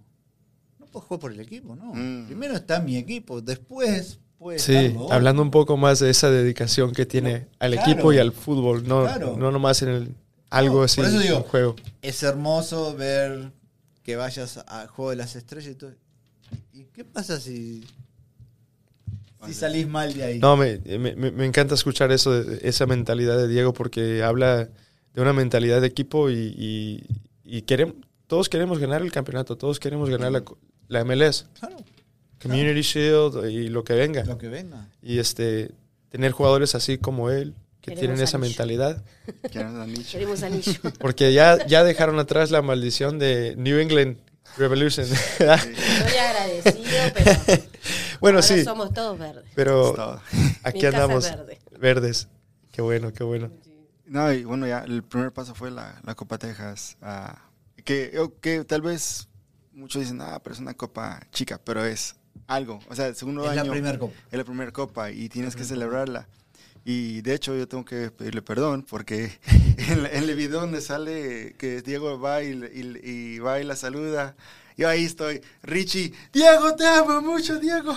No 0.80 0.86
puedo 0.86 1.05
jugar 1.05 1.20
por 1.22 1.32
el 1.32 1.39
equipo, 1.39 1.76
no. 1.76 1.93
Mm. 1.93 2.26
Primero 2.28 2.55
está 2.55 2.82
mi 2.82 2.97
equipo, 2.97 3.41
después 3.41 4.20
Sí, 4.57 4.95
hablando 5.12 5.43
un 5.43 5.51
poco 5.51 5.78
más 5.78 5.99
de 5.99 6.09
esa 6.09 6.32
dedicación 6.32 6.93
que 6.93 7.05
tiene 7.05 7.47
al 7.59 7.74
Claro. 7.74 7.91
equipo 7.91 8.12
y 8.12 8.18
al 8.18 8.32
fútbol, 8.32 8.88
no, 8.88 9.03
Claro. 9.03 9.38
no 9.38 9.51
nomás 9.51 9.84
en 9.84 9.89
el, 9.89 10.16
algo 10.52 10.78
No, 10.80 10.84
así, 10.84 10.97
por 10.97 11.06
eso 11.10 11.20
digo, 11.20 11.38
un 11.38 11.43
juego. 11.43 11.76
Es 12.04 12.22
hermoso 12.22 12.95
ver 12.95 13.52
que 14.04 14.16
vayas 14.16 14.58
al 14.68 14.88
juego 14.88 15.10
de 15.12 15.16
las 15.18 15.36
estrellas 15.36 15.72
y 15.72 15.76
todo. 15.76 15.91
¿Y 16.74 16.84
qué 16.86 17.04
pasa 17.06 17.39
si, 17.39 17.86
si 19.45 19.54
salís 19.54 19.88
mal 19.88 20.14
de 20.14 20.24
ahí? 20.24 20.39
No, 20.39 20.56
me, 20.58 20.78
me- 20.86 21.16
me- 21.16 21.32
me 21.32 21.45
encanta 21.45 21.74
escuchar 21.76 22.12
eso, 22.12 22.32
de- 22.43 22.60
esa 22.68 22.86
mentalidad 22.86 23.38
de 23.38 23.47
Diego, 23.47 23.74
porque 23.74 24.22
habla 24.24 24.70
de 25.14 25.22
una 25.22 25.34
mentalidad 25.34 25.82
de 25.82 25.88
equipo 25.88 26.30
y, 26.30 26.36
y, 26.58 27.04
y 27.43 27.62
queremos, 27.64 27.95
todos 28.28 28.49
queremos 28.49 28.80
ganar 28.80 29.02
el 29.02 29.12
campeonato, 29.12 29.58
todos 29.58 29.80
queremos 29.80 30.10
ganar 30.10 30.32
la, 30.32 30.43
la 30.88 31.04
MLS, 31.06 31.45
Claro, 31.60 31.78
Community 32.41 32.82
Shield 32.82 33.49
y 33.49 33.70
lo 33.70 33.84
que 33.84 33.93
venga. 33.93 34.24
lo 34.26 34.38
que 34.38 34.47
venga. 34.47 34.88
Y 35.02 35.20
este 35.20 35.72
tener 36.10 36.32
jugadores 36.32 36.76
así 36.76 36.97
como 36.97 37.30
él, 37.30 37.54
que 37.82 37.92
Queremos 37.96 38.00
tienen 38.00 38.22
esa 38.22 38.38
anillo. 38.38 38.50
mentalidad. 38.50 39.04
Anillo. 39.56 40.04
Queremos 40.12 40.44
anillo. 40.44 40.74
Porque 41.00 41.34
ya, 41.34 41.66
ya 41.66 41.84
dejaron 41.84 42.20
atrás 42.20 42.52
la 42.52 42.62
maldición 42.62 43.18
de 43.20 43.56
New 43.58 43.80
England 43.80 44.18
Revolution. 44.58 45.06
Estoy 45.12 45.48
agradecido, 45.48 47.14
pero 47.14 47.64
bueno, 48.20 48.38
ahora 48.40 48.42
sí, 48.48 48.64
somos 48.64 48.94
todos 48.94 49.18
verdes. 49.18 49.46
pero 49.56 49.90
Es 49.90 49.96
todo. 49.96 50.22
aquí 50.64 50.78
Mi 50.78 50.82
casa 50.84 50.88
es 50.88 50.94
andamos 51.04 51.24
verde. 51.30 51.60
verdes. 51.80 52.28
Qué 52.72 52.82
bueno, 52.82 53.12
qué 53.14 53.24
bueno. 53.24 53.52
No, 54.06 54.32
y 54.34 54.44
bueno, 54.44 54.68
ya 54.68 54.80
el 54.80 55.04
primer 55.04 55.32
paso 55.32 55.56
fue 55.56 55.72
la, 55.72 56.00
la 56.04 56.16
Copa 56.16 56.38
Texas. 56.38 56.98
ah, 57.02 57.42
que, 57.84 58.12
que 58.42 58.64
tal 58.66 58.82
vez 58.82 59.28
muchos 59.74 60.02
dicen, 60.02 60.22
ah, 60.22 60.40
pero 60.44 60.54
es 60.54 60.60
una 60.60 60.74
copa 60.76 61.20
chica, 61.32 61.60
pero 61.64 61.84
es 61.86 62.16
algo. 62.48 62.80
O 62.90 62.96
sea, 62.96 63.08
el 63.08 63.16
segundo 63.16 63.50
Es 63.50 63.56
la 63.56 63.62
año 63.62 63.72
primera 63.72 63.98
copa. 63.98 64.14
es 64.30 64.38
la 64.38 64.44
primera 64.44 64.72
copa 64.72 65.12
y 65.12 65.30
tienes 65.30 65.56
que 65.56 65.64
celebrarla. 65.64 66.28
Y 66.84 67.22
de 67.22 67.36
hecho 67.36 67.56
yo 67.56 67.68
tengo 67.68 67.86
que 67.86 68.10
pedirle 68.10 68.42
perdón 68.42 68.86
porque 68.90 69.40
en, 69.78 70.06
en 70.06 70.24
el 70.24 70.36
video 70.36 70.62
donde 70.62 70.82
sale 70.82 71.56
que 71.58 71.82
Diego 71.82 72.20
va 72.20 72.42
y, 72.44 73.40
va 73.40 73.60
y 73.60 73.64
la 73.64 73.76
saluda, 73.76 74.36
yo 74.78 74.90
ahí 74.90 75.06
estoy, 75.06 75.42
Richie, 75.62 76.14
Diego, 76.34 76.76
te 76.76 76.88
amo 76.88 77.22
mucho, 77.22 77.60
Diego, 77.60 77.96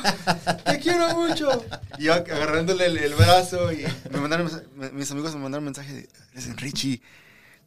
te 0.66 0.78
quiero 0.80 1.16
mucho. 1.16 1.64
Y 1.98 2.04
yo 2.04 2.14
agarrándole 2.14 2.86
el, 2.86 3.14
brazo 3.14 3.72
y 3.72 3.86
me 4.10 4.20
mandaron, 4.20 4.50
mis 4.92 5.10
amigos 5.10 5.34
me 5.34 5.40
mandaron 5.40 5.64
mensaje, 5.64 6.08
dicen, 6.34 6.58
Richie, 6.58 7.00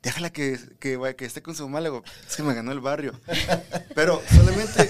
déjala 0.04 0.30
que, 0.30 0.60
que, 0.80 1.26
esté 1.26 1.42
con 1.42 1.56
su 1.56 1.68
mamá. 1.68 2.04
Es 2.28 2.36
que 2.36 2.44
me 2.44 2.54
ganó 2.54 2.72
el 2.72 2.80
barrio. 2.80 3.20
Pero 3.96 4.22
solamente 4.30 4.88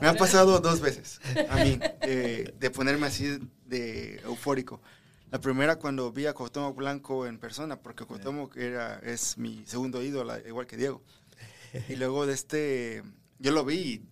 me 0.00 0.08
ha 0.08 0.14
pasado 0.14 0.58
dos 0.60 0.80
veces 0.80 1.20
a 1.50 1.56
mí 1.56 1.78
eh, 2.02 2.54
de 2.58 2.70
ponerme 2.70 3.06
así 3.08 3.38
de 3.66 4.20
eufórico. 4.24 4.80
La 5.30 5.40
primera 5.40 5.76
cuando 5.76 6.12
vi 6.12 6.26
a 6.26 6.34
Cuauhtémoc 6.34 6.76
Blanco 6.76 7.26
en 7.26 7.38
persona, 7.38 7.80
porque 7.80 8.04
Cuauhtémoc 8.04 8.56
era, 8.56 8.98
es 9.00 9.36
mi 9.38 9.64
segundo 9.66 10.02
ídolo, 10.02 10.34
igual 10.46 10.66
que 10.66 10.76
Diego. 10.76 11.02
Y 11.88 11.96
luego 11.96 12.26
de 12.26 12.32
este, 12.32 13.02
yo 13.38 13.50
lo 13.50 13.64
vi, 13.64 14.02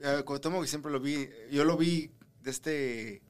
eh, 0.00 0.22
Cuauhtémoc 0.24 0.66
siempre 0.66 0.90
lo 0.90 1.00
vi, 1.00 1.28
yo 1.50 1.64
lo 1.64 1.76
vi 1.76 2.10
de 2.42 2.50
este, 2.50 3.22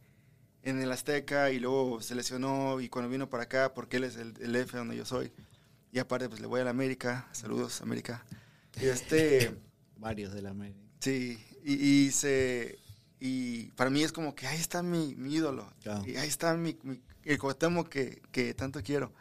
en 0.62 0.80
el 0.80 0.90
Azteca 0.90 1.50
y 1.50 1.60
luego 1.60 2.00
se 2.00 2.14
lesionó 2.14 2.80
y 2.80 2.88
cuando 2.88 3.10
vino 3.10 3.28
para 3.28 3.44
acá, 3.44 3.74
porque 3.74 3.98
él 3.98 4.04
es 4.04 4.16
el, 4.16 4.34
el 4.40 4.56
F 4.56 4.76
donde 4.76 4.96
yo 4.96 5.04
soy. 5.04 5.32
Y 5.92 5.98
aparte, 5.98 6.28
pues 6.28 6.40
le 6.40 6.46
voy 6.46 6.62
a 6.62 6.64
la 6.64 6.70
América, 6.70 7.28
saludos 7.32 7.82
América. 7.82 8.24
Y 8.80 8.86
este... 8.86 9.54
Varios 9.96 10.32
de 10.32 10.42
la 10.42 10.50
América. 10.50 10.80
Sí, 10.98 11.38
y, 11.62 11.74
y 11.74 12.10
se 12.10 12.78
y 13.24 13.70
para 13.76 13.88
mí 13.88 14.02
es 14.02 14.10
como 14.10 14.34
que 14.34 14.48
ahí 14.48 14.58
está 14.58 14.82
mi, 14.82 15.14
mi 15.14 15.34
ídolo. 15.34 15.72
Claro. 15.80 16.02
Y 16.06 16.16
ahí 16.16 16.26
está 16.28 16.54
mi, 16.56 16.76
mi- 16.82 17.00
el 17.24 17.38
Cuauhtémoc 17.38 17.88
que, 17.88 18.20
que 18.32 18.52
tanto 18.52 18.82
quiero. 18.82 19.12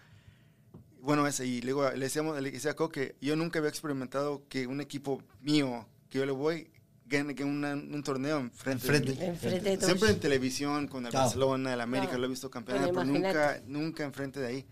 Bueno, 1.01 1.27
ese, 1.27 1.45
y 1.45 1.61
luego 1.61 1.89
le 1.91 1.99
decíamos, 2.05 2.39
le 2.41 2.49
decía 2.51 2.71
a 2.71 2.75
Coco 2.75 2.91
que 2.91 3.15
yo 3.21 3.35
nunca 3.35 3.59
había 3.59 3.69
experimentado 3.69 4.43
que 4.49 4.65
un 4.65 4.81
equipo 4.81 5.21
mío, 5.41 5.87
que 6.09 6.17
yo 6.19 6.25
le 6.25 6.31
voy, 6.31 6.69
gane, 7.05 7.33
gane 7.35 7.51
una- 7.51 7.73
un 7.73 8.01
torneo 8.03 8.39
enfrente. 8.39 8.87
de 8.87 8.97
Enfrente. 8.97 9.25
Enfrente 9.27 9.69
de 9.69 9.77
todos. 9.77 9.85
Siempre 9.89 10.09
en 10.09 10.19
televisión, 10.19 10.87
con 10.87 11.05
el 11.05 11.11
Claro. 11.11 11.25
Barcelona, 11.25 11.73
el 11.73 11.81
América, 11.81 12.07
Claro. 12.09 12.21
lo 12.21 12.25
he 12.25 12.29
visto 12.29 12.49
campeón, 12.49 12.79
Bueno, 12.79 12.93
pero 12.93 13.05
nunca, 13.05 13.61
nunca 13.67 14.03
enfrente 14.03 14.39
de 14.39 14.47
ahí. 14.47 14.65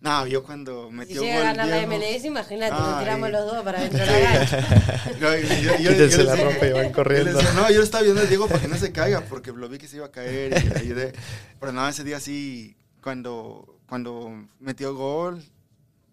No, 0.00 0.26
yo 0.26 0.42
cuando 0.42 0.88
Si 0.88 0.94
metió 0.96 1.22
llega 1.22 1.34
a 1.34 1.38
gol 1.38 1.56
ganar 1.56 1.68
la 1.68 1.86
MLS, 1.86 2.24
imagínate, 2.24 2.72
nos 2.72 2.98
tiramos 3.00 3.30
los 3.30 3.44
dos 3.52 3.62
para 3.62 3.80
dentro 3.82 3.98
de 3.98 4.06
la 4.06 4.32
cancha. 4.32 5.10
No, 5.20 5.36
y 5.36 5.42
yo- 5.42 5.48
yo- 5.62 5.78
yo- 5.78 5.90
Quítense 5.90 6.16
yo 6.18 6.22
la 6.24 6.36
ropa 6.36 6.66
y 6.66 6.72
van 6.72 6.92
corriendo. 6.92 7.32
decía, 7.34 7.52
no, 7.52 7.70
yo 7.70 7.78
lo 7.78 7.84
estaba 7.84 8.02
viendo 8.04 8.22
a 8.22 8.24
Diego 8.24 8.48
para 8.48 8.60
que 8.60 8.68
no 8.68 8.76
se 8.78 8.92
caiga, 8.92 9.20
porque 9.22 9.52
lo 9.52 9.68
vi 9.68 9.76
que 9.76 9.88
se 9.88 9.96
iba 9.96 10.06
a 10.06 10.10
caer 10.10 10.56
y 10.64 10.68
le 10.70 10.78
ayudé. 10.78 11.12
Pero 11.60 11.72
no, 11.72 11.86
ese 11.86 12.02
día 12.02 12.18
sí, 12.18 12.74
cuando, 13.02 13.78
cuando 13.86 14.32
metió 14.58 14.94
gol, 14.94 15.44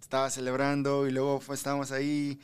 estaba 0.02 0.30
celebrando 0.32 1.08
y 1.08 1.12
luego 1.12 1.40
fue- 1.40 1.56
estábamos 1.56 1.92
ahí 1.94 2.40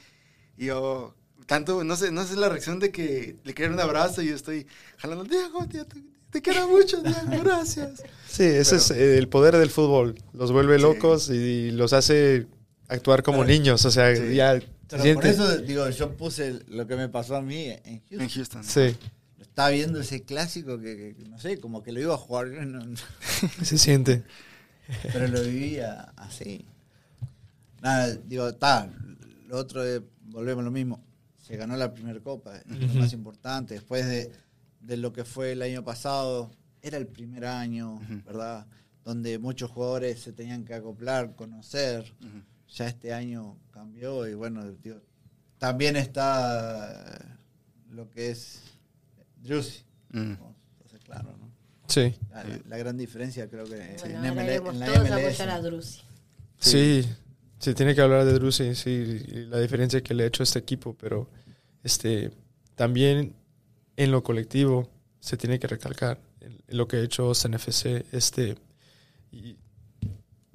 y 0.58 0.68
yo, 0.68 1.14
tanto, 1.46 1.84
no 1.84 1.98
sé, 1.98 2.12
no 2.14 2.24
sé 2.24 2.38
la 2.38 2.48
reacción 2.48 2.80
de 2.80 2.92
que 2.92 3.36
le 3.44 3.54
quería 3.54 3.74
un 3.74 3.80
abrazo 3.82 4.22
y 4.22 4.28
yo 4.28 4.36
estoy 4.36 4.66
jalando, 4.98 5.26
Diego, 5.26 5.68
tío, 5.68 5.86
te 6.34 6.42
quiero 6.42 6.68
mucho, 6.68 7.02
Diego, 7.02 7.20
gracias. 7.44 8.04
Sí, 8.28 8.44
ese 8.44 8.76
es 8.78 8.92
el 8.92 9.30
poder 9.30 9.56
del 9.58 9.70
fútbol. 9.70 10.16
Los 10.34 10.52
vuelve 10.52 10.76
Sí. 10.78 10.82
locos 10.82 11.30
y 11.30 11.72
los 11.72 11.94
hace 11.94 12.48
actuar 12.90 13.24
como 13.24 13.40
Pero- 13.44 13.50
niños. 13.50 13.86
O 13.86 13.92
sea, 13.92 14.14
Sí. 14.16 14.34
ya 14.36 14.60
Pero 14.90 15.14
por 15.16 15.26
eso 15.28 15.58
digo, 15.60 15.90
yo 15.90 16.16
puse 16.18 16.60
lo 16.68 16.86
que 16.88 16.96
me 16.96 17.08
pasó 17.10 17.36
a 17.36 17.42
mí 17.42 17.68
en 17.84 18.02
Houston. 18.10 18.22
En 18.22 18.30
Houston. 18.30 18.64
Sí, 18.64 18.96
Estaba 19.40 19.70
viendo 19.70 20.00
ese 20.00 20.24
clásico 20.24 20.80
que, 20.80 21.16
que, 21.16 21.30
no 21.30 21.38
sé, 21.40 21.60
como 21.60 21.84
que 21.84 21.92
lo 21.92 22.00
iba 22.00 22.16
a 22.16 22.18
jugar, 22.18 22.48
no- 22.66 22.84
no- 22.86 22.98
se 23.64 23.78
siente. 23.78 24.24
pero 25.14 25.28
lo 25.28 25.42
vivía 25.44 26.12
así. 26.18 26.66
Nada, 27.82 28.16
digo, 28.26 28.48
está, 28.50 28.90
lo 29.48 29.58
otro 29.58 29.84
es, 29.84 30.02
volvemos 30.26 30.62
a 30.62 30.66
lo 30.66 30.72
mismo, 30.72 31.04
se 31.38 31.56
ganó 31.58 31.76
la 31.78 31.94
primera 31.94 32.20
copa, 32.22 32.58
es 32.58 32.66
lo 32.68 32.88
más 33.00 33.14
importante, 33.14 33.74
después 33.76 34.06
de, 34.08 34.32
de 34.84 34.98
lo 34.98 35.14
que 35.14 35.24
fue 35.24 35.54
el 35.54 35.62
año 35.62 35.84
pasado, 35.84 36.52
era 36.82 36.98
el 36.98 37.08
primer 37.08 37.46
año, 37.46 37.96
Ujú. 37.96 38.22
¿verdad? 38.26 38.68
Donde 39.04 39.40
muchos 39.40 39.72
jugadores 39.72 40.20
se 40.22 40.34
tenían 40.34 40.66
que 40.66 40.74
acoplar, 40.74 41.36
conocer, 41.36 42.14
Ujú. 42.22 42.42
ya 42.70 42.88
este 42.88 43.14
año 43.14 43.58
cambió 43.72 44.28
y 44.28 44.34
bueno, 44.34 44.70
digo, 44.84 45.02
también 45.58 45.96
está 45.96 47.16
eh, 47.16 47.36
lo 47.92 48.10
que 48.10 48.32
es 48.32 48.62
Drusy, 49.42 49.84
vamos 50.10 50.56
a 50.86 50.90
ser 50.90 51.00
claros, 51.00 51.38
¿no? 51.40 51.52
Sí, 51.88 52.16
La, 52.30 52.46
la 52.68 52.78
gran 52.78 52.98
diferencia 52.98 53.48
creo 53.50 53.66
que 53.66 53.98
Bueno, 54.00 54.26
en, 54.26 54.36
ML 54.36 54.50
en 54.70 54.80
la 54.80 54.86
todos 54.86 55.10
MLS. 55.10 55.40
a 55.42 55.62
sí, 56.58 57.06
Se 57.60 57.74
tiene 57.74 57.94
que 57.94 58.02
hablar 58.02 58.26
de 58.26 58.34
Drusy, 58.34 58.74
sí, 58.76 58.90
y 58.90 59.46
la 59.46 59.60
diferencia 59.60 60.02
que 60.02 60.14
le 60.14 60.24
ha 60.24 60.28
hecho 60.28 60.44
a 60.44 60.46
este 60.46 60.60
equipo, 60.60 60.96
pero 60.98 61.30
este, 61.84 62.32
también 62.76 63.36
en 63.96 64.12
lo 64.12 64.24
colectivo 64.24 64.90
se 65.20 65.38
tiene 65.38 65.60
que 65.60 65.68
recalcar 65.68 66.20
lo 66.68 66.88
que 66.88 66.98
ha 66.98 67.02
hecho 67.02 67.32
CNFC. 67.34 68.06
Este, 68.12 68.58
y 69.32 69.56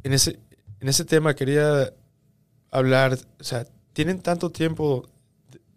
en, 0.03 0.13
ese, 0.13 0.39
en 0.81 0.89
ese 0.89 1.05
tema 1.05 1.35
quería 1.35 1.93
hablar, 2.71 3.19
o 3.41 3.45
sea, 3.45 3.67
tienen 3.93 4.21
tanto 4.21 4.51
tiempo 4.51 5.09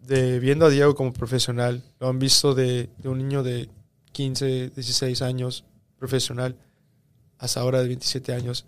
de, 0.00 0.40
viendo 0.40 0.66
a 0.66 0.70
Diego 0.70 0.94
como 0.94 1.12
profesional, 1.12 1.82
lo 2.00 2.08
han 2.08 2.18
visto 2.18 2.54
de, 2.54 2.90
de, 2.98 3.08
un 3.08 3.18
niño 3.18 3.42
de 3.42 3.68
15, 4.12 4.70
16 4.70 5.22
años 5.22 5.64
profesional 5.98 6.56
hasta 7.38 7.60
ahora 7.60 7.80
de 7.80 7.88
27 7.88 8.32
años. 8.34 8.64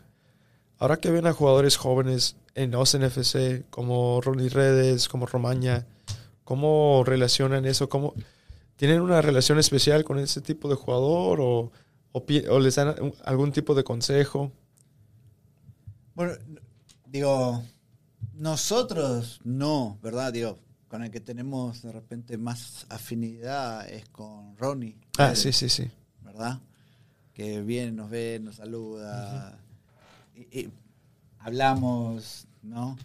Ahora 0.78 0.96
que 0.96 1.10
ven 1.10 1.26
a 1.26 1.32
jugadores 1.32 1.76
jóvenes 1.76 2.36
en 2.54 2.74
Austin 2.74 3.02
FC 3.02 3.64
como 3.70 4.20
Ronnie 4.20 4.48
Redes, 4.48 5.08
como 5.08 5.26
Romaña, 5.26 5.86
¿cómo 6.44 7.04
relacionan 7.06 7.66
eso? 7.66 7.88
¿Cómo, 7.88 8.14
¿Tienen 8.76 9.00
una 9.00 9.22
relación 9.22 9.58
especial 9.58 10.04
con 10.04 10.18
ese 10.18 10.40
tipo 10.40 10.68
de 10.68 10.74
jugador 10.74 11.40
o, 11.40 11.72
o, 12.12 12.60
les 12.60 12.74
dan 12.74 12.94
algún 13.24 13.52
tipo 13.52 13.74
de 13.74 13.84
consejo? 13.84 14.52
Bueno, 16.14 16.34
digo, 17.06 17.62
nosotros 18.34 19.40
no, 19.44 19.98
¿verdad? 20.02 20.32
Digo, 20.32 20.58
con 20.88 21.02
el 21.02 21.10
que 21.10 21.20
tenemos 21.20 21.82
de 21.82 21.92
repente 21.92 22.36
más 22.36 22.86
afinidad 22.88 23.88
es 23.88 24.08
con 24.08 24.56
Ronnie. 24.56 24.96
Ah, 25.18 25.34
sí, 25.34 25.52
sí, 25.52 25.68
sí. 25.68 25.90
¿Verdad? 26.22 26.60
Que 27.32 27.62
viene, 27.62 27.92
nos 27.92 28.10
ve, 28.10 28.40
nos 28.42 28.56
saluda. 28.56 29.58
y, 30.36 30.68
hablamos, 31.38 32.46
¿no? 32.62 32.96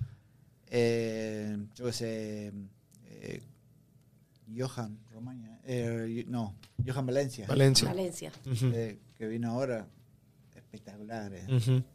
Eh, 0.68 1.58
yo 1.76 1.86
qué 1.86 1.94
sé, 1.94 2.54
eh, 3.06 3.42
Johan 4.56 5.00
Romaña, 5.12 5.59
eh, 5.72 6.26
no, 6.28 6.56
Johan 6.84 7.06
Valencia. 7.06 7.46
Valencia. 7.46 7.90
Valencia. 7.90 8.32
Eh, 8.44 8.98
que 9.16 9.28
vino 9.28 9.52
ahora, 9.52 9.86
espectacular. 10.56 11.32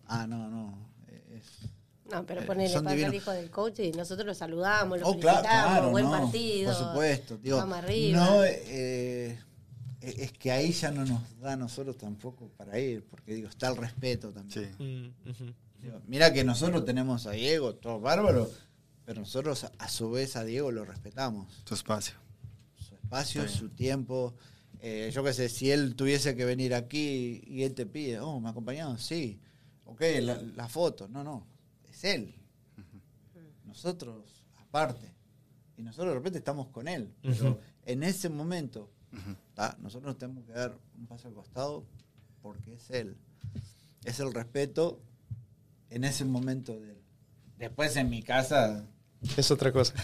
Ah, 0.06 0.28
no, 0.28 0.48
no. 0.48 0.78
Es, 1.09 1.68
no, 2.09 2.24
pero 2.24 2.46
ponele, 2.46 2.72
pasa 2.72 2.94
el 2.94 3.14
hijo 3.14 3.32
del 3.32 3.51
coach 3.51 3.80
y 3.80 3.90
nosotros 3.90 4.26
lo 4.26 4.34
saludamos, 4.34 5.01
lo 5.01 5.09
oh, 5.09 5.14
felicitamos, 5.14 5.90
buen 5.90 6.09
partido. 6.09 6.72
Por 6.72 6.86
supuesto. 6.86 7.36
Digo, 7.38 7.56
vamos 7.56 7.78
arriba. 7.78 8.24
No, 8.24 8.44
es 8.44 10.32
que 10.38 10.52
ahí 10.52 10.70
ya 10.70 10.92
no 10.92 11.05
nos 11.05 11.40
da 11.40 11.55
a 11.55 11.56
nosotros 11.56 11.98
tampoco 11.98 12.51
para 12.56 12.78
ir, 12.78 13.05
porque 13.05 13.34
digo, 13.34 13.48
está 13.48 13.70
el 13.70 13.76
respeto 13.76 14.30
también. 14.30 14.72
Sí. 14.78 15.52
mira 16.06 16.32
que 16.32 16.44
nosotros 16.44 16.84
tenemos 16.84 17.26
a 17.26 17.32
Diego, 17.32 17.74
todo 17.74 17.98
bárbaro, 17.98 18.48
pero 19.05 19.22
nosotros 19.22 19.66
a 19.76 19.88
su 19.88 20.12
vez 20.12 20.36
a 20.36 20.44
Diego 20.44 20.70
lo 20.70 20.84
respetamos. 20.84 21.52
Su 21.64 21.74
espacio. 21.74 22.23
Su 23.05 23.40
espacio, 23.40 23.48
su 23.48 23.68
tiempo. 23.70 24.35
Eh, 24.81 25.10
yo 25.12 25.22
qué 25.22 25.32
sé, 25.32 25.48
si 25.48 25.70
él 25.70 25.94
tuviese 25.94 26.35
que 26.35 26.44
venir 26.44 26.74
aquí 26.74 27.43
y 27.47 27.62
él 27.62 27.74
te 27.74 27.86
pide, 27.86 28.20
oh, 28.20 28.40
¿me 28.40 28.48
acompañado? 28.48 28.98
Sí. 28.98 29.40
Ok, 29.85 30.02
la, 30.56 30.68
foto. 30.68 31.09
No, 31.09 31.22
no, 31.22 31.47
es 31.89 32.05
él. 32.05 32.35
Nosotros, 33.64 34.44
aparte. 34.56 35.12
Y 35.76 35.82
nosotros 35.82 36.12
de 36.12 36.14
repente 36.14 36.39
estamos 36.39 36.68
con 36.68 36.89
él. 36.89 37.12
Pero 37.22 37.60
en 37.85 38.02
ese 38.02 38.28
momento, 38.28 38.90
nosotros 39.78 40.16
tenemos 40.16 40.44
que 40.44 40.52
dar 40.52 40.76
un 40.98 41.06
paso 41.06 41.28
al 41.28 41.35
costado 41.35 41.85
porque 42.40 42.74
es 42.74 42.90
él. 42.90 43.16
Es 44.05 44.20
el 44.20 44.32
respeto 44.32 45.01
en 45.90 46.05
ese 46.05 46.24
momento 46.24 46.78
de 46.81 46.93
él. 46.93 47.02
Después 47.59 47.97
en 47.97 48.10
mi 48.10 48.22
casa 48.22 48.86
es 49.36 49.51
otra 49.51 49.72
cosa. 49.72 49.94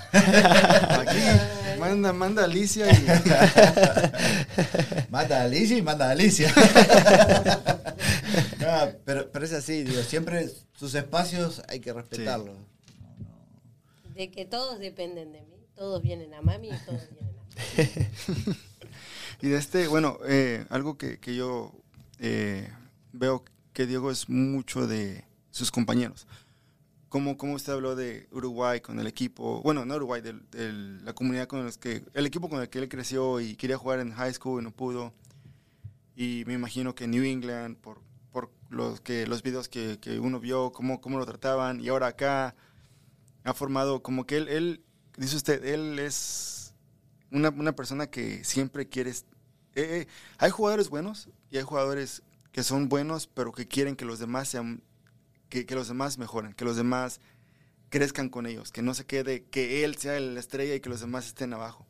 manda, 1.79 2.13
manda 2.13 2.43
a 2.43 2.45
Alicia 2.47 2.91
y. 2.91 3.07
manda 5.11 5.41
a 5.41 5.45
Alicia 5.45 5.79
y 5.79 5.83
manda 5.83 6.09
a 6.09 6.11
Alicia. 6.11 6.53
pero, 9.05 9.31
pero 9.31 9.45
es 9.45 9.53
así, 9.53 9.85
digo, 9.85 10.03
siempre 10.03 10.49
sus 10.75 10.95
espacios 10.95 11.63
hay 11.69 11.81
que 11.81 11.93
respetarlos. 11.93 12.57
De 14.15 14.31
que 14.31 14.45
todos 14.45 14.79
dependen 14.79 15.33
de 15.33 15.43
mí, 15.43 15.67
todos 15.75 16.03
vienen 16.03 16.35
a 16.35 16.43
mami 16.43 16.69
y 16.69 16.79
todos 16.87 17.09
vienen 17.11 17.35
a 17.39 17.43
mí. 17.43 18.57
y 19.43 19.49
de 19.49 19.57
este, 19.57 19.89
bueno, 19.89 20.19
eh, 20.27 20.67
algo 20.69 20.99
que, 20.99 21.19
que 21.19 21.35
yo 21.35 21.73
eh, 22.19 22.69
veo 23.13 23.45
que 23.73 23.87
Diego 23.87 24.11
es 24.11 24.29
mucho 24.29 24.87
de 24.87 25.25
sus 25.51 25.71
compañeros. 25.71 26.27
¿Cómo, 27.11 27.37
¿Cómo 27.37 27.55
usted 27.55 27.73
habló 27.73 27.97
de 27.97 28.29
Uruguay 28.31 28.81
con 28.81 29.01
el 29.01 29.09
equipo? 29.09 29.61
Bueno, 29.63 29.85
no 29.85 29.97
Uruguay, 29.97 30.23
de, 30.23 30.33
la 31.03 31.13
comunidad 31.13 31.49
con 31.49 31.65
los 31.65 31.77
que, 31.77 32.05
el 32.15 32.25
equipo 32.25 32.49
con 32.49 32.61
el 32.61 32.69
que 32.69 32.79
él 32.79 32.89
creció 32.89 33.41
y 33.41 33.57
quería 33.57 33.77
jugar 33.77 33.99
en 33.99 34.13
high 34.13 34.33
school 34.33 34.61
y 34.61 34.65
no 34.65 34.71
pudo. 34.71 35.13
Y 36.15 36.45
me 36.47 36.55
imagino 36.55 36.95
que 36.95 37.09
New 37.09 37.25
England, 37.25 37.79
por, 37.79 38.01
por 38.31 38.53
los, 38.69 39.01
que, 39.01 39.27
los 39.27 39.43
videos 39.43 39.69
que, 39.69 39.99
que 39.99 40.21
uno 40.21 40.39
vio, 40.39 40.71
cómo, 40.71 41.01
cómo 41.01 41.19
lo 41.19 41.27
trataban, 41.27 41.81
y 41.81 41.89
ahora 41.89 42.07
acá 42.07 42.55
ha 43.43 43.55
formado 43.55 44.05
como 44.05 44.25
que 44.25 44.37
él, 44.37 44.47
él 44.47 44.85
dice 45.17 45.35
usted, 45.35 45.65
él 45.65 45.99
es 45.99 46.77
una, 47.33 47.49
una 47.49 47.73
persona 47.73 48.07
que 48.07 48.45
siempre 48.45 48.89
quiere... 48.89 49.11
Eh, 49.11 49.25
eh, 49.75 50.07
hay 50.39 50.51
jugadores 50.51 50.89
buenos 50.89 51.29
y 51.51 51.57
hay 51.57 51.65
jugadores 51.65 52.23
que 52.53 52.63
son 52.63 52.89
buenos, 52.89 53.27
pero 53.27 53.51
que 53.51 53.67
quieren 53.67 53.97
que 53.97 54.05
los 54.05 54.21
demás 54.21 54.47
sean 54.47 54.85
que, 55.51 55.75
los 55.75 55.89
demás 55.89 56.17
mejoren, 56.17 56.55
que 56.55 56.65
los 56.65 56.77
demás 56.77 57.21
crezcan 57.91 58.29
con 58.29 58.47
ellos, 58.47 58.71
que 58.73 58.83
no 58.83 58.95
se 58.95 59.05
quede, 59.05 59.45
que 59.45 59.85
él 59.85 59.97
sea 59.97 60.19
la 60.19 60.41
estrella 60.41 60.75
y 60.75 60.81
que 60.81 60.89
los 60.89 61.01
demás 61.01 61.27
estén 61.27 61.53
abajo. 61.53 61.87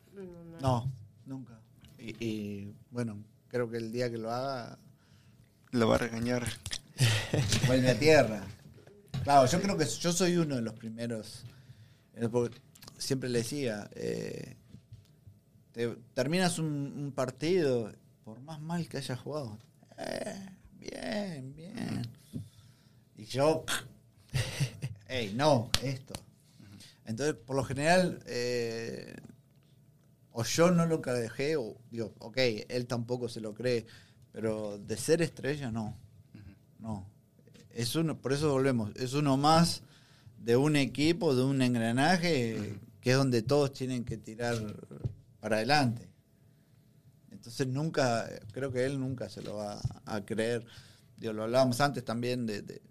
No, 0.59 0.91
nunca. 1.25 1.59
Y, 1.97 2.73
bueno, 2.89 3.23
creo 3.47 3.69
que 3.69 3.77
el 3.77 3.91
día 3.91 4.09
que 4.09 4.17
lo 4.17 4.31
haga... 4.31 4.77
Lo 5.71 5.87
va 5.87 5.95
a 5.95 5.99
regañar. 5.99 6.45
Vuelve 7.67 7.91
a 7.91 7.97
tierra. 7.97 8.43
Claro, 9.23 9.47
yo 9.47 9.61
creo 9.61 9.77
que 9.77 9.85
yo 9.85 10.11
soy 10.11 10.35
uno 10.35 10.55
de 10.55 10.61
los 10.61 10.73
primeros. 10.73 11.45
Eh, 12.15 12.27
siempre 12.97 13.29
le 13.29 13.39
decía, 13.39 13.89
eh, 13.95 14.57
terminas 16.13 16.59
un, 16.59 17.13
partido, 17.15 17.91
por 18.23 18.41
más 18.41 18.59
mal 18.59 18.87
que 18.89 18.97
hayas 18.97 19.19
jugado, 19.19 19.57
eh, 19.97 20.49
bien, 20.73 21.53
bien. 21.55 22.20
Y 23.21 23.25
yo, 23.25 23.65
hey, 25.07 25.31
no, 25.35 25.69
esto. 25.83 26.15
Entonces, 27.05 27.35
por 27.35 27.55
lo 27.55 27.63
general, 27.63 28.19
eh, 28.25 29.15
o 30.31 30.43
yo 30.43 30.71
no 30.71 30.87
lo 30.87 30.97
dejé, 30.97 31.55
o 31.55 31.77
digo, 31.91 32.15
ok, 32.17 32.37
él 32.67 32.87
tampoco 32.87 33.29
se 33.29 33.39
lo 33.39 33.53
cree, 33.53 33.85
pero 34.31 34.79
de 34.79 34.97
ser 34.97 35.21
estrella, 35.21 35.69
no. 35.69 35.95
No. 36.79 37.07
Es 37.69 37.95
uno, 37.95 38.19
por 38.19 38.33
eso 38.33 38.51
volvemos, 38.51 38.89
es 38.95 39.13
uno 39.13 39.37
más 39.37 39.83
de 40.39 40.57
un 40.57 40.75
equipo, 40.75 41.35
de 41.35 41.43
un 41.43 41.61
engranaje, 41.61 42.79
que 43.01 43.11
es 43.11 43.17
donde 43.17 43.43
todos 43.43 43.71
tienen 43.71 44.03
que 44.03 44.17
tirar 44.17 44.57
para 45.39 45.57
adelante. 45.57 46.09
Entonces 47.29 47.67
nunca, 47.67 48.27
creo 48.51 48.71
que 48.71 48.83
él 48.83 48.99
nunca 48.99 49.29
se 49.29 49.43
lo 49.43 49.57
va 49.57 49.79
a 50.05 50.25
creer. 50.25 50.65
Digo, 51.17 51.33
lo 51.33 51.43
hablábamos 51.43 51.79
antes 51.81 52.03
también 52.03 52.47
de, 52.47 52.63
de 52.63 52.81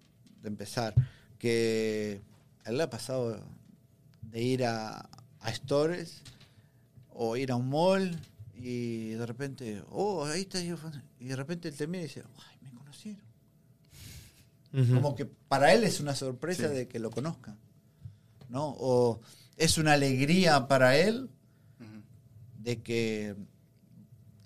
empezar, 0.49 0.93
que 1.37 2.21
él 2.65 2.77
le 2.77 2.83
ha 2.83 2.89
pasado 2.89 3.39
de 4.21 4.41
ir 4.41 4.65
a, 4.65 5.09
a 5.39 5.53
stores 5.53 6.21
o 7.09 7.35
ir 7.37 7.51
a 7.51 7.55
un 7.55 7.69
mall 7.69 8.19
y 8.55 9.09
de 9.09 9.25
repente, 9.25 9.83
oh, 9.89 10.25
ahí 10.25 10.41
está 10.41 10.61
yo. 10.61 10.77
Y 11.19 11.25
de 11.25 11.35
repente 11.35 11.67
él 11.67 11.75
te 11.75 11.87
mira 11.87 12.03
y 12.03 12.07
dice, 12.07 12.23
ay, 12.37 12.57
me 12.61 12.71
conocieron. 12.71 13.21
Como 14.71 15.15
que 15.15 15.25
para 15.25 15.73
él 15.73 15.83
es 15.83 15.99
una 15.99 16.15
sorpresa 16.15 16.69
de 16.69 16.87
que 16.87 16.99
lo 16.99 17.11
conozcan. 17.11 17.57
¿No? 18.49 18.75
O 18.79 19.21
es 19.57 19.77
una 19.77 19.93
alegría 19.93 20.67
para 20.67 20.97
él 20.97 21.29
de 22.59 22.81
que, 22.81 23.35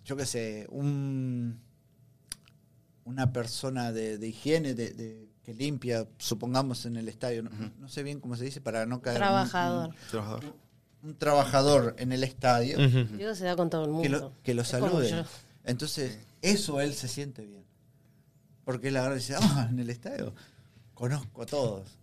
yo 0.06 0.16
qué 0.16 0.26
sé, 0.26 0.68
un, 0.70 1.60
una 3.04 3.34
persona 3.34 3.92
de, 3.92 4.26
higiene, 4.26 4.74
de, 4.74 5.28
que 5.46 5.54
limpia, 5.54 6.08
supongamos 6.18 6.88
en 6.88 6.98
el 6.98 7.08
estadio, 7.08 7.44
no, 7.44 7.88
sé 7.88 8.02
bien 8.02 8.20
cómo 8.20 8.36
se 8.36 8.46
dice 8.46 8.62
para 8.62 8.88
no 8.88 9.00
caer. 9.02 9.18
Trabajador. 9.18 9.90
Un, 9.90 9.96
trabajador. 10.10 10.44
Un, 11.04 11.16
trabajador 11.16 11.96
en 12.00 12.12
el 12.12 12.24
estadio. 12.24 12.78
Digo, 12.80 13.36
se 13.36 13.46
da 13.46 13.56
con 13.56 13.70
todo 13.70 13.86
el 13.86 13.92
mundo. 13.92 14.34
Que 14.42 14.56
lo, 14.56 14.64
salude. 14.64 15.24
Entonces, 15.64 16.18
eso 16.42 16.82
él 16.82 16.96
se 16.96 17.08
siente 17.08 17.46
bien. 17.46 17.64
Porque 18.64 18.88
él 18.88 18.98
ahora 18.98 19.14
dice, 19.14 19.36
ah, 19.40 19.68
en 19.70 19.78
el 19.78 19.92
estadio 19.92 20.34
conozco 20.96 21.44
a 21.44 21.46
todos. 21.46 22.00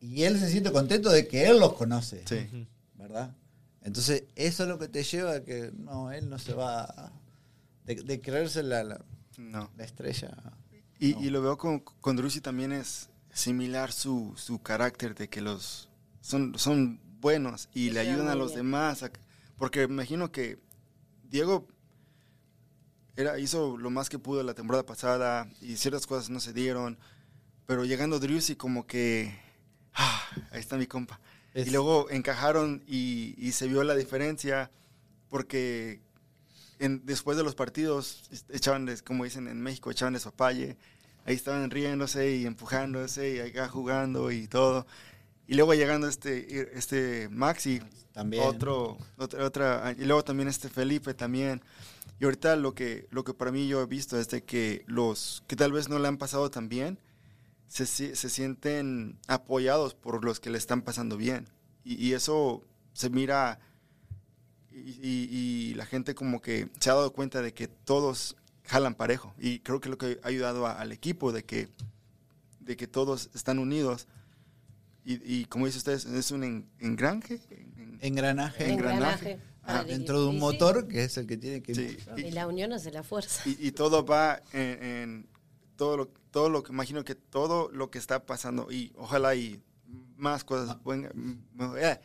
Y 0.00 0.24
él 0.24 0.36
se 0.40 0.50
siente 0.50 0.72
contento 0.72 1.10
de 1.10 1.28
que 1.28 1.46
él 1.46 1.60
los 1.60 1.74
conoce. 1.74 2.24
Sí. 2.26 2.66
¿Verdad? 2.94 3.32
Entonces, 3.82 4.24
eso 4.34 4.64
es 4.64 4.68
lo 4.68 4.80
que 4.80 4.88
te 4.88 5.04
lleva 5.04 5.34
a 5.34 5.44
que 5.44 5.70
no, 5.76 6.10
él 6.10 6.28
no 6.28 6.40
se 6.40 6.54
va 6.54 7.12
de, 7.84 8.20
creerse 8.20 8.64
la, 8.64 8.82
la, 8.82 9.00
la 9.76 9.84
estrella. 9.84 10.36
Y, 10.98 11.28
lo 11.30 11.42
veo 11.42 11.58
con, 11.58 11.80
con 11.80 12.16
Drusi 12.16 12.40
también 12.40 12.72
es, 12.72 13.10
similar 13.32 13.92
su, 13.92 14.32
su 14.36 14.62
carácter 14.62 15.14
de 15.14 15.28
que 15.28 15.42
los 15.42 15.90
son, 16.22 16.58
son 16.58 17.00
buenos 17.20 17.68
y 17.74 17.90
le 17.90 18.00
ayudan 18.00 18.28
a 18.28 18.34
los 18.34 18.48
bien. 18.54 18.58
demás. 18.66 19.02
a- 19.02 19.10
porque 19.58 19.86
me 19.86 19.94
imagino 19.94 20.32
que 20.32 20.58
Diego 21.24 21.66
era, 23.16 23.38
hizo 23.38 23.76
lo 23.78 23.90
más 23.90 24.08
que 24.08 24.18
pudo 24.18 24.42
la 24.42 24.54
temporada 24.54 24.84
pasada 24.84 25.48
y 25.60 25.76
ciertas 25.76 26.06
cosas 26.06 26.30
no 26.30 26.40
se 26.40 26.52
dieron. 26.52 26.98
Pero 27.66 27.84
llegando 27.84 28.18
Driussi 28.20 28.56
como 28.56 28.86
que... 28.86 29.38
ah, 29.94 30.22
ahí 30.52 30.60
está 30.60 30.76
mi 30.76 30.86
compa. 30.86 31.20
Es- 31.54 31.66
Y 31.68 31.70
luego 31.70 32.08
encajaron 32.10 32.82
y, 32.86 33.34
y 33.38 33.52
se 33.52 33.66
vio 33.68 33.82
la 33.84 33.94
diferencia 33.94 34.70
porque 35.28 36.00
en- 36.78 37.04
después 37.06 37.36
de 37.36 37.42
los 37.44 37.54
partidos 37.54 38.28
echaban, 38.50 38.88
como 39.04 39.24
dicen 39.24 39.48
en 39.48 39.60
México, 39.60 39.90
echaban 39.90 40.14
despapalle. 40.14 40.76
Ahí 41.24 41.34
estaban 41.34 41.70
riéndose 41.70 42.36
y 42.36 42.46
empujándose 42.46 43.34
y 43.36 43.38
acá 43.40 43.68
jugando 43.68 44.30
y 44.30 44.46
todo. 44.46 44.86
Y 45.48 45.54
luego 45.54 45.74
llegando 45.74 46.08
este, 46.08 46.76
este 46.78 47.28
Maxi, 47.30 47.80
También. 48.12 48.42
otro, 48.44 48.96
otra, 49.16 49.44
otra, 49.44 49.94
y 49.98 50.04
luego 50.04 50.22
también 50.24 50.48
este 50.48 50.68
Felipe 50.68 51.14
también. 51.14 51.62
Y 52.20 52.24
ahorita 52.24 52.56
lo 52.56 52.74
que, 52.74 53.06
lo 53.10 53.24
que 53.24 53.34
para 53.34 53.52
mí 53.52 53.68
yo 53.68 53.82
he 53.82 53.86
visto 53.86 54.18
es 54.18 54.28
de 54.28 54.42
que 54.44 54.84
los 54.86 55.42
que 55.46 55.56
tal 55.56 55.72
vez 55.72 55.88
no 55.88 55.98
le 55.98 56.08
han 56.08 56.16
pasado 56.16 56.50
tan 56.50 56.68
bien, 56.68 56.98
se, 57.68 57.86
se 57.86 58.30
sienten 58.30 59.18
apoyados 59.26 59.94
por 59.94 60.24
los 60.24 60.38
que 60.40 60.50
le 60.50 60.58
están 60.58 60.82
pasando 60.82 61.16
bien. 61.16 61.48
Y, 61.84 61.94
y 62.04 62.14
eso 62.14 62.62
se 62.92 63.10
mira 63.10 63.58
y, 64.76 64.90
y- 65.02 65.28
y 65.70 65.74
la 65.74 65.86
gente 65.86 66.14
como 66.14 66.40
que 66.42 66.68
se 66.80 66.90
ha 66.90 66.94
dado 66.94 67.12
cuenta 67.12 67.40
de 67.42 67.54
que 67.54 67.66
todos 67.68 68.36
jalan 68.64 68.94
parejo. 68.94 69.34
Y 69.38 69.60
creo 69.60 69.80
que 69.80 69.88
lo 69.88 69.96
que 69.98 70.18
ha 70.22 70.28
ayudado 70.28 70.66
a- 70.66 70.72
al 70.80 70.92
equipo 70.92 71.32
de 71.32 71.44
que, 71.44 71.68
de 72.60 72.76
que 72.76 72.86
todos 72.86 73.30
están 73.34 73.58
unidos. 73.58 74.06
Y, 75.04 75.14
y 75.24 75.44
como 75.46 75.66
dice 75.66 75.78
ustedes, 75.78 76.04
es 76.04 76.30
un 76.30 76.44
en- 76.44 76.68
engranje. 76.80 77.40
en- 77.50 77.98
Engranaje. 78.02 78.70
Engranaje. 78.70 79.38
Dentro 79.86 80.20
de 80.22 80.28
un 80.28 80.38
motor 80.38 80.86
que 80.86 81.04
es 81.04 81.16
el 81.16 81.26
que 81.26 81.36
tiene 81.36 81.60
que 81.62 81.74
Sí. 81.74 81.96
Y 82.16 82.30
la 82.30 82.46
unión 82.46 82.72
hace 82.72 82.92
la 82.92 83.02
fuerza. 83.02 83.42
y, 83.48 83.66
y 83.68 83.72
todo 83.72 84.04
va 84.04 84.40
en, 84.52 84.82
en 84.84 85.28
todo 85.76 85.96
lo 85.96 86.06
todo 86.30 86.50
lo 86.50 86.62
que 86.62 86.70
imagino 86.72 87.02
que 87.02 87.14
todo 87.14 87.70
lo 87.72 87.90
que 87.90 87.98
está 87.98 88.24
pasando 88.26 88.70
y 88.70 88.92
ojalá 88.96 89.34
y 89.34 89.60
más 90.16 90.44
cosas 90.44 90.76
vengan, 90.84 91.12
me- 91.54 91.80
eh, 91.82 91.98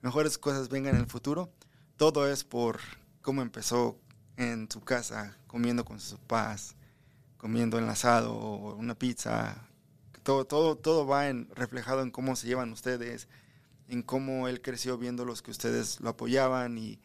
mejores 0.00 0.38
cosas 0.38 0.68
vengan 0.70 0.94
en 0.96 1.02
el 1.02 1.06
futuro 1.06 1.52
todo 1.96 2.28
es 2.30 2.44
por 2.44 2.80
cómo 3.22 3.42
empezó 3.42 3.98
en 4.36 4.68
su 4.70 4.80
casa 4.82 5.36
comiendo 5.46 5.84
con 5.84 6.00
sus 6.00 6.18
papás 6.20 6.74
comiendo 7.36 7.78
enlazado 7.78 8.34
o 8.34 8.74
una 8.76 8.94
pizza 8.94 9.68
todo 10.22 10.44
todo 10.46 10.76
todo 10.76 11.06
va 11.06 11.28
en 11.28 11.48
reflejado 11.54 12.02
en 12.02 12.10
cómo 12.10 12.34
se 12.36 12.46
llevan 12.46 12.72
ustedes 12.72 13.28
en 13.88 14.02
cómo 14.02 14.48
él 14.48 14.60
creció 14.62 14.96
viendo 14.98 15.24
los 15.24 15.42
que 15.42 15.50
ustedes 15.50 16.00
lo 16.00 16.10
apoyaban 16.10 16.78
y 16.78 17.00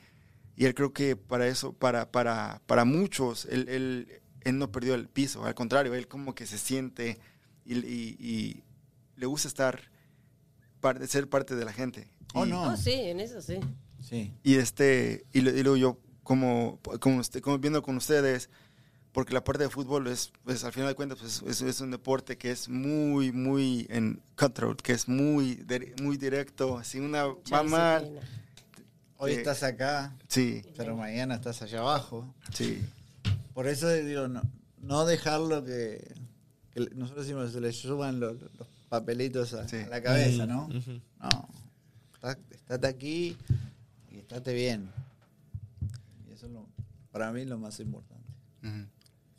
y 0.56 0.66
él 0.66 0.76
creo 0.76 0.92
que 0.92 1.16
para 1.16 1.48
eso, 1.48 1.72
para, 1.72 2.12
para, 2.12 2.62
para 2.66 2.84
muchos, 2.84 3.46
él, 3.46 3.70
él, 3.70 4.22
él 4.42 4.58
no 4.58 4.70
perdió 4.70 4.94
el 4.94 5.08
piso, 5.08 5.46
al 5.46 5.56
contrario, 5.56 5.94
él 5.94 6.10
como 6.10 6.36
que 6.36 6.46
se 6.46 6.58
siente 6.58 7.18
y, 7.64 7.78
y- 7.78 8.18
y 8.20 8.64
le 9.16 9.26
gusta 9.26 9.48
estar, 9.48 9.80
ser 11.08 11.30
parte 11.30 11.56
de 11.56 11.64
la 11.64 11.72
gente. 11.72 12.10
Oh, 12.34 12.46
no. 12.46 12.74
Oh, 12.74 12.76
sí, 12.76 12.92
en 12.92 13.22
eso 13.22 13.42
sí. 13.42 13.60
Sí. 14.02 14.34
y 14.44 14.56
este, 14.56 15.26
y, 15.34 15.42
luego 15.42 15.76
yo, 15.78 15.98
como, 16.24 16.80
como, 17.00 17.18
usted- 17.20 17.42
como 17.42 17.58
viendo 17.60 17.82
con 17.82 17.98
ustedes, 17.98 18.50
porque 19.12 19.34
la 19.34 19.44
parte 19.44 19.64
de 19.64 19.70
fútbol 19.70 20.08
es, 20.08 20.32
pues 20.44 20.64
al 20.64 20.72
final 20.72 20.90
de 20.90 20.96
cuentas, 20.96 21.18
pues, 21.20 21.42
es, 21.48 21.62
es 21.62 21.82
un 21.82 21.92
deporte 21.92 22.38
que 22.38 22.52
es 22.52 22.70
muy, 22.70 23.32
muy 23.32 23.88
en 23.90 24.22
cutthroat, 24.38 24.80
que 24.82 24.94
es 24.94 25.08
muy, 25.08 25.66
muy 26.02 26.18
directo, 26.18 26.82
si 26.84 27.00
una 27.00 27.26
va 27.52 27.64
mal. 27.64 28.20
Hoy 29.18 29.32
Sí. 29.34 29.38
estás 29.40 29.64
acá, 29.64 30.16
sí, 30.30 30.62
pero 30.78 30.96
mañana 30.96 31.36
estás 31.36 31.62
allá 31.62 31.80
abajo. 31.80 32.34
sí, 32.54 32.82
Por 33.54 33.68
eso 33.68 33.90
digo, 33.90 34.28
no, 34.30 34.42
no 34.82 35.06
dejarlo 35.06 35.66
que, 35.66 36.14
nosotros 36.96 37.26
decimos 37.26 37.52
se 37.52 37.60
le 37.60 37.74
suban 37.74 38.22
los, 38.22 38.40
los 38.58 38.68
papelitos 38.88 39.54
a, 39.54 39.68
Sí. 39.68 39.76
a 39.78 39.88
la 39.90 40.02
cabeza, 40.02 40.46
¿no? 40.46 40.68
Ujú. 40.68 41.02
No. 41.22 41.50
Está- 42.14 42.38
estate 42.52 42.88
aquí 42.88 43.36
y 44.12 44.18
estate 44.20 44.54
bien. 44.54 44.92
Y 46.28 46.34
eso 46.34 46.46
es 46.48 46.52
lo, 46.52 46.66
para 47.12 47.32
mí 47.32 47.46
lo 47.46 47.58
más 47.58 47.80
importante. 47.80 48.28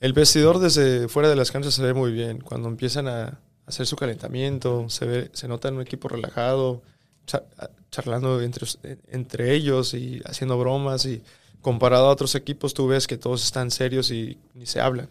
El 0.00 0.12
vestidor 0.14 0.58
desde 0.58 1.08
fuera 1.08 1.28
de 1.28 1.36
las 1.36 1.50
canchas 1.50 1.74
se 1.74 1.82
ve 1.82 1.92
muy 1.94 2.12
bien. 2.12 2.40
Cuando 2.40 2.68
empiezan 2.68 3.06
a 3.08 3.38
hacer 3.66 3.86
su 3.86 3.96
calentamiento, 3.96 4.88
se 4.88 5.04
ve, 5.04 5.30
se 5.34 5.46
nota 5.46 5.68
en 5.68 5.74
un 5.74 5.82
equipo 5.82 6.08
relajado, 6.08 6.82
cha- 7.26 7.44
charlando 7.90 8.40
entre, 8.40 8.66
entre 9.08 9.54
ellos 9.54 9.92
y 9.94 10.22
haciendo 10.24 10.58
bromas. 10.58 11.04
Y 11.04 11.22
comparado 11.60 12.06
a 12.06 12.10
otros 12.12 12.34
equipos, 12.34 12.72
tú 12.72 12.86
ves 12.88 13.06
que 13.06 13.18
todos 13.18 13.44
están 13.44 13.70
serios 13.70 14.10
y 14.10 14.38
ni 14.54 14.66
se 14.66 14.80
hablan. 14.80 15.08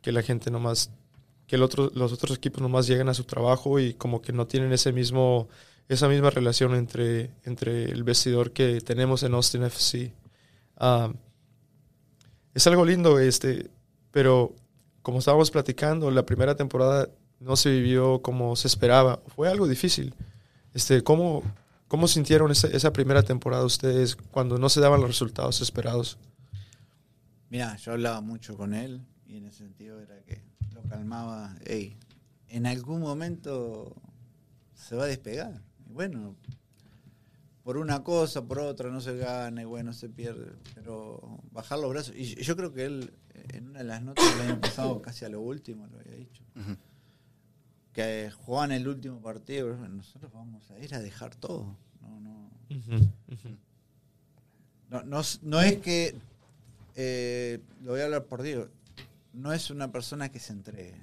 Que 0.00 0.12
la 0.12 0.22
gente 0.22 0.50
nomás, 0.50 0.90
que 1.46 1.56
el 1.56 1.62
otro, 1.62 1.90
los 1.94 2.10
otros 2.12 2.38
equipos 2.38 2.62
nomás 2.62 2.86
llegan 2.86 3.10
a 3.10 3.14
su 3.14 3.24
trabajo 3.24 3.78
y 3.78 3.92
como 3.92 4.22
que 4.22 4.32
no 4.32 4.46
tienen 4.46 4.72
ese 4.72 4.92
mismo, 4.92 5.46
esa 5.90 6.08
misma 6.08 6.30
relación 6.30 6.76
entre, 6.76 7.32
entre 7.42 7.86
el 7.86 8.04
vestidor 8.04 8.52
que 8.52 8.80
tenemos 8.80 9.24
en 9.24 9.34
Austin 9.34 9.64
FC. 9.64 10.12
Ah, 10.76 11.12
es 12.54 12.64
algo 12.68 12.84
lindo, 12.84 13.18
este, 13.18 13.68
pero 14.12 14.54
como 15.02 15.18
estábamos 15.18 15.50
platicando, 15.50 16.12
la 16.12 16.24
primera 16.24 16.54
temporada 16.54 17.08
no 17.40 17.56
se 17.56 17.70
vivió 17.70 18.22
como 18.22 18.54
se 18.54 18.68
esperaba. 18.68 19.20
Fue 19.34 19.48
algo 19.48 19.66
difícil. 19.66 20.14
Este, 20.74 21.02
¿cómo, 21.02 21.42
cómo 21.88 22.06
sintieron 22.06 22.52
esa, 22.52 22.68
esa 22.68 22.92
primera 22.92 23.24
temporada 23.24 23.64
ustedes 23.64 24.14
cuando 24.14 24.58
no 24.58 24.68
se 24.68 24.80
daban 24.80 25.00
los 25.00 25.10
resultados 25.10 25.60
esperados? 25.60 26.18
Mira, 27.48 27.76
yo 27.78 27.92
hablaba 27.92 28.20
mucho 28.20 28.56
con 28.56 28.74
él 28.74 29.04
y 29.26 29.38
en 29.38 29.46
ese 29.46 29.58
sentido 29.58 29.98
era 29.98 30.22
que 30.22 30.40
lo 30.72 30.82
calmaba. 30.82 31.56
Ey, 31.64 31.96
en 32.46 32.66
algún 32.66 33.00
momento 33.00 33.96
se 34.72 34.94
va 34.94 35.02
a 35.02 35.08
despegar. 35.08 35.68
Y 35.90 35.92
bueno, 35.92 36.36
por 37.64 37.76
una 37.76 38.04
cosa, 38.04 38.44
por 38.44 38.60
otra, 38.60 38.90
no 38.90 39.00
se 39.00 39.16
gana 39.16 39.62
y 39.62 39.64
bueno, 39.64 39.92
se 39.92 40.08
pierde. 40.08 40.52
Pero 40.76 41.40
bajar 41.50 41.80
los 41.80 41.90
brazos. 41.90 42.14
Y 42.16 42.36
yo 42.36 42.56
creo 42.56 42.72
que 42.72 42.84
él, 42.84 43.12
en 43.52 43.70
una 43.70 43.80
de 43.80 43.84
las 43.86 44.00
notas 44.02 44.24
del 44.38 44.48
año 44.48 44.60
pasado, 44.60 45.02
casi 45.02 45.24
a 45.24 45.28
lo 45.28 45.40
último, 45.40 45.88
lo 45.88 45.98
había 45.98 46.14
dicho. 46.14 46.44
Que 47.92 48.30
jugaban 48.30 48.70
el 48.70 48.86
último 48.86 49.20
partido. 49.20 49.76
Nosotros 49.88 50.32
vamos 50.32 50.70
a 50.70 50.78
ir 50.78 50.94
a 50.94 51.00
dejar 51.00 51.34
todo. 51.34 51.76
No, 52.00 52.20
no. 52.20 52.50
No, 54.88 55.22
no, 55.42 55.60
es 55.60 55.78
que, 55.78 56.14
eh, 56.94 57.60
lo 57.82 57.92
voy 57.92 58.00
a 58.00 58.04
hablar 58.04 58.26
por 58.26 58.42
Diego, 58.42 58.68
no 59.32 59.52
es 59.52 59.70
una 59.70 59.90
persona 59.90 60.28
que 60.30 60.38
se 60.38 60.52
entregue 60.52 60.96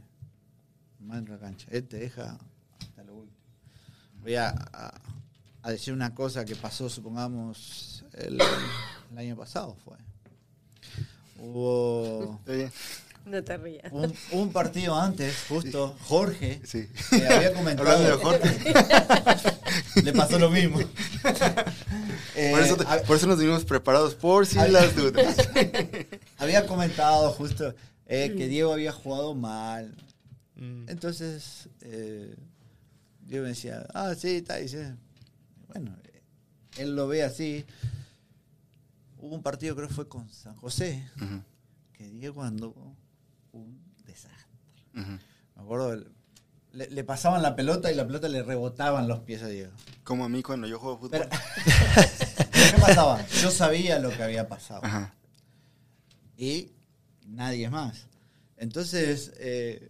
más 0.99 1.19
en 1.19 1.29
la 1.29 1.39
cancha. 1.39 1.67
Él 1.71 1.85
te 1.87 1.97
deja. 1.97 2.37
Voy 4.27 4.35
a, 4.35 4.49
a- 4.49 4.93
a 5.63 5.71
decir 5.71 5.93
una 5.93 6.13
cosa 6.13 6.43
que 6.43 6.53
pasó, 6.57 6.89
supongamos, 6.89 8.03
el, 8.13 8.41
el 9.13 9.17
año 9.17 9.37
pasado 9.37 9.73
fue. 9.85 9.95
Hubo. 11.39 12.41
No 13.25 13.41
te 13.43 13.57
rías. 13.57 13.89
un, 13.93 14.13
un 14.33 14.51
partido 14.51 14.99
antes, 14.99 15.33
justo, 15.47 15.95
Jorge, 16.01 16.59
Sí. 16.65 16.89
que 17.09 17.25
había 17.25 17.53
comentado. 17.53 17.89
Hablando 17.89 18.17
de 18.17 18.23
Jorge. 18.23 18.73
Le 20.03 20.11
pasó 20.11 20.37
lo 20.39 20.49
mismo. 20.49 20.81
Eh, 22.35 22.51
por, 22.51 22.59
eso, 22.61 22.77
hab- 22.79 23.03
por 23.05 23.15
eso 23.15 23.27
nos 23.27 23.39
vinimos 23.39 23.63
preparados 23.63 24.13
por 24.13 24.45
si 24.45 24.59
Ay. 24.59 24.71
las 24.71 24.93
dudas. 24.93 25.37
había 26.37 26.65
comentado 26.67 27.31
justo 27.31 27.73
eh, 28.07 28.33
que 28.37 28.47
Diego 28.49 28.73
había 28.73 28.91
jugado 28.91 29.33
mal. 29.35 29.95
Mm. 30.57 30.89
Entonces, 30.89 31.69
eh, 31.81 32.35
Diego 33.27 33.43
me 33.43 33.49
decía, 33.49 33.85
ah, 33.93 34.15
sí, 34.15 34.37
está, 34.37 34.55
dice. 34.55 34.95
Bueno, 35.67 35.95
él 36.77 36.95
lo 36.95 37.07
ve 37.07 37.23
así. 37.23 37.65
Hubo 39.17 39.35
un 39.35 39.43
partido, 39.43 39.75
creo 39.75 39.87
que 39.87 39.93
fue 39.93 40.07
con 40.07 40.29
San 40.29 40.55
José, 40.55 41.03
Ujú, 41.17 41.41
que 41.93 42.09
Diego 42.09 42.43
andó 42.43 42.95
un 43.51 43.81
desastre. 44.05 44.47
Me 44.93 45.19
acuerdo, 45.61 46.05
le, 46.71 46.89
le 46.89 47.03
pasaban 47.03 47.41
la 47.41 47.55
pelota 47.55 47.91
y 47.91 47.95
la 47.95 48.05
pelota 48.05 48.29
le 48.29 48.43
rebotaban 48.43 49.07
los 49.07 49.19
pies 49.21 49.41
a 49.43 49.47
Diego. 49.47 49.71
Como 50.03 50.23
a 50.23 50.29
mí 50.29 50.41
cuando 50.43 50.67
yo 50.67 50.79
juego 50.79 50.97
fútbol. 50.99 51.11
Pero, 51.11 51.29
¿Qué 52.51 52.81
pasaba? 52.81 53.25
Yo 53.27 53.51
sabía 53.51 53.99
lo 53.99 54.09
que 54.09 54.23
había 54.23 54.47
pasado. 54.47 54.81
Ajá. 54.85 55.13
y 56.37 56.71
nadie 57.25 57.69
más. 57.69 58.05
Entonces, 58.57 59.33
eh, 59.37 59.89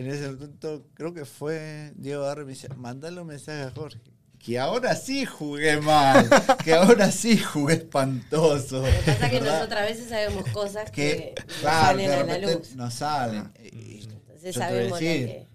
en 0.00 0.10
ese 0.10 0.30
momento, 0.32 0.86
creo 0.94 1.14
que 1.14 1.24
fue 1.24 1.92
Diego 1.96 2.22
Barrio 2.24 2.44
me 2.46 2.52
dice, 2.52 2.68
mandale 2.74 3.20
un 3.20 3.26
mensaje 3.28 3.62
a 3.62 3.70
Jorge. 3.70 4.00
Que 4.38 4.58
ahora 4.58 4.96
sí 4.96 5.26
jugué 5.26 5.80
mal, 5.82 6.28
que 6.64 6.72
ahora 6.74 7.10
sí 7.12 7.36
jugué 7.38 7.74
espantoso. 7.74 8.78
Lo 8.78 8.86
que 8.86 8.92
pasa 9.04 9.26
es 9.26 9.30
que 9.32 9.40
nosotras 9.40 9.80
a 9.82 9.84
veces 9.84 10.08
sabemos 10.08 10.44
cosas 10.50 10.90
que, 10.90 11.34
que 11.36 11.44
no 11.46 11.46
claro, 11.60 11.86
salen 11.98 12.10
a 12.10 12.22
la 12.24 12.38
luz. 12.38 12.74
no 12.74 12.90
salen. 12.90 13.52
Y- 13.62 13.66
y 13.76 14.08
Entonces 14.10 14.54
yo 14.54 14.60
te 14.62 14.66
voy 14.66 14.66
a 14.66 14.68
sabemos 14.68 14.90
lo 14.92 14.98
que... 14.98 15.46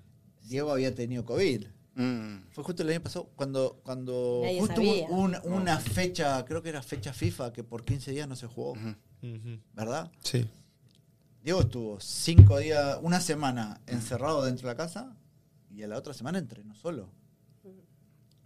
Diego 0.43 0.72
había 0.72 0.93
tenido 0.93 1.26
COVID. 1.26 1.65
Mm. 1.95 2.35
Fue 2.51 2.63
justo 2.63 2.84
el 2.84 2.89
año 2.89 3.01
pasado 3.01 3.30
cuando, 3.35 3.80
cuando 3.84 4.41
Nadie 4.43 4.59
justo 4.59 4.76
sabía. 4.76 5.07
hubo 5.09 5.15
una, 5.22 5.41
una 5.45 5.80
fecha, 5.80 6.45
creo 6.45 6.61
que 6.61 6.69
era 6.69 6.84
fecha 6.84 7.11
FIFA, 7.13 7.53
que 7.53 7.63
por 7.63 7.84
15 7.85 8.11
días 8.11 8.27
no 8.27 8.35
se 8.35 8.45
jugó. 8.45 8.76
¿verdad? 9.73 10.11
Sí. 10.23 10.47
Diego 11.45 11.61
estuvo 11.61 11.99
cinco 11.99 12.57
días, 12.57 12.97
una 13.03 13.22
semana 13.22 13.80
encerrado 13.85 14.43
dentro 14.43 14.67
de 14.67 14.73
la 14.73 14.77
casa 14.77 15.15
y 15.69 15.84
a 15.84 15.88
la 15.88 15.95
otra 15.95 16.11
semana 16.11 16.39
entrenó 16.39 16.73
solo. 16.73 17.07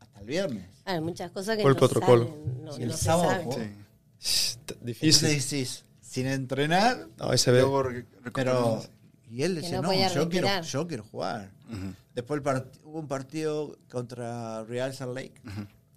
Hasta 0.02 0.20
el 0.20 0.26
viernes. 0.26 0.70
Hay 0.84 1.00
muchas 1.00 1.32
cosas 1.32 1.56
que 1.56 1.62
el 1.64 1.70
no 1.70 1.76
protocolo. 1.78 2.26
salen, 2.26 2.66
no, 2.66 2.78
Y 2.78 2.82
el 2.84 2.90
no 2.90 2.98
se 2.98 3.06
sábado. 3.06 3.52
Sí. 3.54 3.62
Está 4.52 4.74
Entonces 4.74 4.86
Difícil. 4.86 5.30
decís, 5.30 5.86
sin 6.02 6.28
entrenar, 6.28 7.08
No, 7.18 7.30
ahí 7.32 7.38
se 7.38 7.52
ve. 7.52 7.64
Pero... 8.34 8.84
Y 9.30 9.44
él 9.44 9.56
decía, 9.56 9.82
no 9.82 9.94
yo, 9.94 10.28
quiero, 10.28 10.62
yo 10.62 10.86
quiero 10.86 11.04
jugar. 11.06 11.54
Después 12.14 12.42
el 12.46 12.64
hubo 12.84 13.00
un 13.00 13.08
partido 13.08 13.78
contra 13.90 14.66
Real 14.66 14.94
Salt 14.94 15.16
Lake, 15.16 15.42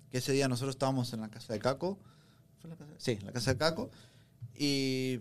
que 0.09 0.19
ese 0.19 0.31
día 0.31 0.47
nosotros 0.47 0.77
estábamos 0.77 1.13
en 1.15 1.23
la 1.23 1.31
casa 1.31 1.53
de 1.53 1.59
Caco. 1.59 1.99
¿Fue 2.61 2.71
la 2.71 2.77
casa? 2.77 2.93
Sí, 2.99 3.19
en 3.19 3.27
la 3.27 3.33
casa 3.33 3.55
de 3.55 3.59
Caco. 3.59 3.91
Y 4.57 5.19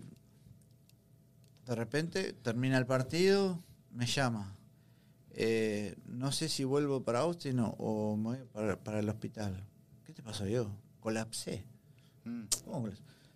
de 1.66 1.74
repente 1.74 2.32
termina 2.32 2.78
el 2.78 2.86
partido, 2.86 3.62
me 3.90 4.06
llama. 4.06 4.56
Eh, 5.34 5.96
no 6.06 6.30
sé 6.32 6.48
si 6.48 6.64
vuelvo 6.64 7.02
para 7.02 7.20
Austin 7.20 7.60
o, 7.60 7.68
o 7.78 8.16
me 8.16 8.22
voy 8.22 8.38
para, 8.52 8.76
para 8.76 8.98
el 8.98 9.08
hospital. 9.08 9.64
¿Qué 10.04 10.12
te 10.12 10.22
pasó 10.22 10.46
yo? 10.46 10.70
Colapsé. 11.00 11.64
Mm. 12.24 12.42
¿Cómo? 12.64 12.88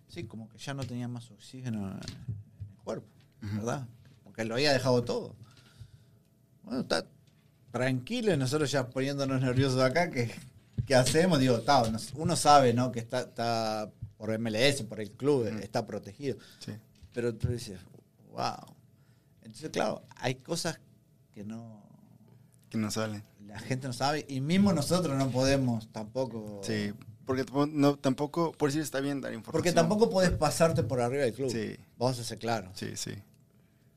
Sí, 0.07 0.23
como 0.25 0.47
que 0.49 0.57
ya 0.57 0.73
no 0.73 0.83
tenía 0.83 1.07
más 1.07 1.29
oxígeno 1.31 1.91
en 1.91 1.97
el 1.97 2.83
cuerpo, 2.83 3.07
¿verdad? 3.41 3.87
Porque 4.23 4.45
lo 4.45 4.55
había 4.55 4.71
dejado 4.71 5.03
todo. 5.03 5.35
Bueno, 6.63 6.81
está 6.81 7.05
tranquilo 7.71 8.33
y 8.33 8.37
nosotros 8.37 8.71
ya 8.71 8.89
poniéndonos 8.89 9.41
nerviosos 9.41 9.81
acá, 9.81 10.09
¿qué, 10.09 10.33
qué 10.85 10.95
hacemos? 10.95 11.39
Digo, 11.39 11.61
uno 12.15 12.35
sabe, 12.35 12.73
¿no? 12.73 12.91
Que 12.91 12.99
está, 12.99 13.21
está 13.21 13.91
por 14.17 14.37
MLS, 14.39 14.83
por 14.83 15.01
el 15.01 15.11
club, 15.11 15.45
está 15.61 15.85
protegido. 15.85 16.37
Sí. 16.59 16.71
Pero 17.13 17.35
tú 17.35 17.49
dices, 17.49 17.79
wow. 18.37 18.75
Entonces, 19.41 19.69
claro, 19.71 20.03
hay 20.17 20.35
cosas 20.35 20.79
que 21.33 21.43
no 21.43 21.83
Que 22.69 22.77
no 22.77 22.91
salen. 22.91 23.23
la 23.45 23.59
gente 23.59 23.87
no 23.87 23.93
sabe 23.93 24.25
y 24.29 24.39
mismo 24.41 24.73
nosotros 24.73 25.15
no 25.17 25.29
podemos 25.29 25.87
tampoco. 25.91 26.61
Sí. 26.63 26.93
Porque 27.25 27.43
tampoco- 27.43 27.67
no, 27.67 27.95
tampoco, 27.97 28.51
por 28.53 28.69
decir, 28.69 28.81
está 28.81 28.99
bien 29.01 29.19
dar 29.21 29.33
información. 29.33 29.51
Porque 29.51 29.71
tampoco 29.73 30.09
podés 30.09 30.31
pasarte 30.31 30.83
por 30.83 31.01
arriba 31.01 31.23
del 31.23 31.33
club. 31.33 31.51
Sí. 31.51 31.75
Vamos 31.97 32.19
a 32.19 32.23
ser 32.23 32.37
claros. 32.39 32.69
Sí, 32.75 32.91
sí. 32.95 33.11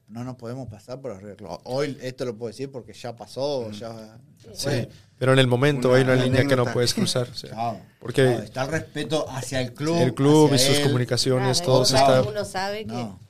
No 0.09 0.25
nos 0.25 0.35
podemos 0.37 0.69
pasar 0.69 1.01
por 1.01 1.13
arriba 1.13 1.29
del 1.29 1.37
club. 1.37 1.61
Hoy 1.65 1.97
esto 2.01 2.25
lo 2.25 2.37
puedo 2.37 2.49
decir 2.49 2.71
porque 2.73 2.93
ya 2.93 3.15
pasó, 3.15 3.71
ya 3.71 4.19
Sí. 4.53 4.65
fue. 4.65 4.89
Pero 5.19 5.33
en 5.35 5.39
el 5.39 5.47
momento 5.47 5.91
Una 5.91 5.99
hay 5.99 6.03
una 6.05 6.17
línea 6.17 6.45
que 6.47 6.57
no 6.57 6.65
puedes 6.65 6.95
cruzar. 6.95 7.31
Chao. 7.33 7.81
Porque 8.01 8.35
está 8.35 8.63
el 8.65 8.71
respeto 8.71 9.27
hacia 9.31 9.61
el 9.61 9.75
club. 9.75 9.97
el 9.99 10.15
club 10.15 10.53
y 10.55 10.59
sus 10.59 10.79
él. 10.79 10.83
comunicaciones, 10.85 11.59
Claro, 11.59 11.73
todo 11.73 11.83
y 11.83 11.87
se 11.87 11.93
claro. 11.93 12.17
está... 12.21 12.31
Uno 12.31 12.45
sabe 12.45 12.79
que 12.87 12.93
No, 12.93 13.21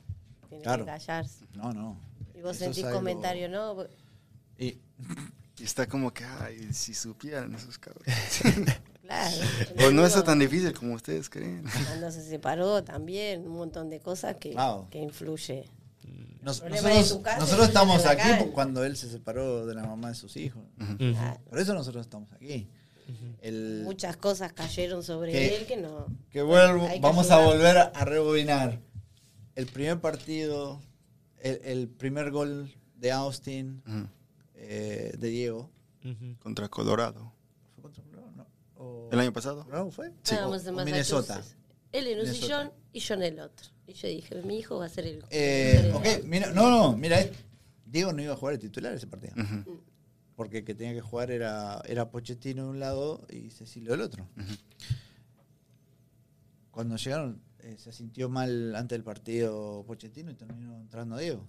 claro. 0.61 0.85
callarse. 0.85 1.45
no, 1.53 1.71
no. 1.73 1.97
Y 2.35 2.41
vos 2.41 2.55
Eso 2.55 2.65
es 2.65 2.75
sentís 2.75 2.83
algo- 2.85 2.97
comentario, 2.97 3.49
¿no? 3.49 3.83
Y, 4.57 4.77
Y 5.59 5.63
está 5.63 5.85
como 5.87 6.11
que, 6.13 6.23
ay, 6.23 6.69
si 6.73 6.93
supieran 6.93 7.53
esos 7.55 7.77
cabrones. 7.77 8.41
Claro. 9.01 9.35
pues 9.75 9.91
no 9.93 10.05
está 10.05 10.19
Digo, 10.19 10.25
tan 10.25 10.39
difícil 10.39 10.71
como 10.73 10.93
ustedes 10.93 11.29
creen. 11.29 11.63
Cuando 11.87 12.09
se 12.11 12.23
separó 12.23 12.81
también, 12.81 13.41
un 13.45 13.57
montón 13.57 13.89
de 13.89 13.99
cosas 13.99 14.37
que, 14.37 14.51
Claro. 14.51 14.87
que 14.89 14.99
influye. 14.99 15.65
nos- 16.41 16.61
problema 16.61 16.89
de 16.89 16.95
nosotros, 16.95 17.23
casa 17.25 17.39
nosotros 17.39 17.63
es 17.63 17.67
estamos 17.69 18.05
aquí 18.05 18.45
cuando 18.53 18.85
él 18.85 18.95
se 18.95 19.09
separó 19.11 19.65
de 19.65 19.75
la 19.75 19.83
mamá 19.83 20.07
de 20.09 20.15
sus 20.15 20.37
hijos. 20.37 20.63
Ujú. 20.79 21.13
Ah, 21.17 21.37
Por 21.49 21.59
eso 21.59 21.73
nosotros 21.73 22.05
estamos 22.05 22.31
aquí. 22.31 22.69
El, 23.41 23.81
Muchas 23.83 24.15
cosas 24.15 24.53
cayeron 24.53 25.03
sobre 25.03 25.33
Que- 25.33 25.57
él 25.57 25.65
que 25.65 25.75
no. 25.75 26.05
Que 26.29 26.41
vuelvo, 26.41 26.87
que 26.87 26.99
vamos 27.01 27.29
a 27.31 27.43
volver 27.45 27.77
a, 27.79 27.81
a 27.93 28.05
rebobinar. 28.05 28.79
El 29.55 29.65
primer 29.67 29.99
partido, 29.99 30.81
el, 31.39 31.59
el 31.63 31.87
primer 31.89 32.31
gol 32.31 32.73
de 32.95 33.11
Austin, 33.11 33.81
eh, 34.55 35.13
de 35.17 35.27
Diego. 35.29 35.69
Contra 36.39 36.67
Colorado. 36.69 37.31
¿Fue 37.75 37.83
contra 37.83 38.03
Colorado? 38.03 38.31
No. 38.35 38.47
O- 38.75 39.09
¿El 39.11 39.19
año 39.19 39.33
pasado? 39.33 39.63
¿Colorado 39.63 39.91
fue? 39.91 40.11
Sí. 40.23 40.35
O- 40.35 40.49
o 40.49 40.85
Minnesota. 40.85 41.41
Él 41.91 42.07
en 42.07 42.19
un 42.21 42.27
sillón 42.27 42.71
y 42.93 42.99
yo 42.99 43.13
en 43.15 43.23
el 43.23 43.39
otro. 43.39 43.67
Y 43.85 43.93
yo 43.93 44.07
dije, 44.07 44.41
mi 44.43 44.57
hijo 44.59 44.77
va 44.77 44.85
a 44.85 44.89
ser 44.89 45.05
el. 45.05 45.23
Eh, 45.29 45.91
ok, 45.93 46.23
mira, 46.25 46.51
no, 46.53 46.69
no, 46.69 46.95
mira, 46.95 47.19
eh, 47.19 47.31
Diego 47.85 48.13
no 48.13 48.21
iba 48.21 48.33
a 48.33 48.37
jugar 48.37 48.53
el 48.53 48.59
titular 48.59 48.93
ese 48.93 49.07
partido. 49.07 49.33
Ujú. 49.35 49.81
Porque 50.37 50.59
el 50.59 50.63
que 50.63 50.73
tenía 50.73 50.93
que 50.93 51.01
jugar 51.01 51.29
era, 51.29 51.81
era 51.85 52.09
Pochettino 52.09 52.63
de 52.63 52.69
un 52.69 52.79
lado 52.79 53.27
y 53.29 53.49
Cecilio 53.51 53.91
del 53.91 54.01
otro. 54.01 54.25
Cuando 56.71 56.95
llegaron, 56.95 57.41
eh, 57.63 57.77
se 57.77 57.91
sintió 57.91 58.29
mal 58.29 58.75
antes 58.75 58.95
del 58.97 59.03
partido 59.03 59.83
Pochettino 59.87 60.31
y 60.31 60.35
terminó 60.35 60.77
entrando 60.79 61.17
Diego. 61.17 61.47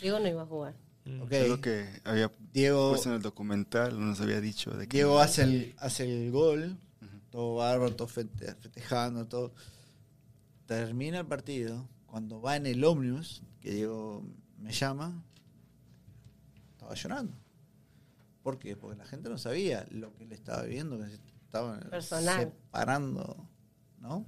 Diego 0.00 0.18
no 0.20 0.28
iba 0.28 0.42
a 0.42 0.46
jugar. 0.46 0.74
Ok, 1.22 1.32
Es 1.32 1.48
lo 1.48 1.60
que 1.60 1.86
había 2.04 2.30
Diego, 2.52 2.90
puesto 2.90 3.08
en 3.10 3.14
el 3.16 3.22
documental, 3.22 3.98
nos 4.00 4.20
había 4.20 4.40
dicho 4.40 4.70
de 4.72 4.88
que... 4.88 4.96
Diego 4.96 5.20
hace 5.20 5.42
el, 5.44 5.74
hace 5.78 6.04
el 6.26 6.32
gol, 6.32 6.76
todo 7.30 7.56
bárbaro, 7.56 7.94
todo 7.94 8.08
fete- 8.08 8.56
festejando, 8.56 9.26
todo. 9.28 9.52
Termina 10.66 11.20
el 11.20 11.26
partido, 11.26 11.88
cuando 12.06 12.40
va 12.40 12.56
en 12.56 12.66
el 12.66 12.82
ómnibus, 12.84 13.42
que 13.60 13.72
Diego 13.72 14.24
me 14.58 14.72
llama, 14.72 15.22
estaba 16.72 16.94
llorando. 16.94 17.32
¿Por 18.42 18.58
qué? 18.58 18.76
Porque 18.76 18.96
la 18.96 19.06
gente 19.06 19.28
no 19.28 19.38
sabía 19.38 19.86
lo 19.90 20.12
que 20.14 20.24
él 20.24 20.32
estaba 20.32 20.62
viviendo, 20.62 20.98
que 20.98 21.06
se 21.08 21.14
estaban 21.44 21.80
Personal. 21.88 22.40
separando, 22.40 23.48
¿no? 24.00 24.26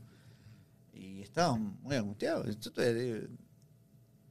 Y 0.99 1.23
estaba 1.23 1.55
muy 1.55 1.95
angustiado. 1.95 2.45
Yo 2.45 2.73
te 2.73 2.93
digo, 2.93 3.29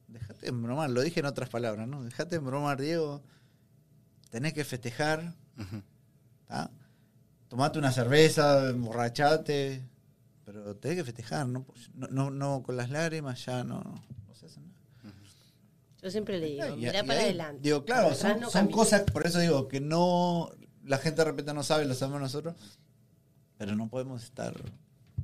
dejate 0.06 0.46
de 0.46 0.52
bromar, 0.52 0.90
lo 0.90 1.00
dije 1.00 1.20
en 1.20 1.26
otras 1.26 1.48
palabras, 1.48 1.88
¿no? 1.88 2.04
Dejate 2.04 2.36
de 2.36 2.44
bromar, 2.44 2.78
Diego. 2.78 3.22
Tenés 4.28 4.52
que 4.52 4.64
festejar. 4.64 5.34
¿tá? 6.46 6.70
Tomate 7.48 7.78
una 7.78 7.90
cerveza, 7.90 8.68
emborrachate, 8.68 9.82
pero 10.44 10.76
tenés 10.76 10.98
que 10.98 11.04
festejar, 11.04 11.48
¿no? 11.48 11.64
Pues, 11.64 11.90
No, 11.94 12.08
no, 12.08 12.30
no 12.30 12.62
con 12.62 12.76
las 12.76 12.90
lágrimas 12.90 13.44
ya 13.46 13.64
no, 13.64 13.80
no 14.26 14.34
se 14.34 14.46
hace 14.46 14.60
nada. 14.60 14.74
Yo 16.02 16.10
siempre 16.10 16.38
le 16.38 16.46
digo, 16.48 16.76
mirá 16.76 17.02
y 17.02 17.06
para 17.06 17.20
ahí, 17.20 17.24
adelante. 17.26 17.62
Digo, 17.62 17.84
claro, 17.84 18.14
son, 18.14 18.40
no 18.40 18.50
son 18.50 18.70
cosas, 18.70 19.02
por 19.02 19.26
eso 19.26 19.38
digo 19.40 19.66
que 19.68 19.80
no, 19.80 20.50
la 20.84 20.98
gente 20.98 21.22
de 21.22 21.24
repente 21.24 21.54
no 21.54 21.62
sabe, 21.62 21.86
lo 21.86 21.94
sabemos 21.94 22.20
nosotros, 22.20 22.54
pero 23.56 23.74
no 23.74 23.88
podemos 23.88 24.22
estar 24.22 24.54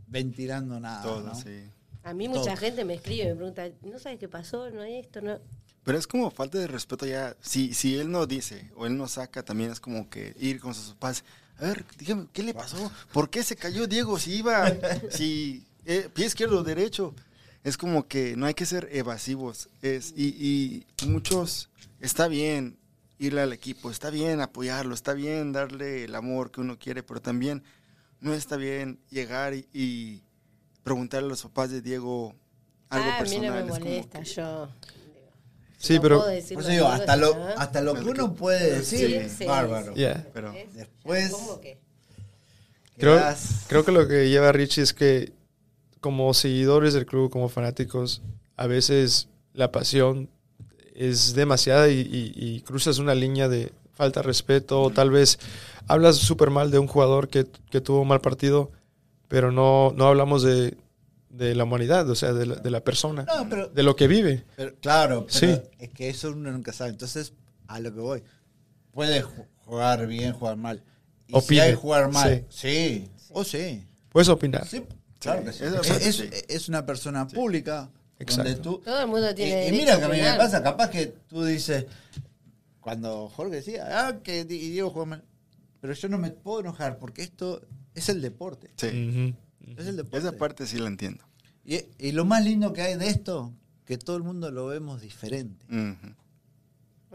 ventilando 0.06 0.78
nada. 0.81 1.02
Todo, 1.02 1.22
¿no? 1.22 1.35
sí. 1.35 1.64
A 2.02 2.12
mí 2.12 2.28
mucha 2.28 2.55
todo. 2.55 2.56
gente 2.56 2.85
me 2.85 2.94
escribe, 2.94 3.26
me 3.31 3.36
pregunta, 3.36 3.68
¿no 3.82 3.98
sabes 3.98 4.18
qué 4.18 4.28
pasó? 4.28 4.70
¿No 4.70 4.82
hay 4.82 4.97
esto? 4.97 5.22
no 5.22 5.39
Pero 5.85 5.98
es 5.98 6.06
como 6.06 6.31
falta 6.31 6.59
de 6.59 6.66
respeto 6.66 7.06
ya. 7.06 7.36
Si, 7.40 7.72
si 7.72 7.97
él 7.98 8.10
no 8.10 8.26
dice 8.26 8.70
o 8.76 8.86
él 8.86 8.97
no 8.97 9.09
saca, 9.09 9.43
también 9.43 9.70
es 9.70 9.81
como 9.81 10.10
que 10.10 10.35
ir 10.39 10.60
con 10.60 10.74
sus 10.74 10.90
papás. 10.90 11.24
A 11.59 11.64
ver, 11.64 11.85
dígame, 11.98 12.26
¿qué 12.32 12.43
le 12.43 12.52
pasó? 12.52 12.90
¿Por 13.12 13.31
qué 13.31 13.43
se 13.43 13.56
cayó 13.56 13.86
Diego 13.86 14.18
si 14.18 14.35
iba, 14.35 14.70
si 15.10 15.66
eh, 15.86 16.10
pie 16.12 16.26
izquierdo 16.26 16.59
o 16.59 16.64
derecho? 16.64 17.14
Es 17.62 17.78
como 17.78 18.06
que 18.06 18.36
no 18.36 18.44
hay 18.44 18.55
que 18.55 18.66
ser 18.66 18.89
evasivos. 18.93 19.70
Es, 19.81 20.12
y, 20.14 20.85
y 21.02 21.06
muchos, 21.06 21.70
está 22.01 22.28
bien 22.28 22.76
irle 23.18 23.40
al 23.40 23.52
equipo, 23.52 23.90
está 23.90 24.10
bien 24.10 24.40
apoyarlo, 24.40 24.94
está 24.94 25.14
bien 25.14 25.52
darle 25.52 26.05
el 26.05 26.14
amor 26.14 26.51
que 26.51 26.60
uno 26.60 26.78
quiere, 26.78 27.02
pero 27.02 27.22
también 27.22 27.62
no 28.25 28.35
está 28.35 28.57
bien 28.57 28.99
llegar 29.11 29.55
y, 29.55 29.67
y 29.73 30.23
preguntarle 30.83 31.27
a 31.27 31.31
los 31.31 31.43
papás 31.43 31.71
de 31.71 31.81
Diego 31.83 32.35
algo 32.89 33.09
ah, 33.11 33.19
a 33.19 33.23
mí 33.23 33.29
personal. 33.31 33.67
no 33.67 33.75
me 33.75 33.81
molesta, 33.81 34.21
que- 34.21 34.25
yo. 34.25 34.69
Sí, 35.79 35.95
no 35.97 36.03
pero- 36.03 36.19
puedo 36.21 36.31
decir 36.31 36.55
Por 36.55 36.65
lo 36.65 36.69
eso 36.71 36.73
digo, 36.79 36.89
hasta 36.89 37.17
lo, 37.17 37.35
hasta 37.59 37.81
lo 37.83 37.95
que 37.95 38.01
uno 38.09 38.35
puede 38.35 38.79
decir, 38.79 39.23
Sí, 39.29 39.37
sí, 39.39 39.45
bárbaro. 39.45 39.93
sí. 39.93 39.99
Yeah. 40.01 40.27
Pero. 40.33 40.53
Después, 40.73 41.31
¿Cómo 41.31 41.61
que? 41.61 41.79
Creo, 42.97 43.21
creo 43.69 43.85
que 43.85 43.93
lo 43.93 44.07
que 44.09 44.29
lleva 44.31 44.49
a 44.49 44.53
Richie 44.53 44.83
es 44.83 44.95
que 44.95 45.33
como 46.01 46.33
seguidores 46.33 46.95
del 46.95 47.07
club, 47.07 47.31
como 47.31 47.49
fanáticos, 47.49 48.23
a 48.57 48.67
veces 48.67 49.29
la 49.53 49.73
pasión 49.73 50.31
es 50.95 51.35
demasiada 51.35 51.89
y, 51.89 52.01
y- 52.01 52.33
y 52.35 52.61
cruzas 52.63 52.99
una 52.99 53.15
línea 53.15 53.49
de 53.49 53.73
falta 53.95 54.21
de 54.21 54.27
respeto 54.27 54.83
o 54.83 54.91
tal 54.91 55.11
vez 55.11 55.39
hablas 55.87 56.16
súper 56.16 56.51
mal 56.51 56.71
de 56.71 56.79
un 56.79 56.87
jugador 56.87 57.29
que, 57.29 57.47
que 57.71 57.81
tuvo 57.81 58.03
un 58.03 58.09
mal 58.09 58.21
partido, 58.21 58.71
pero 59.29 59.51
no, 59.53 59.93
no 59.97 60.07
hablamos 60.07 60.43
de, 60.43 60.77
de 61.31 61.55
la 61.55 61.65
humanidad, 61.65 62.09
o 62.11 62.15
sea, 62.15 62.33
de 62.33 62.47
la, 62.47 62.55
de 62.57 62.71
la 62.71 62.83
persona, 62.83 63.25
No, 63.25 63.49
pero- 63.49 63.69
de 63.69 63.83
lo 63.83 63.97
que 63.97 64.07
vive. 64.09 64.45
Pero, 64.57 64.75
claro, 64.81 65.27
pero 65.27 65.39
Sí. 65.39 65.62
es 65.79 65.91
que 65.91 66.09
eso 66.09 66.31
uno 66.31 66.51
nunca 66.53 66.73
sabe. 66.73 66.91
Entonces, 66.91 67.33
a 67.69 67.81
lo 67.81 67.93
que 67.95 68.01
voy. 68.01 68.23
Puede 68.93 69.25
ju- 69.25 69.47
jugar 69.65 70.07
bien, 70.07 70.33
jugar 70.33 70.57
mal. 70.57 70.83
Y 71.27 71.33
si 71.33 71.39
Opine. 71.39 71.61
hay 71.62 71.75
jugar 71.75 72.12
mal, 72.12 72.45
sí. 72.51 73.09
O 73.31 73.43
sí. 73.45 73.85
Puedes 74.11 74.29
opinar. 74.29 74.66
Sí, 74.69 74.85
claro 75.19 75.43
que 75.45 75.53
sí. 75.53 75.65
Es, 76.01 76.21
es- 76.49 76.69
una 76.69 76.85
persona 76.87 77.27
pública 77.27 77.91
Exacto. 78.19 78.45
donde 78.51 78.61
tú... 78.62 78.81
Todo 78.85 79.01
el 79.01 79.07
mundo 79.09 79.31
Y, 79.31 79.35
tiene 79.35 79.51
y 79.51 79.55
derecho 79.71 79.77
mira 79.77 79.99
que 79.99 80.05
a 80.05 80.09
mí 80.09 80.21
me 80.21 80.35
pasa, 80.37 80.62
capaz 80.62 80.91
que 80.91 81.07
tú 81.29 81.43
dices, 81.45 81.87
cuando 82.85 83.28
Jorge 83.31 83.56
decía, 83.56 84.06
ah, 84.06 84.20
que 84.23 84.44
Di- 84.44 84.70
Diego 84.70 84.90
juega 84.90 85.06
mal. 85.06 85.24
Pero 85.81 85.93
yo 85.94 86.09
no 86.09 86.19
me 86.19 86.31
puedo 86.31 86.61
enojar 86.61 86.98
porque 86.98 87.23
esto 87.23 87.61
es 87.94 88.09
el 88.09 88.20
deporte. 88.23 88.70
Sí. 88.77 89.35
Es 89.77 89.86
el 89.86 89.97
deporte. 89.97 90.19
Esa 90.19 90.36
parte 90.36 90.66
sí 90.66 90.78
la 90.78 90.86
entiendo. 90.89 91.24
Y, 91.65 91.81
y 91.98 92.12
lo 92.12 92.24
más 92.24 92.44
lindo 92.44 92.73
que 92.73 92.82
hay 92.82 92.97
de 92.97 93.09
esto, 93.09 93.52
que 93.86 93.97
todo 93.98 94.16
el 94.16 94.23
mundo 94.23 94.51
lo 94.51 94.66
vemos 94.66 95.01
diferente. 95.01 95.65
Ujú. 95.66 96.15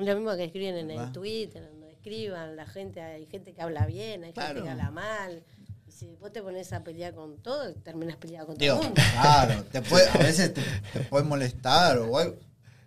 Lo 0.04 0.16
mismo 0.16 0.36
que 0.36 0.46
escriben 0.46 0.76
en 0.76 0.88
¿Verdad? 0.88 1.08
el 1.08 1.12
Twitter, 1.14 1.70
donde 1.72 1.92
escriban, 1.92 2.56
la 2.56 2.66
gente, 2.66 3.02
hay 3.02 3.26
gente 3.28 3.54
que 3.54 3.62
habla 3.62 3.86
bien, 3.86 4.24
hay 4.24 4.34
Claro. 4.34 4.50
gente 4.56 4.64
que 4.64 4.70
habla 4.72 4.92
mal. 4.92 5.44
Y 5.88 5.92
si 5.92 6.16
vos 6.16 6.32
te 6.32 6.42
pones 6.42 6.72
a 6.74 6.84
pelear 6.84 7.14
con 7.14 7.38
todo, 7.40 7.74
terminas 7.76 8.18
peleado 8.18 8.48
con 8.48 8.58
todo 8.58 8.68
el 8.68 8.76
mundo. 8.88 8.94
claro, 9.14 9.64
te 9.66 9.82
puede, 9.82 10.08
a 10.10 10.18
veces 10.18 10.54
te, 10.54 10.62
te 10.94 11.00
puede 11.06 11.26
molestar 11.26 11.98
o 12.00 12.18
algo, 12.18 12.38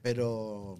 pero 0.00 0.78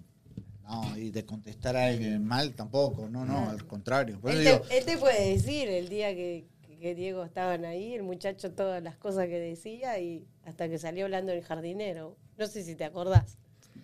no, 0.63 0.97
y 0.97 1.11
de 1.11 1.25
contestar 1.25 1.75
a 1.75 1.87
alguien 1.87 2.23
mal 2.25 2.53
tampoco, 2.53 3.07
no, 3.09 3.25
no, 3.25 3.49
al 3.49 3.65
contrario. 3.67 4.19
Por 4.19 4.31
Él 4.31 4.43
digo, 4.43 4.61
te, 4.61 4.77
él 4.77 4.85
te 4.85 4.97
puede 4.97 5.29
decir 5.33 5.67
el 5.69 5.89
día 5.89 6.13
que, 6.15 6.45
que 6.79 6.95
Diego 6.95 7.23
estaban 7.23 7.65
ahí, 7.65 7.93
el 7.93 8.03
muchacho 8.03 8.51
todas 8.51 8.81
las 8.81 8.97
cosas 8.97 9.25
que 9.27 9.39
decía 9.39 9.99
y 9.99 10.25
hasta 10.45 10.67
que 10.69 10.77
salió 10.79 11.05
hablando 11.05 11.31
el 11.31 11.43
jardinero. 11.43 12.17
No 12.37 12.47
sé 12.47 12.63
si 12.63 12.75
te 12.75 12.85
acordás. 12.85 13.37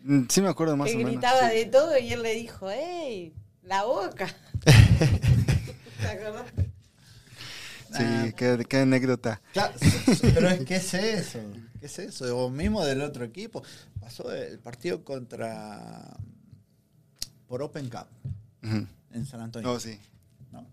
Mm, 0.03 0.23
Sí 0.30 0.41
me 0.41 0.47
acuerdo 0.49 0.76
más 0.77 0.88
que 0.89 0.95
o 0.95 0.97
menos. 0.97 1.11
gritaba 1.14 1.49
sí. 1.49 1.56
de 1.57 1.65
todo 1.65 1.97
y 1.97 2.11
él 2.14 2.23
le 2.23 2.34
dijo, 2.34 2.69
¡Ey! 2.69 3.34
¡La 3.64 3.84
boca! 3.84 4.27
¿Te 6.01 6.07
acordás? 6.07 6.45
Sí, 7.91 8.03
Ah. 8.03 8.30
qué, 8.38 8.65
qué 8.69 8.77
anécdota. 8.77 9.41
Claro, 9.51 9.73
pero 10.22 10.47
es 10.49 10.64
que 10.65 10.76
es 10.76 10.93
eso, 10.93 11.39
¿qué 11.80 11.88
es 11.88 11.97
eso? 11.99 12.38
O 12.38 12.49
mismo 12.51 12.85
del 12.85 13.01
otro 13.01 13.26
equipo. 13.26 13.64
Pasó 13.99 14.31
el 14.31 14.60
partido 14.60 15.03
contra 15.03 16.15
por 17.49 17.63
Open 17.63 17.89
Cup 17.89 18.05
en 18.61 19.26
San 19.26 19.41
Antonio. 19.41 19.71
Oh, 19.71 19.80
sí. 19.80 19.97
¿no? 20.51 20.67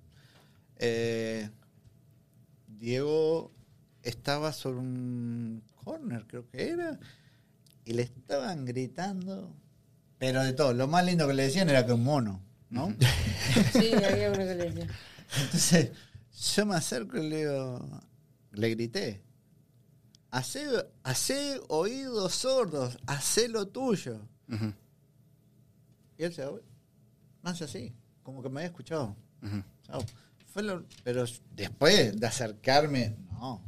Eh, 0.77 1.49
Diego 2.69 3.51
estaba 4.03 4.53
sobre 4.53 4.81
un 4.81 5.63
corner, 5.83 6.27
creo 6.27 6.47
que 6.47 6.69
era, 6.69 7.01
y 7.87 7.95
le 7.95 8.03
estaban 8.03 8.67
gritando, 8.67 9.57
pero 10.19 10.45
de 10.45 10.53
todo. 10.53 10.75
Lo 10.75 10.87
más 10.87 11.05
lindo 11.07 11.27
que 11.27 11.33
le 11.33 11.45
decían 11.45 11.71
era 11.71 11.87
que 11.87 11.95
un 11.95 12.05
mono, 12.05 12.43
¿no? 12.69 12.95
Sí, 13.73 13.93
había 13.95 14.29
uno 14.29 14.39
que 14.39 14.55
le 14.55 14.71
decía. 14.71 14.87
Entonces, 15.41 15.93
yo 16.55 16.67
me 16.67 16.75
acerco 16.75 17.17
y 17.17 17.27
le 17.27 17.39
digo, 17.39 18.03
le 18.53 18.69
grité, 18.69 19.23
hacé, 20.31 20.67
hacé 21.05 21.59
oídos 21.69 22.35
sordos, 22.35 22.99
hacé 23.07 23.49
lo 23.49 23.67
tuyo. 23.69 24.21
Y 26.19 26.25
él 26.25 26.33
se 26.33 26.43
no 26.45 27.51
hace 27.51 27.65
así, 27.65 27.93
como 28.23 28.43
que 28.43 28.49
me 28.49 28.61
había 28.61 28.69
escuchado. 28.69 29.15
Fue 30.53 30.63
lo- 30.63 30.85
pero 31.05 31.25
después 31.55 32.19
de 32.19 32.27
acercarme, 32.27 33.17
no. 33.33 33.63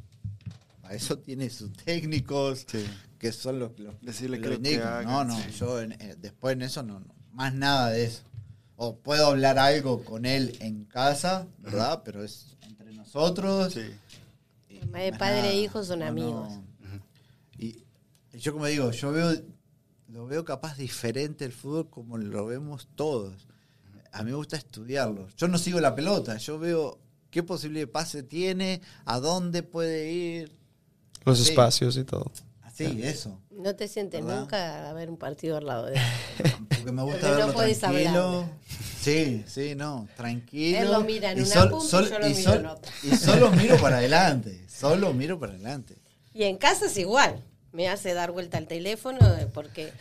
Para 0.83 0.95
eso 0.95 1.19
tiene 1.19 1.51
sus 1.51 1.73
técnicos, 1.75 2.65
Sí. 2.67 2.85
que 3.19 3.31
son 3.33 3.59
los, 3.59 3.79
los 3.79 4.01
Decirle 4.01 4.39
los 4.39 4.47
que 4.49 4.79
No, 5.05 5.25
no, 5.25 5.37
sí. 5.37 5.51
yo 5.59 5.81
en- 5.83 5.93
eh, 5.93 6.17
después 6.19 6.55
en 6.55 6.63
eso 6.63 6.83
no, 6.83 7.01
no, 7.01 7.15
más 7.33 7.53
nada 7.55 7.91
de 7.91 8.05
eso. 8.07 8.23
O 8.77 8.97
puedo 8.97 9.27
hablar 9.27 9.59
algo 9.59 10.03
con 10.05 10.25
él 10.25 10.57
en 10.61 10.85
casa, 10.85 11.47
¿verdad? 11.59 12.03
Pero 12.05 12.25
es 12.25 12.57
entre 12.63 12.93
nosotros. 12.95 13.75
Sí. 13.75 13.91
y 14.71 14.79
de 14.79 15.13
padre 15.19 15.51
e 15.51 15.61
hijo 15.61 15.83
son 15.85 15.99
No, 15.99 16.05
no. 16.07 16.11
amigos. 16.11 16.53
Y 17.59 17.85
yo 18.39 18.53
como 18.53 18.67
digo, 18.67 18.91
yo 18.93 19.13
veo, 19.13 19.33
lo 20.09 20.27
veo 20.27 20.45
capaz 20.45 20.77
diferente 20.77 21.45
el 21.45 21.53
fútbol 21.53 21.89
como 21.91 22.19
lo 22.19 22.47
vemos 22.47 22.89
todos. 22.95 23.47
A 24.13 24.23
mí 24.23 24.31
me 24.31 24.37
gusta 24.37 24.57
estudiarlo. 24.57 25.29
Yo 25.37 25.49
no 25.49 25.59
sigo 25.59 25.81
la 25.81 25.95
pelota, 25.95 26.37
yo 26.39 26.59
veo 26.59 26.99
qué 27.31 27.43
posibilidad 27.43 27.83
de 27.87 27.93
pase 27.93 28.23
tiene, 28.23 28.81
a 29.05 29.21
dónde 29.21 29.63
puede 29.63 30.11
ir. 30.11 30.53
Los 31.25 31.39
Sí. 31.39 31.51
espacios 31.51 31.97
y 31.99 32.05
todo. 32.05 32.31
Así, 32.63 33.01
eso. 33.03 33.39
No 33.51 33.75
te 33.75 33.87
sientes 33.89 34.25
¿Verdad? 34.25 34.41
nunca 34.41 34.89
a 34.89 34.93
ver 34.95 35.11
un 35.11 35.19
partido 35.19 35.57
al 35.59 35.67
lado 35.67 35.87
de 35.87 35.95
él. 35.97 36.03
Porque 36.69 36.93
me 36.93 37.03
gusta 37.03 37.19
Porque 37.21 37.31
no 37.33 37.37
verlo 37.39 37.53
podés 37.53 37.79
tranquilo. 37.81 38.49
Sí, 39.01 39.45
sí, 39.47 39.75
no, 39.75 40.09
tranquilo. 40.17 40.79
Él 40.79 40.91
lo 40.93 41.01
mira 41.03 41.33
en 41.33 41.39
Y 41.39 41.43
una 41.43 41.51
sol- 41.55 41.71
punta 41.71 41.87
y 42.03 42.09
yo 42.11 42.19
lo 42.19 42.27
y 42.29 42.35
miro 42.35 42.43
sol- 42.51 42.59
en 42.61 42.67
otra. 42.67 42.93
Y 43.03 43.17
solo 43.17 43.51
miro 43.53 43.77
para 43.79 43.97
adelante, 43.99 44.65
solo 44.69 45.13
miro 45.13 45.39
para 45.39 45.53
adelante. 45.53 45.97
Y 46.33 46.45
en 46.45 46.57
casa 46.57 46.87
es 46.87 46.97
igual. 46.97 47.43
Me 47.73 47.89
hace 47.89 48.15
dar 48.15 48.31
vuelta 48.33 48.57
al 48.59 48.67
teléfono 48.67 49.19
eh, 49.37 49.47
porque 49.53 49.93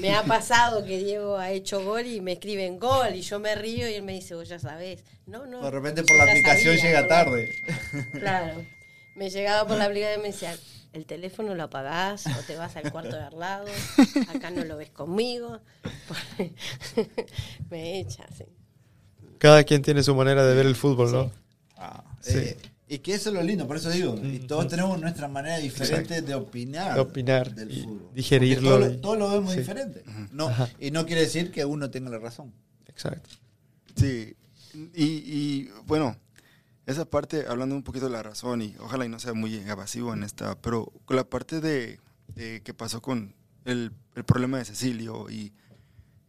me 0.00 0.14
ha 0.14 0.22
pasado 0.24 0.84
que 0.84 0.98
Diego 0.98 1.36
ha 1.36 1.50
hecho 1.50 1.84
gol 1.84 2.06
y 2.06 2.20
me 2.20 2.32
escriben 2.32 2.78
gol 2.78 3.14
y 3.14 3.20
yo 3.20 3.38
me 3.38 3.54
río 3.54 3.88
y 3.88 3.94
él 3.94 4.02
me 4.02 4.12
dice, 4.12 4.34
vos 4.34 4.48
ya 4.48 4.58
sabés. 4.58 5.04
No, 5.26 5.46
no. 5.46 5.62
De 5.62 5.70
repente 5.70 6.02
por 6.04 6.16
la 6.16 6.24
aplicación 6.24 6.76
sabía, 6.78 6.90
llega 6.90 7.08
tarde. 7.08 7.54
Claro. 8.12 8.64
Me 9.14 9.28
llegaba 9.28 9.68
por 9.68 9.76
la 9.76 9.84
aplicación 9.84 10.20
y 10.20 10.22
me 10.22 10.28
decía, 10.32 10.56
el 10.94 11.04
teléfono 11.06 11.54
lo 11.54 11.64
apagás 11.64 12.26
o 12.26 12.42
te 12.46 12.56
vas 12.56 12.76
al 12.76 12.90
cuarto 12.90 13.14
de 13.16 13.22
al 13.22 13.38
lado, 13.38 13.66
acá 14.34 14.50
no 14.50 14.64
lo 14.64 14.78
ves 14.78 14.90
conmigo. 14.90 15.60
me 17.70 18.00
echa, 18.00 18.24
sí. 18.36 18.44
Cada 19.38 19.64
quien 19.64 19.82
tiene 19.82 20.02
su 20.02 20.14
manera 20.14 20.44
de 20.46 20.54
ver 20.54 20.66
el 20.66 20.76
fútbol, 20.76 21.12
¿no? 21.12 21.30
Ah, 21.76 22.04
Sí. 22.20 22.38
eh, 22.38 22.56
y 22.94 22.98
que 22.98 23.14
eso 23.14 23.30
es 23.30 23.34
lo 23.34 23.42
lindo, 23.42 23.66
por 23.66 23.76
eso 23.76 23.90
digo, 23.90 24.16
y 24.22 24.40
todos 24.40 24.68
tenemos 24.68 25.00
nuestra 25.00 25.26
manera 25.28 25.58
diferente 25.58 26.20
de 26.22 26.34
opinar, 26.34 26.94
De 26.94 27.00
opinar 27.00 27.54
del 27.54 27.70
y 27.72 27.82
fútbol. 27.84 28.10
digerirlo 28.14 28.70
Todos 29.00 29.16
y- 29.16 29.18
lo, 29.20 29.30
vemos 29.30 29.52
sí. 29.52 29.58
diferente. 29.60 30.02
No, 30.30 30.48
Ajá. 30.48 30.68
y 30.78 30.90
no 30.90 31.06
quiere 31.06 31.22
decir 31.22 31.50
que 31.50 31.64
uno 31.64 31.90
tenga 31.90 32.10
la 32.10 32.18
razón. 32.18 32.52
Exacto. 32.86 33.30
Sí, 33.96 34.34
y, 34.94 35.04
y, 35.04 35.70
bueno, 35.86 36.16
esa 36.86 37.04
parte, 37.04 37.44
hablando 37.48 37.74
un 37.74 37.82
poquito 37.82 38.06
de 38.06 38.12
la 38.12 38.22
razón, 38.22 38.60
y 38.62 38.74
ojalá 38.80 39.04
y 39.06 39.08
no 39.08 39.18
sea 39.20 39.32
muy 39.34 39.54
evasivo 39.56 40.12
en 40.12 40.22
esta, 40.22 40.60
pero 40.60 40.92
con 41.04 41.16
la 41.16 41.24
parte 41.24 41.60
de, 41.60 41.98
de 42.34 42.60
que 42.62 42.74
pasó 42.74 43.00
con 43.00 43.34
el, 43.64 43.92
el 44.16 44.24
problema 44.24 44.58
de 44.58 44.64
Cecilio 44.64 45.30
y, 45.30 45.52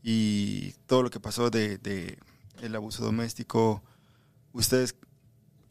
y 0.04 0.72
todo 0.86 1.04
lo 1.04 1.10
que 1.10 1.20
pasó 1.20 1.50
de, 1.50 1.78
de 1.78 2.18
el 2.62 2.76
abuso 2.76 3.04
doméstico, 3.04 3.84
ustedes 4.52 4.96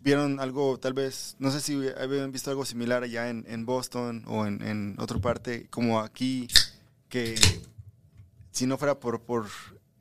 vieron 0.02 0.40
algo, 0.40 0.78
tal 0.78 0.94
vez, 0.94 1.36
no 1.38 1.50
sé 1.50 1.60
si 1.60 1.88
habían 1.96 2.32
visto 2.32 2.50
algo 2.50 2.64
similar 2.64 3.02
allá 3.04 3.28
en, 3.28 3.44
en 3.48 3.64
Boston 3.64 4.24
o 4.26 4.46
en, 4.46 4.62
en 4.62 4.96
otra 4.98 5.18
parte, 5.18 5.68
como 5.70 6.00
aquí, 6.00 6.48
que 7.08 7.36
si 8.50 8.66
no 8.66 8.78
fuera 8.78 8.98
por, 8.98 9.22
por 9.22 9.46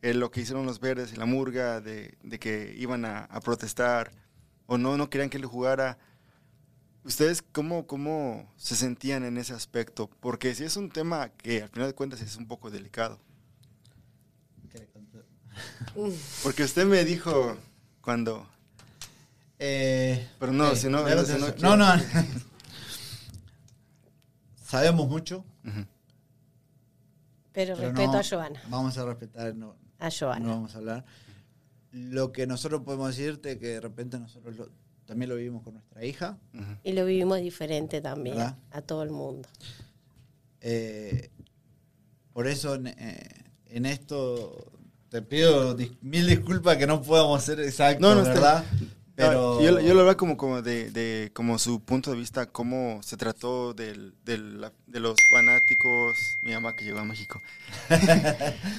eh, 0.02 0.14
lo 0.14 0.32
que 0.32 0.42
hicieron 0.42 0.66
los 0.66 0.80
verdes 0.80 1.14
y 1.14 1.18
la 1.18 1.26
murga, 1.26 1.82
de, 1.82 2.18
de 2.24 2.40
que 2.40 2.74
iban 2.78 3.06
a, 3.06 3.26
a 3.26 3.40
protestar 3.42 4.12
o 4.66 4.78
no, 4.78 4.98
no 4.98 5.10
querían 5.10 5.30
que 5.30 5.40
le 5.40 5.46
jugara, 5.46 6.00
¿ustedes 7.04 7.44
cómo, 7.44 7.86
cómo 7.86 8.52
se 8.58 8.76
sentían 8.76 9.24
en 9.24 9.38
ese 9.38 9.54
aspecto? 9.54 10.10
Porque 10.20 10.56
si 10.56 10.64
es 10.64 10.78
un 10.78 10.90
tema 10.90 11.30
que 11.30 11.64
al 11.64 11.70
final 11.70 11.90
de 11.90 11.96
cuentas 11.96 12.22
es 12.22 12.38
un 12.38 12.48
poco 12.48 12.72
delicado. 12.72 13.20
Porque 16.44 16.64
usted 16.64 16.86
me 16.86 17.04
dijo 17.06 17.58
cuando... 18.02 18.48
Eh, 19.64 20.28
Pero 20.40 20.52
no, 20.52 20.72
eh, 20.72 20.76
si 20.76 20.90
no- 20.90 21.04
no 21.08 21.54
no, 21.60 21.78
no. 21.78 22.02
Sabemos 24.66 25.08
mucho. 25.08 25.46
Pero, 25.64 25.86
pero 27.76 27.90
respeto 27.90 28.12
no- 28.14 28.18
a 28.20 28.24
Joana. 28.24 28.62
Vamos 28.70 28.98
a 28.98 29.06
respetar, 29.06 29.54
no, 29.56 29.76
A 30.00 30.10
Joana. 30.10 30.44
no 30.46 30.52
vamos 30.56 30.74
a 30.74 30.78
hablar. 30.80 31.06
Lo 31.92 32.32
que 32.32 32.48
nosotros 32.48 32.82
podemos 32.82 33.16
decirte 33.16 33.60
que 33.60 33.68
de 33.68 33.82
repente 33.82 34.18
nosotros 34.18 34.56
lo- 34.58 34.70
también 35.06 35.30
lo 35.30 35.36
vivimos 35.36 35.62
con 35.62 35.74
nuestra 35.76 36.04
hija. 36.06 36.38
Y 36.84 36.94
lo 36.94 37.06
vivimos 37.06 37.40
diferente 37.40 38.02
también 38.02 38.38
¿Verdad? 38.38 38.58
a 38.72 38.82
todo 38.82 39.04
el 39.04 39.12
mundo. 39.12 39.48
Eh, 40.62 41.30
por 42.34 42.48
eso 42.48 42.74
en, 42.76 42.88
eh, 42.88 43.30
en 43.68 43.86
esto 43.86 44.72
te 45.10 45.22
pido 45.22 45.78
dis- 45.78 45.96
mil 46.02 46.26
disculpas 46.28 46.78
que 46.78 46.88
no 46.88 47.02
podamos 47.04 47.44
ser 47.44 47.60
exactos, 47.60 48.02
No, 48.02 48.16
no, 48.16 48.22
está 48.22 48.34
¿verdad? 48.34 48.64
Pero 49.16 49.62
yo, 49.62 49.80
yo 49.82 49.94
lo 49.94 50.00
hablaba 50.00 50.16
como, 50.18 50.38
como 50.38 50.62
de, 50.62 50.90
de 50.90 51.32
como 51.34 51.60
su 51.60 51.82
punto 51.82 52.12
de 52.12 52.18
vista, 52.18 52.46
cómo 52.48 53.02
se 53.04 53.18
trató 53.18 53.74
del, 53.74 54.16
del- 54.24 54.62
la- 54.62 54.74
de 54.88 55.00
los 55.00 55.16
fanáticos, 55.30 56.18
mi 56.42 56.54
mamá 56.54 56.76
que 56.76 56.86
llegó 56.86 57.00
a 57.00 57.04
México, 57.06 57.40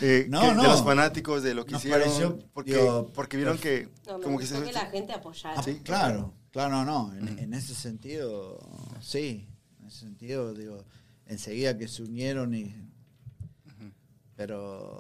Eh, 0.01 0.27
No, 0.29 0.41
que- 0.41 0.55
no. 0.55 0.63
de 0.63 0.69
los 0.69 0.83
fanáticos, 0.83 1.43
de 1.43 1.55
lo 1.55 1.65
que 1.67 1.73
Nos 1.73 1.85
hicieron, 1.85 2.01
pareció, 2.03 2.39
porque, 2.55 2.75
digo, 2.77 3.11
porque 3.15 3.37
vieron 3.37 3.59
que 3.59 3.89
como 4.23 4.39
que 4.39 4.47
se, 4.47 4.63
que 4.63 4.73
la 4.73 4.87
gente 4.87 5.13
apoyara. 5.13 5.61
Ah, 5.61 5.63
Sí. 5.63 5.81
claro, 5.85 6.33
claro, 6.51 6.85
no, 6.85 7.09
no. 7.11 7.15
En, 7.17 7.39
en 7.39 7.55
ese 7.55 7.75
sentido, 7.75 8.59
sí. 9.01 9.47
En 9.81 9.87
ese 9.87 9.99
sentido, 10.01 10.55
digo, 10.55 10.85
enseguida 11.27 11.77
que 11.77 11.89
se 11.89 12.03
unieron 12.03 12.55
y. 12.55 12.75
Pero. 14.37 14.97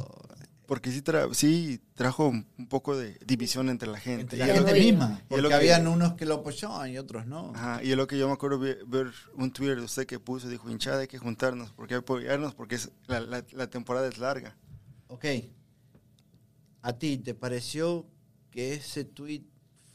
Porque 0.72 0.90
sí, 0.90 1.02
tra- 1.02 1.34
sí 1.34 1.82
trajo 1.92 2.28
un 2.28 2.46
poco 2.66 2.96
de 2.96 3.18
división 3.26 3.68
entre 3.68 3.90
la 3.90 4.00
gente. 4.00 4.22
Entre 4.22 4.36
Y 4.38 4.40
la 4.40 4.46
lo 4.46 4.54
gente 4.66 4.72
misma. 4.80 5.20
y 5.20 5.28
Porque 5.28 5.48
que- 5.48 5.52
habían 5.54 5.86
unos 5.86 6.14
que 6.14 6.24
lo 6.24 6.36
apoyaban 6.36 6.90
y 6.90 6.96
otros 6.96 7.26
no. 7.26 7.52
Ajá, 7.54 7.82
y 7.84 7.90
es 7.90 7.96
lo 7.98 8.06
que 8.06 8.16
yo 8.16 8.26
me 8.26 8.32
acuerdo 8.32 8.58
ver, 8.58 8.82
ver 8.86 9.12
un 9.34 9.52
Twitter 9.52 9.76
de 9.76 9.84
usted 9.84 10.06
que 10.06 10.18
puso, 10.18 10.48
dijo, 10.48 10.70
hinchada, 10.70 11.00
hay 11.02 11.08
que 11.08 11.18
juntarnos, 11.18 11.72
porque 11.72 11.92
hay 11.92 12.00
que 12.00 12.04
apoyarnos, 12.04 12.54
porque 12.54 12.76
es, 12.76 12.90
la, 13.06 13.20
la- 13.20 13.44
la 13.52 13.66
temporada 13.68 14.08
es 14.08 14.16
larga. 14.16 14.56
Ok. 15.08 15.26
¿A 16.80 16.94
ti 16.94 17.18
te 17.18 17.34
pareció 17.34 18.06
que 18.50 18.72
ese 18.72 19.04
tweet 19.04 19.42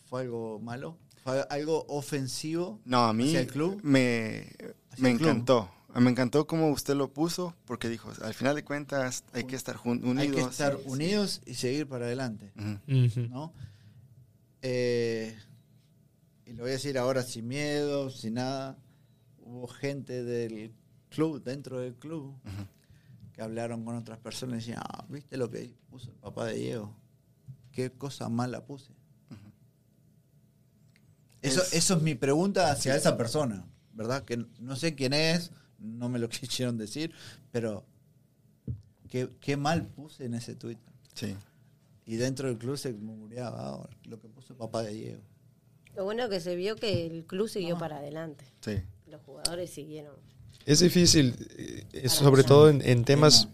fue 0.05 0.21
algo 0.21 0.59
malo? 0.59 0.99
¿Fue 1.23 1.43
algo 1.49 1.85
ofensivo? 1.89 2.79
No, 2.85 3.05
a 3.05 3.13
mí 3.13 3.29
¿Hacia 3.29 3.39
el 3.39 3.47
club? 3.47 3.79
me, 3.81 4.47
¿Hacia 4.91 5.01
me 5.03 5.09
el 5.11 5.17
club? 5.17 5.27
Encantó. 5.89 6.01
Me 6.01 6.11
encantó 6.11 6.47
cómo 6.47 6.69
usted 6.71 6.95
lo 6.95 7.11
puso, 7.13 7.55
porque 7.65 7.89
dijo, 7.89 8.11
al 8.21 8.33
final 8.33 8.55
de 8.55 8.63
cuentas 8.63 9.23
hay 9.33 9.45
que 9.45 9.55
estar 9.55 9.75
jun- 9.75 10.03
unidos. 10.03 10.19
Hay 10.19 10.31
que 10.31 10.41
estar 10.41 10.73
Sí, 10.77 10.83
sí. 10.83 10.89
unidos 10.89 11.41
y 11.45 11.53
seguir 11.55 11.87
para 11.87 12.05
adelante. 12.05 12.51
¿no? 13.29 13.53
Eh, 14.61 15.37
y 16.45 16.53
lo 16.53 16.63
voy 16.63 16.71
a 16.71 16.73
decir 16.73 16.97
ahora 16.97 17.23
sin 17.23 17.47
miedo, 17.47 18.09
sin 18.09 18.35
nada. 18.35 18.77
Hubo 19.39 19.67
gente 19.67 20.23
del 20.23 20.73
club, 21.09 21.43
dentro 21.43 21.79
del 21.79 21.95
club, 21.95 22.35
que 23.33 23.41
hablaron 23.41 23.85
con 23.85 23.95
otras 23.95 24.17
personas 24.19 24.55
y 24.55 24.57
decían, 24.71 24.81
ah, 24.83 25.05
¿viste 25.09 25.37
lo 25.37 25.49
que 25.49 25.73
puso 25.89 26.09
el 26.11 26.17
papá 26.17 26.45
de 26.45 26.55
Diego? 26.55 26.93
¿Qué 27.71 27.91
cosa 27.91 28.27
mala 28.29 28.65
puse? 28.65 28.91
Eso, 31.41 31.61
Es- 31.61 31.73
eso 31.73 31.95
es 31.97 32.01
mi 32.01 32.15
pregunta 32.15 32.71
hacia 32.71 32.95
esa 32.95 33.15
persona, 33.15 33.65
¿verdad? 33.93 34.23
Que 34.25 34.37
no 34.59 34.75
sé 34.75 34.95
quién 34.95 35.13
es, 35.13 35.51
no 35.79 36.09
me 36.09 36.19
lo 36.19 36.29
quisieron 36.29 36.77
decir, 36.77 37.11
pero 37.51 37.83
qué, 39.09 39.29
qué 39.39 39.57
mal 39.57 39.85
puse 39.87 40.25
en 40.25 40.33
ese 40.33 40.55
Twitter. 40.55 40.83
Sí. 41.13 41.35
Y 42.05 42.15
dentro 42.15 42.47
del 42.47 42.57
club 42.57 42.77
se 42.77 42.93
murmureaba 42.93 43.73
"Ah, 43.83 43.89
lo 44.05 44.19
que 44.19 44.27
puso 44.29 44.53
el 44.53 44.57
papá 44.59 44.83
de 44.83 44.93
Diego. 44.93 45.21
Lo 45.95 46.03
bueno 46.05 46.29
que 46.29 46.39
se 46.39 46.55
vio 46.55 46.75
que 46.75 47.05
el 47.07 47.25
club 47.25 47.49
siguió 47.49 47.77
para 47.77 47.97
adelante. 47.97 48.45
Sí. 48.61 48.75
Los 49.07 49.21
jugadores 49.23 49.69
siguieron. 49.71 50.13
Es 50.65 50.79
difícil, 50.79 51.35
eh, 51.93 52.07
sobre 52.09 52.43
todo 52.43 52.69
en, 52.69 52.81
en 52.81 53.03
temas 53.03 53.47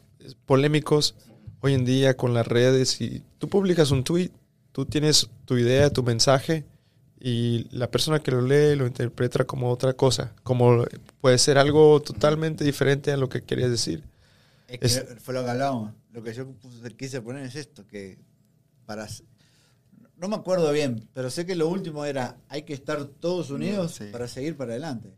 polémicos 0.45 1.15
hoy 1.61 1.73
en 1.73 1.85
día 1.85 2.17
con 2.17 2.33
las 2.33 2.45
redes. 2.47 2.99
Y 3.01 3.23
tú 3.39 3.47
publicas 3.47 3.91
un 3.91 4.03
tweet, 4.03 4.31
tú 4.71 4.85
tienes 4.85 5.29
tu 5.45 5.57
idea, 5.57 5.89
tu 5.89 6.03
mensaje, 6.03 6.65
y 7.25 7.67
la 7.71 7.89
persona 7.89 8.19
que 8.19 8.31
lo 8.31 8.41
lee 8.41 8.75
lo 8.75 8.85
interpreta 8.85 9.45
como 9.45 9.71
otra 9.71 9.93
cosa, 9.93 10.35
como 10.43 10.83
puede 11.21 11.37
ser 11.37 11.57
algo 11.57 12.01
totalmente 12.01 12.65
diferente 12.65 13.13
a 13.13 13.17
lo 13.17 13.29
que 13.29 13.41
querías 13.41 13.69
decir. 13.71 14.03
Es 14.67 14.79
que 14.79 14.85
Es- 14.87 15.05
fue 15.23 15.33
lo 15.33 15.41
que 15.45 15.51
hablábamos. 15.51 15.93
Lo 16.11 16.21
que 16.21 16.33
yo 16.33 16.53
quise 16.97 17.21
poner 17.21 17.45
es 17.45 17.55
esto, 17.55 17.87
que 17.87 18.19
para... 18.85 19.07
No 20.17 20.27
me 20.27 20.35
acuerdo 20.35 20.69
bien, 20.73 21.07
pero 21.13 21.29
sé 21.29 21.45
que 21.45 21.55
lo 21.55 21.69
último 21.69 22.03
era, 22.03 22.35
hay 22.49 22.63
que 22.63 22.73
estar 22.73 23.05
todos 23.05 23.49
unidos 23.51 23.93
Sí. 23.93 24.09
para 24.11 24.27
seguir 24.27 24.57
para 24.57 24.71
adelante. 24.73 25.13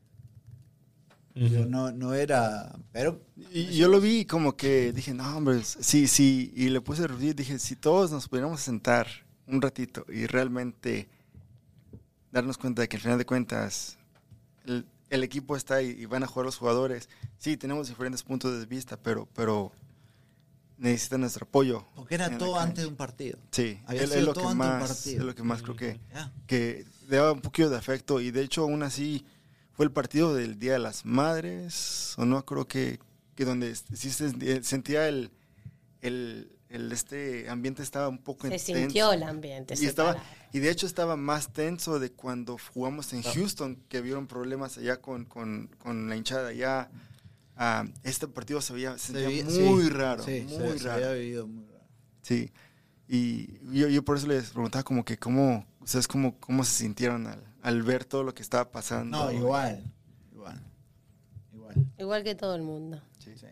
Ujú. 1.35 1.47
Yo 1.47 1.65
no, 1.65 1.91
no 1.91 2.13
era... 2.13 2.75
Pero 2.91 3.19
Y 3.51 3.75
yo 3.75 3.87
lo 3.89 3.99
vi 3.99 4.25
como 4.25 4.55
que 4.55 4.93
dije, 4.93 5.13
no, 5.13 5.37
hombre, 5.37 5.61
sí, 5.63 6.07
sí. 6.07 6.53
Y 6.55 6.69
le 6.69 6.81
puse 6.81 7.07
review, 7.07 7.33
dije, 7.33 7.57
si 7.57 7.75
todos 7.75 8.11
nos 8.11 8.27
pudiéramos 8.29 8.61
sentar 8.61 9.07
un 9.47 9.59
ratito 9.61 10.05
y 10.07 10.27
realmente 10.27 11.09
darnos 12.35 12.57
cuenta 12.57 12.81
de 12.81 12.89
que 12.89 12.97
al 12.97 13.01
final 13.01 13.17
de 13.17 13.25
cuentas 13.25 13.97
el, 14.65 14.85
el 15.09 15.23
equipo 15.23 15.55
está 15.55 15.75
ahí 15.75 15.95
y 15.97 16.05
van 16.05 16.21
a 16.23 16.27
jugar 16.27 16.45
los 16.45 16.57
jugadores. 16.57 17.07
Sí, 17.37 17.55
tenemos 17.55 17.87
diferentes 17.87 18.23
puntos 18.23 18.59
de 18.59 18.65
vista, 18.65 18.97
pero, 18.97 19.27
pero 19.33 19.71
necesitan 20.77 21.21
nuestro 21.21 21.45
apoyo. 21.45 21.85
porque 21.95 22.15
era 22.15 22.37
todo 22.37 22.59
antes 22.59 22.83
de 22.83 22.89
un 22.89 22.97
partido. 22.97 23.39
Sí, 23.51 23.79
Había 23.85 24.01
es, 24.03 24.09
es 24.09 24.15
sido 24.15 24.25
lo 24.27 24.33
todo 24.33 24.49
que 24.49 24.55
más, 24.55 24.89
partido. 24.89 25.19
es 25.19 25.25
lo 25.25 25.33
que 25.35 25.43
más 25.43 25.61
creo 25.61 25.75
que, 25.77 25.99
Ya. 26.13 26.33
que 26.45 26.85
daba 27.07 27.31
un 27.31 27.39
poquito 27.41 27.69
de 27.69 27.77
afecto 27.77 28.19
y 28.19 28.31
de 28.31 28.41
hecho 28.41 28.63
aún 28.63 28.83
así 28.83 29.25
fue 29.71 29.85
el 29.85 29.91
partido 29.91 30.35
del 30.35 30.59
Día 30.59 30.73
de 30.73 30.79
las 30.79 31.05
Madres 31.05 32.15
o 32.17 32.25
no 32.25 32.43
creo 32.45 32.67
que, 32.67 32.99
que 33.35 33.45
donde 33.45 33.73
sí 33.75 34.09
se 34.11 34.61
sentía 34.63 35.07
el, 35.07 35.31
el, 36.01 36.51
el 36.69 36.91
este 36.91 37.47
ambiente 37.49 37.83
estaba 37.83 38.09
un 38.09 38.17
poco 38.17 38.47
Se 38.47 38.55
intenso. 38.55 38.79
sintió 38.79 39.11
el 39.13 39.23
ambiente. 39.23 39.75
y 39.79 39.85
estaba 39.85 40.17
y 40.51 40.59
de 40.59 40.69
hecho 40.69 40.85
estaba 40.87 41.15
más 41.15 41.53
tenso 41.53 41.99
de 41.99 42.11
cuando 42.11 42.57
jugamos 42.73 43.13
en 43.13 43.21
Houston 43.23 43.75
que 43.89 44.01
vieron 44.01 44.27
problemas 44.27 44.77
allá 44.77 45.01
con, 45.01 45.25
con, 45.25 45.67
con 45.77 46.09
la 46.09 46.15
hinchada 46.15 46.49
allá 46.49 46.89
Ah, 47.57 47.85
este 48.03 48.27
partido 48.27 48.59
se 48.59 48.73
veía 48.73 48.97
se 48.97 49.13
sentía 49.13 49.29
vi- 49.29 49.43
muy 49.43 49.83
sí, 49.83 49.89
raro 49.89 50.23
sí, 50.25 50.45
muy 50.49 50.71
se- 50.73 50.79
se 50.79 50.87
raro 50.89 51.05
había 51.05 51.13
vivido 51.13 51.47
muy 51.47 51.63
raro. 51.65 51.85
Sí. 52.21 52.51
Y 53.07 53.59
yo, 53.71 53.87
yo 53.87 54.03
por 54.03 54.17
eso 54.17 54.27
les 54.27 54.49
preguntaba 54.49 54.83
como 54.83 55.05
que 55.05 55.17
cómo, 55.17 55.65
ustedes 55.79 56.05
cómo, 56.07 56.37
cómo 56.39 56.63
se 56.65 56.71
sintieron 56.83 57.27
al, 57.27 57.41
al 57.61 57.81
ver 57.83 58.03
todo 58.03 58.23
lo 58.23 58.33
que 58.33 58.41
estaba 58.41 58.71
pasando. 58.71 59.17
No, 59.25 59.31
igual. 59.31 59.83
Igual. 60.33 60.61
Igual. 61.53 61.75
Igual 61.97 62.23
que 62.23 62.35
todo 62.35 62.55
el 62.55 62.63
mundo. 62.63 63.01
Sí. 63.19 63.31
Sí, 63.37 63.45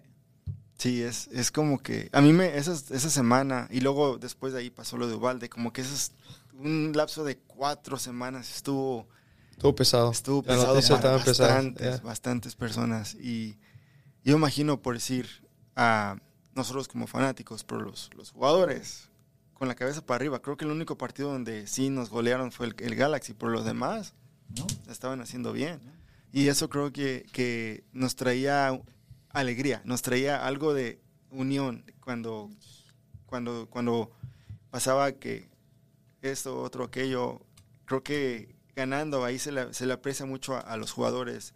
es, 1.02 1.28
es 1.28 1.52
como 1.52 1.80
que 1.82 2.10
a 2.12 2.22
mí 2.22 2.34
me, 2.34 2.58
esa, 2.58 2.74
esa 2.74 3.10
semana 3.10 3.68
y 3.72 3.82
luego 3.82 4.18
después 4.18 4.54
de 4.54 4.60
ahí 4.60 4.70
pasó 4.70 4.98
lo 4.98 5.08
de 5.08 5.16
Ubalde, 5.16 5.50
como 5.50 5.72
que 5.72 5.82
eso 5.82 5.94
es 5.94 6.12
un 6.54 6.92
lapso 6.96 7.24
de 7.24 7.38
cuatro 7.38 7.98
semanas 7.98 8.56
estuvo, 8.56 9.08
Estuvo 9.52 9.76
pesado. 9.76 10.12
estuvo 10.12 10.44
pesado 10.44 10.80
para 11.00 11.18
bastantes, 11.18 11.98
ya. 11.98 12.02
bastantes 12.04 12.56
personas. 12.56 13.16
Y 13.16 13.58
yo 14.24 14.36
imagino, 14.36 14.82
por 14.82 14.96
decir, 14.96 15.28
a 15.76 16.18
nosotros 16.56 16.88
como 16.88 17.08
fanáticos, 17.08 17.64
pero 17.64 17.82
los, 17.82 18.10
los 18.16 18.32
jugadores 18.32 19.10
con 19.54 19.68
la 19.68 19.76
cabeza 19.76 20.06
para 20.06 20.18
arriba, 20.18 20.42
creo 20.42 20.58
que 20.58 20.66
el 20.66 20.72
único 20.72 20.98
partido 20.98 21.32
donde 21.32 21.68
sí 21.68 21.90
nos 21.90 22.10
golearon 22.10 22.52
fue 22.52 22.68
el, 22.68 22.76
el 22.80 22.96
Galaxy, 22.96 23.34
por 23.34 23.52
los 23.52 23.64
demás 23.64 24.14
estaban 24.90 25.22
haciendo 25.22 25.54
bien. 25.54 25.80
Y 26.32 26.48
eso 26.48 26.68
creo 26.70 26.92
que, 26.92 27.26
que 27.32 27.84
nos 27.94 28.16
traía 28.16 28.80
alegría, 29.34 29.82
nos 29.86 30.02
traía 30.02 30.46
algo 30.46 30.74
de 30.74 31.02
unión 31.32 31.84
cuando, 32.00 32.50
cuando, 33.26 33.68
cuando 33.70 34.12
pasaba 34.70 35.12
que 35.14 35.50
esto, 36.22 36.62
otro, 36.62 36.86
aquello. 36.86 37.42
Creo 37.86 38.04
que 38.04 38.56
ganando 38.76 39.26
ahí 39.26 39.40
se 39.40 39.52
le, 39.52 39.74
se 39.74 39.86
le 39.86 39.94
aprecia 39.94 40.26
mucho 40.26 40.56
a, 40.56 40.60
a 40.60 40.78
los 40.78 40.92
jugadores. 40.92 41.54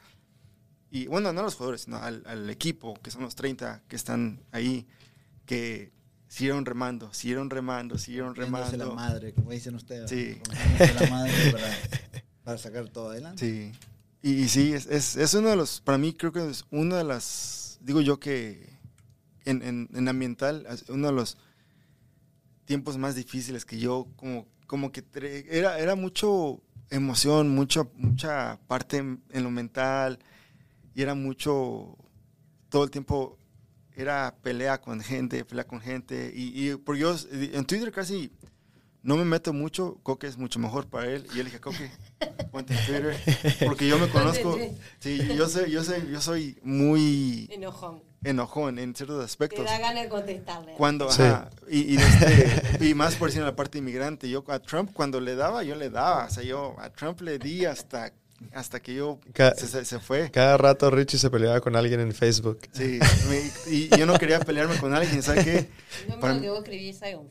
Y 0.89 1.07
bueno, 1.07 1.33
no 1.33 1.41
a 1.41 1.43
los 1.43 1.55
jugadores, 1.55 1.81
sino 1.81 1.97
al, 1.97 2.23
al 2.25 2.49
equipo, 2.49 2.95
que 3.01 3.11
son 3.11 3.21
los 3.21 3.35
30 3.35 3.83
que 3.87 3.95
están 3.95 4.41
ahí, 4.51 4.87
que 5.45 5.91
siguieron 6.27 6.65
remando, 6.65 7.13
siguieron 7.13 7.49
remando, 7.49 7.97
siguieron 7.97 8.35
remando. 8.35 8.77
la 8.77 8.93
madre, 8.93 9.33
como 9.33 9.51
dicen 9.51 9.75
ustedes. 9.75 10.09
Sí. 10.09 10.39
La 10.99 11.09
madre 11.09 11.51
para, 11.51 11.77
para 12.43 12.57
sacar 12.57 12.89
todo 12.89 13.09
adelante. 13.09 13.45
Sí. 13.45 13.79
Y, 14.21 14.43
y 14.43 14.49
sí, 14.49 14.73
es, 14.73 14.87
es, 14.87 15.15
es 15.15 15.33
uno 15.33 15.49
de 15.49 15.55
los, 15.55 15.81
para 15.81 15.97
mí 15.97 16.13
creo 16.13 16.31
que 16.31 16.49
es 16.49 16.65
una 16.71 16.97
de 16.97 17.03
las, 17.03 17.66
digo 17.87 18.01
yo 18.01 18.19
que 18.19 18.77
en, 19.45 19.61
en, 19.63 19.89
en 19.93 20.07
ambiental, 20.09 20.67
uno 20.89 21.07
de 21.07 21.13
los 21.13 21.37
tiempos 22.65 22.97
más 22.97 23.15
difíciles 23.15 23.63
que 23.63 23.79
yo 23.79 24.07
como, 24.17 24.45
como 24.67 24.91
que 24.91 25.05
era, 25.49 25.79
era 25.79 25.95
mucho 25.95 26.61
emoción, 26.89 27.47
mucho, 27.47 27.89
mucha 27.95 28.59
parte 28.67 28.97
en, 28.97 29.21
lo 29.31 29.49
mental 29.49 30.19
y 30.93 31.01
era 31.01 31.15
mucho, 31.15 31.97
todo 32.67 32.83
el 32.83 32.91
tiempo 32.91 33.37
era 33.95 34.35
pelea 34.43 34.81
con 34.81 34.99
gente, 34.99 35.45
pelea 35.45 35.65
con 35.65 35.79
gente 35.79 36.33
y, 36.35 36.69
y 36.69 36.75
por 36.75 36.97
yo 36.97 37.15
en 37.31 37.63
Twitter 37.63 37.93
casi 37.93 38.33
no 39.07 39.15
me 39.15 39.23
meto 39.25 39.53
mucho, 39.53 39.97
Coque 40.03 40.27
es 40.27 40.37
mucho 40.37 40.59
mejor 40.59 40.87
para 40.87 41.07
él. 41.07 41.23
Y 41.31 41.37
yo 41.37 41.37
le 41.37 41.45
dije, 41.45 41.59
Coque, 41.61 41.89
ponte 42.51 42.73
en 42.73 42.85
Twitter. 42.85 43.17
Porque 43.65 43.87
yo 43.87 43.97
me 43.97 44.09
conozco. 44.09 44.57
Sí, 44.99 45.17
yo 45.35 45.47
soy, 45.47 45.71
yo 45.71 45.83
soy, 45.83 46.09
yo 46.11 46.19
soy 46.21 46.57
muy 46.61 47.47
Enojón. 47.51 48.03
enojón 48.23 48.79
en 48.79 48.93
ciertos 48.93 49.19
Te 49.19 49.23
aspectos. 49.25 49.63
da 49.65 49.79
ganas 49.79 50.03
de 50.03 50.09
contestarle. 50.09 50.73
Cuando, 50.73 51.09
Sí. 51.09 51.21
ajá, 51.21 51.49
y, 51.69 51.93
y, 51.93 51.97
este, 51.97 52.85
y 52.85 52.93
más 52.95 53.15
por 53.15 53.29
decir 53.29 53.39
en 53.41 53.47
la 53.47 53.55
parte 53.55 53.77
inmigrante, 53.77 54.29
yo 54.29 54.43
a 54.49 54.59
Trump 54.59 54.91
cuando 54.93 55.21
le 55.21 55.35
daba, 55.35 55.63
yo 55.63 55.75
le 55.75 55.89
daba, 55.89 56.25
o 56.25 56.29
sea, 56.29 56.43
yo 56.43 56.75
a 56.77 56.89
Trump 56.89 57.21
le 57.21 57.39
di 57.39 57.63
hasta, 57.63 58.11
hasta 58.53 58.81
que 58.81 58.93
yo 58.93 59.19
se, 59.55 59.85
se- 59.85 59.99
fue. 59.99 60.29
Cada 60.31 60.57
rato 60.57 60.89
Richie 60.91 61.17
se 61.17 61.29
peleaba 61.29 61.61
con 61.61 61.77
alguien 61.77 62.01
en 62.01 62.13
Facebook. 62.13 62.59
Sí, 62.73 62.99
me- 63.29 63.71
y 63.73 63.87
yo 63.97 64.05
no 64.05 64.19
quería 64.19 64.39
pelearme 64.41 64.77
con 64.77 64.93
alguien, 64.93 65.23
¿sabes 65.23 65.45
qué? 65.45 65.69
No 66.09 66.19
Para 66.19 66.33
en 66.33 66.41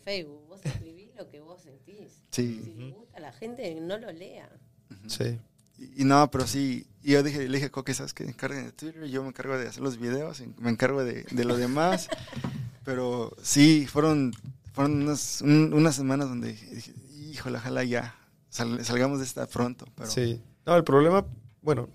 Facebook, 0.03 0.47
vos 0.49 0.61
escribís 0.65 0.96
lo 1.17 1.29
que 1.29 1.41
vos 1.41 1.63
sentís. 1.63 2.23
Sí. 2.31 2.61
Si 2.65 2.75
le 2.75 2.91
gusta 2.93 3.19
a 3.19 3.21
la 3.21 3.33
gente, 3.33 3.75
no 3.81 3.99
lo 3.99 4.13
lea. 4.13 4.49
Sí. 5.07 5.39
Y, 5.79 6.03
y 6.03 6.05
no, 6.05 6.31
pero 6.31 6.47
sí, 6.47 6.87
y 7.03 7.13
yo 7.13 7.23
dije, 7.23 7.49
le 7.49 7.59
dije, 7.59 7.71
Coque, 7.71 7.93
¿sabes 7.95 8.15
qué? 8.15 8.25
Encarguen 8.25 8.67
de 8.67 8.73
Twitter, 8.73 9.05
yo 9.07 9.23
me 9.23 9.29
encargo 9.29 9.57
de 9.59 9.69
hacer 9.69 9.83
los 9.83 9.99
videos, 9.99 10.43
me 10.59 10.71
encargo 10.71 11.05
de, 11.05 11.25
de 11.31 11.45
lo 11.45 11.57
demás. 11.57 12.09
pero 12.85 13.35
sí, 13.43 13.87
fueron, 13.87 14.33
fueron 14.73 15.03
unas, 15.03 15.41
un- 15.43 15.73
unas 15.75 15.95
semanas 15.97 16.29
donde 16.29 16.53
dije, 16.53 16.93
híjole, 17.33 17.59
ojalá 17.59 17.85
ya 17.85 18.15
sal- 18.49 18.85
salgamos 18.85 19.19
de 19.19 19.25
esta 19.25 19.47
pronto. 19.47 19.87
Pero, 19.97 20.11
Sí. 20.11 20.41
No, 20.65 20.77
el 20.77 20.85
problema, 20.85 21.25
bueno, 21.63 21.89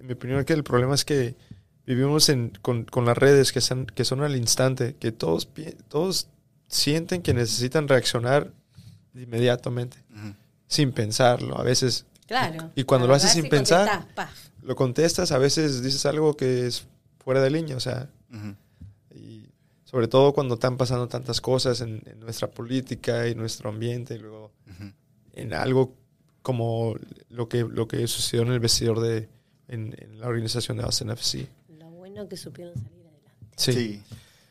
en 0.00 0.06
mi 0.06 0.12
opinión 0.14 0.38
es 0.40 0.46
que 0.46 0.52
el 0.54 0.64
problema 0.64 0.94
es 0.94 1.04
que 1.04 1.36
vivimos 1.86 2.28
en, 2.30 2.50
con, 2.62 2.84
con 2.84 3.04
las 3.04 3.16
redes 3.18 3.52
que 3.52 3.60
son, 3.60 3.84
que 3.86 4.04
son 4.04 4.22
al 4.22 4.36
instante, 4.36 4.96
que 4.96 5.12
todos, 5.12 5.48
todos 5.88 6.28
sienten 6.68 7.20
que 7.22 7.34
necesitan 7.34 7.86
reaccionar 7.88 8.52
inmediatamente, 9.14 9.96
Ujú. 10.10 10.34
sin 10.66 10.92
pensarlo. 10.92 11.58
A 11.58 11.62
veces 11.62 12.06
Claro. 12.26 12.70
Y 12.74 12.84
cuando 12.84 13.06
lo 13.06 13.14
haces 13.14 13.32
sin 13.32 13.48
pensar- 13.50 13.86
contestás, 13.86 14.14
paf. 14.14 14.48
lo 14.62 14.74
contestas, 14.76 15.30
a 15.30 15.36
veces 15.38 15.82
dices 15.82 16.06
algo 16.06 16.36
que 16.36 16.66
es 16.66 16.86
fuera 17.18 17.42
de 17.42 17.50
línea, 17.50 17.76
o 17.76 17.80
sea, 17.80 18.08
Ujú. 18.32 18.54
y 19.14 19.50
sobre 19.84 20.08
todo 20.08 20.32
cuando 20.32 20.54
están 20.54 20.78
pasando 20.78 21.06
tantas 21.06 21.40
cosas 21.42 21.82
en, 21.82 22.02
en 22.06 22.20
nuestra 22.20 22.50
política 22.50 23.28
y 23.28 23.34
nuestro 23.34 23.68
ambiente, 23.68 24.14
y 24.14 24.18
luego 24.20 24.52
en 25.34 25.52
algo 25.52 25.94
como 26.40 26.94
lo 27.28 27.48
que, 27.48 27.60
lo 27.64 27.86
que 27.88 28.06
sucedió 28.06 28.42
en 28.44 28.52
el 28.52 28.60
vestidor 28.60 29.00
de 29.00 29.28
en, 29.68 29.94
en 29.98 30.18
la 30.20 30.28
organización 30.28 30.76
de 30.78 30.84
Austin 30.84 31.10
FC. 31.10 31.48
Lo 31.78 31.90
bueno 31.90 32.26
que 32.28 32.36
supieron 32.38 32.74
salir 32.74 33.06
adelante. 33.06 33.46
Sí. 33.56 33.72
Sí. 33.72 34.02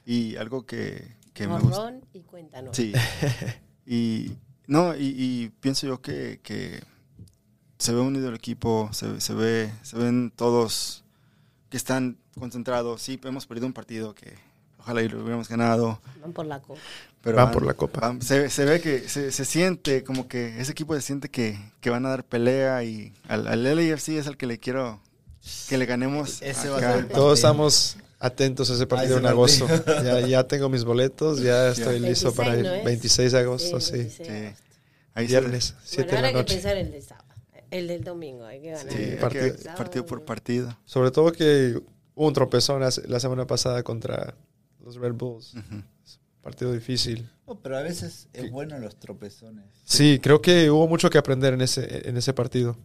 Y 0.05 0.35
algo 0.37 0.65
que, 0.65 1.15
que 1.33 1.47
me 1.47 1.59
gusta. 1.59 1.93
Y 2.13 2.21
cuéntanos. 2.21 2.75
Sí. 2.75 2.93
y 3.85 4.31
no, 4.67 4.95
y, 4.95 5.07
y 5.17 5.49
pienso 5.59 5.87
yo 5.87 6.01
que, 6.01 6.39
que 6.43 6.81
se 7.77 7.93
ve 7.93 7.99
unido 7.99 8.29
el 8.29 8.35
equipo, 8.35 8.89
se, 8.93 9.19
se 9.21 9.33
ve, 9.33 9.71
se 9.81 9.97
ven 9.97 10.31
todos 10.35 11.03
que 11.69 11.77
están 11.77 12.17
concentrados. 12.39 13.01
Sí, 13.01 13.19
hemos 13.23 13.45
perdido 13.45 13.67
un 13.67 13.73
partido 13.73 14.13
que 14.15 14.35
ojalá 14.79 15.01
y 15.01 15.09
lo 15.09 15.19
hubiéramos 15.19 15.49
ganado. 15.49 15.99
Van 16.21 16.33
por 16.33 16.45
la 16.45 16.61
copa. 16.61 16.79
Pero 17.21 17.37
Van 17.37 17.51
por 17.51 17.65
la 17.65 17.73
copa. 17.73 17.99
van- 18.01 18.21
se, 18.21 18.49
se 18.49 18.65
ve 18.65 18.81
que 18.81 19.07
se, 19.07 19.31
se 19.31 19.45
siente 19.45 20.03
como 20.03 20.27
que 20.27 20.59
ese 20.59 20.71
equipo 20.73 20.93
se 20.95 21.01
siente 21.01 21.29
que, 21.29 21.57
que 21.81 21.89
van 21.89 22.05
a 22.05 22.09
dar 22.09 22.23
pelea 22.25 22.83
y 22.83 23.13
al, 23.27 23.47
al 23.47 23.63
LAFC 23.63 24.09
es 24.09 24.27
el 24.27 24.35
que 24.37 24.45
le 24.45 24.59
quiero 24.59 24.99
que 25.69 25.77
le 25.77 25.85
ganemos. 25.85 26.41
Ese 26.41 26.69
va 26.69 26.77
a 26.77 26.79
ser. 26.81 27.07
Todos 27.09 27.39
estamos 27.39 27.97
atentos 28.23 28.69
a 28.71 28.73
ese 28.75 28.87
partido 28.87 29.17
en 29.17 29.25
agosto. 29.25 29.67
Ya, 30.03 30.19
ya 30.21 30.47
tengo 30.47 30.69
mis 30.69 30.83
boletos, 30.83 31.41
ya 31.41 31.69
estoy 31.69 31.99
listo 31.99 32.31
26, 32.31 32.33
para 32.35 32.57
ir. 32.57 32.63
¿no 32.65 32.73
es? 32.73 32.83
26 32.85 33.31
de 33.31 33.39
agosto, 33.39 33.79
Sí, 33.79 33.85
sí. 33.91 33.97
26 33.97 34.17
de 34.17 34.25
Sí. 34.25 34.31
agosto. 34.45 34.63
Ahí 35.15 35.25
se- 35.27 35.31
Viernes, 35.31 35.75
7 35.83 36.03
Bueno, 36.03 36.15
de 36.15 36.21
la 36.21 36.27
hay 36.27 36.33
que 36.33 36.39
noche. 36.39 36.53
pensar 36.55 36.77
el 36.77 36.91
del 36.91 37.03
sábado. 37.03 37.27
El 37.69 37.87
del 37.87 38.03
domingo, 38.03 38.45
hay 38.45 38.61
que 38.61 38.71
ganar. 38.71 38.91
Sí, 38.93 39.03
el 39.03 39.09
hay 39.11 39.17
partido- 39.17 39.43
que- 39.55 39.57
sábado. 39.61 39.77
partido 39.77 40.05
por 40.05 40.25
partido. 40.25 40.77
Sobre 40.85 41.11
todo 41.11 41.31
que 41.31 41.81
hubo 42.15 42.27
un 42.27 42.33
tropezón 42.33 42.81
la, 42.81 42.89
la 43.07 43.19
semana 43.19 43.45
pasada 43.47 43.83
contra 43.83 44.35
los 44.83 44.95
Red 44.95 45.13
Bulls. 45.13 45.53
Partido 46.41 46.71
difícil. 46.73 47.29
No, 47.47 47.55
pero 47.59 47.77
a 47.77 47.81
veces 47.81 48.27
es 48.33 48.51
bueno 48.51 48.77
los 48.79 48.95
tropezones. 48.97 49.65
Sí, 49.85 50.19
creo 50.21 50.41
que 50.41 50.69
hubo 50.71 50.87
mucho 50.87 51.09
que 51.09 51.17
aprender 51.17 51.53
en 51.53 51.61
ese, 51.61 52.07
en 52.09 52.17
ese 52.17 52.33
partido. 52.33 52.75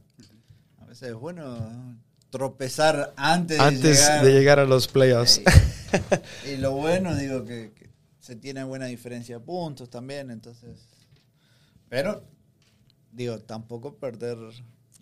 A 0.78 0.84
veces 0.86 1.08
es 1.10 1.14
bueno 1.14 1.98
tropezar 2.30 3.12
antes, 3.16 3.58
Antes 3.60 3.82
de 3.82 3.92
llegar. 3.94 4.24
de 4.24 4.32
llegar 4.32 4.58
a 4.58 4.64
los 4.64 4.88
playoffs. 4.88 5.40
Y 6.46 6.58
lo 6.58 6.72
bueno, 6.72 7.16
digo, 7.16 7.44
que, 7.46 7.72
que 7.74 7.88
se 8.20 8.36
tiene 8.36 8.62
buena 8.64 8.84
diferencia 8.86 9.38
de 9.38 9.44
puntos 9.44 9.88
también, 9.88 10.30
entonces. 10.30 10.78
Pero, 11.88 12.22
digo, 13.10 13.38
tampoco 13.38 13.94
perder 13.96 14.36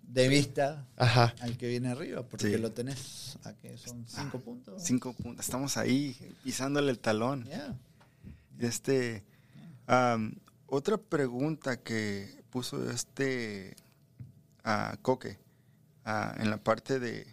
de 0.03 0.29
vista 0.29 0.87
Ajá. 0.95 1.35
al 1.41 1.57
que 1.57 1.67
viene 1.67 1.89
arriba, 1.89 2.23
porque 2.23 2.51
Sí. 2.51 2.57
lo 2.57 2.71
tenés 2.71 3.37
a 3.43 3.51
que 3.51 3.77
son 3.77 4.05
cinco 4.07 4.39
puntos. 4.39 4.81
Cinco 4.81 5.11
puntos. 5.11 5.45
Estamos 5.45 5.75
ahí 5.75 6.15
pisándole 6.45 6.89
el 6.91 6.99
talón. 6.99 7.45
Este, 8.59 9.25
otra 10.67 10.97
pregunta 10.97 11.81
que 11.83 12.43
puso 12.49 12.89
este 12.89 13.75
a 14.63 14.97
Coque 15.01 15.37
en 16.37 16.49
la 16.49 16.57
parte 16.57 16.99
de 16.99 17.27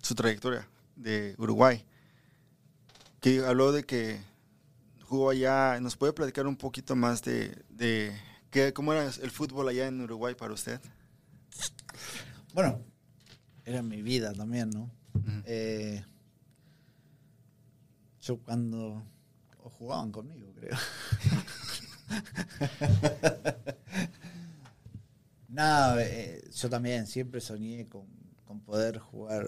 su 0.00 0.14
trayectoria 0.14 0.68
de 0.96 1.34
Uruguay, 1.38 1.84
que 3.20 3.44
habló 3.44 3.72
de 3.72 3.84
que 3.84 4.20
jugó 5.04 5.30
allá. 5.30 5.80
¿Nos 5.80 5.96
puede 5.96 6.12
platicar 6.12 6.46
un 6.46 6.56
poquito 6.56 6.94
más 6.94 7.22
de, 7.22 7.64
de 7.68 8.16
qué, 8.50 8.72
cómo 8.72 8.92
era 8.92 9.06
el 9.06 9.30
fútbol 9.30 9.68
allá 9.68 9.86
en 9.86 10.00
Uruguay 10.00 10.34
para 10.34 10.54
usted? 10.54 10.80
Bueno, 12.54 12.80
era 13.64 13.82
mi 13.82 14.02
vida 14.02 14.32
también, 14.32 14.70
¿no? 14.70 14.90
Eh, 15.44 16.04
yo 18.20 18.38
cuando 18.38 19.02
o 19.58 19.70
jugaban 19.70 20.12
conmigo, 20.12 20.52
creo. 20.54 20.76
Nada, 25.52 26.02
eh, 26.02 26.42
yo 26.50 26.68
también 26.70 27.06
siempre 27.06 27.40
soñé 27.40 27.86
con, 27.88 28.06
con 28.44 28.60
poder 28.60 28.98
jugar 28.98 29.46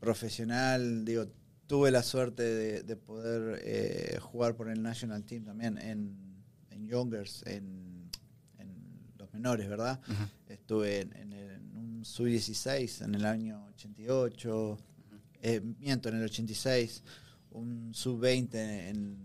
profesional. 0.00 1.04
Digo, 1.04 1.26
tuve 1.66 1.90
la 1.90 2.02
suerte 2.02 2.42
de, 2.42 2.82
de 2.82 2.96
poder 2.96 3.60
eh, 3.64 4.18
jugar 4.20 4.54
por 4.54 4.68
el 4.68 4.82
National 4.82 5.24
Team 5.24 5.44
también 5.44 5.78
en, 5.78 6.16
en 6.70 6.86
Youngers, 6.86 7.42
en, 7.46 8.10
en 8.58 8.74
los 9.18 9.32
menores, 9.32 9.68
¿verdad? 9.68 10.00
Estuve 10.48 11.00
en, 11.00 11.16
en 11.16 11.32
el- 11.32 11.50
en 11.52 11.76
un 11.76 12.04
sub-16 12.04 13.04
en 13.04 13.14
el 13.14 13.24
año 13.24 13.64
88, 13.74 14.78
eh, 15.42 15.60
miento, 15.78 16.08
en 16.10 16.16
el 16.16 16.24
86, 16.24 17.02
un 17.52 17.94
sub-20 17.94 18.54
en, 18.90 19.16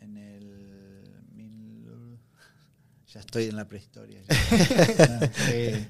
en 0.00 0.16
el... 0.16 1.22
mil- 1.34 2.18
ya 3.14 3.20
estoy 3.20 3.44
en 3.44 3.56
la 3.56 3.66
prehistoria. 3.68 4.20
ya. 4.28 4.34
Ah, 5.22 5.30
sí. 5.32 5.86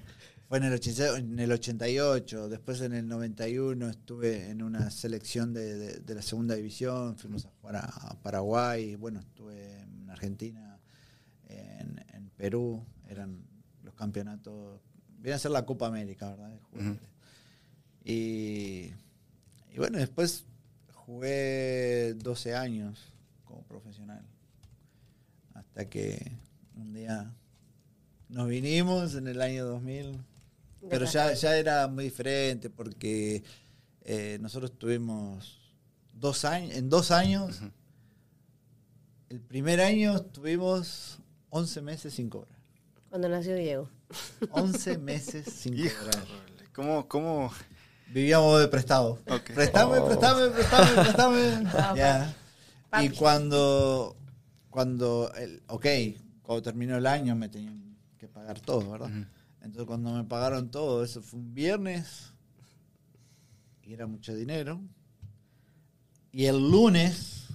Fue 0.46 0.58
en 0.58 0.64
el, 0.64 0.74
86, 0.74 1.18
en 1.20 1.38
el 1.40 1.50
88, 1.52 2.48
después 2.50 2.80
en 2.82 2.92
el 2.92 3.08
91 3.08 3.88
estuve 3.88 4.50
en 4.50 4.62
una 4.62 4.90
selección 4.90 5.54
de, 5.54 5.74
de- 5.76 6.00
de 6.00 6.14
la 6.14 6.20
segunda 6.20 6.54
división, 6.54 7.16
fuimos 7.16 7.46
a 7.46 7.50
jugar 7.60 7.76
a, 7.76 7.80
a 7.86 8.20
Paraguay, 8.22 8.94
bueno, 8.96 9.20
estuve 9.20 9.80
en 9.80 10.10
Argentina, 10.10 10.78
en, 11.48 12.04
en 12.12 12.28
Perú, 12.36 12.84
eran 13.08 13.42
los 13.82 13.94
campeonatos, 13.94 14.80
viene 15.18 15.34
a 15.34 15.38
ser 15.38 15.50
la 15.50 15.64
Copa 15.64 15.86
América, 15.86 16.28
¿verdad? 16.30 16.52
Y, 18.04 18.92
y 19.72 19.78
bueno, 19.78 19.98
después 19.98 20.44
jugué 20.92 22.14
12 22.18 22.54
años 22.54 23.12
como 23.44 23.62
profesional, 23.62 24.24
hasta 25.54 25.88
que 25.88 26.32
un 26.76 26.92
día 26.92 27.32
nos 28.28 28.48
vinimos 28.48 29.14
en 29.14 29.28
el 29.28 29.40
año 29.40 29.64
2000. 29.66 30.18
Pero 30.90 31.06
ya, 31.06 31.32
ya 31.32 31.56
era 31.56 31.88
muy 31.88 32.04
diferente 32.04 32.68
porque 32.68 33.42
eh, 34.02 34.38
nosotros 34.40 34.76
tuvimos 34.76 35.72
dos 36.12 36.44
años, 36.44 36.76
en 36.76 36.90
dos 36.90 37.10
años, 37.10 37.60
el 39.30 39.40
primer 39.40 39.80
año 39.80 40.20
tuvimos 40.20 41.18
11 41.50 41.80
meses 41.82 42.12
sin 42.14 42.28
cobrar. 42.28 42.58
Cuando 43.08 43.28
nació 43.28 43.54
Diego. 43.56 43.88
11 44.50 44.98
meses 44.98 45.46
sin 45.52 45.74
cobrar. 45.88 46.24
¿cómo, 46.74 47.08
cómo? 47.08 47.50
Vivíamos 48.08 48.60
de 48.60 48.68
prestado. 48.68 49.22
Ok. 49.28 49.52
Préstame, 49.54 49.98
Oh. 49.98 50.06
préstame, 50.06 50.48
préstame. 50.50 51.64
Papá. 51.72 51.94
Ya. 51.96 52.36
Y 53.02 53.08
cuando, 53.08 54.16
cuando, 54.70 55.32
el, 55.34 55.62
ok, 55.66 55.86
cuando 56.44 56.62
terminó 56.62 56.96
el 56.96 57.06
año 57.06 57.34
me 57.34 57.48
tenían 57.48 57.96
que 58.18 58.28
pagar 58.28 58.60
todo, 58.60 58.92
¿verdad? 58.92 59.10
Entonces 59.60 59.86
cuando 59.86 60.12
me 60.12 60.24
pagaron 60.24 60.70
todo, 60.70 61.02
eso 61.02 61.22
fue 61.22 61.40
un 61.40 61.54
viernes 61.54 62.32
y 63.82 63.94
era 63.94 64.06
mucho 64.06 64.34
dinero. 64.34 64.80
Y 66.30 66.44
el 66.44 66.58
lunes, 66.58 67.46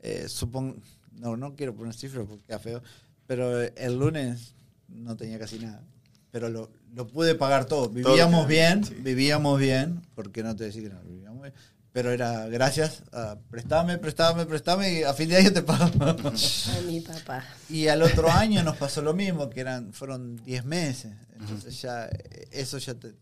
eh, 0.00 0.28
supongo, 0.28 0.76
no, 1.12 1.36
no 1.36 1.56
quiero 1.56 1.74
poner 1.74 1.94
cifras 1.94 2.26
porque 2.26 2.44
queda 2.44 2.58
feo, 2.58 2.82
pero 3.26 3.60
el 3.60 3.98
lunes 3.98 4.54
no 4.86 5.16
tenía 5.16 5.38
casi 5.38 5.58
nada. 5.58 5.82
Pero 6.30 6.48
lo, 6.48 6.70
lo 6.94 7.08
pude 7.08 7.34
pagar 7.34 7.64
todo. 7.64 7.88
Vivíamos 7.88 8.46
bien, 8.46 8.84
sí. 8.84 8.94
vivíamos 8.94 9.58
bien, 9.58 10.02
porque 10.14 10.42
no 10.42 10.54
te 10.54 10.64
decir 10.64 10.84
que 10.84 10.90
no, 10.90 11.00
vivíamos 11.02 11.42
bien. 11.42 11.54
Pero 11.98 12.12
era 12.12 12.46
gracias 12.46 13.02
a 13.12 13.36
prestame, 13.50 13.98
prestame, 13.98 14.46
prestame 14.46 15.00
y 15.00 15.02
a 15.02 15.12
fin 15.14 15.28
de 15.30 15.38
año 15.38 15.52
te 15.52 15.62
pago. 15.62 15.90
A 16.06 16.80
mi 16.86 17.00
papá. 17.00 17.44
Y 17.68 17.88
al 17.88 18.02
otro 18.02 18.30
año 18.30 18.62
nos 18.62 18.76
pasó 18.76 19.02
lo 19.02 19.14
mismo, 19.14 19.50
que 19.50 19.58
eran 19.58 19.92
fueron 19.92 20.36
10 20.44 20.64
meses. 20.64 21.10
Entonces 21.40 21.82
ya 21.82 22.06
eh, 22.06 22.46
eso 22.52 22.78
ya 22.78 22.94
te 22.94 23.14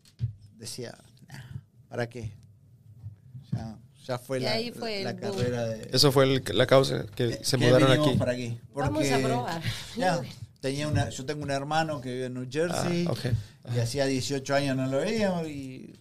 decía, 0.59 0.95
"Nah, 1.27 1.39
¿para 1.89 2.07
qué? 2.11 2.33
Ya, 3.51 3.79
ya 4.07 4.19
fue 4.19 4.41
Y 4.41 4.43
la, 4.43 4.53
ahí 4.53 4.71
fue 4.73 5.03
la 5.05 5.11
el 5.13 5.17
boom. 5.21 5.37
carrera 5.37 5.65
de... 5.69 5.89
Eso 5.95 6.13
fue 6.13 6.25
el- 6.25 6.45
la 6.53 6.67
causa 6.67 7.07
que 7.15 7.43
se 7.43 7.57
que 7.57 7.65
mudaron 7.67 7.91
aquí. 7.93 8.15
para 8.19 8.33
aquí. 8.33 8.61
Vamos 8.75 9.11
a 9.11 9.19
probar. 9.21 9.63
ya, 9.97 10.21
tenía 10.61 10.87
una, 10.87 11.09
yo 11.09 11.25
tengo 11.25 11.43
un 11.45 11.51
hermano 11.51 12.03
que 12.03 12.13
vive 12.13 12.27
en 12.27 12.35
New 12.35 12.47
Jersey 12.51 13.07
Ah, 13.09 13.13
ok. 13.13 13.75
y 13.75 13.79
hacía 13.79 14.05
18 14.05 14.55
años 14.55 14.77
no 14.77 14.87
lo 14.87 14.99
veíamos 14.99 15.49
y 15.49 15.95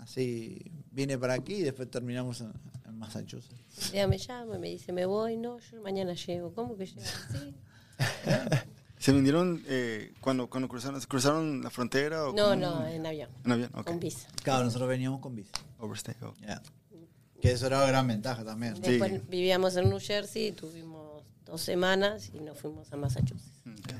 así 0.00 0.72
vine 0.98 1.16
para 1.16 1.34
aquí 1.34 1.54
y 1.54 1.62
después 1.62 1.88
terminamos 1.90 2.40
en, 2.40 2.52
en 2.86 2.98
Massachusetts. 2.98 3.92
Día 3.92 4.08
me 4.08 4.18
llama 4.18 4.56
y 4.56 4.58
me 4.58 4.68
dice, 4.68 4.92
me 4.92 5.06
voy, 5.06 5.36
no, 5.36 5.60
yo 5.60 5.80
mañana 5.80 6.14
llego. 6.14 6.52
¿Cómo 6.52 6.76
que 6.76 6.86
llego? 6.86 7.00
Sí. 7.00 7.54
¿Se 8.98 9.12
vinieron 9.12 9.62
eh, 9.68 10.12
cuando, 10.20 10.50
cuando 10.50 10.68
cruzaron, 10.68 11.00
cruzaron 11.02 11.62
la 11.62 11.70
frontera? 11.70 12.24
O 12.24 12.32
No, 12.32 12.56
no, 12.56 12.84
en 12.86 13.06
avión. 13.06 13.30
En 13.44 13.52
avión, 13.52 13.70
ok. 13.74 13.86
Con 13.86 14.00
visa. 14.00 14.28
Claro, 14.42 14.64
nosotros 14.64 14.88
veníamos 14.88 15.20
con 15.20 15.36
visa. 15.36 15.52
Overstay, 15.78 16.16
oh. 16.22 16.34
ya. 16.40 16.60
Que 17.40 17.52
eso 17.52 17.68
era 17.68 17.78
una 17.78 17.86
gran 17.86 18.08
ventaja 18.08 18.44
también. 18.44 18.74
Sí. 18.74 18.82
Después 18.82 19.28
vivíamos 19.28 19.76
en 19.76 19.88
New 19.88 20.00
Jersey, 20.00 20.50
tuvimos 20.50 21.22
dos 21.44 21.60
semanas 21.60 22.32
y 22.34 22.40
nos 22.40 22.58
fuimos 22.58 22.92
a 22.92 22.96
Massachusetts. 22.96 23.62
Ok. 23.64 23.94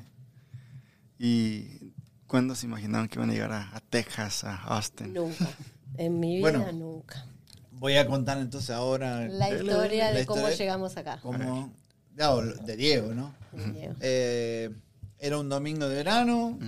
¿Y 1.20 1.93
cuándo 2.27 2.57
se 2.57 2.66
imaginaron 2.66 3.07
que 3.07 3.20
iban 3.20 3.31
a 3.31 3.33
llegar 3.33 3.53
a, 3.53 3.77
a 3.77 3.81
Texas, 3.81 4.43
a 4.43 4.57
Austin? 4.57 5.15
Nunca. 5.15 5.49
En 5.97 6.20
mi 6.20 6.36
vida 6.36 6.51
Bueno. 6.51 6.73
nunca. 6.73 7.27
Voy 7.73 7.97
a 7.97 8.06
contar 8.06 8.39
entonces 8.39 8.70
ahora 8.70 9.28
La 9.28 9.51
historia 9.55 10.10
la 10.12 10.19
de 10.19 10.27
cómo 10.27 10.40
historia- 10.40 10.56
llegamos 10.59 10.97
acá. 10.97 11.19
como 11.23 11.73
no, 12.16 12.43
de 12.43 12.77
Diego, 12.77 13.15
¿no? 13.15 13.35
Diego. 13.73 13.94
Eh, 14.01 14.70
era 15.19 15.39
un 15.39 15.48
domingo 15.48 15.89
de 15.89 15.94
verano, 15.97 16.59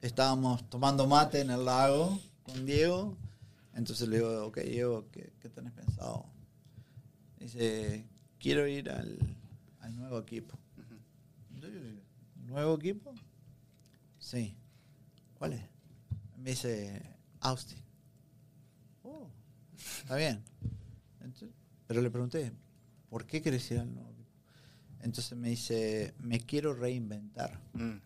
estábamos 0.00 0.68
tomando 0.70 1.06
mate 1.06 1.40
en 1.40 1.50
el 1.50 1.64
lago 1.64 2.18
con 2.42 2.64
Diego. 2.66 3.16
Entonces 3.74 4.08
le 4.08 4.16
digo, 4.16 4.46
ok, 4.46 4.58
Diego, 4.60 5.06
¿qué, 5.12 5.32
qué 5.40 5.48
tenés 5.48 5.72
pensado? 5.72 6.26
Dice, 7.38 8.06
quiero 8.38 8.66
ir 8.66 8.90
al, 8.90 9.18
al 9.80 9.96
nuevo 9.96 10.18
equipo. 10.18 10.58
Yo 11.60 11.68
le 11.68 11.80
digo, 11.80 12.02
¿Nuevo 12.46 12.74
equipo? 12.74 13.14
Sí. 14.18 14.54
¿Cuál 15.38 15.54
es? 15.54 15.62
Me 16.38 16.50
dice, 16.50 17.02
Austin. 17.40 17.78
Está 20.00 20.16
bien. 20.16 20.42
Entonces, 21.20 21.50
pero 21.86 22.00
le 22.00 22.10
pregunté, 22.10 22.52
¿por 23.08 23.26
qué 23.26 23.42
querés 23.42 23.70
ir 23.70 23.78
al 23.78 23.92
nuevo 23.92 24.10
equipo? 24.10 24.30
Entonces 25.00 25.36
me 25.36 25.50
dice, 25.50 26.14
me 26.18 26.40
quiero 26.40 26.74
reinventar. 26.74 27.60
Mm. 27.74 27.98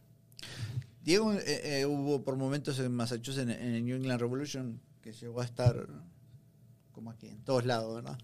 Diego 1.02 1.32
eh, 1.34 1.80
eh, 1.80 1.86
hubo 1.86 2.24
por 2.24 2.36
momentos 2.36 2.78
en 2.78 2.92
Massachusetts, 2.92 3.42
en, 3.42 3.50
en 3.50 3.74
el 3.74 3.84
New 3.84 3.96
England 3.96 4.20
Revolution, 4.20 4.80
que 5.00 5.12
llegó 5.12 5.40
a 5.40 5.44
estar 5.44 5.86
como 6.92 7.10
aquí, 7.10 7.28
en 7.28 7.44
todos 7.44 7.66
lados, 7.66 7.94
¿verdad? 7.94 8.18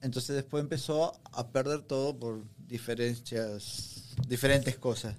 Entonces 0.00 0.36
después 0.36 0.62
empezó 0.62 1.20
a 1.32 1.48
perder 1.48 1.82
todo 1.82 2.18
por 2.18 2.44
diferencias, 2.56 4.14
diferentes 4.26 4.78
cosas. 4.78 5.16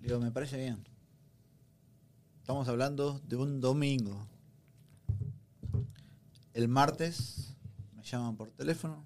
Digo, 0.00 0.20
me 0.20 0.30
parece 0.30 0.58
bien. 0.58 0.84
Estamos 2.40 2.68
hablando 2.68 3.20
de 3.20 3.36
un 3.36 3.60
domingo. 3.60 4.28
El 6.54 6.68
martes 6.68 7.54
me 7.96 8.02
llaman 8.02 8.36
por 8.36 8.50
teléfono. 8.50 9.04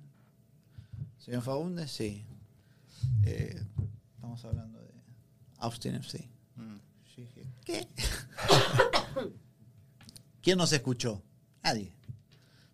¿Señor 1.19 1.43
Fagundes? 1.43 1.91
Sí. 1.91 2.25
Eh, 3.25 3.61
estamos 4.15 4.45
hablando 4.45 4.81
de 4.81 4.91
Austin 5.59 5.95
FC. 5.97 6.29
Mm. 6.57 6.77
Yo 7.17 7.23
dije, 7.23 7.47
¿qué? 7.65 7.89
¿Quién 10.43 10.59
nos 10.59 10.73
escuchó? 10.73 11.23
Nadie. 11.63 11.93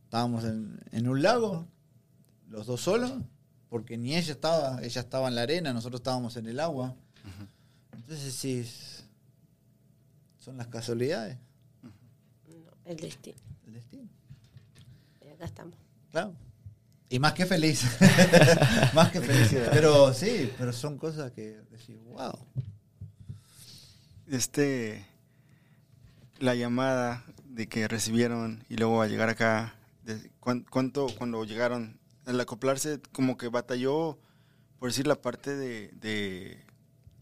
Estábamos 0.04 0.44
en, 0.44 0.78
en 0.92 1.08
un 1.08 1.22
lago, 1.22 1.66
los 2.48 2.66
dos 2.66 2.80
solos, 2.82 3.12
porque 3.68 3.96
ni 3.96 4.14
ella 4.16 4.32
estaba, 4.32 4.80
ella 4.82 5.00
estaba 5.00 5.28
en 5.28 5.34
la 5.34 5.42
arena, 5.42 5.72
nosotros 5.72 6.00
estábamos 6.00 6.36
en 6.36 6.46
el 6.46 6.60
agua. 6.60 6.94
Entonces 7.92 8.34
sí, 8.34 8.64
son 10.38 10.56
las 10.58 10.66
casualidades, 10.68 11.38
No, 11.82 11.90
el 12.84 12.96
destino. 12.98 13.38
el 13.66 13.72
destino. 13.72 14.08
Acá 15.44 15.50
estamos. 15.50 15.74
Claro. 16.10 16.34
Y 17.10 17.18
más 17.18 17.34
que 17.34 17.44
feliz. 17.44 17.84
más 18.94 19.10
que 19.12 19.20
feliz. 19.20 19.54
Pero 19.70 20.14
sí, 20.14 20.50
pero 20.56 20.72
son 20.72 20.96
cosas 20.96 21.32
que 21.32 21.60
decís, 21.70 21.96
wow. 22.06 22.32
Este, 24.26 25.06
la 26.38 26.54
llamada 26.54 27.24
de 27.44 27.68
que 27.68 27.86
recibieron 27.88 28.64
y 28.70 28.76
luego 28.76 29.02
a 29.02 29.06
llegar 29.06 29.28
acá, 29.28 29.74
de- 30.02 30.30
¿cuán- 30.40 30.64
¿cuánto 30.70 31.06
cuando 31.18 31.44
llegaron? 31.44 31.98
Al 32.24 32.40
acoplarse, 32.40 33.00
como 33.12 33.36
que 33.36 33.48
batalló, 33.48 34.18
por 34.78 34.88
decir 34.88 35.06
la 35.06 35.16
parte 35.20 35.54
de, 35.54 35.90
de, 36.00 36.64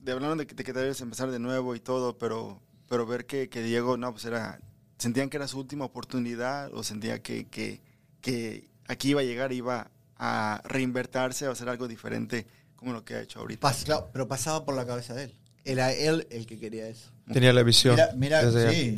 de 0.01 0.13
hablaron 0.13 0.39
de 0.39 0.47
que, 0.47 0.55
de 0.55 0.63
que 0.63 0.73
debes 0.73 1.01
empezar 1.01 1.31
de 1.33 1.41
nuevo 1.41 1.75
y 1.75 1.81
todo, 1.81 2.17
pero, 2.19 2.63
pero 2.89 3.05
ver 3.05 3.27
que, 3.27 3.49
que 3.49 3.63
Diego, 3.65 3.97
no, 3.97 4.13
pues 4.13 4.25
era, 4.27 4.61
sentían 4.97 5.29
que 5.29 5.39
era 5.39 5.49
su 5.49 5.59
última 5.59 5.85
oportunidad 5.85 6.73
o 6.73 6.85
sentía 6.85 7.21
que, 7.21 7.49
que, 7.49 7.83
que 8.23 8.71
aquí 8.87 9.11
iba 9.11 9.21
a 9.21 9.25
llegar, 9.25 9.53
iba 9.53 9.91
a 10.17 10.63
reinvertirse 10.65 11.47
o 11.49 11.51
hacer 11.53 11.69
algo 11.69 11.87
diferente 11.89 12.47
como 12.77 12.93
lo 12.95 13.05
que 13.05 13.15
ha 13.17 13.21
hecho 13.21 13.41
ahorita. 13.41 13.61
Pas- 13.69 13.85
claro, 13.85 14.09
pero 14.13 14.27
pasaba 14.27 14.65
por 14.65 14.75
la 14.75 14.87
cabeza 14.87 15.13
de 15.15 15.25
él. 15.25 15.37
Era 15.65 15.93
él 15.93 16.27
el 16.31 16.47
que 16.47 16.59
quería 16.59 16.89
eso. 16.89 17.11
Tenía 17.33 17.53
la 17.53 17.63
visión. 17.63 17.97
Mira, 18.17 18.41
sí, 18.73 18.97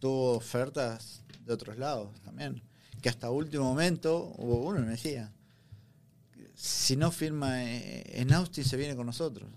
tuvo 0.00 0.32
ofertas 0.36 1.22
de 1.46 1.52
otros 1.52 1.78
lados 1.78 2.20
también. 2.22 2.62
Que 3.00 3.08
hasta 3.08 3.30
último 3.30 3.64
momento 3.64 4.34
hubo 4.36 4.66
uno 4.66 4.78
que 4.80 4.84
me 4.84 4.90
decía, 4.92 5.32
si 6.54 6.96
no 6.96 7.10
firma 7.10 7.64
eh, 7.64 8.20
en 8.20 8.32
Austin 8.32 8.64
se 8.64 8.76
viene 8.76 8.94
con 8.96 9.06
nosotros. 9.06 9.48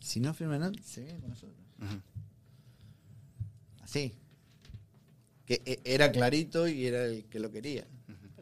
Si 0.00 0.20
no 0.20 0.34
firma 0.34 0.56
en 0.56 0.64
Austin 0.64 0.84
se 0.84 1.00
viene 1.02 1.20
con 1.20 1.30
nosotros. 1.30 1.56
Así. 3.82 4.14
Que 5.60 5.72
eh, 5.72 5.80
era 5.84 6.10
clarito 6.12 6.66
y 6.66 6.86
era 6.86 7.04
el 7.04 7.24
que 7.26 7.38
lo 7.38 7.50
quería. 7.50 7.86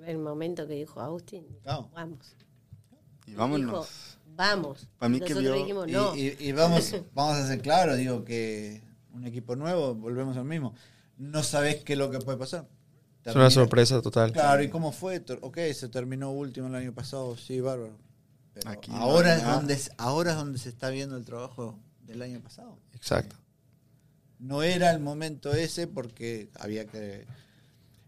El 0.06 0.18
momento 0.18 0.66
que 0.66 0.74
dijo 0.74 1.00
Austin, 1.00 1.44
Claro. 1.62 1.90
vamos. 1.92 2.36
Y 3.26 3.34
vámonos. 3.34 3.66
Dijo, 3.70 3.86
vamos. 4.36 4.88
Mí 5.08 5.16
Y 5.16 5.20
que 5.20 5.34
Nosotros 5.34 5.42
vio- 5.42 5.54
dijimos, 5.60 5.88
Y, 5.88 5.92
no. 5.92 6.16
y- 6.16 6.36
y 6.38 6.52
vamos, 6.52 6.94
vamos 7.14 7.36
a 7.36 7.46
ser 7.46 7.60
claros, 7.62 7.96
digo 7.96 8.24
que 8.24 8.82
un 9.12 9.26
equipo 9.26 9.56
nuevo, 9.56 9.94
volvemos 9.94 10.36
al 10.36 10.44
mismo. 10.44 10.74
No 11.18 11.42
sabés 11.42 11.82
qué 11.84 11.92
es 11.94 11.98
lo 11.98 12.10
que 12.10 12.18
puede 12.20 12.38
pasar. 12.38 12.66
Es 13.24 13.34
una 13.34 13.50
sorpresa 13.50 14.00
total. 14.00 14.32
Claro, 14.32 14.62
¿y 14.62 14.70
cómo 14.70 14.92
fue? 14.92 15.22
Ok, 15.42 15.58
se 15.74 15.88
terminó 15.88 16.30
último 16.30 16.68
el 16.68 16.74
año 16.76 16.94
pasado, 16.94 17.36
sí, 17.36 17.60
bárbaro. 17.60 17.98
Pero 18.54 18.70
Aquí 18.70 18.90
ahora, 18.94 19.36
es 19.36 19.44
donde, 19.44 19.78
ahora 19.98 20.30
es 20.30 20.36
donde 20.36 20.58
se 20.58 20.68
está 20.70 20.88
viendo 20.90 21.16
el 21.16 21.24
trabajo 21.24 21.78
del 22.02 22.22
año 22.22 22.40
pasado. 22.40 22.78
Exacto. 22.94 23.36
No 24.40 24.62
era 24.62 24.90
el 24.90 25.00
momento 25.00 25.52
ese 25.52 25.86
porque 25.86 26.50
había 26.58 26.86
que 26.86 27.26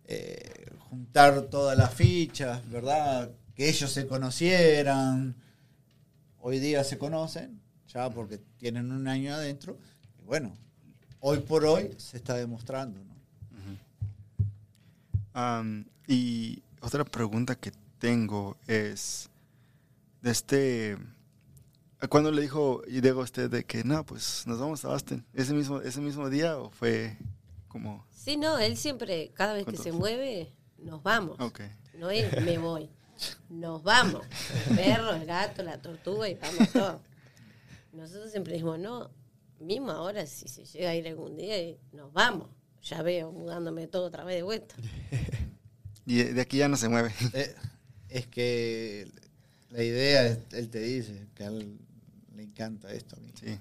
eh, 0.06 0.70
juntar 0.90 1.42
todas 1.42 1.78
las 1.78 1.94
fichas, 1.94 2.68
¿verdad? 2.70 3.30
Que 3.54 3.68
ellos 3.68 3.92
se 3.92 4.06
conocieran. 4.06 5.36
Hoy 6.40 6.58
día 6.58 6.82
se 6.84 6.98
conocen, 6.98 7.60
ya 7.86 8.10
porque 8.10 8.38
tienen 8.58 8.90
un 8.90 9.06
año 9.06 9.34
adentro. 9.34 9.78
Y 10.18 10.24
bueno, 10.24 10.52
hoy 11.20 11.38
por 11.38 11.64
hoy 11.64 11.94
se 11.98 12.16
está 12.16 12.34
demostrando, 12.34 12.98
¿no? 13.04 13.12
Y 16.06 16.62
otra 16.80 17.04
pregunta 17.04 17.54
que 17.54 17.72
tengo 17.98 18.56
es, 18.66 19.30
de 20.20 20.30
este, 20.30 20.98
¿cuándo 22.08 22.30
le 22.32 22.42
dijo 22.42 22.82
y 22.86 23.00
Diego 23.00 23.20
a 23.20 23.24
usted 23.24 23.50
de 23.50 23.64
que 23.64 23.84
no, 23.84 24.04
pues 24.04 24.44
nos 24.46 24.58
vamos 24.58 24.84
a 24.84 24.88
Austin? 24.88 25.24
¿Ese 25.34 25.52
mismo, 25.54 25.80
ese 25.80 26.00
mismo 26.00 26.28
día 26.30 26.58
o 26.58 26.70
fue 26.70 27.16
como, 27.68 28.04
Sí, 28.14 28.36
no, 28.36 28.58
él 28.58 28.76
siempre, 28.76 29.30
cada 29.34 29.54
vez 29.54 29.66
que 29.66 29.76
se 29.76 29.92
mueve, 29.92 30.52
nos 30.78 31.02
vamos. 31.02 31.38
ok, 31.40 31.60
No 31.98 32.10
es 32.10 32.40
me 32.42 32.58
voy. 32.58 32.88
Nos 33.48 33.82
vamos. 33.82 34.22
El 34.70 34.76
perro, 34.76 35.12
el 35.12 35.26
gato, 35.26 35.62
la 35.62 35.80
tortuga 35.80 36.28
y 36.28 36.34
vamos 36.34 36.72
todos. 36.72 37.00
Nosotros 37.92 38.30
siempre 38.30 38.54
dijimos, 38.54 38.78
no, 38.78 39.10
mismo 39.60 39.90
ahora 39.92 40.26
si 40.26 40.48
se 40.48 40.64
llega 40.64 40.90
a 40.90 40.94
ir 40.94 41.06
algún 41.06 41.36
día, 41.36 41.60
y 41.60 41.78
nos 41.92 42.12
vamos. 42.12 42.48
Ya 42.82 43.02
veo 43.02 43.30
mudándome 43.30 43.86
todo 43.86 44.06
otra 44.06 44.24
vez 44.24 44.36
de 44.36 44.42
vuelta. 44.42 44.74
y 46.06 46.22
de 46.22 46.40
aquí 46.40 46.56
ya 46.58 46.68
no 46.68 46.76
se 46.76 46.88
mueve? 46.88 47.12
Eh, 47.32 47.54
es 48.08 48.26
que 48.26 49.08
la 49.70 49.82
idea, 49.84 50.26
es- 50.26 50.38
él 50.52 50.68
te 50.68 50.80
dice 50.80 51.26
que 51.34 51.44
él 51.44 51.78
le 52.42 52.48
encanta 52.48 52.90
esto. 52.92 53.16
Sí, 53.40 53.56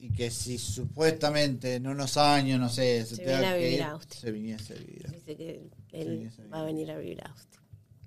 Y 0.00 0.10
que 0.10 0.30
si 0.30 0.58
supuestamente 0.58 1.76
en 1.76 1.86
unos 1.86 2.16
años, 2.16 2.58
no 2.58 2.68
sé, 2.68 3.06
se, 3.06 3.16
Se 3.16 3.24
viene 3.24 3.46
a 3.46 3.54
vivir 3.54 3.72
ir, 3.74 3.82
a 3.84 3.90
Austin. 3.92 4.20
se 4.20 4.30
viniese 4.32 4.72
a 4.74 4.76
vivir. 4.76 5.06
a- 5.06 5.10
Dice 5.12 5.36
que 5.36 5.70
él 5.92 6.30
va 6.52 6.60
a 6.60 6.64
venir 6.64 6.90
a 6.90 6.98
vivir 6.98 7.22
a 7.22 7.28
Austin. 7.30 7.60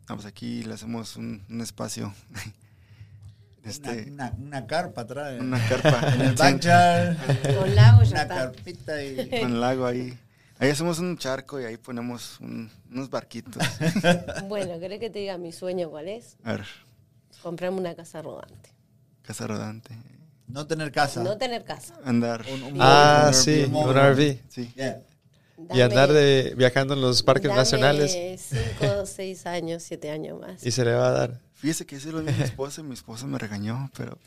Ah, 0.07 0.15
pues 0.15 0.25
aquí 0.25 0.63
le 0.63 0.73
hacemos 0.73 1.15
un, 1.15 1.41
un 1.49 1.61
espacio, 1.61 2.13
este, 3.63 4.03
una, 4.11 4.31
una, 4.31 4.35
una 4.37 4.67
carpa 4.67 5.01
atrás. 5.01 5.39
una 5.39 5.65
carpa 5.69 6.13
en 6.13 6.21
el 6.21 6.35
backyard. 6.35 7.17
Con 7.57 7.73
lago 7.75 8.03
ya 8.03 8.09
una 8.11 8.21
está. 8.23 8.35
carpita 8.35 9.03
y... 9.03 9.29
con 9.29 9.53
el 9.53 9.61
lago 9.61 9.85
ahí. 9.85 10.17
Ahí 10.59 10.69
hacemos 10.69 10.99
un 10.99 11.17
charco 11.17 11.59
y 11.59 11.63
ahí 11.65 11.77
ponemos 11.77 12.39
un- 12.41 12.69
unos 12.91 13.09
barquitos. 13.09 13.63
Bueno, 14.47 14.79
¿querés 14.79 14.99
que 14.99 15.09
te 15.09 15.19
diga 15.19 15.37
mi 15.37 15.51
sueño 15.53 15.89
cuál 15.89 16.07
es? 16.09 16.35
A 16.43 16.51
ver, 16.53 16.65
Comprarme 17.41 17.77
una 17.79 17.93
casa 17.95 18.21
rodante. 18.21 18.69
Casa 19.25 19.47
rodante, 19.47 19.97
No 20.47 20.67
tener 20.67 20.91
casa. 20.91 21.23
No 21.23 21.37
tener 21.37 21.63
casa. 21.65 21.95
andar. 22.05 22.45
Un- 22.53 22.63
un- 22.63 22.77
Ah, 22.79 23.25
un 23.29 23.33
sí, 23.33 23.65
RV, 23.65 23.75
un 23.75 23.95
RV. 23.95 24.39
Sí. 24.49 24.71
Yeah. 24.75 25.01
Y 25.73 25.81
andar 25.81 26.11
de, 26.11 26.53
viajando 26.57 26.93
en 26.93 27.01
los 27.01 27.23
parques 27.23 27.47
dame 27.49 27.57
nacionales 27.61 28.11
cinco, 28.49 29.05
seis 29.05 29.45
años, 29.45 29.83
siete 29.83 30.11
años 30.11 30.39
más. 30.39 30.63
y 30.65 30.71
se 30.71 30.83
le 30.85 30.93
va 30.93 31.07
a 31.07 31.11
dar. 31.11 31.41
Fíjese 31.53 31.85
que 31.85 31.95
eso 31.95 32.11
lo 32.11 32.21
dijo 32.21 32.37
mi 32.37 32.43
esposa 32.43 32.81
y 32.81 32.83
mi 32.83 32.93
esposa 32.93 33.25
me 33.25 33.37
regañó, 33.39 33.89
pero 33.97 34.19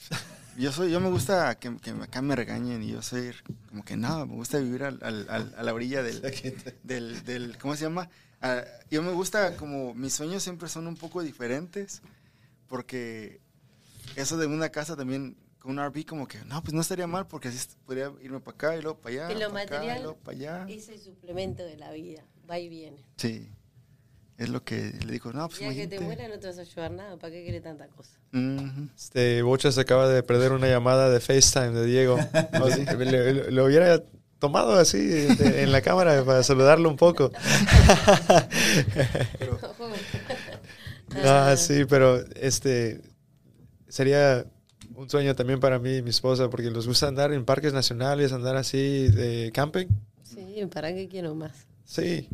yo 0.56 0.72
soy, 0.72 0.90
yo 0.90 0.98
me 1.00 1.10
gusta 1.10 1.54
que, 1.56 1.76
que 1.76 1.90
acá 1.90 2.22
me 2.22 2.34
regañen 2.34 2.82
y 2.82 2.88
yo 2.92 3.02
soy 3.02 3.30
como 3.68 3.84
que 3.84 3.96
no, 3.96 4.26
me 4.26 4.34
gusta 4.34 4.58
vivir 4.58 4.82
al- 4.82 4.98
al- 5.02 5.26
al- 5.28 5.54
a 5.56 5.62
la 5.62 5.72
orilla 5.74 6.02
del, 6.02 6.22
del, 6.82 7.22
del- 7.24 7.58
¿cómo 7.58 7.76
se 7.76 7.82
llama? 7.84 8.08
Ah, 8.40 8.62
yo 8.90 9.02
me 9.02 9.12
gusta 9.12 9.54
como, 9.56 9.94
mis 9.94 10.14
sueños 10.14 10.42
siempre 10.42 10.68
son 10.68 10.86
un 10.86 10.96
poco 10.96 11.22
diferentes, 11.22 12.00
porque 12.68 13.40
eso 14.16 14.36
de 14.36 14.46
una 14.46 14.68
casa 14.70 14.96
también, 14.96 15.36
un 15.64 15.78
RV 15.78 16.04
como 16.06 16.26
que, 16.28 16.38
no, 16.44 16.62
pues 16.62 16.72
no 16.74 16.80
estaría 16.80 17.06
mal 17.06 17.26
porque 17.26 17.48
así 17.48 17.58
podría 17.84 18.12
irme 18.22 18.40
para 18.40 18.54
acá 18.54 18.76
y 18.76 18.82
luego 18.82 18.98
para 18.98 19.14
allá. 19.26 19.30
En 19.32 19.40
lo 19.40 19.48
para 19.50 19.62
acá, 19.62 19.74
y 19.74 19.78
material 19.78 20.02
luego 20.02 20.18
para 20.18 20.36
allá. 20.36 20.66
es 20.68 20.88
el 20.88 20.98
suplemento 21.00 21.62
de 21.64 21.76
la 21.76 21.90
vida, 21.92 22.24
va 22.50 22.58
y 22.58 22.68
viene. 22.68 23.04
Sí. 23.16 23.48
Es 24.38 24.48
lo 24.50 24.62
que 24.62 24.92
le 25.04 25.12
digo, 25.12 25.32
no, 25.32 25.48
pues 25.48 25.58
Ya 25.60 25.68
que 25.70 25.74
te 25.88 25.96
imagínate. 25.96 26.00
muera 26.04 26.28
no 26.28 26.38
te 26.38 26.46
vas 26.46 26.58
a 26.58 26.60
ayudar 26.60 26.92
nada, 26.92 27.16
¿para 27.18 27.32
qué 27.32 27.42
quieres 27.42 27.60
tanta 27.60 27.88
cosa? 27.88 28.12
Ujú. 28.32 28.88
Este, 28.96 29.42
Bocha 29.42 29.72
se 29.72 29.80
acaba 29.80 30.08
de 30.08 30.22
perder 30.22 30.52
una 30.52 30.68
llamada 30.68 31.10
de 31.10 31.18
FaceTime 31.18 31.70
de 31.72 31.84
Diego. 31.86 32.16
O 32.62 32.70
sea, 32.70 32.94
le- 32.94 33.32
le- 33.34 33.50
lo 33.50 33.64
hubiera 33.64 34.00
tomado 34.38 34.74
así 34.74 34.98
de- 35.04 35.64
en 35.64 35.72
la 35.72 35.80
cámara 35.82 36.22
para 36.24 36.44
saludarlo 36.44 36.88
un 36.88 36.96
poco. 36.96 37.32
Ah, 41.24 41.54
sí, 41.56 41.84
pero 41.86 42.22
este 42.36 43.00
sería 43.88 44.44
un 44.94 45.08
sueño 45.10 45.34
también 45.34 45.60
para 45.60 45.78
mí 45.78 45.96
y 45.96 46.02
mi 46.02 46.10
esposa 46.10 46.48
porque 46.50 46.70
nos 46.70 46.86
gusta 46.86 47.08
andar 47.08 47.32
en 47.32 47.44
parques 47.44 47.72
nacionales, 47.72 48.32
andar 48.32 48.56
así 48.56 49.08
de 49.08 49.50
camping. 49.52 49.86
Sí, 50.22 50.66
¿para 50.72 50.92
qué 50.94 51.08
quiero 51.08 51.34
más? 51.34 51.52
Sí. 51.84 52.28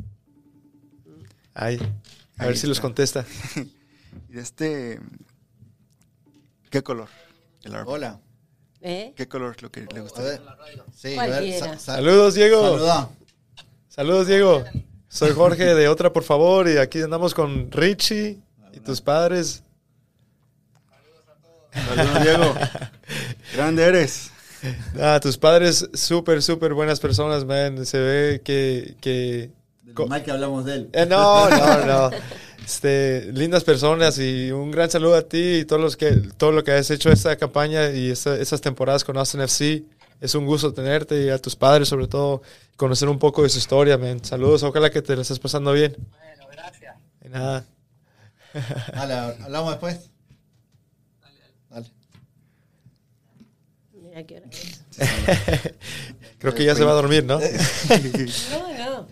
Ahí. 1.54 1.78
A 2.36 2.42
Ahí 2.42 2.48
ver 2.48 2.56
si 2.58 2.66
los 2.66 2.80
contesta. 2.80 3.24
Y 4.28 4.34
de 4.34 4.42
este, 4.42 5.00
¿qué 6.70 6.82
color? 6.82 7.08
El. 7.64 7.74
Hola. 7.84 8.20
¿Eh? 8.80 9.12
¿Qué 9.16 9.26
color 9.26 9.54
es 9.56 9.62
lo 9.62 9.72
que 9.72 9.86
le 9.92 9.98
A 9.98 10.02
gusta? 10.02 10.22
ver. 10.22 10.40
Sí, 10.94 11.16
a 11.18 11.26
ver. 11.26 11.58
Sa- 11.58 11.78
Saludos, 11.80 12.34
Diego. 12.34 12.62
Saluda. 12.62 13.10
Saludos, 13.88 14.26
Diego. 14.28 14.64
Soy 15.08 15.32
Jorge 15.32 15.74
de 15.74 15.88
Otra, 15.88 16.12
por 16.12 16.22
favor, 16.22 16.68
y 16.68 16.76
aquí 16.78 17.00
andamos 17.02 17.34
con 17.34 17.72
Richie 17.72 18.40
y 18.72 18.78
tus 18.80 19.00
padres. 19.00 19.63
Saludos, 21.74 22.22
Diego. 22.22 22.54
Grande 23.54 23.82
eres. 23.84 24.30
Ah, 24.98 25.18
tus 25.20 25.36
padres, 25.36 25.88
súper, 25.92 26.42
súper 26.42 26.72
buenas 26.74 27.00
personas, 27.00 27.44
man. 27.44 27.84
Se 27.84 27.98
ve 27.98 28.40
que... 28.44 28.94
que 29.00 29.50
Del 29.82 30.08
mal 30.08 30.22
que 30.22 30.30
hablamos 30.30 30.64
de 30.64 30.74
él. 30.74 30.90
Eh, 30.92 31.04
no, 31.06 31.48
no, 31.50 31.84
no. 31.84 32.10
Este, 32.64 33.30
lindas 33.32 33.62
personas 33.62 34.18
y 34.18 34.50
un 34.50 34.70
gran 34.70 34.90
saludo 34.90 35.16
a 35.16 35.22
ti 35.22 35.56
y 35.58 35.64
todos 35.66 35.82
los 35.82 35.96
que, 35.98 36.12
todo 36.38 36.50
lo 36.52 36.64
que 36.64 36.72
has 36.72 36.90
hecho 36.90 37.10
esta 37.12 37.36
campaña 37.36 37.90
y 37.90 38.10
esta- 38.10 38.36
esas 38.38 38.60
temporadas 38.62 39.04
con 39.04 39.18
Austin 39.18 39.42
FC. 39.42 39.84
Es 40.20 40.34
un 40.34 40.46
gusto 40.46 40.72
tenerte 40.72 41.24
y 41.24 41.28
a 41.28 41.38
tus 41.38 41.54
padres, 41.56 41.88
sobre 41.88 42.08
todo, 42.08 42.40
conocer 42.76 43.10
un 43.10 43.18
poco 43.18 43.42
de 43.42 43.50
su 43.50 43.58
historia, 43.58 43.98
man. 43.98 44.24
Saludos, 44.24 44.62
ojalá 44.62 44.88
que 44.90 45.02
te 45.02 45.14
la 45.14 45.20
estés 45.22 45.38
pasando 45.38 45.72
bien. 45.74 45.94
Bueno, 46.10 46.46
gracias. 46.50 46.96
De 47.20 47.28
nada. 47.28 47.66
Dale, 48.94 49.14
hablamos 49.42 49.70
después. 49.72 50.10
Dale. 51.68 51.90
Mira 54.14 54.26
qué 54.28 54.36
hora 54.36 54.46
es. 54.48 54.80
Creo 56.38 56.54
que 56.54 56.64
ya 56.64 56.76
se 56.76 56.84
va 56.84 56.92
a 56.92 56.94
dormir, 56.94 57.24
¿no? 57.24 57.40
No, 57.40 58.78
no. 58.78 59.08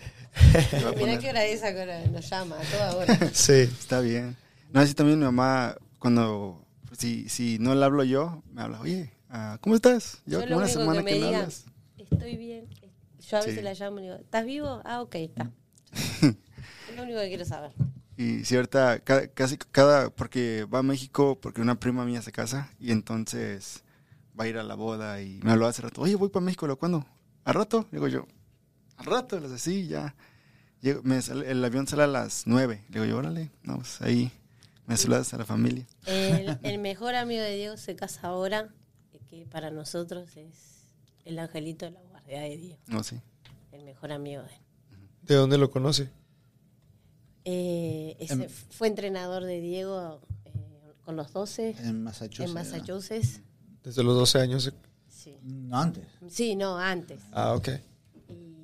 Mira 0.97 1.19
qué 1.19 1.31
hora 1.31 1.45
es, 1.45 1.63
a 1.65 1.73
qué 1.75 1.81
hora 1.83 2.07
nos 2.07 2.29
llama, 2.31 2.57
a 2.57 2.63
toda 2.63 2.97
hora. 2.97 3.31
Sí. 3.33 3.53
Está 3.63 4.01
bien. 4.01 4.37
No, 4.73 4.81
así 4.81 4.95
también 4.95 5.19
mi 5.19 5.25
mamá, 5.25 5.75
cuando, 5.99 6.65
si, 6.97 7.29
si 7.29 7.59
no 7.59 7.75
le 7.75 7.85
hablo 7.85 8.05
yo, 8.05 8.45
me 8.53 8.63
habla, 8.63 8.81
oye, 8.81 9.13
ah, 9.29 9.59
¿cómo 9.61 9.75
estás? 9.75 10.19
Yo 10.25 10.41
como 10.41 10.59
una 10.59 10.69
semana 10.69 10.99
que 11.01 11.05
me 11.05 11.11
que 11.15 11.19
no 11.21 11.27
diga, 11.27 11.39
hablas. 11.41 11.65
estoy 11.99 12.37
bien. 12.37 12.69
Yo 13.29 13.37
a 13.39 13.41
veces 13.41 13.57
Sí. 13.57 13.63
la 13.63 13.75
llamo 13.75 13.99
y 13.99 14.03
le 14.03 14.09
digo, 14.09 14.21
¿estás 14.23 14.45
vivo? 14.47 14.83
Ah, 14.85 15.03
ok, 15.03 15.15
está. 15.17 15.51
es 16.23 16.97
lo 16.97 17.03
único 17.03 17.19
que 17.19 17.29
quiero 17.29 17.45
saber. 17.45 17.73
Y 18.17 18.45
cierta, 18.45 19.01
ca- 19.01 19.27
casi 19.29 19.57
cada, 19.57 20.11
porque 20.11 20.65
va 20.73 20.79
a 20.79 20.83
México, 20.85 21.39
porque 21.41 21.61
una 21.61 21.81
prima 21.81 22.05
mía 22.05 22.23
se 22.23 22.31
casa, 22.31 22.71
y 22.79 22.93
entonces 22.93 23.83
va 24.43 24.47
a 24.47 24.49
ir 24.49 24.59
a 24.59 24.63
la 24.65 24.75
boda, 24.75 25.21
y 25.23 25.41
me 25.43 25.53
habló 25.53 25.67
hace 25.67 25.83
rato, 25.83 26.01
oye, 26.03 26.15
voy 26.17 26.29
para 26.29 26.45
México, 26.45 26.67
¿lo 26.67 26.77
cuándo? 26.79 27.07
¿A 27.45 27.53
rato? 27.53 27.87
Digo 27.93 28.09
yo, 28.09 28.27
¿al 28.97 29.07
rato? 29.07 29.39
Le 29.39 29.49
dice, 29.49 29.59
sí, 29.59 29.87
ya. 29.87 30.15
Llego- 30.81 31.03
me 31.05 31.23
sale- 31.23 31.49
el 31.51 31.65
avión 31.65 31.87
sale 31.87 32.03
a 32.03 32.07
las 32.09 32.43
nueve. 32.47 32.83
Le 32.89 32.95
digo 33.01 33.05
yo, 33.05 33.19
órale, 33.19 33.51
no, 33.63 33.77
pues 33.77 34.01
ahí 34.03 34.31
me 34.87 34.97
saludas 34.97 35.33
a 35.33 35.39
la 35.39 35.45
familia. 35.45 35.87
El, 36.07 36.59
el 36.63 36.79
mejor 36.79 37.15
amigo 37.15 37.43
de 37.43 37.55
Diego 37.57 37.77
se 37.77 37.95
casa 37.95 38.27
ahora, 38.29 38.69
que 39.31 39.47
para 39.47 39.71
nosotros 39.71 40.37
es 40.37 40.83
el 41.25 41.39
angelito 41.39 41.85
de 41.87 41.93
la 41.93 42.01
guardia 42.03 42.41
de 42.41 42.57
Diego, 42.57 42.79
No, 42.89 43.03
sí. 43.05 43.21
el 43.71 43.85
mejor 43.85 44.11
amigo 44.13 44.43
de 44.43 44.49
él. 44.49 44.61
¿De 45.23 45.35
dónde 45.37 45.57
lo 45.57 45.71
conoce? 45.71 46.11
Eh, 47.45 48.17
ese 48.21 48.49
fue 48.49 48.89
entrenador 48.89 49.45
de 49.45 49.61
Diego 49.61 50.21
eh, 50.45 50.53
con 51.05 51.17
los 51.17 51.33
12 51.33 51.75
En 51.81 52.03
Massachusetts. 52.05 52.49
en 52.49 52.55
Massachusetts. 52.55 53.41
Desde 53.83 54.03
los 54.03 54.15
12 54.15 54.39
años. 54.39 54.73
Sí. 55.09 55.37
No, 55.43 55.79
antes. 55.79 56.07
sí, 56.29 56.57
no, 56.57 56.79
antes. 56.79 57.21
Ah, 57.33 57.55
ok. 57.55 57.69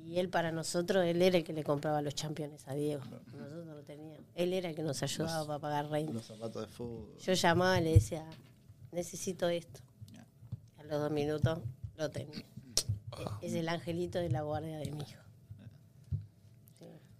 Y 0.05 0.17
él 0.17 0.29
para 0.29 0.51
nosotros, 0.51 1.05
él 1.05 1.21
era 1.21 1.37
el 1.37 1.43
que 1.43 1.53
le 1.53 1.63
compraba 1.63 2.01
los 2.01 2.15
championes 2.15 2.67
a 2.67 2.73
Diego. 2.73 3.03
Nosotros 3.05 3.65
no 3.65 3.75
lo 3.75 3.83
teníamos. 3.83 4.25
Él 4.33 4.53
era 4.53 4.69
el 4.69 4.75
que 4.75 4.81
nos 4.81 5.03
ayudaba 5.03 5.45
para 5.45 5.59
pagar 5.59 5.89
reina. 5.89 6.11
Los 6.11 6.25
zapatos 6.25 6.63
de 6.63 6.67
fútbol. 6.67 7.15
Yo 7.19 7.33
llamaba 7.33 7.79
y 7.79 7.83
le 7.83 7.93
decía, 7.93 8.25
necesito 8.91 9.47
esto. 9.49 9.81
A 10.77 10.83
los 10.83 10.99
dos 10.99 11.11
minutos 11.11 11.59
lo 11.95 12.09
tenía. 12.09 12.43
Es 13.41 13.53
el 13.53 13.69
angelito 13.69 14.17
de 14.17 14.29
la 14.29 14.41
guardia 14.41 14.79
de 14.79 14.91
mi 14.91 15.01
hijo. 15.01 15.21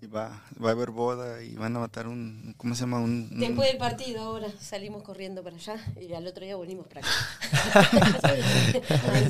Y 0.01 0.07
va, 0.07 0.41
va 0.63 0.69
a 0.69 0.71
haber 0.71 0.91
boda 0.91 1.43
y 1.43 1.55
van 1.55 1.75
a 1.75 1.79
matar 1.79 2.07
un, 2.07 2.53
¿cómo 2.57 2.73
se 2.73 2.81
llama? 2.81 2.99
Un, 3.01 3.27
un- 3.31 3.39
Después 3.39 3.67
del 3.67 3.77
partido 3.77 4.21
ahora 4.21 4.47
salimos 4.59 5.03
corriendo 5.03 5.43
para 5.43 5.57
allá 5.57 5.75
y 5.99 6.13
al 6.13 6.25
otro 6.25 6.45
día 6.45 6.55
volvimos 6.55 6.87
para 6.87 7.01
acá. 7.01 8.29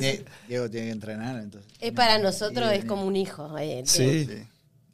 Diego 0.48 0.70
tiene 0.70 0.86
que 0.86 0.92
entrenar, 0.92 1.40
entonces. 1.42 1.70
Es 1.80 1.92
para 1.92 2.18
nosotros 2.18 2.70
es 2.72 2.84
como 2.84 3.04
un 3.04 3.16
hijo. 3.16 3.56
eh, 3.58 3.82
Sí. 3.84 4.28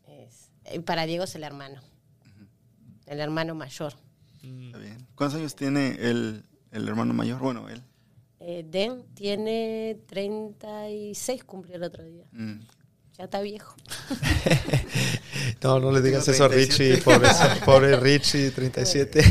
Es- 0.06 0.48
eh, 0.64 0.80
para 0.80 1.04
Diego 1.06 1.24
es 1.24 1.34
el 1.34 1.44
hermano. 1.44 1.80
El 3.06 3.20
hermano 3.20 3.54
mayor. 3.54 3.94
Está 4.42 4.78
bien. 4.78 5.06
¿Cuántos 5.14 5.38
años 5.38 5.54
tiene 5.54 5.96
el, 6.00 6.44
el 6.72 6.88
hermano 6.88 7.12
mayor? 7.14 7.38
Bueno, 7.40 7.68
él. 7.68 7.82
Eh, 8.40 8.64
Den 8.68 9.02
tiene 9.14 9.98
36, 10.06 11.44
cumplió 11.44 11.76
el 11.76 11.82
otro 11.82 12.04
día. 12.04 12.24
Mm. 12.32 12.60
Ya 13.18 13.24
está 13.24 13.40
viejo. 13.40 13.74
No, 15.62 15.80
no 15.80 15.90
le 15.90 16.00
digas 16.00 16.28
eso 16.28 16.44
a 16.44 16.48
37. 16.48 16.94
Richie, 16.94 17.02
pobre, 17.02 17.28
pobre 17.64 17.96
Richie, 17.96 18.50
37. 18.50 19.22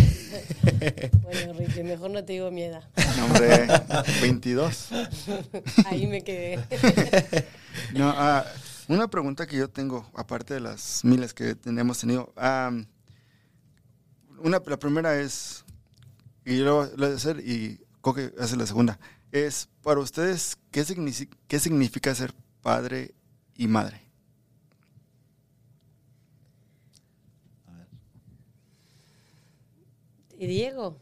Bueno, 1.22 1.54
Ricky, 1.54 1.84
mejor 1.84 2.12
no 2.12 2.26
te 2.26 2.34
digo 2.34 2.52
mi 2.52 2.64
edad. 2.64 2.84
No, 3.18 3.26
hombre, 3.26 3.68
22. 4.22 4.90
Ahí 5.86 6.08
me 6.08 6.24
quedé. 6.24 6.60
No, 7.94 8.10
ah, 8.10 8.46
una 8.88 9.08
pregunta 9.10 9.46
que 9.48 9.56
yo 9.58 9.70
tengo, 9.70 10.10
aparte 10.14 10.56
de 10.56 10.60
las 10.60 11.06
miles 11.06 11.34
que 11.34 11.56
hemos 11.66 12.00
tenido. 12.00 12.34
una, 14.40 14.62
la 14.66 14.80
primera 14.80 15.20
es, 15.20 15.64
y 16.44 16.58
yo 16.58 16.66
lo 16.66 16.90
voy 16.98 17.12
a 17.12 17.16
hacer 17.16 17.40
y 17.40 17.80
Coque 18.02 18.34
hace 18.40 18.58
la 18.58 18.68
segunda, 18.68 19.00
es 19.32 19.70
para 19.82 20.00
ustedes, 20.00 20.58
¿qué, 20.72 20.84
qué 21.48 21.60
significa 21.60 22.14
ser 22.14 22.34
padre 22.62 23.14
y 23.56 23.68
madre? 23.68 24.02
¿Y 30.38 30.48
Diego? 30.48 30.98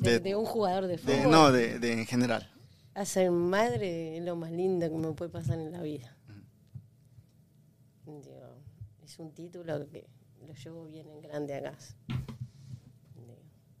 De, 0.00 0.12
De- 0.12 0.20
de 0.20 0.36
un 0.36 0.44
jugador 0.44 0.86
de 0.86 0.98
fútbol. 0.98 1.16
De- 1.16 1.26
no, 1.26 1.52
de, 1.52 1.78
de 1.78 1.92
en 1.92 2.06
general. 2.06 2.50
A 2.94 3.04
ser 3.04 3.30
madre 3.30 4.16
es 4.18 4.24
lo 4.24 4.36
más 4.36 4.50
lindo 4.50 4.88
que 4.88 4.96
me 4.96 5.12
puede 5.12 5.30
pasar 5.30 5.58
en 5.58 5.70
la 5.72 5.82
vida. 5.82 6.16
Digo, 8.06 8.58
es 9.04 9.18
un 9.18 9.32
título 9.32 9.86
que 9.88 10.06
lo 10.46 10.54
llevo 10.54 10.84
bien 10.86 11.08
en 11.08 11.20
grande 11.20 11.54
acá. 11.54 11.76
Digo, 13.14 13.36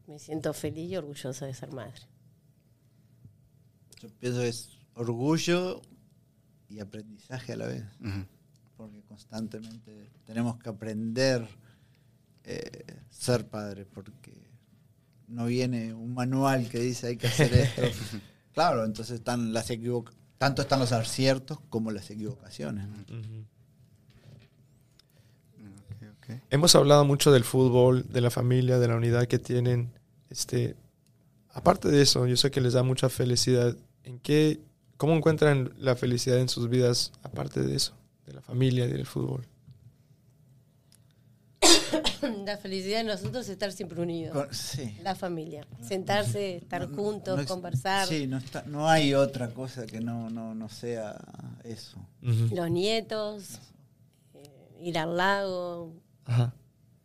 me 0.06 0.18
siento 0.18 0.52
feliz 0.52 0.90
y 0.90 0.96
orgullosa 0.96 1.46
de 1.46 1.54
ser 1.54 1.72
madre. 1.72 2.00
Yo 4.00 4.08
pienso 4.20 4.40
que 4.40 4.48
es 4.48 4.78
orgullo 4.94 5.82
y 6.68 6.80
aprendizaje 6.80 7.52
a 7.52 7.56
la 7.56 7.66
vez. 7.66 7.84
Porque 8.76 9.02
constantemente 9.02 10.10
tenemos 10.24 10.58
que 10.58 10.68
aprender 10.68 11.48
eh, 12.44 12.84
ser 13.10 13.46
padre, 13.46 13.84
porque 13.84 14.32
no 15.26 15.46
viene 15.46 15.92
un 15.92 16.14
manual 16.14 16.68
que 16.68 16.78
dice 16.78 17.08
hay 17.08 17.16
que 17.16 17.26
hacer 17.26 17.52
esto. 17.52 17.82
claro, 18.52 18.84
entonces 18.84 19.16
están 19.16 19.52
las 19.52 19.70
equivoc 19.70 20.12
tanto 20.38 20.62
están 20.62 20.78
los 20.78 20.92
aciertos 20.92 21.58
como 21.68 21.90
las 21.90 22.08
equivocaciones. 22.10 22.86
Hemos 26.50 26.74
hablado 26.74 27.04
mucho 27.04 27.32
del 27.32 27.44
fútbol, 27.44 28.06
de 28.08 28.20
la 28.20 28.30
familia, 28.30 28.78
de 28.78 28.88
la 28.88 28.96
unidad 28.96 29.26
que 29.26 29.38
tienen. 29.38 29.90
Este, 30.30 30.76
aparte 31.50 31.88
de 31.88 32.02
eso, 32.02 32.26
yo 32.26 32.36
sé 32.36 32.50
que 32.50 32.60
les 32.60 32.74
da 32.74 32.82
mucha 32.82 33.08
felicidad. 33.08 33.76
¿En 34.04 34.18
qué, 34.20 34.60
cómo 34.98 35.14
encuentran 35.14 35.72
la 35.78 35.96
felicidad 35.96 36.38
en 36.38 36.50
sus 36.50 36.68
vidas 36.68 37.12
aparte 37.22 37.62
de 37.62 37.74
eso, 37.74 37.94
de 38.26 38.34
la 38.34 38.42
familia 38.42 38.84
y 38.84 38.92
del 38.92 39.06
fútbol? 39.06 39.46
la 42.44 42.56
felicidad 42.58 42.98
de 42.98 43.04
nosotros 43.04 43.44
es 43.46 43.50
estar 43.50 43.72
siempre 43.72 44.00
unidos. 44.00 44.34
Con- 44.34 44.54
sí. 44.54 44.96
La 45.02 45.14
familia. 45.14 45.66
Sentarse, 45.86 46.56
estar 46.56 46.88
No- 46.88 46.96
juntos, 46.96 47.38
no 47.38 47.46
conversar. 47.46 48.06
Sí, 48.06 48.26
no, 48.26 48.38
está, 48.38 48.62
no 48.66 48.88
hay 48.88 49.14
otra 49.14 49.48
cosa 49.50 49.86
que 49.86 50.00
no, 50.00 50.30
no, 50.30 50.54
no 50.54 50.68
sea 50.68 51.18
eso. 51.64 51.98
Los 52.20 52.70
nietos, 52.70 53.58
eh, 54.34 54.50
ir 54.80 54.98
al 54.98 55.16
lago. 55.16 55.92
Ajá. 56.24 56.52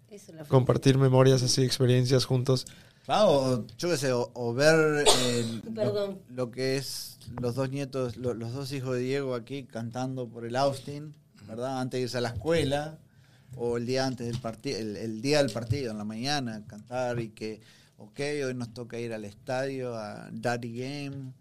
Eso 0.07 0.15
es 0.15 0.21
la 0.27 0.33
felicidad. 0.33 0.47
Compartir 0.49 0.97
memorias 0.97 1.41
así, 1.43 1.63
experiencias 1.63 2.25
juntos. 2.25 2.65
Ah, 3.07 3.27
o, 3.27 3.65
yo 3.77 3.89
qué 3.89 3.97
sé, 3.97 4.13
o, 4.13 4.31
o 4.33 4.53
ver 4.53 5.05
eh, 5.07 5.61
lo, 6.29 6.51
que 6.51 6.77
es 6.77 7.17
los 7.41 7.55
dos 7.55 7.69
nietos, 7.69 8.15
lo- 8.17 8.33
los 8.33 8.53
dos 8.53 8.71
hijos 8.71 8.95
de 8.95 9.01
Diego 9.01 9.35
aquí 9.35 9.63
cantando 9.65 10.27
por 10.29 10.45
el 10.45 10.55
Austin, 10.55 11.13
¿verdad? 11.47 11.81
Antes 11.81 11.97
de 11.99 12.03
irse 12.03 12.17
a 12.17 12.21
la 12.21 12.29
escuela, 12.29 12.97
o 13.55 13.77
el 13.77 13.85
día 13.85 14.05
antes 14.07 14.25
del 14.27 14.39
partido, 14.39 14.79
el, 14.79 14.95
el 14.97 15.21
día 15.21 15.39
del 15.43 15.51
partido, 15.51 15.91
en 15.91 15.97
la 15.97 16.05
mañana, 16.05 16.63
cantar 16.65 17.19
y 17.19 17.29
que, 17.29 17.59
ok, 17.97 18.19
hoy 18.45 18.53
nos 18.55 18.73
toca 18.73 18.97
ir 18.99 19.13
al 19.13 19.25
estadio, 19.25 19.95
a 19.97 20.29
Daddy 20.31 20.77
Game, 20.79 21.33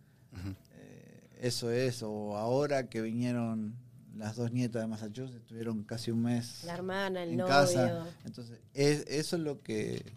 Eh, 0.75 1.29
eso 1.43 1.71
es, 1.71 2.03
o 2.03 2.37
ahora 2.37 2.89
que 2.89 3.01
vinieron 3.03 3.75
las 4.17 4.37
dos 4.37 4.53
nietas 4.53 4.83
de 4.83 4.89
Massachusetts, 4.89 5.37
estuvieron 5.37 5.85
casi 5.85 6.11
un 6.11 6.23
mes 6.23 6.65
La 6.65 6.75
hermana, 6.75 7.23
el 7.23 7.31
en 7.31 7.37
novio. 7.39 7.49
casa. 7.55 8.07
Entonces, 8.25 8.59
es, 8.75 9.05
eso 9.09 9.37
es 9.37 9.43
lo 9.43 9.63
que 9.63 10.13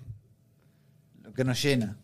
que 1.35 1.43
nos 1.43 1.61
llena, 1.61 1.97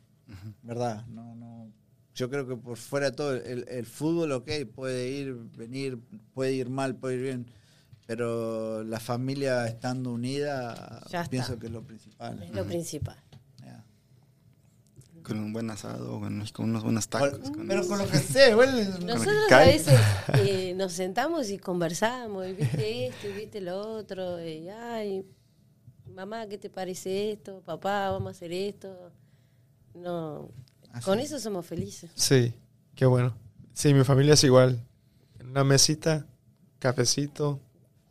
¿verdad? 0.62 1.06
No, 1.08 1.36
no, 1.36 1.72
yo 2.14 2.30
creo 2.30 2.48
que 2.48 2.56
por 2.56 2.78
fuera 2.78 3.10
de 3.12 3.16
todo, 3.16 3.36
el, 3.36 3.66
el 3.68 3.86
fútbol, 3.86 4.32
ok, 4.34 4.50
puede 4.76 5.10
ir, 5.10 5.34
venir, 5.58 5.98
puede 6.34 6.54
ir 6.54 6.70
mal, 6.70 6.96
puede 6.96 7.16
ir 7.16 7.22
bien, 7.24 7.46
pero 8.06 8.84
la 8.84 9.00
familia 9.00 9.66
estando 9.68 10.12
unida, 10.12 11.02
Ya 11.10 11.22
está. 11.22 11.30
pienso 11.30 11.58
que 11.58 11.68
es 11.68 11.72
lo 11.72 11.84
principal. 11.84 12.42
Es 12.44 12.52
lo 12.54 12.66
principal. 12.66 13.18
Con 15.24 15.38
un 15.38 15.54
buen 15.54 15.70
asado, 15.70 16.20
con, 16.20 16.44
con 16.52 16.70
unos 16.72 16.84
buenos 16.84 17.08
tacos. 17.08 17.38
Con- 17.38 17.54
con- 17.54 17.68
pero 17.68 17.88
con 17.88 18.00
lo 18.00 18.08
que 18.08 18.18
sea, 18.18 18.50
igual, 18.50 18.76
Nosotros 19.06 19.52
a 19.52 19.60
veces 19.60 20.00
eh, 20.40 20.74
nos 20.76 20.94
sentamos 20.94 21.52
y 21.52 21.60
conversamos, 21.60 22.48
y 22.48 22.54
viste 22.54 23.06
esto, 23.08 23.28
y 23.30 23.34
viste 23.34 23.62
lo 23.62 23.80
otro, 23.82 24.44
y 24.44 24.68
ay, 24.70 25.24
mamá, 26.16 26.48
¿qué 26.48 26.58
te 26.58 26.72
parece 26.72 27.34
esto? 27.34 27.62
Papá, 27.64 28.10
vamos 28.10 28.30
a 28.30 28.32
hacer 28.32 28.52
esto. 28.52 29.12
No, 29.94 30.50
Así. 30.92 31.06
con 31.06 31.20
eso 31.20 31.40
somos 31.40 31.66
felices. 31.66 32.10
Sí, 32.16 32.54
qué 32.96 33.06
bueno. 33.06 33.34
Sí, 33.74 33.94
mi 33.94 34.04
familia 34.04 34.34
es 34.36 34.44
igual. 34.44 34.80
En 35.40 35.50
una 35.50 35.64
mesita, 35.64 36.26
cafecito, 36.80 37.60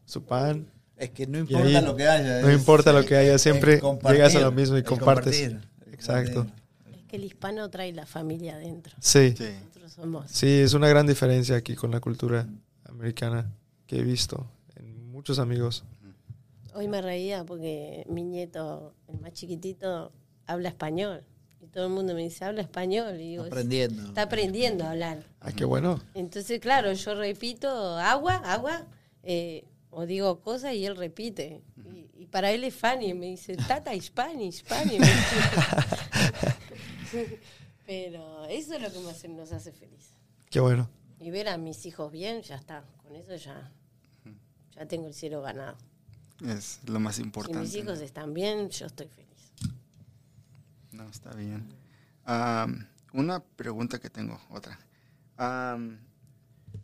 su 0.05 0.23
pan. 0.25 0.67
es 0.97 1.11
que 1.11 1.27
no 1.27 1.39
importa 1.39 1.67
ahí 1.79 1.85
lo 1.85 1.97
que 1.97 2.07
haya. 2.09 2.41
no 2.43 2.49
es- 2.49 2.59
importa 2.59 2.93
lo 2.93 3.05
que 3.05 3.17
haya, 3.17 3.39
siempre 3.39 3.81
llegas 4.11 4.35
a 4.37 4.41
lo 4.41 4.53
mismo 4.53 4.77
y 4.77 4.83
compartes. 4.83 5.41
compartir, 5.49 5.93
Exacto. 5.93 6.35
compartir. 6.45 6.61
Es 7.01 7.05
que 7.07 7.17
el 7.17 7.25
hispano 7.25 7.71
trae 7.71 7.93
la 7.93 8.05
familia 8.07 8.57
adentro. 8.57 8.95
Sí, 9.01 9.35
Sí. 9.37 9.45
Nosotros 9.65 9.93
somos. 9.93 10.31
sí, 10.31 10.47
es 10.47 10.75
una 10.75 10.89
gran 10.89 11.07
diferencia 11.07 11.57
aquí 11.57 11.75
con 11.75 11.91
la 11.91 12.01
cultura 12.01 12.47
americana 12.85 13.51
que 13.87 13.99
he 14.01 14.03
visto 14.03 14.47
en 14.77 15.11
muchos 15.11 15.39
amigos. 15.39 15.85
Hoy 16.75 16.87
me 16.87 17.01
reía 17.03 17.45
porque 17.45 18.05
mi 18.09 18.23
nieto, 18.23 18.95
el 19.09 19.19
más 19.21 19.33
chiquitito, 19.33 20.13
habla 20.47 20.69
español. 20.69 21.25
Todo 21.73 21.87
el 21.87 21.93
mundo 21.93 22.15
me 22.15 22.23
dice, 22.23 22.45
habla 22.45 22.63
español. 22.63 23.15
Y 23.21 23.31
digo, 23.31 23.45
Aprendiendo. 23.45 24.09
está 24.09 24.23
aprendiendo 24.23 24.85
a 24.85 24.91
hablar. 24.91 25.25
Ah, 25.41 25.53
qué 25.53 25.65
bueno. 25.65 26.01
Entonces, 26.15 26.61
claro, 26.61 26.93
yo 26.93 27.15
repito 27.15 27.69
agua, 27.99 28.37
agua, 28.37 28.87
eh, 29.23 29.65
o 29.91 30.07
digo 30.07 30.41
cosas 30.41 30.75
y 30.75 30.85
él 30.87 30.97
repite. 30.97 31.63
Y, 31.85 32.23
y 32.23 32.27
para 32.27 32.51
él 32.51 32.65
es 32.65 32.75
funny, 32.75 33.15
me 33.15 33.27
dice, 33.27 33.57
tata, 33.57 33.93
Spanish, 34.01 34.59
Spanish. 34.61 34.99
me 35.01 35.07
dice. 35.07 35.37
Pero 37.87 38.45
eso 38.47 38.75
es 38.75 38.83
lo 38.83 38.93
que 38.93 38.99
más 39.01 39.25
nos 39.29 39.53
hace 39.53 39.73
felices. 39.73 40.15
Qué 40.51 40.61
bueno. 40.61 40.89
Y 41.19 41.31
ver 41.31 41.49
a 41.49 41.59
mis 41.59 41.85
hijos 41.87 42.11
bien, 42.13 42.43
ya 42.43 42.57
está. 42.57 42.85
Con 43.03 43.17
eso 43.17 43.35
ya, 43.37 43.73
ya 44.77 44.87
tengo 44.87 45.09
el 45.09 45.15
cielo 45.15 45.43
ganado. 45.43 45.77
Es 46.47 46.81
lo 46.87 47.01
más 47.01 47.17
Si 47.17 47.23
importante. 47.23 47.61
mis 47.61 47.75
hijos 47.75 48.01
están 48.01 48.33
bien, 48.33 48.71
yo 48.71 48.87
estoy 48.87 49.09
feliz. 49.09 49.30
No, 51.01 51.09
está 51.09 51.31
bien. 51.35 51.67
Am, 52.25 52.87
una 53.13 53.41
pregunta 53.41 53.99
que 53.99 54.11
tengo, 54.11 54.39
otra. 54.51 54.79
Am, 55.39 55.99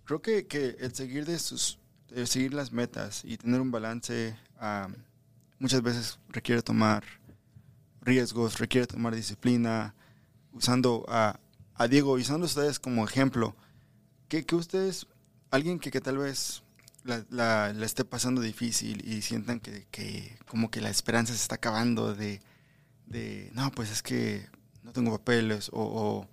creo 0.04 0.22
que, 0.22 0.46
que 0.46 0.76
el 0.80 0.94
seguir 0.94 1.26
de 1.26 1.38
sus, 1.38 1.78
el 2.10 2.26
seguir 2.26 2.54
las 2.54 2.72
metas 2.72 3.22
y 3.24 3.36
tener 3.36 3.60
un 3.60 3.70
balance 3.70 4.36
am, 4.58 4.94
muchas 5.58 5.82
veces 5.82 6.18
requiere 6.28 6.62
tomar 6.62 7.04
riesgos, 8.00 8.58
requiere 8.58 8.86
tomar 8.86 9.14
disciplina, 9.14 9.94
usando 10.52 11.04
a, 11.08 11.38
a 11.74 11.86
Diego 11.88 12.12
usando 12.12 12.46
ustedes 12.46 12.78
como 12.78 13.04
ejemplo. 13.04 13.54
Que, 14.28 14.44
que 14.46 14.56
ustedes, 14.56 15.06
alguien 15.50 15.78
que, 15.78 15.90
que 15.90 16.00
tal 16.00 16.16
vez 16.18 16.62
la, 17.04 17.22
la- 17.28 17.72
la 17.74 17.84
esté 17.86 18.04
pasando 18.04 18.40
difícil 18.40 19.06
y 19.06 19.20
sientan 19.22 19.60
que, 19.60 19.86
que 19.90 20.38
como 20.48 20.70
que 20.70 20.80
la 20.80 20.88
esperanza 20.88 21.34
se 21.34 21.42
está 21.42 21.56
acabando 21.56 22.14
de, 22.14 22.40
de 23.06 23.50
no, 23.54 23.70
pues 23.70 23.90
es 23.90 24.02
que 24.02 24.46
no 24.82 24.92
tengo 24.92 25.10
papeles 25.10 25.70
o, 25.72 25.80
o, 25.82 26.28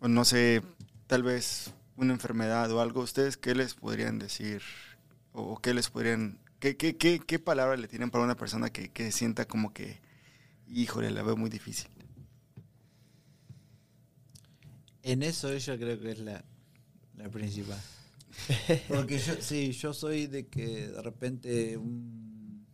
o 0.00 0.08
no 0.08 0.24
sé, 0.24 0.62
tal 1.06 1.22
vez 1.22 1.72
una 1.96 2.12
enfermedad 2.12 2.70
o 2.72 2.80
algo, 2.80 3.00
¿ustedes 3.02 3.36
qué 3.36 3.54
les 3.54 3.74
podrían 3.74 4.18
decir? 4.18 4.62
¿O 5.32 5.58
qué 5.60 5.74
les 5.74 5.88
podrían, 5.90 6.38
qué, 6.60 6.76
qué, 6.76 6.96
qué, 6.96 7.20
qué 7.20 7.38
palabra 7.38 7.76
le 7.76 7.88
tienen 7.88 8.10
para 8.10 8.24
una 8.24 8.36
persona 8.36 8.70
que, 8.70 8.90
que 8.90 9.12
sienta 9.12 9.46
como 9.46 9.72
que, 9.72 10.00
híjole, 10.68 11.10
la 11.10 11.22
veo 11.22 11.36
muy 11.36 11.50
difícil? 11.50 11.90
En 15.02 15.22
eso 15.22 15.50
ella 15.50 15.76
creo 15.76 16.00
que 16.00 16.12
es 16.12 16.18
la, 16.18 16.44
la 17.16 17.28
principal. 17.28 17.80
Porque 18.88 19.18
yo, 19.18 19.34
sí, 19.40 19.72
yo 19.72 19.92
soy 19.92 20.26
de 20.26 20.46
que 20.46 20.88
de 20.88 21.02
repente 21.02 21.76
un, 21.76 22.66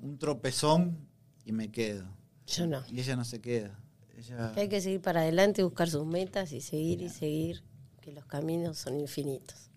un 0.00 0.18
tropezón 0.18 1.08
y 1.44 1.52
me 1.52 1.70
quedo. 1.70 2.06
Yo 2.50 2.66
no. 2.66 2.82
Y 2.90 3.00
ella 3.00 3.16
no 3.16 3.24
se 3.24 3.40
queda. 3.40 3.78
Ella, 4.16 4.52
Hay 4.56 4.68
que 4.68 4.80
seguir 4.80 5.00
para 5.00 5.20
adelante, 5.20 5.62
buscar 5.62 5.88
sus 5.88 6.04
metas 6.06 6.52
y 6.52 6.60
seguir 6.60 7.00
y 7.00 7.08
seguir, 7.08 7.62
que 8.00 8.12
los 8.12 8.26
caminos 8.26 8.78
son 8.78 8.98
infinitos. 8.98 9.70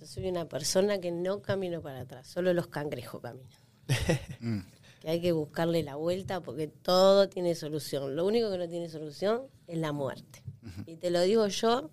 Yo 0.00 0.06
soy 0.06 0.28
una 0.28 0.48
persona 0.48 0.98
que 1.00 1.12
no 1.12 1.40
camino 1.40 1.80
para 1.80 2.00
atrás, 2.00 2.26
solo 2.26 2.52
los 2.52 2.66
cangrejos 2.68 3.20
caminan. 3.20 3.50
Mm, 4.40 4.60
Que 5.00 5.10
hay 5.10 5.20
que 5.20 5.32
buscarle 5.32 5.82
la 5.82 5.96
vuelta 5.96 6.40
porque 6.40 6.66
todo 6.66 7.28
tiene 7.28 7.54
solución. 7.54 8.16
Lo 8.16 8.26
único 8.26 8.50
que 8.50 8.58
no 8.58 8.68
tiene 8.68 8.88
solución 8.88 9.42
es 9.66 9.78
la 9.78 9.92
muerte. 9.92 10.42
Y 10.86 10.96
te 10.96 11.10
lo 11.10 11.20
digo 11.20 11.46
yo, 11.46 11.90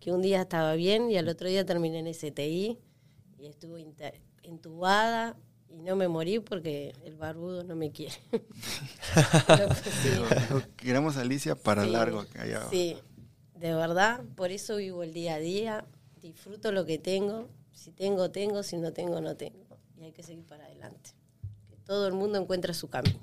que 0.00 0.12
un 0.12 0.22
día 0.22 0.42
estaba 0.42 0.74
bien 0.74 1.10
y 1.10 1.16
al 1.18 1.28
otro 1.28 1.48
día 1.48 1.66
terminé 1.66 1.98
en 1.98 2.14
STI 2.14 2.78
y 3.38 3.46
estuve 3.46 3.84
entubada 4.42 5.36
y 5.76 5.82
no 5.82 5.94
me 5.94 6.08
morí 6.08 6.38
porque 6.40 6.94
el 7.04 7.16
barbudo 7.16 7.62
no 7.64 7.76
me 7.76 7.90
quiere. 7.92 8.14
Pero, 9.46 9.68
pues, 9.68 9.80
sí. 9.80 10.10
queremos 10.76 11.16
a 11.16 11.20
Alicia 11.20 11.54
para 11.54 11.84
Sí, 11.84 11.90
largo. 11.90 12.24
Allá. 12.38 12.66
Sí, 12.70 12.96
de 13.54 13.74
verdad, 13.74 14.22
por 14.36 14.50
eso 14.50 14.76
vivo 14.76 15.02
el 15.02 15.12
día 15.12 15.34
a 15.34 15.38
día, 15.38 15.84
disfruto 16.22 16.72
lo 16.72 16.86
que 16.86 16.98
tengo, 16.98 17.48
si 17.72 17.92
tengo, 17.92 18.30
tengo, 18.30 18.62
si 18.62 18.78
no 18.78 18.92
tengo, 18.92 19.20
no 19.20 19.36
tengo, 19.36 19.78
y 19.98 20.04
hay 20.04 20.12
que 20.12 20.22
seguir 20.22 20.46
para 20.46 20.64
adelante. 20.64 21.10
Que 21.68 21.76
todo 21.76 22.06
el 22.06 22.14
mundo 22.14 22.38
encuentra 22.38 22.72
su 22.72 22.88
camino. 22.88 23.20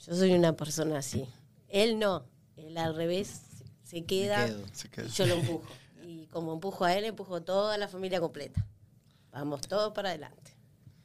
Yo 0.00 0.14
soy 0.14 0.32
una 0.32 0.56
persona 0.56 0.98
así. 0.98 1.24
Él 1.68 1.98
no, 1.98 2.24
él 2.56 2.76
al 2.78 2.96
revés 2.96 3.42
se 3.84 4.04
queda 4.04 4.46
quedo. 4.46 4.64
Se 4.72 4.88
queda. 4.88 5.06
y 5.06 5.10
yo 5.10 5.26
lo 5.26 5.34
empujo. 5.34 5.66
Y 6.02 6.26
como 6.26 6.54
empujo 6.54 6.84
a 6.84 6.94
él, 6.94 7.04
empujo 7.04 7.42
toda 7.42 7.76
la 7.78 7.86
familia 7.86 8.20
completa. 8.20 8.66
Vamos 9.30 9.60
todos 9.62 9.92
para 9.92 10.08
adelante. 10.08 10.37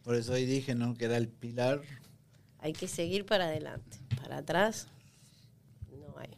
Por 0.04 0.16
eso 0.16 0.34
hoy 0.34 0.46
dije 0.46 0.76
¿no? 0.76 0.94
que 0.96 1.06
era 1.06 1.18
el 1.18 1.28
pilar. 1.28 1.82
Hay 2.60 2.74
que 2.74 2.88
seguir 2.88 3.26
para 3.26 3.46
adelante. 3.46 3.98
Para 4.22 4.38
atrás, 4.38 4.88
no 5.92 6.18
hay. 6.18 6.38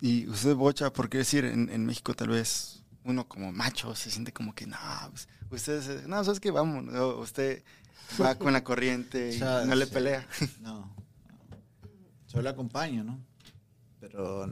Y 0.00 0.28
usted, 0.28 0.54
Bocha, 0.54 0.92
¿por 0.92 1.08
qué 1.08 1.18
decir 1.18 1.44
en, 1.44 1.68
en 1.70 1.84
México 1.86 2.14
tal 2.14 2.28
vez 2.28 2.82
uno 3.04 3.26
como 3.26 3.50
macho 3.52 3.94
se 3.94 4.10
siente 4.10 4.32
como 4.32 4.54
que 4.54 4.66
no, 4.66 4.76
pues, 5.10 5.28
ustedes, 5.50 6.06
no, 6.06 6.22
sabes 6.22 6.38
que 6.38 6.50
vamos, 6.50 6.84
no, 6.84 7.16
usted 7.18 7.62
va 8.20 8.34
con 8.38 8.52
la 8.52 8.62
corriente 8.62 9.34
y 9.34 9.38
Ya, 9.38 9.64
no 9.64 9.74
le 9.74 9.86
sí. 9.86 9.92
pelea. 9.92 10.26
No, 10.60 10.78
no. 10.80 10.96
Yo 12.28 12.42
la 12.42 12.50
acompaño, 12.50 13.02
¿no? 13.02 13.18
Pero 13.98 14.50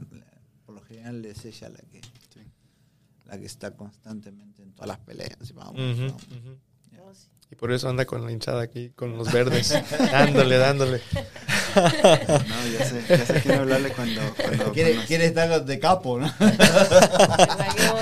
por 0.66 0.74
lo 0.74 0.82
general 0.82 1.24
es 1.24 1.44
ella 1.44 1.68
la 1.68 1.78
que, 1.78 2.00
Sí. 2.02 2.40
la 3.24 3.38
que 3.38 3.46
está 3.46 3.74
constantemente 3.76 4.62
en 4.62 4.72
todas 4.72 4.88
las 4.88 4.98
peleas. 4.98 5.38
y 5.48 5.52
vamos, 5.52 5.74
vamos. 5.76 5.94
ujú. 5.98 6.06
No, 6.08 6.18
sí. 6.18 6.58
Y 7.50 7.54
por 7.54 7.72
eso 7.72 7.88
anda 7.88 8.04
con 8.04 8.22
la 8.26 8.30
hinchada 8.30 8.60
aquí, 8.62 8.90
con 8.94 9.16
los 9.16 9.32
verdes, 9.32 9.72
dándole, 10.12 10.58
dándole. 10.58 11.00
No, 11.74 12.68
ya 12.78 12.84
sé, 12.84 13.02
ya 13.08 13.24
sé 13.24 13.40
quién 13.42 13.58
hablarle 13.60 13.90
cuando, 13.92 14.20
cuando 14.36 14.72
Quiere, 14.74 14.90
cuando- 14.92 15.06
quiere 15.06 15.24
estar 15.26 15.64
de 15.64 15.78
capo, 15.78 16.18
¿no? 16.18 16.26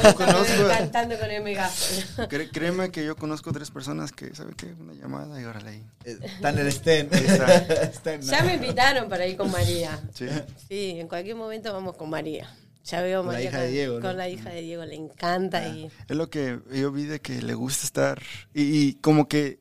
Yo 0.03 0.15
conozco 0.17 0.69
cantando 0.69 1.17
con 1.19 1.31
el 1.31 1.43
megáfono. 1.45 2.29
Cré- 2.29 2.51
créeme 2.51 2.91
que 2.91 3.05
yo 3.05 3.17
conozco 3.17 3.53
tres 3.53 3.71
personas 3.71 4.11
que, 4.13 4.35
¿sabe 4.35 4.53
qué? 4.57 4.67
Una 4.81 4.95
llamada 4.95 5.41
y 5.41 5.45
órale 5.45 5.71
ahí. 5.71 5.83
Eh, 6.05 6.19
Está 6.23 6.51
en 6.51 6.59
el 6.59 6.67
stand. 6.69 7.15
está. 7.15 7.55
Está 7.57 8.15
en- 8.15 8.23
Ya 8.23 8.43
me 8.43 8.55
invitaron 8.55 9.09
para 9.09 9.27
ir 9.27 9.37
con 9.37 9.51
María. 9.51 10.01
Sí. 10.15 10.27
Sí, 10.69 10.97
en 11.01 11.09
cualquier 11.09 11.37
momento 11.37 11.73
vamos 11.73 11.97
con 11.97 12.11
María. 12.11 12.49
Ya 12.87 13.03
veo 13.03 13.21
Con 13.23 13.27
la 13.27 13.33
María 13.33 13.49
hija 13.49 13.59
con, 13.59 13.67
de 13.67 13.73
Diego, 13.73 13.95
¿no? 13.97 14.01
con 14.01 14.17
la 14.17 14.29
hija 14.29 14.51
de 14.51 14.63
Diego, 14.63 14.85
le 14.85 14.95
encanta. 14.95 15.69
Y, 15.69 15.91
Es 16.09 16.17
lo 16.17 16.31
que 16.31 16.61
yo 16.73 16.93
vi 16.93 17.05
de 17.05 17.21
que 17.21 17.43
le 17.43 17.55
gusta 17.55 17.85
estar. 17.85 18.23
Y, 18.55 18.63
y 18.63 18.95
como 18.95 19.29
que 19.29 19.59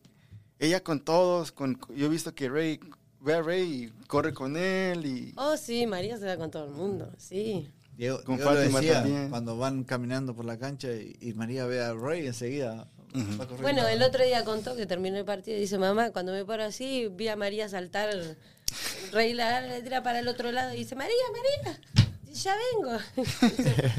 ella 0.59 0.83
con 0.83 1.03
todos, 1.03 1.51
con, 1.51 1.79
yo 1.95 2.05
he 2.05 2.09
visto 2.09 2.33
que 2.35 2.49
Rey 2.49 2.79
ve 3.21 3.33
a 3.33 3.41
Rey 3.41 3.63
y 3.63 4.05
corre 4.07 4.33
con 4.33 4.55
él 4.55 5.05
y... 5.05 5.33
oh, 5.37 5.57
sí, 5.57 5.87
María 5.87 6.17
se 6.17 6.27
va 6.27 6.37
con 6.37 6.51
todo 6.51 6.65
el 6.65 6.71
mundo, 6.71 7.11
sí. 7.17 7.67
Diego, 7.97 8.23
Con 8.23 8.35
Diego 8.37 8.51
Fátima 8.51 8.79
decía, 8.79 9.01
también. 9.01 9.29
cuando 9.29 9.57
van 9.57 9.83
caminando 9.83 10.35
por 10.35 10.45
la 10.45 10.59
cancha 10.59 10.89
y, 10.91 11.15
y 11.19 11.33
María 11.33 11.65
ve 11.65 11.81
a 11.81 11.93
Roy 11.93 12.27
enseguida 12.27 12.87
va 13.15 13.47
corriendo. 13.47 13.61
Bueno, 13.61 13.87
el 13.87 14.03
otro 14.03 14.23
día 14.23 14.43
contó 14.43 14.75
que 14.75 14.85
terminó 14.85 15.17
el 15.17 15.25
partido 15.25 15.57
y 15.57 15.61
dice, 15.61 15.77
mamá, 15.77 16.11
cuando 16.11 16.31
me 16.31 16.45
paro 16.45 16.63
así, 16.63 17.07
vi 17.11 17.27
a 17.29 17.35
María 17.35 17.67
saltar, 17.69 18.09
Rey 19.11 19.33
la, 19.33 19.61
la 19.61 19.81
tira 19.81 20.03
para 20.03 20.19
el 20.19 20.27
otro 20.27 20.51
lado 20.51 20.73
y 20.73 20.77
dice, 20.77 20.95
María, 20.95 21.15
María, 21.31 21.79
ya 22.43 22.55
vengo. 22.55 22.97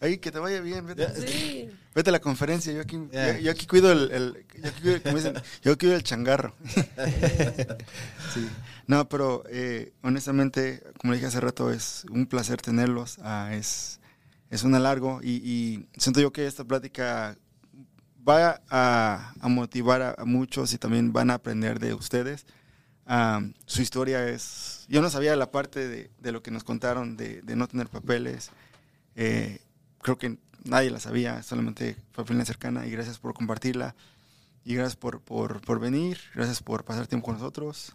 Ahí, 0.00 0.18
que 0.18 0.30
te 0.30 0.38
vaya 0.38 0.60
bien, 0.60 0.84
vete, 0.86 1.08
sí. 1.26 1.70
vete 1.94 2.10
a 2.10 2.12
la 2.12 2.20
conferencia, 2.20 2.72
yo 2.74 2.82
aquí, 2.82 2.98
yo, 3.10 3.38
yo 3.38 3.50
aquí 3.50 3.66
cuido 3.66 3.90
el, 3.90 4.10
el- 4.10 4.44
yo, 4.62 4.68
aquí 4.68 4.80
cuido, 4.82 5.02
como 5.02 5.16
dicen, 5.16 5.34
yo 5.62 5.78
cuido 5.78 5.94
el 5.94 6.02
changarro. 6.02 6.54
Sí. 8.34 8.48
No, 8.86 9.08
pero 9.08 9.44
eh, 9.48 9.92
honestamente, 10.02 10.82
como 10.98 11.12
le 11.12 11.18
dije 11.18 11.28
hace 11.28 11.40
rato, 11.40 11.72
es 11.72 12.04
un 12.10 12.26
placer 12.26 12.60
tenerlos. 12.60 13.18
ah, 13.22 13.50
es, 13.54 14.00
es 14.50 14.62
un 14.64 14.74
alargo 14.74 15.20
y, 15.22 15.36
y 15.36 15.86
siento 15.96 16.20
yo 16.20 16.32
que 16.32 16.46
esta 16.46 16.64
plática 16.64 17.36
va 18.28 18.60
a, 18.68 19.32
a 19.40 19.48
motivar 19.48 20.02
a, 20.02 20.14
a 20.18 20.24
muchos 20.24 20.72
y 20.74 20.78
también 20.78 21.12
van 21.12 21.30
a 21.30 21.34
aprender 21.34 21.78
de 21.78 21.94
ustedes. 21.94 22.44
Ah, 23.06 23.42
su 23.66 23.82
historia 23.82 24.28
es... 24.28 24.86
Yo 24.88 25.02
no 25.02 25.10
sabía 25.10 25.36
la 25.36 25.50
parte 25.50 25.88
de, 25.88 26.32
lo 26.32 26.42
que 26.42 26.50
nos 26.50 26.64
contaron 26.64 27.16
de, 27.16 27.42
no 27.56 27.68
tener 27.68 27.88
papeles. 27.88 28.50
Eh, 29.16 29.58
creo 30.00 30.16
que 30.18 30.38
nadie 30.64 30.90
la 30.90 31.00
sabía, 31.00 31.42
solamente 31.42 31.96
familia 32.12 32.44
cercana 32.44 32.86
y 32.86 32.90
gracias 32.90 33.18
por 33.18 33.34
compartirla. 33.34 33.94
Y 34.64 34.74
gracias 34.74 34.96
por, 34.96 35.20
por, 35.20 35.60
por 35.60 35.78
venir, 35.80 36.18
gracias 36.34 36.62
por 36.62 36.84
pasar 36.84 37.06
tiempo 37.06 37.26
con 37.26 37.34
nosotros. 37.34 37.94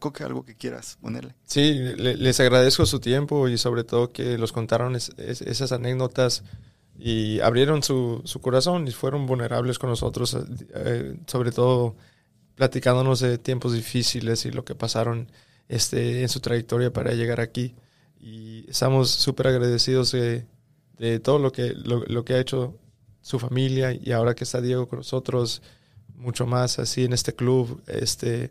Coque, 0.00 0.24
algo 0.24 0.42
que 0.44 0.54
quieras 0.56 0.96
ponerle. 1.00 1.34
Sí, 1.44 1.74
le- 1.74 2.16
les 2.16 2.40
agradezco 2.40 2.86
su 2.86 2.98
tiempo 2.98 3.46
y 3.46 3.58
sobre 3.58 3.84
todo 3.84 4.10
que 4.10 4.38
los 4.38 4.50
contaron 4.50 4.96
es- 4.96 5.12
es- 5.18 5.42
esas 5.42 5.70
anécdotas 5.70 6.42
y 6.98 7.40
abrieron 7.40 7.82
su, 7.82 8.22
su 8.24 8.40
corazón 8.40 8.88
y 8.88 8.92
fueron 8.92 9.26
vulnerables 9.26 9.78
con 9.78 9.90
nosotros, 9.90 10.34
eh, 10.74 11.18
sobre 11.26 11.52
todo 11.52 11.94
platicándonos 12.56 13.20
de 13.20 13.38
tiempos 13.38 13.72
difíciles 13.74 14.46
y 14.46 14.50
lo 14.50 14.64
que 14.64 14.74
pasaron 14.74 15.30
este, 15.68 16.22
en 16.22 16.28
su 16.28 16.40
trayectoria 16.40 16.92
para 16.92 17.12
llegar 17.12 17.40
aquí. 17.40 17.76
Y 18.18 18.68
estamos 18.68 19.10
súper 19.10 19.46
agradecidos 19.48 20.10
de, 20.10 20.46
de 20.98 21.20
todo 21.20 21.38
lo 21.38 21.52
que, 21.52 21.74
lo, 21.74 22.02
lo 22.06 22.24
que 22.24 22.34
ha 22.34 22.40
hecho 22.40 22.74
su 23.20 23.38
familia 23.38 23.92
y 23.92 24.12
ahora 24.12 24.34
que 24.34 24.44
está 24.44 24.60
Diego 24.60 24.88
con 24.88 25.00
nosotros, 25.00 25.62
mucho 26.14 26.46
más 26.46 26.78
así 26.78 27.04
en 27.04 27.12
este 27.12 27.34
club, 27.34 27.82
este, 27.86 28.50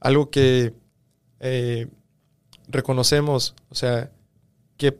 algo 0.00 0.30
que 0.30 0.74
eh, 1.40 1.88
reconocemos, 2.68 3.54
o 3.70 3.74
sea, 3.74 4.10
que 4.76 4.98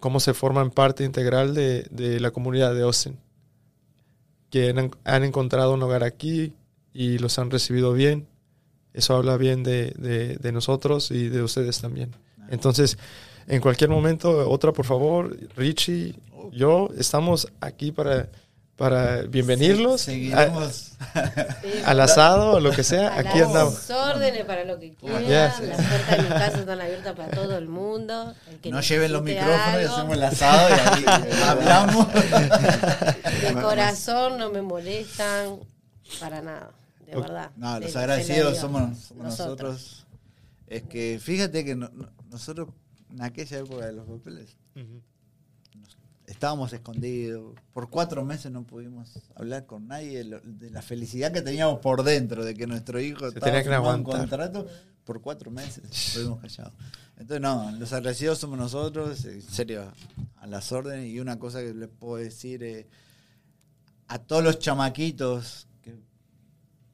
cómo 0.00 0.20
se 0.20 0.34
forman 0.34 0.70
parte 0.70 1.04
integral 1.04 1.54
de, 1.54 1.86
de 1.90 2.20
la 2.20 2.30
comunidad 2.30 2.74
de 2.74 2.82
Austin, 2.82 3.18
que 4.50 4.68
han, 4.68 4.90
han 5.04 5.24
encontrado 5.24 5.72
un 5.72 5.82
hogar 5.82 6.04
aquí 6.04 6.52
y 6.94 7.18
los 7.18 7.38
han 7.38 7.50
recibido 7.50 7.92
bien. 7.92 8.26
Eso 8.94 9.16
habla 9.16 9.36
bien 9.36 9.62
de, 9.64 9.92
de- 9.98 10.36
de 10.36 10.52
nosotros 10.52 11.10
y 11.10 11.28
de 11.28 11.42
ustedes 11.42 11.80
también. 11.80 12.14
Entonces, 12.48 12.96
en 13.48 13.60
cualquier 13.60 13.90
momento, 13.90 14.48
otra 14.48 14.72
por 14.72 14.86
favor, 14.86 15.36
Richie, 15.56 16.14
yo 16.52 16.88
estamos 16.96 17.48
aquí 17.60 17.90
para, 17.90 18.28
para 18.76 19.22
bienvenirlos. 19.22 20.02
Sí. 20.02 20.32
al 21.84 22.00
asado 22.00 22.52
o 22.52 22.60
lo 22.60 22.70
que 22.70 22.84
sea. 22.84 23.08
A 23.08 23.18
Aquí 23.20 23.38
las 23.40 23.48
andamos. 23.48 23.90
órdenes 23.90 24.44
para 24.44 24.64
lo 24.64 24.78
que 24.78 24.92
quieran. 24.94 25.22
Yes. 25.22 25.68
Las 25.68 25.82
puertas 25.88 26.16
de 26.16 26.22
mi 26.22 26.28
casa 26.28 26.58
están 26.60 26.80
abiertas 26.80 27.14
para 27.16 27.30
todo 27.30 27.58
el 27.58 27.66
mundo. 27.68 28.34
El 28.48 28.58
que 28.60 28.70
No 28.70 28.80
lleven 28.80 29.12
los 29.12 29.22
micrófonos 29.22 29.82
y 29.82 29.84
hacemos 29.84 30.14
el 30.16 30.22
asado 30.22 30.68
y 30.68 30.72
ahí 31.08 31.24
hablamos. 31.48 32.06
De 32.12 33.52
corazón 33.60 34.38
no 34.38 34.50
me 34.50 34.62
molestan 34.62 35.56
para 36.20 36.40
nada, 36.42 36.70
de 37.06 37.16
verdad. 37.16 37.50
No, 37.56 37.78
los 37.80 37.94
agradecidos 37.96 38.58
somos, 38.58 38.98
somos 38.98 39.24
Nosotros. 39.24 39.72
nosotros. 39.72 40.06
Es 40.66 40.82
que 40.84 41.18
fíjate 41.20 41.64
que 41.64 41.74
no- 41.76 41.90
no- 41.90 42.10
nosotros 42.30 42.68
en 43.10 43.22
aquella 43.22 43.58
época 43.58 43.86
de 43.86 43.92
los 43.92 44.06
papeles 44.06 44.56
estábamos 46.26 46.72
escondidos. 46.72 47.54
Por 47.72 47.90
cuatro 47.90 48.24
meses 48.24 48.50
no 48.50 48.64
pudimos 48.64 49.20
hablar 49.34 49.66
con 49.66 49.86
nadie 49.88 50.18
de, 50.18 50.24
lo- 50.24 50.40
de 50.40 50.70
la 50.70 50.82
felicidad 50.82 51.32
que 51.32 51.42
teníamos 51.42 51.80
por 51.80 52.02
dentro, 52.02 52.44
de 52.44 52.54
que 52.54 52.66
nuestro 52.66 52.98
hijo 53.00 53.20
Se 53.20 53.26
estaba 53.28 53.46
tenía 53.46 53.62
que 53.62 53.68
un 53.68 53.74
aguantar. 53.74 54.18
contrato. 54.20 54.66
Por 55.04 55.20
cuatro 55.20 55.50
meses 55.50 55.84
estuvimos 55.90 56.40
callados. 56.40 56.72
Entonces, 57.18 57.40
no, 57.42 57.70
los 57.72 57.92
agradecidos 57.92 58.38
somos 58.38 58.58
nosotros, 58.58 59.22
en 59.26 59.42
serio, 59.42 59.92
a 60.38 60.46
las 60.46 60.72
órdenes. 60.72 61.08
Y 61.10 61.20
una 61.20 61.38
cosa 61.38 61.60
que 61.60 61.74
les 61.74 61.90
puedo 61.90 62.16
decir 62.16 62.62
eh, 62.64 62.88
a 64.08 64.18
todos 64.18 64.42
los 64.42 64.58
chamaquitos 64.58 65.68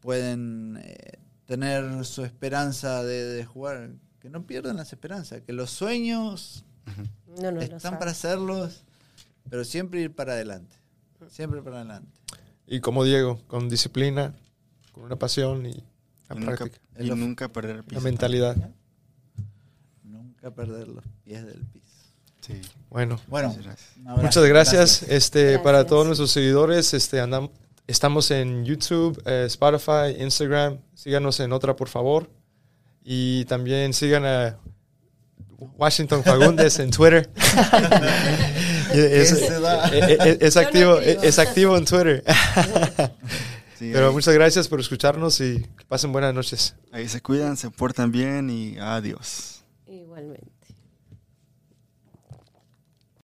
pueden 0.00 0.78
eh, 0.82 1.18
tener 1.46 2.04
su 2.04 2.24
esperanza 2.24 3.02
de, 3.04 3.24
de 3.24 3.44
jugar, 3.44 3.90
que 4.20 4.28
no 4.30 4.46
pierdan 4.46 4.76
las 4.76 4.92
esperanzas, 4.92 5.42
que 5.42 5.52
los 5.52 5.70
sueños 5.70 6.64
No, 7.40 7.60
están 7.60 7.98
para 7.98 8.10
hacerlos, 8.12 8.82
pero 9.48 9.64
siempre 9.64 10.00
ir 10.00 10.14
para 10.14 10.32
adelante. 10.34 10.76
Siempre 11.28 11.62
para 11.62 11.76
adelante. 11.76 12.10
Y 12.66 12.80
como 12.80 13.04
Diego, 13.04 13.40
con 13.46 13.68
disciplina, 13.68 14.34
con 14.92 15.04
una 15.04 15.16
pasión 15.16 15.66
y 15.66 15.72
la 16.28 16.36
Y 16.36 16.38
nunca, 16.40 16.56
práctica, 16.56 16.80
y 16.98 17.10
nunca 17.10 17.48
perder 17.48 17.76
el 17.76 17.84
piso. 17.84 18.00
la 18.00 18.04
mentalidad. 18.04 18.56
Nunca 20.02 20.50
perder 20.50 20.88
los 20.88 21.04
pies 21.24 21.44
del 21.44 21.60
piso. 21.66 21.86
Sí. 22.40 22.60
Bueno, 22.88 23.20
Bueno, 23.28 23.48
Muchas 23.50 23.64
gracias. 24.44 25.02
muchas. 25.02 25.02
Este, 25.08 25.42
Gracias. 25.42 25.62
para 25.62 25.86
todos 25.86 26.06
nuestros 26.06 26.30
seguidores, 26.30 26.94
este, 26.94 27.20
andam- 27.22 27.50
estamos 27.90 28.30
en 28.30 28.64
YouTube, 28.64 29.20
eh, 29.26 29.44
Spotify, 29.46 30.16
Instagram. 30.18 30.78
Síganos 30.94 31.40
en 31.40 31.52
otra, 31.52 31.74
por 31.76 31.88
favor. 31.88 32.30
Y 33.04 33.44
también 33.46 33.92
sigan 33.94 34.24
a 34.26 34.56
Washington 35.76 36.22
Fagundes 36.24 36.78
en 36.78 36.90
Twitter. 36.90 37.28
es, 38.92 39.32
Ese 39.32 39.60
da. 39.60 39.86
es- 39.88 40.20
es- 40.20 40.38
es 40.40 40.54
Yo 40.54 40.60
no 40.60 40.66
activo, 40.66 40.98
es 41.00 41.38
activo 41.38 41.76
en 41.76 41.84
Twitter. 41.84 42.24
Pero 43.78 44.12
muchas 44.12 44.34
gracias 44.34 44.68
por 44.68 44.78
escucharnos 44.80 45.40
y 45.40 45.60
que 45.62 45.84
pasen 45.88 46.12
buenas 46.12 46.34
noches. 46.34 46.74
ahí 46.92 47.08
se 47.08 47.22
cuidan, 47.22 47.56
se 47.56 47.70
portan 47.70 48.12
bien 48.12 48.50
y 48.50 48.78
adiós. 48.78 49.64
Igualmente. 49.86 50.50